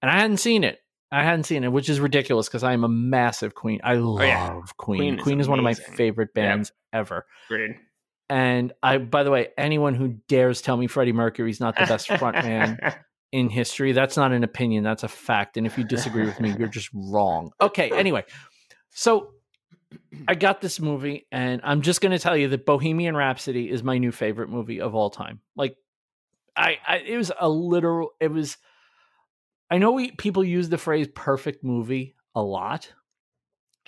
And 0.00 0.10
i 0.10 0.18
hadn't 0.18 0.38
seen 0.38 0.64
it 0.64 0.78
i 1.12 1.22
hadn't 1.22 1.44
seen 1.44 1.62
it 1.62 1.68
which 1.70 1.88
is 1.88 2.00
ridiculous 2.00 2.48
because 2.48 2.64
i'm 2.64 2.82
a 2.84 2.88
massive 2.88 3.54
queen 3.54 3.80
i 3.84 3.94
love 3.94 4.20
Oh, 4.20 4.24
yeah. 4.24 4.60
queen 4.76 4.98
Queen 4.98 5.18
queen 5.18 5.40
is 5.40 5.44
is, 5.46 5.48
one 5.48 5.58
of 5.60 5.62
my 5.64 5.74
favorite 5.74 6.30
Yeah. 6.34 6.42
bands 6.42 6.72
ever 6.92 7.26
Agreed. 7.48 7.76
and 8.28 8.72
i 8.82 8.98
by 8.98 9.22
the 9.22 9.30
way 9.30 9.48
anyone 9.56 9.94
who 9.94 10.16
dares 10.28 10.60
tell 10.62 10.76
me 10.76 10.86
freddie 10.88 11.12
mercury's 11.12 11.60
not 11.60 11.76
the 11.76 11.86
best 11.86 12.08
frontman 12.08 12.96
in 13.32 13.48
history. 13.48 13.92
That's 13.92 14.18
not 14.18 14.32
an 14.32 14.44
opinion, 14.44 14.84
that's 14.84 15.04
a 15.04 15.08
fact. 15.08 15.56
And 15.56 15.66
if 15.66 15.78
you 15.78 15.84
disagree 15.84 16.26
with 16.26 16.38
me, 16.38 16.54
you're 16.58 16.68
just 16.68 16.90
wrong. 16.92 17.50
Okay, 17.62 17.90
anyway. 17.98 18.24
So 18.90 19.30
I 20.28 20.34
got 20.34 20.60
this 20.60 20.78
movie, 20.78 21.26
and 21.32 21.62
I'm 21.64 21.80
just 21.80 22.02
going 22.02 22.12
to 22.12 22.18
tell 22.18 22.36
you 22.36 22.48
that 22.48 22.66
Bohemian 22.66 23.16
Rhapsody 23.16 23.70
is 23.70 23.82
my 23.82 23.96
new 23.96 24.12
favorite 24.12 24.50
movie 24.50 24.82
of 24.82 24.94
all 24.94 25.08
time. 25.08 25.40
Like, 25.56 25.76
I, 26.54 26.76
I 26.86 26.96
it 26.98 27.16
was 27.16 27.32
a 27.40 27.48
literal, 27.48 28.10
it 28.20 28.30
was, 28.30 28.58
I 29.72 29.78
know 29.78 29.92
we 29.92 30.10
people 30.10 30.44
use 30.44 30.68
the 30.68 30.76
phrase 30.76 31.08
perfect 31.14 31.64
movie 31.64 32.14
a 32.34 32.42
lot. 32.42 32.92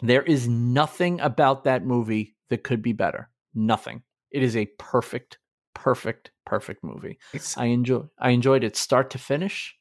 There 0.01 0.23
is 0.23 0.49
nothing 0.49 1.21
about 1.21 1.65
that 1.65 1.85
movie 1.85 2.37
that 2.49 2.65
could 2.65 2.81
be 2.81 2.95
better. 2.95 3.29
Nothing. 3.55 4.03
It 4.31 4.43
is 4.43 4.57
a 4.57 4.65
perfect, 4.79 5.37
perfect, 5.75 6.31
perfect 6.47 6.83
movie. 6.83 7.19
It's, 7.35 7.59
I 7.59 7.67
enjoy 7.67 8.05
I 8.19 8.31
enjoyed 8.31 8.65
it 8.65 8.77
start 8.79 9.11
to 9.11 9.19
finish. 9.19 9.77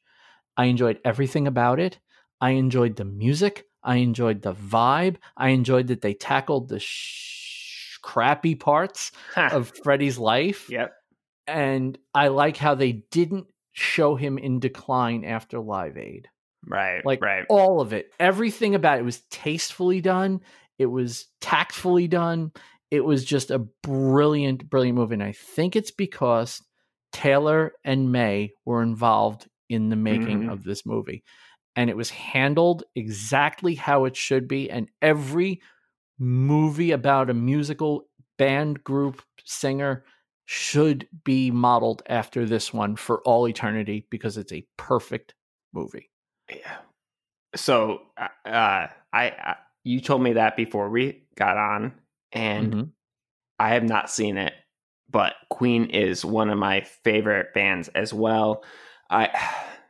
I 0.58 0.66
enjoyed 0.66 1.00
everything 1.06 1.46
about 1.46 1.80
it. 1.80 1.98
I 2.38 2.50
enjoyed 2.50 2.96
the 2.96 3.06
music. 3.06 3.64
I 3.82 3.96
enjoyed 3.96 4.42
the 4.42 4.52
vibe. 4.52 5.16
I 5.38 5.48
enjoyed 5.48 5.86
that 5.86 6.02
they 6.02 6.12
tackled 6.12 6.68
the 6.68 6.80
sh- 6.80 7.98
crappy 8.02 8.56
parts 8.56 9.10
of 9.36 9.72
Freddie's 9.82 10.18
life. 10.18 10.68
yep. 10.68 10.92
And 11.46 11.96
I 12.14 12.28
like 12.28 12.58
how 12.58 12.74
they 12.74 12.92
didn't 12.92 13.46
show 13.74 14.14
him 14.14 14.38
in 14.38 14.60
decline 14.60 15.24
after 15.24 15.58
Live 15.60 15.98
Aid. 15.98 16.28
Right. 16.66 17.04
Like 17.04 17.20
right. 17.20 17.44
all 17.50 17.80
of 17.80 17.92
it, 17.92 18.10
everything 18.18 18.74
about 18.74 18.98
it 18.98 19.04
was 19.04 19.20
tastefully 19.30 20.00
done. 20.00 20.40
It 20.78 20.86
was 20.86 21.26
tactfully 21.42 22.08
done. 22.08 22.52
It 22.90 23.04
was 23.04 23.24
just 23.24 23.50
a 23.50 23.58
brilliant, 23.82 24.70
brilliant 24.70 24.96
movie. 24.96 25.14
And 25.14 25.22
I 25.22 25.32
think 25.32 25.76
it's 25.76 25.90
because 25.90 26.62
Taylor 27.12 27.72
and 27.84 28.10
May 28.12 28.52
were 28.64 28.82
involved 28.82 29.48
in 29.68 29.88
the 29.90 29.96
making 29.96 30.44
Mhm. 30.44 30.52
of 30.52 30.64
this 30.64 30.86
movie. 30.86 31.22
And 31.76 31.90
it 31.90 31.96
was 31.96 32.10
handled 32.10 32.84
exactly 32.94 33.74
how 33.74 34.04
it 34.04 34.16
should 34.16 34.46
be. 34.48 34.70
And 34.70 34.88
every 35.02 35.60
movie 36.18 36.92
about 36.92 37.28
a 37.30 37.34
musical 37.34 38.08
band 38.38 38.84
group 38.84 39.20
singer 39.44 40.04
should 40.46 41.08
be 41.24 41.50
modeled 41.50 42.02
after 42.06 42.44
this 42.44 42.72
one 42.72 42.96
for 42.96 43.20
all 43.22 43.48
eternity 43.48 44.06
because 44.10 44.36
it's 44.36 44.52
a 44.52 44.66
perfect 44.76 45.34
movie. 45.72 46.10
Yeah. 46.50 46.78
So, 47.56 48.02
uh, 48.16 48.28
uh, 48.48 48.88
I, 49.12 49.24
I 49.30 49.56
you 49.84 50.00
told 50.00 50.22
me 50.22 50.34
that 50.34 50.56
before 50.56 50.90
we 50.90 51.24
got 51.36 51.56
on, 51.56 51.94
and 52.32 52.72
Mhm. 52.74 52.90
I 53.58 53.70
have 53.70 53.84
not 53.84 54.10
seen 54.10 54.36
it, 54.38 54.54
but 55.10 55.34
Queen 55.50 55.86
is 55.86 56.24
one 56.24 56.50
of 56.50 56.58
my 56.58 56.80
favorite 56.82 57.54
bands 57.54 57.88
as 57.88 58.12
well. 58.12 58.64
I 59.10 59.30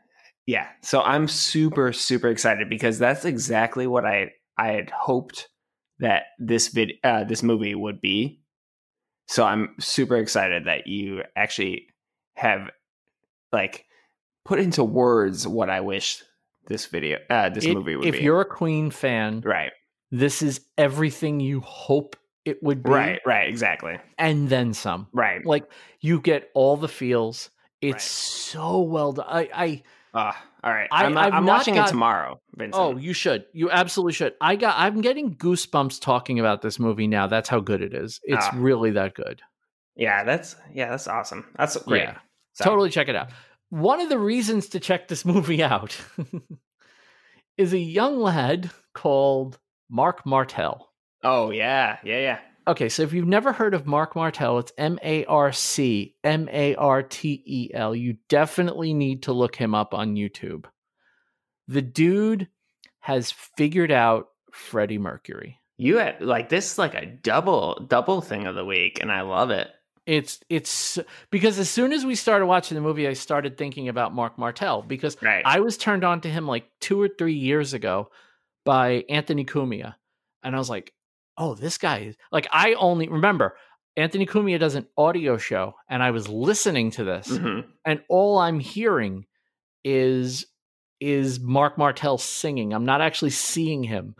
yeah, 0.46 0.68
so 0.82 1.00
I'm 1.02 1.28
super 1.28 1.92
super 1.92 2.28
excited 2.28 2.68
because 2.68 2.98
that's 2.98 3.24
exactly 3.24 3.86
what 3.86 4.04
I 4.04 4.32
I 4.58 4.72
had 4.72 4.90
hoped 4.90 5.48
that 6.00 6.24
this 6.38 6.68
vid 6.68 6.94
uh, 7.02 7.24
this 7.24 7.42
movie 7.42 7.74
would 7.74 8.00
be. 8.00 8.40
So 9.26 9.44
I'm 9.44 9.74
super 9.80 10.16
excited 10.16 10.66
that 10.66 10.86
you 10.86 11.22
actually 11.36 11.86
have 12.36 12.70
like 13.52 13.86
put 14.44 14.58
into 14.60 14.84
words 14.84 15.46
what 15.46 15.70
I 15.70 15.80
wish 15.80 16.22
this 16.66 16.86
video 16.86 17.18
uh 17.30 17.48
this 17.50 17.64
It- 17.64 17.74
movie 17.74 17.94
would 17.96 18.06
if 18.06 18.12
be. 18.12 18.18
If 18.18 18.24
you're 18.24 18.40
a 18.40 18.44
Queen 18.44 18.90
fan, 18.90 19.40
right. 19.44 19.72
this 20.10 20.42
is 20.42 20.60
everything 20.78 21.40
you 21.40 21.60
hope 21.60 22.16
it 22.44 22.62
would 22.62 22.82
be, 22.82 22.90
Right, 22.90 23.20
right, 23.24 23.48
exactly. 23.48 23.98
and 24.18 24.48
then 24.50 24.74
some. 24.74 25.06
Right. 25.12 25.44
Like 25.46 25.64
you 26.00 26.20
get 26.20 26.50
all 26.54 26.76
the 26.76 26.88
feels. 26.88 27.50
It's 27.80 27.94
Right. 27.94 28.00
so 28.02 28.80
well 28.80 29.12
done. 29.12 29.26
I, 29.28 29.48
I 29.54 29.82
Uh, 30.14 30.32
all 30.62 30.72
right. 30.72 30.88
I- 30.92 31.04
I'm, 31.06 31.18
I've 31.18 31.32
I'm 31.34 31.44
not 31.44 31.58
watching 31.58 31.74
got- 31.74 31.88
it 31.88 31.90
tomorrow, 31.90 32.40
Vincent. 32.56 32.80
oh, 32.80 32.96
you 32.96 33.12
should. 33.12 33.46
You 33.52 33.70
absolutely 33.70 34.12
should. 34.12 34.34
I 34.40 34.54
got. 34.56 34.76
I'm 34.78 35.00
getting 35.00 35.34
goosebumps 35.36 36.00
talking 36.00 36.38
about 36.38 36.62
this 36.62 36.78
movie 36.78 37.06
now. 37.08 37.26
That's 37.26 37.48
how 37.48 37.58
good 37.60 37.82
it 37.82 37.92
is. 37.92 38.20
It's 38.22 38.46
Ah. 38.46 38.52
really 38.54 38.92
that 38.92 39.14
good. 39.14 39.42
yeah, 39.96 40.22
that's 40.24 40.56
yeah, 40.72 40.88
that's 40.90 41.08
awesome. 41.08 41.46
That's 41.56 41.76
great. 41.78 42.02
Yeah. 42.02 42.18
So- 42.54 42.64
Totally 42.64 42.90
check 42.90 43.08
it 43.08 43.16
out. 43.16 43.30
One 43.70 44.00
of 44.00 44.08
the 44.08 44.18
reasons 44.18 44.68
to 44.68 44.80
check 44.80 45.08
this 45.08 45.24
movie 45.34 45.62
out 45.62 45.96
is 47.56 47.72
a 47.72 47.78
young 47.78 48.20
lad 48.20 48.70
called 48.94 49.58
Marc 49.90 50.24
Martel. 50.24 50.90
Oh 51.22 51.50
yeah, 51.50 51.98
yeah, 52.04 52.18
yeah. 52.20 52.38
Okay, 52.66 52.88
so 52.88 53.02
if 53.02 53.12
you've 53.12 53.26
never 53.26 53.52
heard 53.52 53.74
of 53.74 53.86
Marc 53.86 54.16
Martel, 54.16 54.58
it's 54.58 54.72
M 54.78 54.98
A 55.02 55.24
R 55.26 55.52
C 55.52 56.16
M 56.24 56.48
A 56.50 56.74
R 56.76 57.02
T 57.02 57.42
E 57.44 57.70
L. 57.74 57.94
You 57.94 58.16
definitely 58.28 58.94
need 58.94 59.24
to 59.24 59.32
look 59.32 59.54
him 59.56 59.74
up 59.74 59.92
on 59.92 60.14
YouTube. 60.14 60.64
The 61.68 61.82
dude 61.82 62.48
has 63.00 63.30
figured 63.30 63.90
out 63.92 64.28
Freddie 64.52 64.98
Mercury. 64.98 65.60
You 65.76 65.98
had 65.98 66.22
like 66.22 66.48
this 66.48 66.72
is 66.72 66.78
like 66.78 66.94
a 66.94 67.04
double 67.06 67.84
double 67.86 68.20
thing 68.20 68.46
of 68.46 68.54
the 68.54 68.64
week, 68.64 69.00
and 69.00 69.12
I 69.12 69.22
love 69.22 69.50
it. 69.50 69.68
It's 70.06 70.40
it's 70.48 70.98
because 71.30 71.58
as 71.58 71.68
soon 71.68 71.92
as 71.92 72.04
we 72.06 72.14
started 72.14 72.46
watching 72.46 72.76
the 72.76 72.80
movie, 72.82 73.08
I 73.08 73.14
started 73.14 73.58
thinking 73.58 73.88
about 73.88 74.14
Marc 74.14 74.38
Martel 74.38 74.82
because 74.82 75.16
Right. 75.22 75.42
I 75.44 75.60
was 75.60 75.76
turned 75.76 76.04
on 76.04 76.20
to 76.22 76.30
him 76.30 76.46
like 76.46 76.66
two 76.80 77.00
or 77.00 77.08
three 77.08 77.34
years 77.34 77.74
ago 77.74 78.10
by 78.64 79.04
Anthony 79.08 79.44
Cumia. 79.44 79.94
And 80.42 80.54
I 80.54 80.58
was 80.58 80.68
like, 80.68 80.92
oh, 81.36 81.54
this 81.54 81.78
guy 81.78 81.98
is 82.00 82.16
like, 82.32 82.46
I 82.52 82.74
only 82.74 83.08
remember 83.08 83.56
Anthony 83.96 84.26
Cumia 84.26 84.58
does 84.58 84.74
an 84.74 84.86
audio 84.96 85.36
show, 85.36 85.74
and 85.88 86.02
I 86.02 86.10
was 86.10 86.28
listening 86.28 86.90
to 86.92 87.04
this, 87.04 87.28
Mhm. 87.28 87.64
and 87.84 88.02
all 88.08 88.38
I'm 88.38 88.60
hearing 88.60 89.26
is 89.84 90.46
is 91.00 91.38
Marc 91.40 91.76
Martel 91.76 92.16
singing. 92.18 92.72
I'm 92.72 92.84
not 92.86 93.00
actually 93.00 93.30
seeing 93.30 93.82
him. 93.82 94.14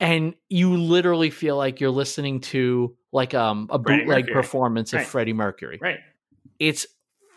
And 0.00 0.34
you 0.50 0.76
literally 0.76 1.30
feel 1.30 1.56
like 1.56 1.80
you're 1.80 1.90
listening 1.90 2.40
to 2.40 2.96
like 3.12 3.34
um 3.34 3.68
a 3.70 3.80
Freddie 3.82 4.00
bootleg 4.02 4.24
Mercury. 4.24 4.34
performance 4.34 4.92
of 4.92 4.98
Right. 4.98 5.06
Freddie 5.06 5.32
Mercury. 5.32 5.78
Right. 5.80 6.00
It's 6.58 6.86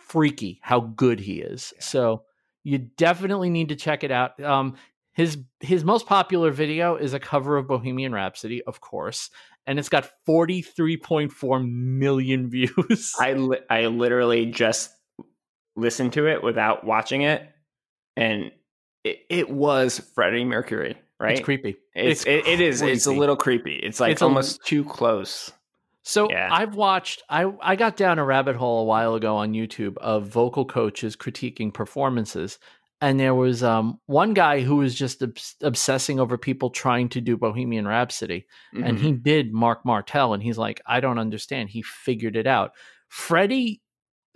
freaky 0.08 0.60
how 0.62 0.80
good 0.82 1.20
he 1.20 1.40
is. 1.42 1.74
Yeah. 1.76 1.82
So 1.84 2.24
you 2.64 2.80
definitely 2.80 3.50
need 3.50 3.70
to 3.70 3.76
check 3.76 4.04
it 4.04 4.12
out. 4.12 4.40
Um 4.42 4.76
his 5.16 5.38
his 5.62 5.84
most 5.84 6.06
popular 6.06 6.52
video 6.52 6.96
is 6.96 7.14
a 7.14 7.20
cover 7.20 7.58
of 7.58 7.68
Bohemian 7.68 8.14
Rhapsody, 8.14 8.62
of 8.64 8.82
course, 8.82 9.32
and 9.66 9.80
it's 9.80 9.90
got 9.90 10.08
43.4 10.28 11.70
million 11.70 12.50
views. 12.50 13.16
I 13.20 13.34
li- 13.34 13.60
I 13.70 13.86
literally 13.88 14.46
just 14.48 14.92
listened 15.76 16.14
to 16.14 16.28
it 16.28 16.44
without 16.44 16.84
watching 16.86 17.22
it, 17.22 17.48
and 18.16 18.52
it, 19.04 19.20
it 19.30 19.50
was 19.50 20.00
Freddie 20.16 20.46
Mercury, 20.46 20.98
right? 21.20 21.38
It's 21.38 21.42
creepy. 21.46 21.78
It's, 21.94 22.22
It's 22.22 22.26
it, 22.26 22.48
it 22.48 22.62
is. 22.62 22.82
It's 22.82 23.06
a 23.06 23.12
little 23.12 23.36
creepy. 23.36 23.76
It's 23.76 24.00
like 24.00 24.12
It's 24.14 24.22
a- 24.22 24.26
almost 24.26 24.66
too 24.66 24.84
close. 24.84 25.52
So 26.08 26.30
Yeah. 26.30 26.50
I've 26.52 26.76
watched 26.76 27.24
I 27.30 27.52
I 27.62 27.76
got 27.76 27.98
down 27.98 28.20
a 28.20 28.24
rabbit 28.26 28.56
hole 28.56 28.82
a 28.82 28.86
while 28.86 29.16
ago 29.16 29.38
on 29.38 29.54
YouTube 29.54 29.98
of 29.98 30.28
vocal 30.28 30.64
coaches 30.66 31.16
critiquing 31.16 31.74
performances 31.74 32.60
and 33.06 33.20
there 33.20 33.36
was 33.36 33.62
um 33.64 34.00
one 34.08 34.34
guy 34.34 34.62
who 34.62 34.78
was 34.78 34.96
just 34.96 35.22
obs- 35.22 35.56
obsessing 35.62 36.20
over 36.20 36.38
people 36.38 36.70
trying 36.70 37.08
to 37.10 37.22
do 37.22 37.38
Bohemian 37.38 37.88
Rhapsody 37.88 38.46
and 38.74 38.98
Mhm. 38.98 39.02
he 39.02 39.12
did 39.14 39.54
Marc 39.54 39.86
Martel 39.86 40.34
and 40.34 40.42
he's 40.44 40.58
like 40.58 40.82
I 40.86 41.00
don't 41.00 41.20
understand 41.20 41.70
he 41.70 41.82
figured 41.84 42.36
it 42.36 42.48
out. 42.48 42.72
Freddie 43.10 43.82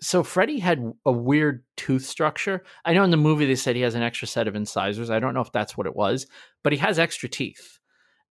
so 0.02 0.24
Freddie 0.24 0.60
had 0.60 0.80
a 1.06 1.12
weird 1.12 1.64
tooth 1.76 2.06
structure. 2.06 2.64
I 2.86 2.94
know 2.94 3.04
in 3.04 3.12
the 3.12 3.18
movie 3.18 3.46
they 3.46 3.56
said 3.56 3.76
he 3.76 3.82
has 3.82 3.96
an 3.96 4.02
extra 4.02 4.28
set 4.30 4.48
of 4.48 4.56
incisors. 4.56 5.10
I 5.10 5.20
don't 5.20 5.34
know 5.34 5.42
if 5.42 5.52
that's 5.52 5.76
what 5.76 5.88
it 5.88 5.96
was, 5.96 6.26
but 6.64 6.72
he 6.72 6.80
has 6.80 6.98
extra 7.00 7.28
teeth 7.28 7.80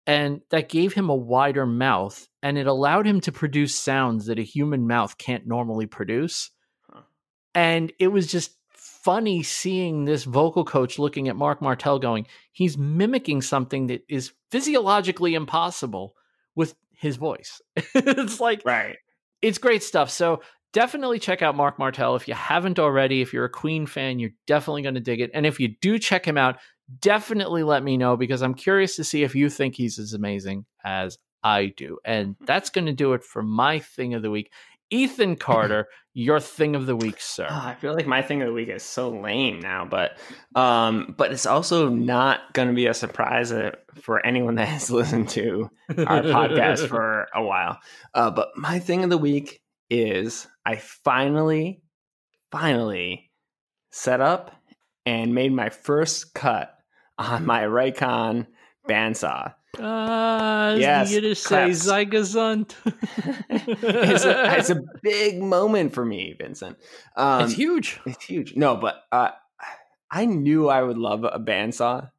and 0.06 0.42
that 0.52 0.70
gave 0.70 0.94
him 0.94 1.10
a 1.10 1.16
wider 1.16 1.66
mouth 1.66 2.28
and 2.44 2.58
it 2.60 2.68
allowed 2.68 3.08
him 3.08 3.20
to 3.22 3.32
produce 3.32 3.74
sounds 3.76 4.28
that 4.28 4.38
a 4.38 4.44
human 4.44 4.86
mouth 4.86 5.18
can't 5.18 5.48
normally 5.48 5.88
produce 5.88 6.52
Huh. 6.88 7.02
and 7.56 7.92
it 8.00 8.10
was 8.10 8.28
just 8.28 8.55
funny 9.06 9.44
seeing 9.44 10.06
this 10.06 10.24
vocal 10.24 10.66
coach 10.66 10.98
looking 11.00 11.28
at 11.28 11.36
marc 11.36 11.62
martel 11.62 12.00
going 12.00 12.26
he's 12.52 12.78
mimicking 12.78 13.42
something 13.42 13.88
that 13.88 14.04
is 14.10 14.34
physiologically 14.52 15.36
impossible 15.36 16.16
with 16.56 16.76
his 16.98 17.16
voice 17.16 17.62
it's 17.96 18.40
like 18.40 18.62
right. 18.66 18.98
it's 19.42 19.58
great 19.58 19.84
stuff. 19.84 20.10
So 20.10 20.42
definitely 20.76 21.20
check 21.20 21.42
out 21.42 21.56
Marc 21.56 21.80
Martel 21.80 22.18
if 22.18 22.28
you 22.28 22.34
haven't 22.34 22.80
already. 22.80 23.22
If 23.22 23.32
you're 23.32 23.46
a 23.46 23.50
Queen 23.50 23.86
fan, 23.86 24.20
you're 24.20 24.32
definitely 24.46 24.82
going 24.82 24.96
to 24.96 25.00
dig 25.00 25.22
it. 25.22 25.32
And 25.34 25.46
if 25.46 25.58
you 25.58 25.70
do 25.80 25.98
check 25.98 26.26
him 26.26 26.38
out, 26.38 26.58
definitely 27.00 27.64
let 27.64 27.82
me 27.82 27.96
know 27.96 28.18
because 28.18 28.42
I'm 28.42 28.54
curious 28.54 28.98
to 28.98 29.06
see 29.06 29.24
if 29.24 29.34
you 29.34 29.50
think 29.50 29.76
he's 29.76 29.98
as 29.98 30.12
amazing 30.12 30.66
as 30.84 31.18
I 31.44 31.68
do. 31.78 32.00
And 32.04 32.36
hmm. 32.38 32.46
that's 32.46 32.70
going 32.70 32.88
to 32.88 32.94
do 32.94 33.14
it 33.14 33.24
for 33.24 33.42
my 33.42 33.80
thing 33.80 34.16
of 34.16 34.22
the 34.22 34.30
week. 34.30 34.52
Ethan 34.96 35.36
Carter, 35.36 35.88
your 36.14 36.40
thing 36.40 36.76
of 36.76 36.86
the 36.86 36.96
week, 36.96 37.20
sir. 37.20 37.48
Ah, 37.50 37.68
I 37.68 37.76
feel 37.76 37.94
like 37.94 38.08
my 38.08 38.22
thing 38.22 38.42
of 38.42 38.48
the 38.48 38.54
week 38.54 38.70
is 38.70 38.82
so 38.82 39.10
lame 39.10 39.60
now, 39.60 39.86
but 39.86 40.18
um, 40.56 41.14
but 41.18 41.34
it's 41.34 41.46
also 41.46 41.90
not 41.90 42.54
going 42.54 42.70
to 42.70 42.74
be 42.74 42.88
a 42.88 42.94
surprise 42.94 43.52
uh, 43.52 43.72
for 43.96 44.26
anyone 44.26 44.56
that 44.56 44.70
has 44.70 44.90
listened 45.00 45.28
to 45.30 45.70
our 45.90 46.22
podcast 46.22 46.88
for 46.88 47.28
a 47.36 47.44
while. 47.44 47.78
Uh, 48.14 48.32
but 48.32 48.50
my 48.56 48.80
thing 48.80 49.04
of 49.04 49.10
the 49.10 49.18
week 49.18 49.60
is 49.90 50.48
I 50.66 50.78
finally, 50.78 51.82
finally 52.52 53.32
set 53.92 54.22
up 54.22 54.56
and 55.06 55.36
made 55.36 55.52
my 55.52 55.70
first 55.70 56.34
cut 56.34 56.74
on 57.18 57.46
my 57.46 57.64
Rikon 57.64 58.48
bandsaw. 58.88 59.54
Ah, 59.80 60.74
Yes, 60.76 61.12
you 61.12 61.22
to 61.22 61.36
say 61.36 61.48
claps. 61.48 61.88
It's, 63.50 64.26
a, 64.26 64.58
it's 64.58 64.70
a 64.70 64.82
big 65.02 65.42
moment 65.42 65.94
for 65.94 66.06
me, 66.06 66.36
Vincent. 66.38 66.78
Um, 67.16 67.44
it's 67.46 67.54
huge. 67.54 68.00
It's 68.06 68.24
huge. 68.26 68.56
No, 68.56 68.76
but 68.76 69.04
uh, 69.12 69.32
I 70.12 70.26
knew 70.26 70.70
I 70.70 70.82
would 70.82 70.98
love 70.98 71.24
a 71.24 71.40
bandsaw. 71.40 72.10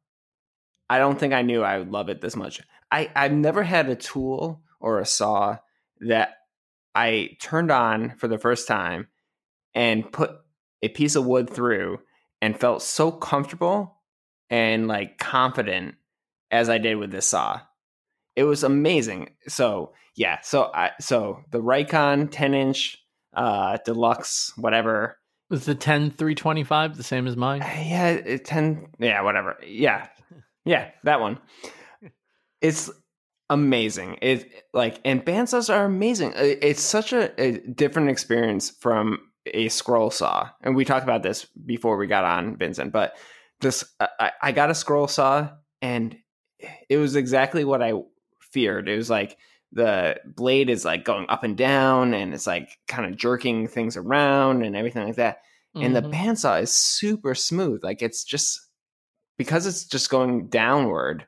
I 0.89 0.99
don't 0.99 1.19
think 1.19 1.33
I 1.33 1.41
knew 1.41 1.63
I 1.63 1.77
would 1.79 1.91
love 1.91 2.09
it 2.09 2.21
this 2.21 2.35
much. 2.35 2.61
I, 2.91 3.09
I've 3.15 3.33
never 3.33 3.63
had 3.63 3.89
a 3.89 3.95
tool 3.95 4.61
or 4.79 4.99
a 4.99 5.05
saw 5.05 5.57
that 6.01 6.35
I 6.95 7.37
turned 7.41 7.71
on 7.71 8.15
for 8.17 8.27
the 8.27 8.37
first 8.37 8.67
time 8.67 9.07
and 9.73 10.09
put 10.11 10.31
a 10.81 10.87
piece 10.89 11.15
of 11.15 11.25
wood 11.25 11.49
through 11.49 11.99
and 12.41 12.57
felt 12.59 12.81
so 12.81 13.11
comfortable 13.11 13.95
and 14.49 14.87
like 14.87 15.17
confident 15.17 15.95
as 16.51 16.69
I 16.69 16.77
did 16.77 16.95
with 16.95 17.11
this 17.11 17.27
saw. 17.27 17.61
It 18.35 18.43
was 18.43 18.63
amazing. 18.63 19.31
So 19.47 19.93
yeah, 20.15 20.39
so 20.41 20.71
I 20.73 20.91
so 20.99 21.41
the 21.51 21.61
Rikon 21.61 22.29
10 22.31 22.53
inch 22.53 22.97
uh 23.35 23.77
deluxe 23.85 24.51
whatever 24.57 25.17
Was 25.49 25.65
the 25.65 25.75
10 25.75 26.11
325 26.11 26.97
the 26.97 27.03
same 27.03 27.27
as 27.27 27.35
mine? 27.35 27.61
yeah, 27.61 28.09
it, 28.09 28.45
ten. 28.45 28.87
Yeah, 28.99 29.21
whatever. 29.21 29.57
Yeah, 29.65 30.07
yeah, 30.65 30.91
that 31.03 31.19
one. 31.21 31.39
It's 32.61 32.89
amazing. 33.49 34.17
It 34.21 34.51
like 34.73 34.99
and 35.05 35.23
bandsaws 35.23 35.73
are 35.73 35.85
amazing. 35.85 36.33
It- 36.35 36.59
It's 36.63 36.81
such 36.81 37.13
a, 37.13 37.39
a 37.41 37.59
different 37.59 38.09
experience 38.09 38.69
from 38.69 39.19
a 39.53 39.69
scroll 39.69 40.09
saw, 40.11 40.49
and 40.61 40.75
we 40.75 40.83
talked 40.85 41.03
about 41.05 41.23
this 41.23 41.45
before 41.65 41.97
we 41.97 42.07
got 42.07 42.25
on, 42.25 42.57
Vincent. 42.57 42.91
But 42.91 43.15
this, 43.61 43.83
I, 43.99 44.31
I 44.41 44.51
got 44.51 44.69
a 44.69 44.75
scroll 44.75 45.07
saw, 45.07 45.49
and 45.81 46.15
it 46.89 46.97
was 46.97 47.15
exactly 47.15 47.63
what 47.63 47.81
I 47.81 47.93
feared. 48.39 48.87
It 48.89 48.97
was 48.97 49.09
like 49.09 49.37
the 49.71 50.19
blade 50.25 50.69
is 50.69 50.85
like 50.85 51.03
going 51.05 51.25
up 51.29 51.43
and 51.43 51.57
down, 51.57 52.13
and 52.13 52.33
it's 52.33 52.47
like 52.47 52.77
kind 52.87 53.11
of 53.11 53.17
jerking 53.17 53.67
things 53.67 53.97
around 53.97 54.63
and 54.63 54.75
everything 54.75 55.05
like 55.05 55.17
that 55.17 55.39
and 55.75 55.95
the 55.95 56.01
Mhm. 56.01 56.11
bandsaw 56.11 56.61
is 56.61 56.75
super 56.75 57.35
smooth 57.35 57.83
like 57.83 58.01
it's 58.01 58.23
just 58.23 58.59
because 59.37 59.67
it's 59.67 59.85
just 59.85 60.09
going 60.09 60.47
downward 60.47 61.27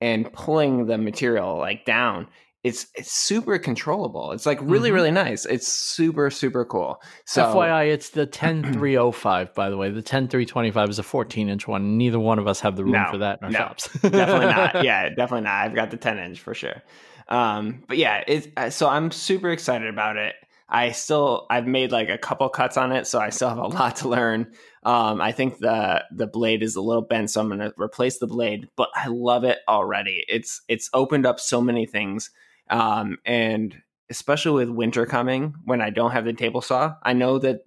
and 0.00 0.32
pulling 0.32 0.86
the 0.86 0.96
material 0.96 1.58
like 1.58 1.84
down 1.84 2.28
it's 2.64 2.86
it's 2.96 3.12
super 3.12 3.58
controllable. 3.58 4.32
It's 4.32 4.44
like 4.44 4.58
really 4.60 4.90
Mhm. 4.90 4.94
really 4.94 5.10
nice. 5.12 5.46
It's 5.46 5.66
super 5.68 6.28
super 6.30 6.64
cool. 6.64 7.00
So 7.24 7.44
FYI, 7.44 7.84
it's 7.92 8.10
the 8.10 8.26
10305, 8.26 9.54
by 9.54 9.70
the 9.70 9.76
way. 9.76 9.90
The 9.90 10.02
10325 10.02 10.88
is 10.90 10.98
a 10.98 11.02
14 11.02 11.48
inch 11.48 11.68
one. 11.68 11.96
Neither 11.96 12.18
one 12.18 12.38
of 12.38 12.46
us 12.48 12.60
have 12.60 12.76
the 12.76 12.82
room 12.84 12.92
No, 12.94 13.06
for 13.10 13.18
that 13.18 13.38
in 13.40 13.46
our 13.46 13.50
no, 13.52 13.58
shops. 13.58 13.88
definitely 14.02 14.46
not. 14.46 14.82
Yeah 14.84 15.08
definitely 15.10 15.42
not. 15.44 15.64
I've 15.64 15.74
got 15.74 15.90
the 15.90 15.96
10 15.96 16.18
inch 16.18 16.40
for 16.40 16.54
sure. 16.54 16.82
Um 17.28 17.84
but 17.86 17.96
yeah 17.96 18.24
it's 18.26 18.48
uh, 18.56 18.70
so 18.70 18.88
i'm 18.88 19.10
super 19.10 19.50
excited 19.50 19.86
about 19.88 20.16
it. 20.16 20.34
I 20.68 20.90
still 20.90 21.46
i've 21.50 21.66
made 21.66 21.92
like 21.92 22.08
a 22.10 22.18
couple 22.18 22.48
cuts 22.48 22.76
on 22.76 22.90
it 22.92 23.06
so 23.06 23.18
i 23.20 23.30
still 23.30 23.48
have 23.50 23.58
a 23.58 23.66
lot 23.68 23.96
to 23.96 24.08
learn. 24.08 24.52
Um 24.82 25.20
i 25.20 25.30
think 25.32 25.58
the 25.58 26.04
the 26.10 26.26
blade 26.26 26.62
is 26.62 26.74
a 26.76 26.80
little 26.80 27.02
bent 27.02 27.30
so 27.30 27.40
i'm 27.40 27.48
gonna 27.48 27.72
replace 27.78 28.18
the 28.18 28.26
blade 28.26 28.68
but 28.76 28.88
i 28.96 29.06
love 29.08 29.44
it 29.44 29.58
already. 29.68 30.24
It's 30.28 30.62
it's 30.68 30.90
opened 30.92 31.24
up 31.26 31.38
so 31.38 31.60
many 31.60 31.86
things 31.86 32.30
um 32.70 33.18
and 33.24 33.76
especially 34.10 34.64
with 34.64 34.74
winter 34.74 35.06
coming 35.06 35.54
when 35.64 35.80
i 35.80 35.90
don't 35.90 36.12
have 36.12 36.24
the 36.24 36.32
table 36.32 36.60
saw 36.60 36.94
i 37.02 37.12
know 37.12 37.38
that 37.38 37.60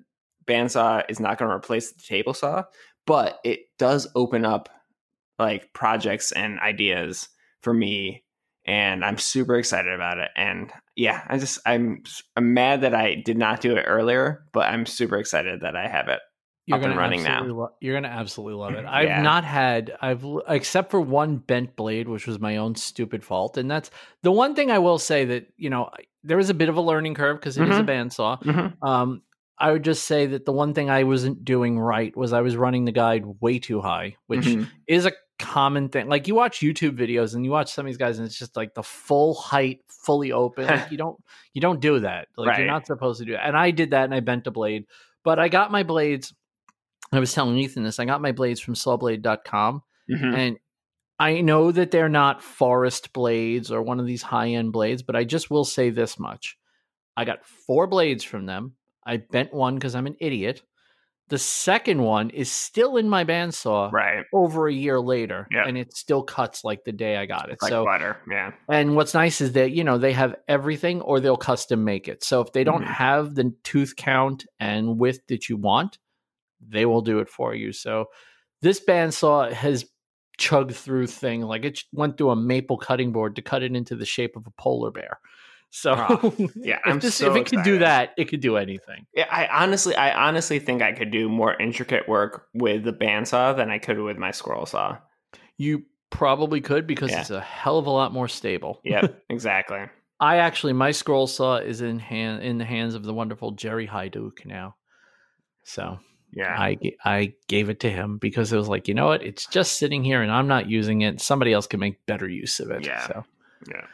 bandsaw 0.45 1.03
is 1.09 1.19
not 1.19 1.37
going 1.37 1.49
to 1.49 1.55
replace 1.55 1.91
the 1.91 2.01
table 2.01 2.33
saw 2.33 2.63
but 3.05 3.39
it 3.43 3.61
does 3.77 4.07
open 4.15 4.45
up 4.45 4.69
like 5.39 5.73
projects 5.73 6.31
and 6.31 6.59
ideas 6.59 7.29
for 7.61 7.73
me 7.73 8.23
and 8.65 9.03
i'm 9.03 9.17
super 9.17 9.55
excited 9.55 9.91
about 9.91 10.17
it 10.17 10.29
and 10.35 10.71
yeah 10.95 11.23
i 11.27 11.37
just 11.37 11.59
i'm 11.65 12.03
i'm 12.35 12.53
mad 12.53 12.81
that 12.81 12.93
i 12.93 13.15
did 13.25 13.37
not 13.37 13.61
do 13.61 13.75
it 13.75 13.85
earlier 13.87 14.43
but 14.53 14.67
i'm 14.67 14.85
super 14.85 15.17
excited 15.17 15.61
that 15.61 15.75
i 15.75 15.87
have 15.87 16.07
it 16.07 16.19
you're 16.67 16.77
up 16.77 16.83
and 16.83 16.91
gonna 16.91 17.01
running 17.01 17.23
now. 17.23 17.31
absolutely 17.37 17.59
lo- 17.61 17.73
you're 17.81 17.95
gonna 17.95 18.07
absolutely 18.07 18.59
love 18.59 18.73
it. 18.73 18.85
I've 18.89 19.05
Yeah. 19.05 19.21
not 19.21 19.43
had 19.43 19.93
I've 20.01 20.25
except 20.47 20.91
for 20.91 21.01
one 21.01 21.37
bent 21.37 21.75
blade, 21.75 22.07
which 22.07 22.27
was 22.27 22.39
my 22.39 22.57
own 22.57 22.75
stupid 22.75 23.23
fault, 23.23 23.57
and 23.57 23.69
that's 23.69 23.89
the 24.23 24.31
one 24.31 24.55
thing 24.55 24.69
I 24.71 24.79
will 24.79 24.99
say 24.99 25.25
that 25.25 25.47
you 25.57 25.69
know 25.69 25.89
there 26.23 26.37
was 26.37 26.49
a 26.49 26.53
bit 26.53 26.69
of 26.69 26.77
a 26.77 26.81
learning 26.81 27.15
curve 27.15 27.37
because 27.39 27.57
it 27.57 27.67
is 27.67 27.77
a 27.77 27.83
bandsaw. 27.83 28.73
Um, 28.83 29.21
I 29.57 29.71
would 29.71 29.83
just 29.83 30.05
say 30.05 30.25
that 30.27 30.45
the 30.45 30.51
one 30.51 30.73
thing 30.73 30.89
I 30.89 31.03
wasn't 31.03 31.43
doing 31.45 31.77
right 31.79 32.15
was 32.17 32.33
I 32.33 32.41
was 32.41 32.55
running 32.55 32.85
the 32.85 32.91
guide 32.91 33.23
way 33.41 33.59
too 33.59 33.79
high, 33.81 34.15
which 34.27 34.41
Mhm. 34.45 34.67
is 34.87 35.05
a 35.05 35.11
common 35.39 35.89
thing. 35.89 36.07
Like 36.09 36.27
you 36.27 36.35
watch 36.35 36.59
YouTube 36.61 36.97
videos 36.97 37.33
and 37.35 37.43
you 37.45 37.49
watch 37.51 37.71
some 37.71 37.85
of 37.85 37.89
these 37.89 37.97
guys, 37.97 38.17
and 38.19 38.25
it's 38.27 38.37
just 38.37 38.55
like 38.55 38.73
the 38.75 38.83
full 38.83 39.33
height, 39.33 39.79
fully 39.87 40.31
open. 40.31 40.65
like 40.67 40.89
you 40.91 40.97
don't 40.97 41.17
you 41.53 41.61
don't 41.61 41.79
do 41.79 41.99
that. 42.01 42.27
Like 42.37 42.49
Right. 42.49 42.59
you're 42.59 42.67
not 42.67 42.85
supposed 42.85 43.19
to 43.19 43.25
do 43.25 43.31
that. 43.33 43.47
And 43.47 43.57
I 43.57 43.71
did 43.71 43.91
that, 43.91 44.03
and 44.05 44.13
I 44.13 44.19
bent 44.19 44.45
a 44.47 44.51
blade. 44.51 44.85
But 45.23 45.37
I 45.39 45.49
got 45.49 45.71
my 45.71 45.83
blades. 45.83 46.33
I 47.11 47.19
was 47.19 47.33
telling 47.33 47.57
Ethan 47.57 47.83
this. 47.83 47.99
I 47.99 48.05
got 48.05 48.21
my 48.21 48.31
blades 48.31 48.59
from 48.59 48.73
sawblade.com, 48.73 49.83
Mhm. 50.09 50.35
and 50.35 50.57
I 51.19 51.41
know 51.41 51.71
that 51.71 51.91
they're 51.91 52.09
not 52.09 52.41
Forrest 52.41 53.13
blades 53.13 53.71
or 53.71 53.81
one 53.81 53.99
of 53.99 54.05
these 54.07 54.23
high 54.23 54.49
end 54.49 54.71
blades, 54.71 55.03
but 55.03 55.15
I 55.15 55.23
just 55.23 55.51
will 55.51 55.65
say 55.65 55.89
this 55.89 56.17
much. 56.19 56.57
I 57.15 57.25
got 57.25 57.45
four 57.45 57.85
blades 57.87 58.23
from 58.23 58.45
them. 58.45 58.75
I 59.05 59.17
bent 59.17 59.53
one 59.53 59.75
because 59.75 59.93
I'm 59.95 60.07
an 60.07 60.15
idiot. 60.19 60.63
The 61.27 61.37
second 61.37 62.01
one 62.01 62.29
is 62.31 62.51
still 62.51 62.97
in 62.97 63.07
my 63.07 63.23
bandsaw 63.23 63.91
Right. 63.91 64.25
over 64.33 64.67
a 64.67 64.73
year 64.73 64.99
later, 64.99 65.47
Yeah. 65.51 65.63
and 65.65 65.77
it 65.77 65.93
still 65.93 66.23
cuts 66.23 66.63
like 66.65 66.83
the 66.83 66.91
day 66.91 67.15
I 67.17 67.25
got 67.25 67.49
it. 67.49 67.57
Like 67.61 67.69
so, 67.69 67.85
butter. 67.85 68.17
Yeah. 68.29 68.51
and 68.67 68.95
what's 68.95 69.13
nice 69.13 69.39
is 69.41 69.53
that 69.53 69.71
you 69.71 69.83
know 69.83 69.97
they 69.97 70.11
have 70.13 70.35
everything, 70.47 71.01
or 71.01 71.19
they'll 71.19 71.37
custom 71.37 71.83
make 71.85 72.07
it. 72.07 72.23
So 72.23 72.41
if 72.41 72.51
they 72.51 72.63
don't 72.63 72.83
Mhm. 72.83 72.87
have 72.95 73.35
the 73.35 73.53
tooth 73.63 73.95
count 73.95 74.45
and 74.59 74.97
width 74.99 75.25
that 75.27 75.47
you 75.49 75.55
want, 75.57 75.99
they 76.67 76.85
will 76.85 77.01
do 77.01 77.19
it 77.19 77.29
for 77.29 77.53
you. 77.55 77.71
So 77.73 78.05
this 78.61 78.79
bandsaw 78.83 79.51
has 79.51 79.85
chugged 80.37 80.73
through 80.75 81.07
thing 81.07 81.41
like 81.41 81.65
it 81.65 81.83
went 81.91 82.17
through 82.17 82.31
a 82.31 82.35
maple 82.35 82.77
cutting 82.77 83.11
board 83.11 83.35
to 83.35 83.41
cut 83.41 83.61
it 83.63 83.75
into 83.75 83.95
the 83.95 84.05
shape 84.05 84.35
of 84.35 84.47
a 84.47 84.51
polar 84.51 84.89
bear. 84.91 85.19
So 85.69 85.93
Oh, 85.95 86.35
yeah, 86.55 86.79
if, 86.85 86.91
I'm 86.91 86.99
this, 86.99 87.15
so 87.15 87.31
if 87.31 87.37
it 87.37 87.45
could 87.49 87.63
do 87.63 87.79
that, 87.79 88.13
it 88.17 88.25
could 88.25 88.41
do 88.41 88.57
anything. 88.57 89.05
Yeah, 89.13 89.27
I 89.31 89.47
honestly, 89.47 89.95
I 89.95 90.27
honestly 90.27 90.59
think 90.59 90.81
I 90.81 90.91
could 90.91 91.11
do 91.11 91.29
more 91.29 91.53
intricate 91.61 92.09
work 92.09 92.47
with 92.53 92.83
the 92.83 92.91
bandsaw 92.93 93.55
than 93.55 93.69
I 93.71 93.77
could 93.77 93.99
with 93.99 94.17
my 94.17 94.31
scroll 94.31 94.65
saw. 94.65 94.97
You 95.57 95.83
probably 96.09 96.59
could 96.59 96.87
because 96.87 97.11
Yeah. 97.11 97.21
it's 97.21 97.29
a 97.29 97.39
hell 97.39 97.77
of 97.77 97.85
a 97.87 97.91
lot 97.91 98.11
more 98.11 98.27
stable. 98.27 98.81
Yep, 98.83 99.23
exactly. 99.29 99.79
I 100.19 100.37
actually 100.37 100.73
my 100.73 100.91
scroll 100.91 101.25
saw 101.25 101.57
is 101.57 101.81
in 101.81 101.99
hand 101.99 102.43
in 102.43 102.57
the 102.57 102.65
hands 102.65 102.93
of 102.93 103.03
the 103.03 103.13
wonderful 103.13 103.51
Jerry 103.51 103.87
Hyduke 103.87 104.45
now. 104.45 104.75
So 105.63 105.99
Yeah, 106.33 106.55
I, 106.57 106.77
I 107.03 107.33
gave 107.47 107.69
it 107.69 107.81
to 107.81 107.89
him 107.89 108.17
because 108.17 108.53
it 108.53 108.57
was 108.57 108.69
like, 108.69 108.87
you 108.87 108.93
know 108.93 109.07
what? 109.07 109.21
It's 109.21 109.45
just 109.47 109.77
sitting 109.77 110.03
here 110.03 110.21
and 110.21 110.31
I'm 110.31 110.47
not 110.47 110.69
using 110.69 111.01
it. 111.01 111.19
Somebody 111.19 111.51
else 111.53 111.67
can 111.67 111.79
make 111.79 112.05
better 112.05 112.27
use 112.27 112.59
of 112.59 112.71
it. 112.71 112.85
Yeah. 112.85 113.05
So 113.07 113.25
yeah. 113.69 113.85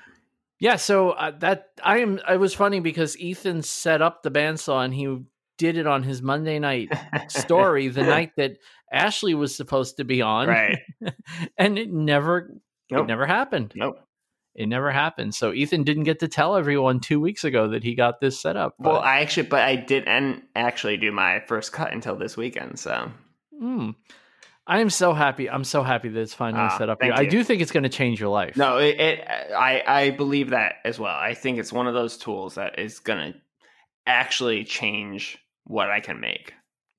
yeah, 0.60 0.76
so 0.76 1.12
uh, 1.12 1.32
that 1.40 1.72
I 1.84 2.00
am. 2.00 2.20
It 2.30 2.40
was 2.40 2.54
funny 2.54 2.80
because 2.80 3.18
Ethan 3.18 3.64
set 3.64 4.02
up 4.02 4.22
the 4.24 4.32
bandsaw 4.32 4.86
and 4.86 4.94
he 4.94 5.18
did 5.58 5.78
it 5.78 5.88
on 5.88 6.04
his 6.04 6.22
Monday 6.22 6.60
night 6.60 6.90
story 7.30 7.88
the 7.88 8.04
night 8.16 8.32
that 8.38 8.58
Ashley 8.92 9.34
was 9.34 9.56
supposed 9.56 9.98
to 9.98 10.04
be 10.04 10.22
on, 10.22 10.48
Right. 10.48 10.78
and 11.58 11.78
it 11.80 11.92
never 11.92 12.52
Nope. 12.92 13.04
it 13.04 13.08
never 13.08 13.26
happened. 13.26 13.74
Nope. 13.76 14.00
It 14.58 14.66
never 14.68 14.92
happened. 14.92 15.36
So 15.36 15.54
Ethan 15.54 15.84
didn't 15.84 16.04
get 16.06 16.20
to 16.20 16.28
tell 16.28 16.56
everyone 16.58 17.00
two 17.00 17.20
weeks 17.20 17.44
ago 17.44 17.70
that 17.70 17.84
he 17.84 17.94
got 17.96 18.20
this 18.20 18.40
set 18.42 18.58
up. 18.58 18.74
Well, 18.80 18.98
I 19.00 19.20
actually, 19.22 19.48
but 19.48 19.62
I 19.62 19.76
didn't 19.76 20.44
actually 20.56 20.98
do 20.98 21.12
my 21.12 21.42
first 21.48 21.72
cut 21.72 21.94
until 21.94 22.16
this 22.16 22.36
weekend. 22.36 22.80
So 22.80 23.12
Mm. 23.62 23.96
I 24.66 24.80
am 24.82 24.90
so 24.90 25.14
happy. 25.14 25.50
I'm 25.50 25.64
so 25.64 25.82
happy 25.84 26.10
that 26.10 26.20
it's 26.20 26.34
finally 26.34 26.64
Ah, 26.64 26.78
set 26.78 26.90
up 26.90 27.02
here. 27.02 27.14
I 27.14 27.26
do 27.26 27.44
think 27.44 27.62
it's 27.62 27.72
going 27.72 27.84
to 27.84 27.90
change 27.90 28.20
your 28.20 28.30
life. 28.30 28.58
no, 28.58 28.78
it, 28.80 29.00
it. 29.00 29.28
I 29.56 29.82
I 29.88 30.10
believe 30.10 30.50
that 30.50 30.76
as 30.84 31.00
well. 31.00 31.16
I 31.16 31.34
think 31.36 31.58
it's 31.60 31.72
one 31.72 31.88
of 31.88 31.94
those 31.94 32.18
tools 32.18 32.56
that 32.56 32.78
is 32.80 33.00
gonna 33.00 33.34
actually 34.06 34.64
change 34.64 35.38
what 35.66 35.90
I 35.90 36.00
can 36.00 36.20
make. 36.20 36.54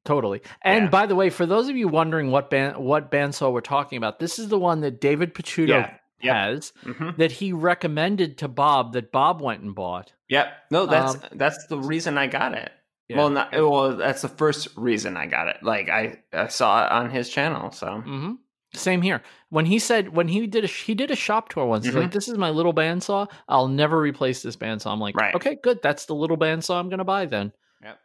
Totally. 0.05 0.41
And 0.63 0.85
Yeah. 0.85 0.91
by 0.91 1.07
the 1.07 1.15
way, 1.15 1.29
for 1.31 1.45
those 1.47 1.69
of 1.69 1.77
you 1.77 1.89
wondering 1.89 2.31
what 2.31 2.51
band 2.51 2.77
what 2.79 3.11
bandsaw 3.11 3.53
we're 3.53 3.61
talking 3.61 3.99
about, 3.99 4.19
this 4.19 4.39
is 4.39 4.49
the 4.49 4.59
one 4.59 4.81
that 4.81 5.01
David 5.01 5.35
Picciuto 5.35 5.69
Yeah. 5.69 5.95
Yep. 6.21 6.35
has 6.35 6.73
hmm 6.85 7.11
that 7.17 7.33
he 7.33 7.53
recommended 7.53 8.39
to 8.39 8.49
Bob 8.49 8.93
that 8.95 9.13
Bob 9.13 9.41
went 9.41 9.63
and 9.63 9.75
bought. 9.75 10.13
Yep. 10.29 10.53
No, 10.71 10.87
that's 10.87 11.15
Um, 11.15 11.21
that's 11.33 11.67
the 11.67 11.79
reason 11.79 12.19
I 12.19 12.27
got 12.27 12.55
it. 12.55 12.73
Yeah. 13.09 13.17
Well, 13.19 13.31
not 13.31 13.53
well. 13.53 13.97
That's 13.97 14.23
the 14.23 14.29
first 14.29 14.69
reason 14.77 15.17
I 15.17 15.27
got 15.27 15.49
it. 15.49 15.59
Like 15.63 15.89
I, 15.89 16.21
I 16.33 16.49
saw 16.49 16.85
it 16.85 16.93
on 16.93 17.11
his 17.11 17.31
channel. 17.31 17.71
So 17.71 17.87
mm-hmm. 17.87 18.33
Same 18.75 19.01
here. 19.01 19.23
When 19.49 19.65
he 19.65 19.79
said 19.79 20.15
when 20.15 20.29
he 20.29 20.47
did 20.47 20.65
a 20.65 20.67
he 20.67 20.95
did 20.95 21.11
a 21.11 21.17
shop 21.17 21.49
tour 21.49 21.65
once, 21.65 21.87
he's 21.87 21.95
like, 21.95 22.11
"This 22.11 22.29
is 22.29 22.37
my 22.37 22.51
little 22.51 22.75
bandsaw. 22.75 23.27
I'll 23.49 23.69
never 23.69 23.99
replace 23.99 24.43
this 24.43 24.57
bandsaw." 24.57 24.93
I'm 24.93 25.01
like, 25.01 25.17
Right. 25.17 25.35
"Okay, 25.35 25.57
good. 25.63 25.81
That's 25.83 26.05
the 26.05 26.15
little 26.15 26.37
bandsaw 26.37 26.79
I'm 26.79 26.91
going 26.91 26.99
to 26.99 27.05
buy 27.05 27.25
then." 27.25 27.53
Yep. 27.83 27.99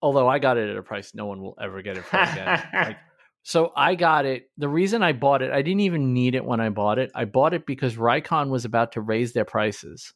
Although 0.00 0.28
I 0.28 0.38
got 0.38 0.58
it 0.58 0.70
at 0.70 0.76
a 0.76 0.82
price 0.82 1.12
no 1.12 1.26
one 1.26 1.42
will 1.42 1.58
ever 1.60 1.82
get 1.82 1.96
it 1.98 2.04
for 2.04 2.18
again. 2.18 2.68
like, 2.72 2.98
so 3.42 3.72
I 3.76 3.94
got 3.94 4.26
it. 4.26 4.50
The 4.58 4.68
reason 4.68 5.02
I 5.02 5.12
bought 5.12 5.42
it, 5.42 5.50
I 5.50 5.62
didn't 5.62 5.80
even 5.80 6.12
need 6.12 6.34
it 6.34 6.44
when 6.44 6.60
I 6.60 6.68
bought 6.68 6.98
it. 6.98 7.10
I 7.14 7.24
bought 7.24 7.54
it 7.54 7.66
because 7.66 7.96
Rikon 7.96 8.48
was 8.48 8.64
about 8.64 8.92
to 8.92 9.00
raise 9.00 9.32
their 9.32 9.44
prices, 9.44 10.12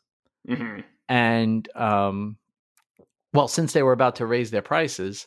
hmm 0.49 0.81
and 1.09 1.69
um, 1.77 2.37
well, 3.33 3.49
since 3.49 3.73
they 3.73 3.83
were 3.83 3.93
about 3.93 4.17
to 4.17 4.27
raise 4.27 4.51
their 4.51 4.63
prices, 4.63 5.27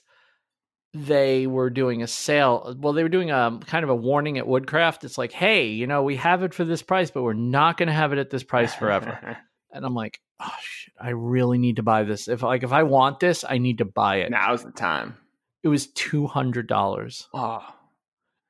they 0.93 1.45
were 1.45 1.69
doing 1.69 2.01
a 2.01 2.07
sale. 2.07 2.75
Well, 2.79 2.93
they 2.93 3.03
were 3.03 3.09
doing 3.09 3.31
a 3.31 3.59
kind 3.67 3.83
of 3.83 3.89
a 3.89 3.95
warning 3.95 4.37
at 4.37 4.47
Woodcraft. 4.47 5.03
It's 5.03 5.17
like, 5.17 5.31
hey, 5.31 5.67
you 5.67 5.87
know, 5.87 6.03
we 6.03 6.15
have 6.15 6.43
it 6.43 6.53
for 6.53 6.65
this 6.65 6.81
price, 6.81 7.11
but 7.11 7.23
we're 7.23 7.33
not 7.33 7.77
going 7.77 7.87
to 7.87 7.93
have 7.93 8.13
it 8.13 8.19
at 8.19 8.29
this 8.29 8.43
price 8.43 8.73
forever. 8.73 9.37
and 9.71 9.85
I'm 9.85 9.93
like, 9.93 10.21
oh 10.39 10.55
shit, 10.61 10.93
I 10.99 11.09
really 11.09 11.57
need 11.57 11.75
to 11.77 11.83
buy 11.83 12.03
this. 12.03 12.27
If 12.27 12.41
like 12.41 12.63
if 12.63 12.71
I 12.71 12.83
want 12.83 13.19
this, 13.19 13.43
I 13.47 13.57
need 13.57 13.79
to 13.79 13.85
buy 13.85 14.17
it. 14.17 14.31
Now's 14.31 14.63
the 14.63 14.71
time. 14.71 15.17
It 15.63 15.67
was 15.67 15.87
two 15.87 16.27
hundred 16.27 16.67
dollars. 16.67 17.27
Oh, 17.33 17.65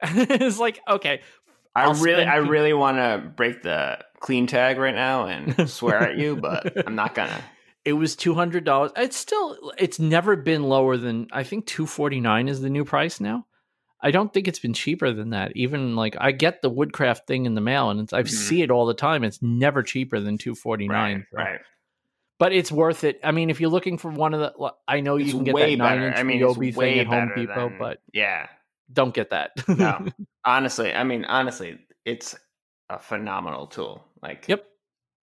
it's 0.04 0.60
like 0.60 0.80
okay, 0.88 1.22
I 1.76 1.84
I'll 1.84 1.94
really, 1.96 2.24
I 2.24 2.38
really 2.38 2.74
want 2.74 2.98
to 2.98 3.32
break 3.36 3.64
the 3.64 4.00
clean 4.20 4.48
tag 4.48 4.78
right 4.78 4.96
now 4.96 5.26
and 5.28 5.70
swear 5.70 6.00
at 6.02 6.18
you, 6.18 6.36
but 6.36 6.88
I'm 6.88 6.96
not 6.96 7.16
gonna. 7.16 7.44
it 7.86 7.94
was 7.94 8.16
two 8.16 8.34
hundred 8.34 8.64
dollars. 8.64 8.92
It's 8.96 9.18
still 9.18 9.72
it's 9.78 10.00
never 10.00 10.36
been 10.36 10.64
lower 10.64 10.98
than 10.98 11.28
I 11.32 11.44
think 11.44 11.66
two 11.66 11.86
forty 11.86 12.20
nine 12.20 12.48
is 12.48 12.62
the 12.62 12.70
new 12.70 12.86
price 12.86 13.20
now. 13.20 13.46
I 14.00 14.12
don't 14.12 14.32
think 14.32 14.48
it's 14.48 14.60
been 14.60 14.74
cheaper 14.76 15.12
than 15.12 15.32
that. 15.32 15.54
Even 15.56 15.96
like 15.96 16.16
I 16.20 16.32
get 16.32 16.62
the 16.62 16.70
Woodcraft 16.70 17.26
thing 17.26 17.48
in 17.48 17.56
the 17.56 17.62
mail 17.62 17.90
and 17.90 18.00
it's, 18.00 18.14
I 18.14 18.22
Mhm. 18.22 18.30
see 18.30 18.62
it 18.62 18.70
all 18.70 18.86
the 18.86 18.94
time. 18.94 19.24
It's 19.24 19.42
never 19.42 19.82
cheaper 19.82 20.20
than 20.20 20.38
two 20.38 20.54
forty 20.54 20.88
nine. 20.88 21.26
Right, 21.34 21.46
right. 21.52 21.60
But 22.40 22.54
it's 22.54 22.72
worth 22.72 23.04
it. 23.04 23.20
I 23.24 23.32
mean, 23.32 23.50
if 23.50 23.60
you're 23.60 23.72
looking 23.72 23.98
for 23.98 24.12
one 24.12 24.36
of 24.36 24.40
the, 24.40 24.72
I 24.88 25.00
know 25.00 25.16
you 25.16 25.32
can 25.32 25.44
get 25.44 25.56
way 25.56 25.74
that 25.74 25.78
nine 25.84 25.98
better. 25.98 26.08
inch 26.10 26.18
I 26.18 26.22
mean, 26.24 26.44
it's 26.44 26.56
way 26.56 26.72
thing 26.72 27.00
at 27.00 27.08
Home 27.08 27.32
Depot, 27.36 27.70
than- 27.70 27.80
but 27.80 27.98
yeah, 28.14 28.46
don't 28.92 29.14
get 29.14 29.30
that. 29.32 29.52
no. 29.68 30.06
honestly, 30.46 30.94
I 30.94 31.04
mean, 31.04 31.26
honestly, 31.26 31.80
it's 32.06 32.36
a 32.90 33.00
phenomenal 33.00 33.68
tool. 33.68 34.06
Like, 34.22 34.46
Yep. 34.48 34.66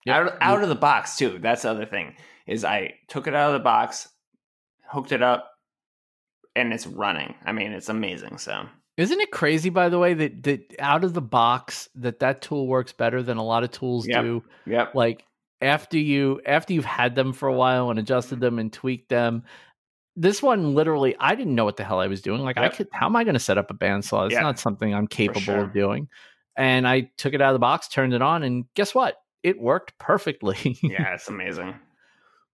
Yep. 0.07 0.17
out 0.17 0.39
out 0.41 0.63
of 0.63 0.69
the 0.69 0.75
box 0.75 1.17
too. 1.17 1.39
That's 1.41 1.63
the 1.63 1.71
other 1.71 1.87
thing 1.87 2.17
is 2.47 2.65
I 2.65 2.95
took 3.09 3.27
it 3.29 3.35
out 3.35 3.49
of 3.49 3.53
the 3.55 3.63
box, 3.65 4.09
hooked 4.91 5.13
it 5.13 5.23
up, 5.23 5.51
and 6.57 6.73
it's 6.73 6.87
running. 6.87 7.35
I 7.45 7.53
mean, 7.53 7.73
it's 7.73 7.89
amazing. 7.89 8.39
So 8.39 8.65
Isn't 8.97 9.21
it 9.21 9.31
crazy, 9.31 9.71
by 9.71 9.89
the 9.91 9.99
way, 10.01 10.15
that 10.15 10.43
that 10.43 10.75
out 10.81 11.05
of 11.05 11.15
the 11.15 11.21
box 11.23 11.89
that 11.95 12.19
that 12.19 12.43
tool 12.43 12.67
works 12.67 12.93
better 12.93 13.23
than 13.23 13.37
a 13.37 13.45
lot 13.45 13.63
of 13.65 13.71
tools 13.71 14.07
Yep. 14.09 14.23
do? 14.25 14.45
yep, 14.67 14.95
Like 14.95 15.25
after 15.61 15.97
you 15.99 16.41
after 16.47 16.73
you've 16.73 16.85
had 16.85 17.15
them 17.15 17.33
for 17.33 17.49
a 17.49 17.55
while 17.55 17.91
and 17.91 17.99
adjusted 18.01 18.41
them 18.41 18.59
and 18.59 18.73
tweaked 18.73 19.09
them. 19.09 19.45
This 20.15 20.43
one 20.43 20.75
literally, 20.75 21.17
I 21.19 21.35
didn't 21.35 21.55
know 21.55 21.65
what 21.65 21.77
the 21.77 21.85
hell 21.85 21.99
I 22.01 22.07
was 22.07 22.21
doing. 22.21 22.43
Like, 22.43 22.59
I 22.59 22.69
could, 22.69 22.89
how 22.93 23.07
am 23.07 23.17
I 23.17 23.25
going 23.25 23.35
to 23.35 23.41
set 23.41 23.57
up 23.59 23.71
a 23.71 23.75
bandsaw? 23.75 24.27
It's 24.27 24.35
Yeah. 24.35 24.41
not 24.43 24.59
something 24.59 24.95
I'm 24.95 25.07
capable 25.07 25.41
sure. 25.41 25.61
of 25.65 25.73
doing. 25.73 26.09
And 26.57 26.87
I 26.87 27.11
took 27.17 27.33
it 27.33 27.41
out 27.41 27.51
of 27.51 27.55
the 27.55 27.59
box, 27.61 27.89
turned 27.89 28.13
it 28.13 28.21
on, 28.21 28.43
and 28.43 28.67
guess 28.75 28.95
what? 28.95 29.17
It 29.43 29.59
worked 29.59 29.99
perfectly. 29.99 30.77
yeah, 30.83 31.15
it's 31.15 31.29
amazing. 31.29 31.75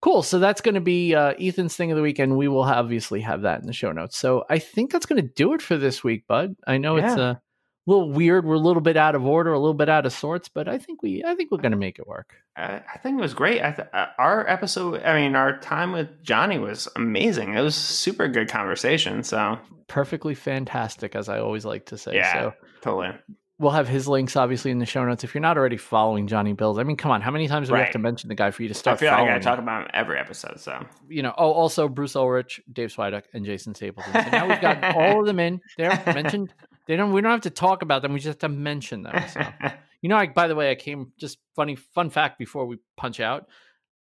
Cool. 0.01 0.22
So 0.22 0.39
that's 0.39 0.60
going 0.60 0.76
to 0.76 0.80
be 0.80 1.16
uh, 1.16 1.35
Ethan's 1.40 1.74
thing 1.74 1.90
of 1.90 1.97
the 1.97 2.02
week, 2.02 2.20
and 2.20 2.36
we 2.36 2.47
will 2.47 2.62
obviously 2.62 3.20
have 3.22 3.43
that 3.43 3.60
in 3.60 3.66
the 3.66 3.72
show 3.72 3.90
notes. 3.90 4.16
So 4.16 4.44
I 4.48 4.60
think 4.60 4.93
that's 4.93 5.06
going 5.06 5.20
to 5.20 5.28
do 5.28 5.55
it 5.55 5.60
for 5.62 5.76
this 5.76 6.05
week, 6.05 6.28
Bud. 6.28 6.55
I 6.66 6.78
know 6.78 6.97
it's 6.97 7.14
a 7.16 7.40
little 7.89 8.10
weird. 8.10 8.44
We're 8.44 8.55
a 8.55 8.59
little 8.59 8.82
bit 8.82 8.97
out 8.97 9.15
of 9.15 9.24
order, 9.24 9.52
a 9.52 9.59
little 9.59 9.74
bit 9.74 9.89
out 9.89 10.06
of 10.06 10.12
sorts, 10.12 10.48
but 10.48 10.69
I 10.69 10.78
think 10.78 11.02
we, 11.02 11.24
I 11.24 11.35
think 11.35 11.51
we're 11.51 11.59
going 11.59 11.73
to 11.73 11.78
make 11.78 11.98
it 11.98 12.06
work. 12.06 12.35
I, 12.56 12.82
I 12.94 12.98
think 12.98 13.19
it 13.19 13.23
was 13.23 13.35
great. 13.35 13.62
I 13.62 13.73
th- 13.73 13.89
uh, 13.93 14.06
our 14.19 14.47
episode, 14.48 15.02
I 15.02 15.20
mean, 15.20 15.35
our 15.35 15.59
time 15.59 15.93
with 15.93 16.23
Johnny 16.23 16.59
was 16.59 16.89
amazing. 16.97 17.55
It 17.55 17.62
was 17.62 17.74
super 17.74 18.28
good 18.28 18.48
conversation. 18.48 19.23
So 19.23 19.59
Perfectly 19.86 20.35
fantastic, 20.35 21.16
as 21.16 21.28
I 21.28 21.39
always 21.39 21.65
like 21.65 21.86
to 21.86 21.98
say. 21.98 22.16
Yeah. 22.16 22.32
So 22.32 22.55
totally. 22.82 23.16
we'll 23.59 23.73
have 23.73 23.89
his 23.89 24.06
links 24.06 24.36
obviously 24.36 24.70
in 24.70 24.78
the 24.78 24.86
show 24.86 25.02
notes. 25.05 25.24
If 25.24 25.35
you're 25.35 25.40
not 25.40 25.56
already 25.56 25.78
following 25.78 26.27
Johnny 26.27 26.52
Builds, 26.52 26.78
I 26.78 26.82
mean, 26.82 26.98
come 26.98 27.10
on, 27.10 27.23
how 27.23 27.31
many 27.31 27.48
times 27.48 27.69
do 27.69 27.74
we 27.74 27.81
have 27.81 27.93
to 27.93 27.98
mention 27.98 28.28
the 28.28 28.35
guy 28.35 28.51
for 28.51 28.62
you 28.62 28.69
to 28.69 28.74
I 28.74 28.78
start 28.78 29.01
feel 29.01 29.10
like 29.10 29.20
I 29.20 29.27
gotta 29.27 29.40
talk 29.40 29.59
about 29.59 29.85
him 29.85 29.90
every 29.94 30.19
episode. 30.19 30.60
So 30.60 30.85
you 31.09 31.23
know, 31.23 31.32
oh, 31.39 31.52
also 31.52 31.89
Bruce 31.89 32.16
Ulrich, 32.16 32.60
Dave 32.70 32.90
Swiduck, 32.94 33.24
and 33.32 33.47
Jason 33.47 33.74
Stapleton. 33.74 34.12
So 34.12 34.31
now 34.31 34.47
we've 34.47 34.60
got 34.60 34.85
all 34.97 35.20
of 35.20 35.27
them 35.27 35.40
in 35.40 35.60
there 35.78 36.02
mentioned. 36.06 36.52
They 36.89 36.97
don't. 36.97 37.12
We 37.12 37.20
don't 37.20 37.31
have 37.31 37.43
to 37.43 37.51
talk 37.51 37.82
about 37.82 38.02
them. 38.02 38.12
We 38.12 38.19
just 38.19 38.27
have 38.27 38.39
to 38.39 38.48
mention 38.48 39.05
them. 39.05 39.23
So. 39.28 39.40
You 40.01 40.09
know, 40.09 40.16
I, 40.16 40.28
by 40.28 40.47
the 40.47 40.55
way, 40.55 40.70
I 40.70 40.77
came 40.77 41.10
just 41.19 41.39
funny 41.56 41.74
fun 41.74 42.09
fact 42.09 42.39
before 42.39 42.66
we 42.66 42.78
punch 42.97 43.19
out. 43.19 43.48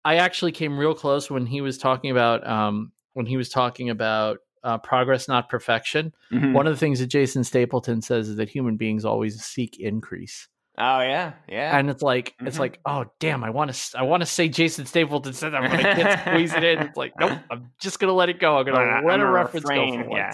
I 0.05 0.16
actually 0.16 0.52
came 0.52 0.78
real 0.78 0.94
close 0.94 1.30
when 1.30 1.46
he 1.46 1.62
was 1.62 1.78
talking 1.78 2.10
about 2.10 2.46
um, 2.46 2.92
when 3.14 3.24
he 3.24 3.38
was 3.38 3.48
talking 3.48 3.88
about 3.88 4.36
uh, 4.62 4.76
progress, 4.76 5.28
not 5.28 5.48
perfection. 5.48 6.12
Mhm. 6.30 6.52
One 6.52 6.66
of 6.66 6.74
the 6.74 6.78
things 6.78 6.98
that 7.00 7.06
Jason 7.06 7.42
Stapleton 7.42 8.02
says 8.02 8.28
is 8.28 8.36
that 8.36 8.50
human 8.50 8.76
beings 8.76 9.06
always 9.06 9.42
seek 9.42 9.80
increase, 9.80 10.46
oh 10.76 11.00
yeah, 11.00 11.32
yeah. 11.48 11.78
and 11.78 11.88
it's 11.88 12.02
like 12.02 12.34
it's 12.40 12.56
Mhm. 12.59 12.60
like 12.60 12.80
oh 12.84 13.06
damn, 13.18 13.42
I 13.42 13.48
want 13.48 13.72
to 13.72 13.98
I 13.98 14.02
want 14.02 14.20
to 14.20 14.26
say 14.26 14.50
Jason 14.50 14.84
Stapleton 14.84 15.32
said 15.32 15.55
that, 15.55 15.62
but 15.62 15.72
I 15.72 15.94
can't 15.94 16.20
squeeze 16.20 16.52
it 16.52 16.64
in. 16.64 16.80
It's 16.80 16.98
like 16.98 17.14
nope, 17.18 17.38
I'm 17.50 17.70
just 17.80 17.98
gonna 17.98 18.12
let 18.12 18.28
it 18.28 18.40
go. 18.40 18.59
I'm 18.59 18.66
gonna 18.66 18.78
I'm 18.78 19.06
let 19.06 19.20
a 19.20 19.26
reference 19.26 19.64
go 19.64 19.70
refrain, 19.70 20.05
for 20.05 20.10
yeah. 20.10 20.32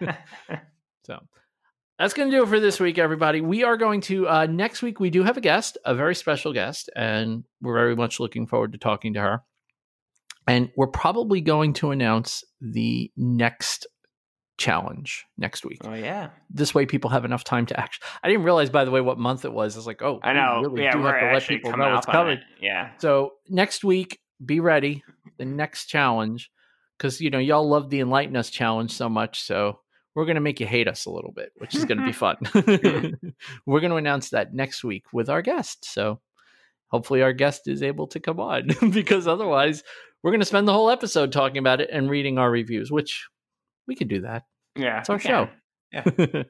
once. 0.00 0.16
So 1.04 1.20
that's 1.98 2.14
going 2.14 2.30
to 2.30 2.36
do 2.36 2.42
it 2.42 2.48
for 2.48 2.60
this 2.60 2.78
week, 2.78 2.98
everybody. 2.98 3.40
We 3.40 3.64
are 3.64 3.76
going 3.76 4.02
to, 4.02 4.28
uh, 4.28 4.46
next 4.46 4.82
week, 4.82 5.00
we 5.00 5.10
do 5.10 5.22
have 5.22 5.36
a 5.36 5.40
guest, 5.40 5.78
a 5.84 5.94
very 5.94 6.14
special 6.14 6.52
guest, 6.52 6.90
and 6.94 7.44
we're 7.62 7.74
very 7.74 7.96
much 7.96 8.20
looking 8.20 8.46
forward 8.46 8.72
to 8.72 8.78
talking 8.78 9.14
to 9.14 9.20
her. 9.20 9.42
And 10.46 10.70
we're 10.76 10.86
probably 10.86 11.40
going 11.40 11.72
to 11.74 11.90
announce 11.90 12.44
the 12.60 13.10
next 13.16 13.86
challenge 14.58 15.26
next 15.36 15.64
week. 15.64 15.80
Oh 15.84 15.94
yeah. 15.94 16.30
This 16.50 16.74
way, 16.74 16.86
people 16.86 17.10
have 17.10 17.24
enough 17.24 17.44
time 17.44 17.66
to 17.66 17.78
actually. 17.78 18.06
I 18.22 18.28
didn't 18.28 18.44
realize, 18.44 18.70
by 18.70 18.84
the 18.84 18.90
way, 18.90 19.00
what 19.00 19.18
month 19.18 19.44
it 19.44 19.52
was. 19.52 19.76
It's 19.76 19.86
like, 19.86 20.02
oh, 20.02 20.20
I 20.22 20.32
know. 20.32 20.60
we 20.62 20.68
really 20.68 20.82
yeah, 20.84 20.92
do 20.92 21.02
have 21.02 21.20
to 21.20 21.32
let 21.32 21.42
people 21.42 21.76
know 21.76 21.96
it's 21.96 22.06
coming. 22.06 22.38
it. 22.38 22.44
Yeah. 22.60 22.90
So 22.98 23.32
next 23.48 23.84
week, 23.84 24.20
be 24.44 24.60
ready. 24.60 25.02
The 25.38 25.44
next 25.44 25.86
challenge, 25.86 26.50
because 26.96 27.20
you 27.20 27.30
know 27.30 27.38
y'all 27.38 27.68
love 27.68 27.90
the 27.90 28.00
Enlighten 28.00 28.36
Us 28.36 28.50
challenge 28.50 28.92
so 28.92 29.08
much, 29.08 29.42
so 29.42 29.80
we're 30.16 30.24
gonna 30.24 30.40
make 30.40 30.58
you 30.58 30.66
hate 30.66 30.88
us 30.88 31.04
a 31.04 31.10
little 31.10 31.30
bit, 31.30 31.52
which 31.58 31.74
is 31.74 31.84
gonna 31.84 32.06
be 32.06 32.12
fun. 32.12 32.38
we're 33.66 33.80
gonna 33.80 33.96
announce 33.96 34.30
that 34.30 34.54
next 34.54 34.82
week 34.82 35.04
with 35.12 35.28
our 35.28 35.42
guest. 35.42 35.84
So 35.84 36.20
hopefully 36.88 37.22
our 37.22 37.34
guest 37.34 37.68
is 37.68 37.82
able 37.82 38.08
to 38.08 38.18
come 38.18 38.40
on, 38.40 38.68
because 38.90 39.28
otherwise 39.28 39.84
we're 40.22 40.32
gonna 40.32 40.46
spend 40.46 40.66
the 40.66 40.72
whole 40.72 40.90
episode 40.90 41.30
talking 41.30 41.58
about 41.58 41.82
it 41.82 41.90
and 41.92 42.10
reading 42.10 42.38
our 42.38 42.50
reviews, 42.50 42.90
which 42.90 43.28
we 43.86 43.94
could 43.94 44.08
do 44.08 44.22
that. 44.22 44.44
Yeah. 44.74 45.00
It's 45.00 45.10
our 45.10 45.16
we 45.16 45.22
can. 45.22 45.48
show. 45.48 46.44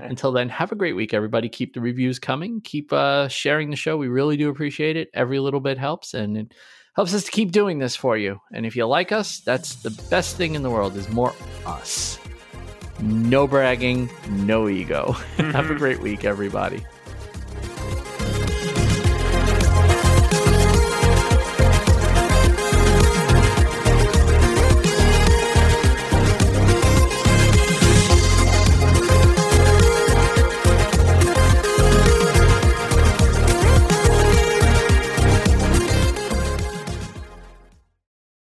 Until 0.00 0.32
then, 0.32 0.48
have 0.48 0.72
a 0.72 0.74
great 0.74 0.94
week, 0.94 1.14
everybody. 1.14 1.48
Keep 1.48 1.74
the 1.74 1.80
reviews 1.80 2.18
coming. 2.18 2.60
Keep 2.62 2.92
uh, 2.92 3.28
sharing 3.28 3.70
the 3.70 3.76
show. 3.76 3.96
We 3.96 4.08
really 4.08 4.36
do 4.36 4.50
appreciate 4.50 4.96
it. 4.96 5.08
Every 5.14 5.38
little 5.38 5.60
bit 5.60 5.78
helps, 5.78 6.12
and 6.12 6.36
it 6.36 6.54
helps 6.96 7.14
us 7.14 7.24
to 7.24 7.30
keep 7.30 7.52
doing 7.52 7.78
this 7.78 7.96
for 7.96 8.16
you. 8.16 8.40
And 8.52 8.66
if 8.66 8.76
you 8.76 8.86
like 8.86 9.12
us, 9.12 9.40
that's 9.40 9.76
the 9.76 9.90
best 10.10 10.36
thing 10.36 10.54
in 10.54 10.62
the 10.62 10.70
world 10.70 10.96
is 10.96 11.08
more 11.08 11.32
us. 11.64 12.18
No 13.02 13.46
bragging, 13.46 14.10
no 14.28 14.68
ego. 14.68 15.12
have 15.36 15.70
a 15.70 15.74
great 15.74 16.00
week, 16.00 16.24
everybody. 16.24 16.84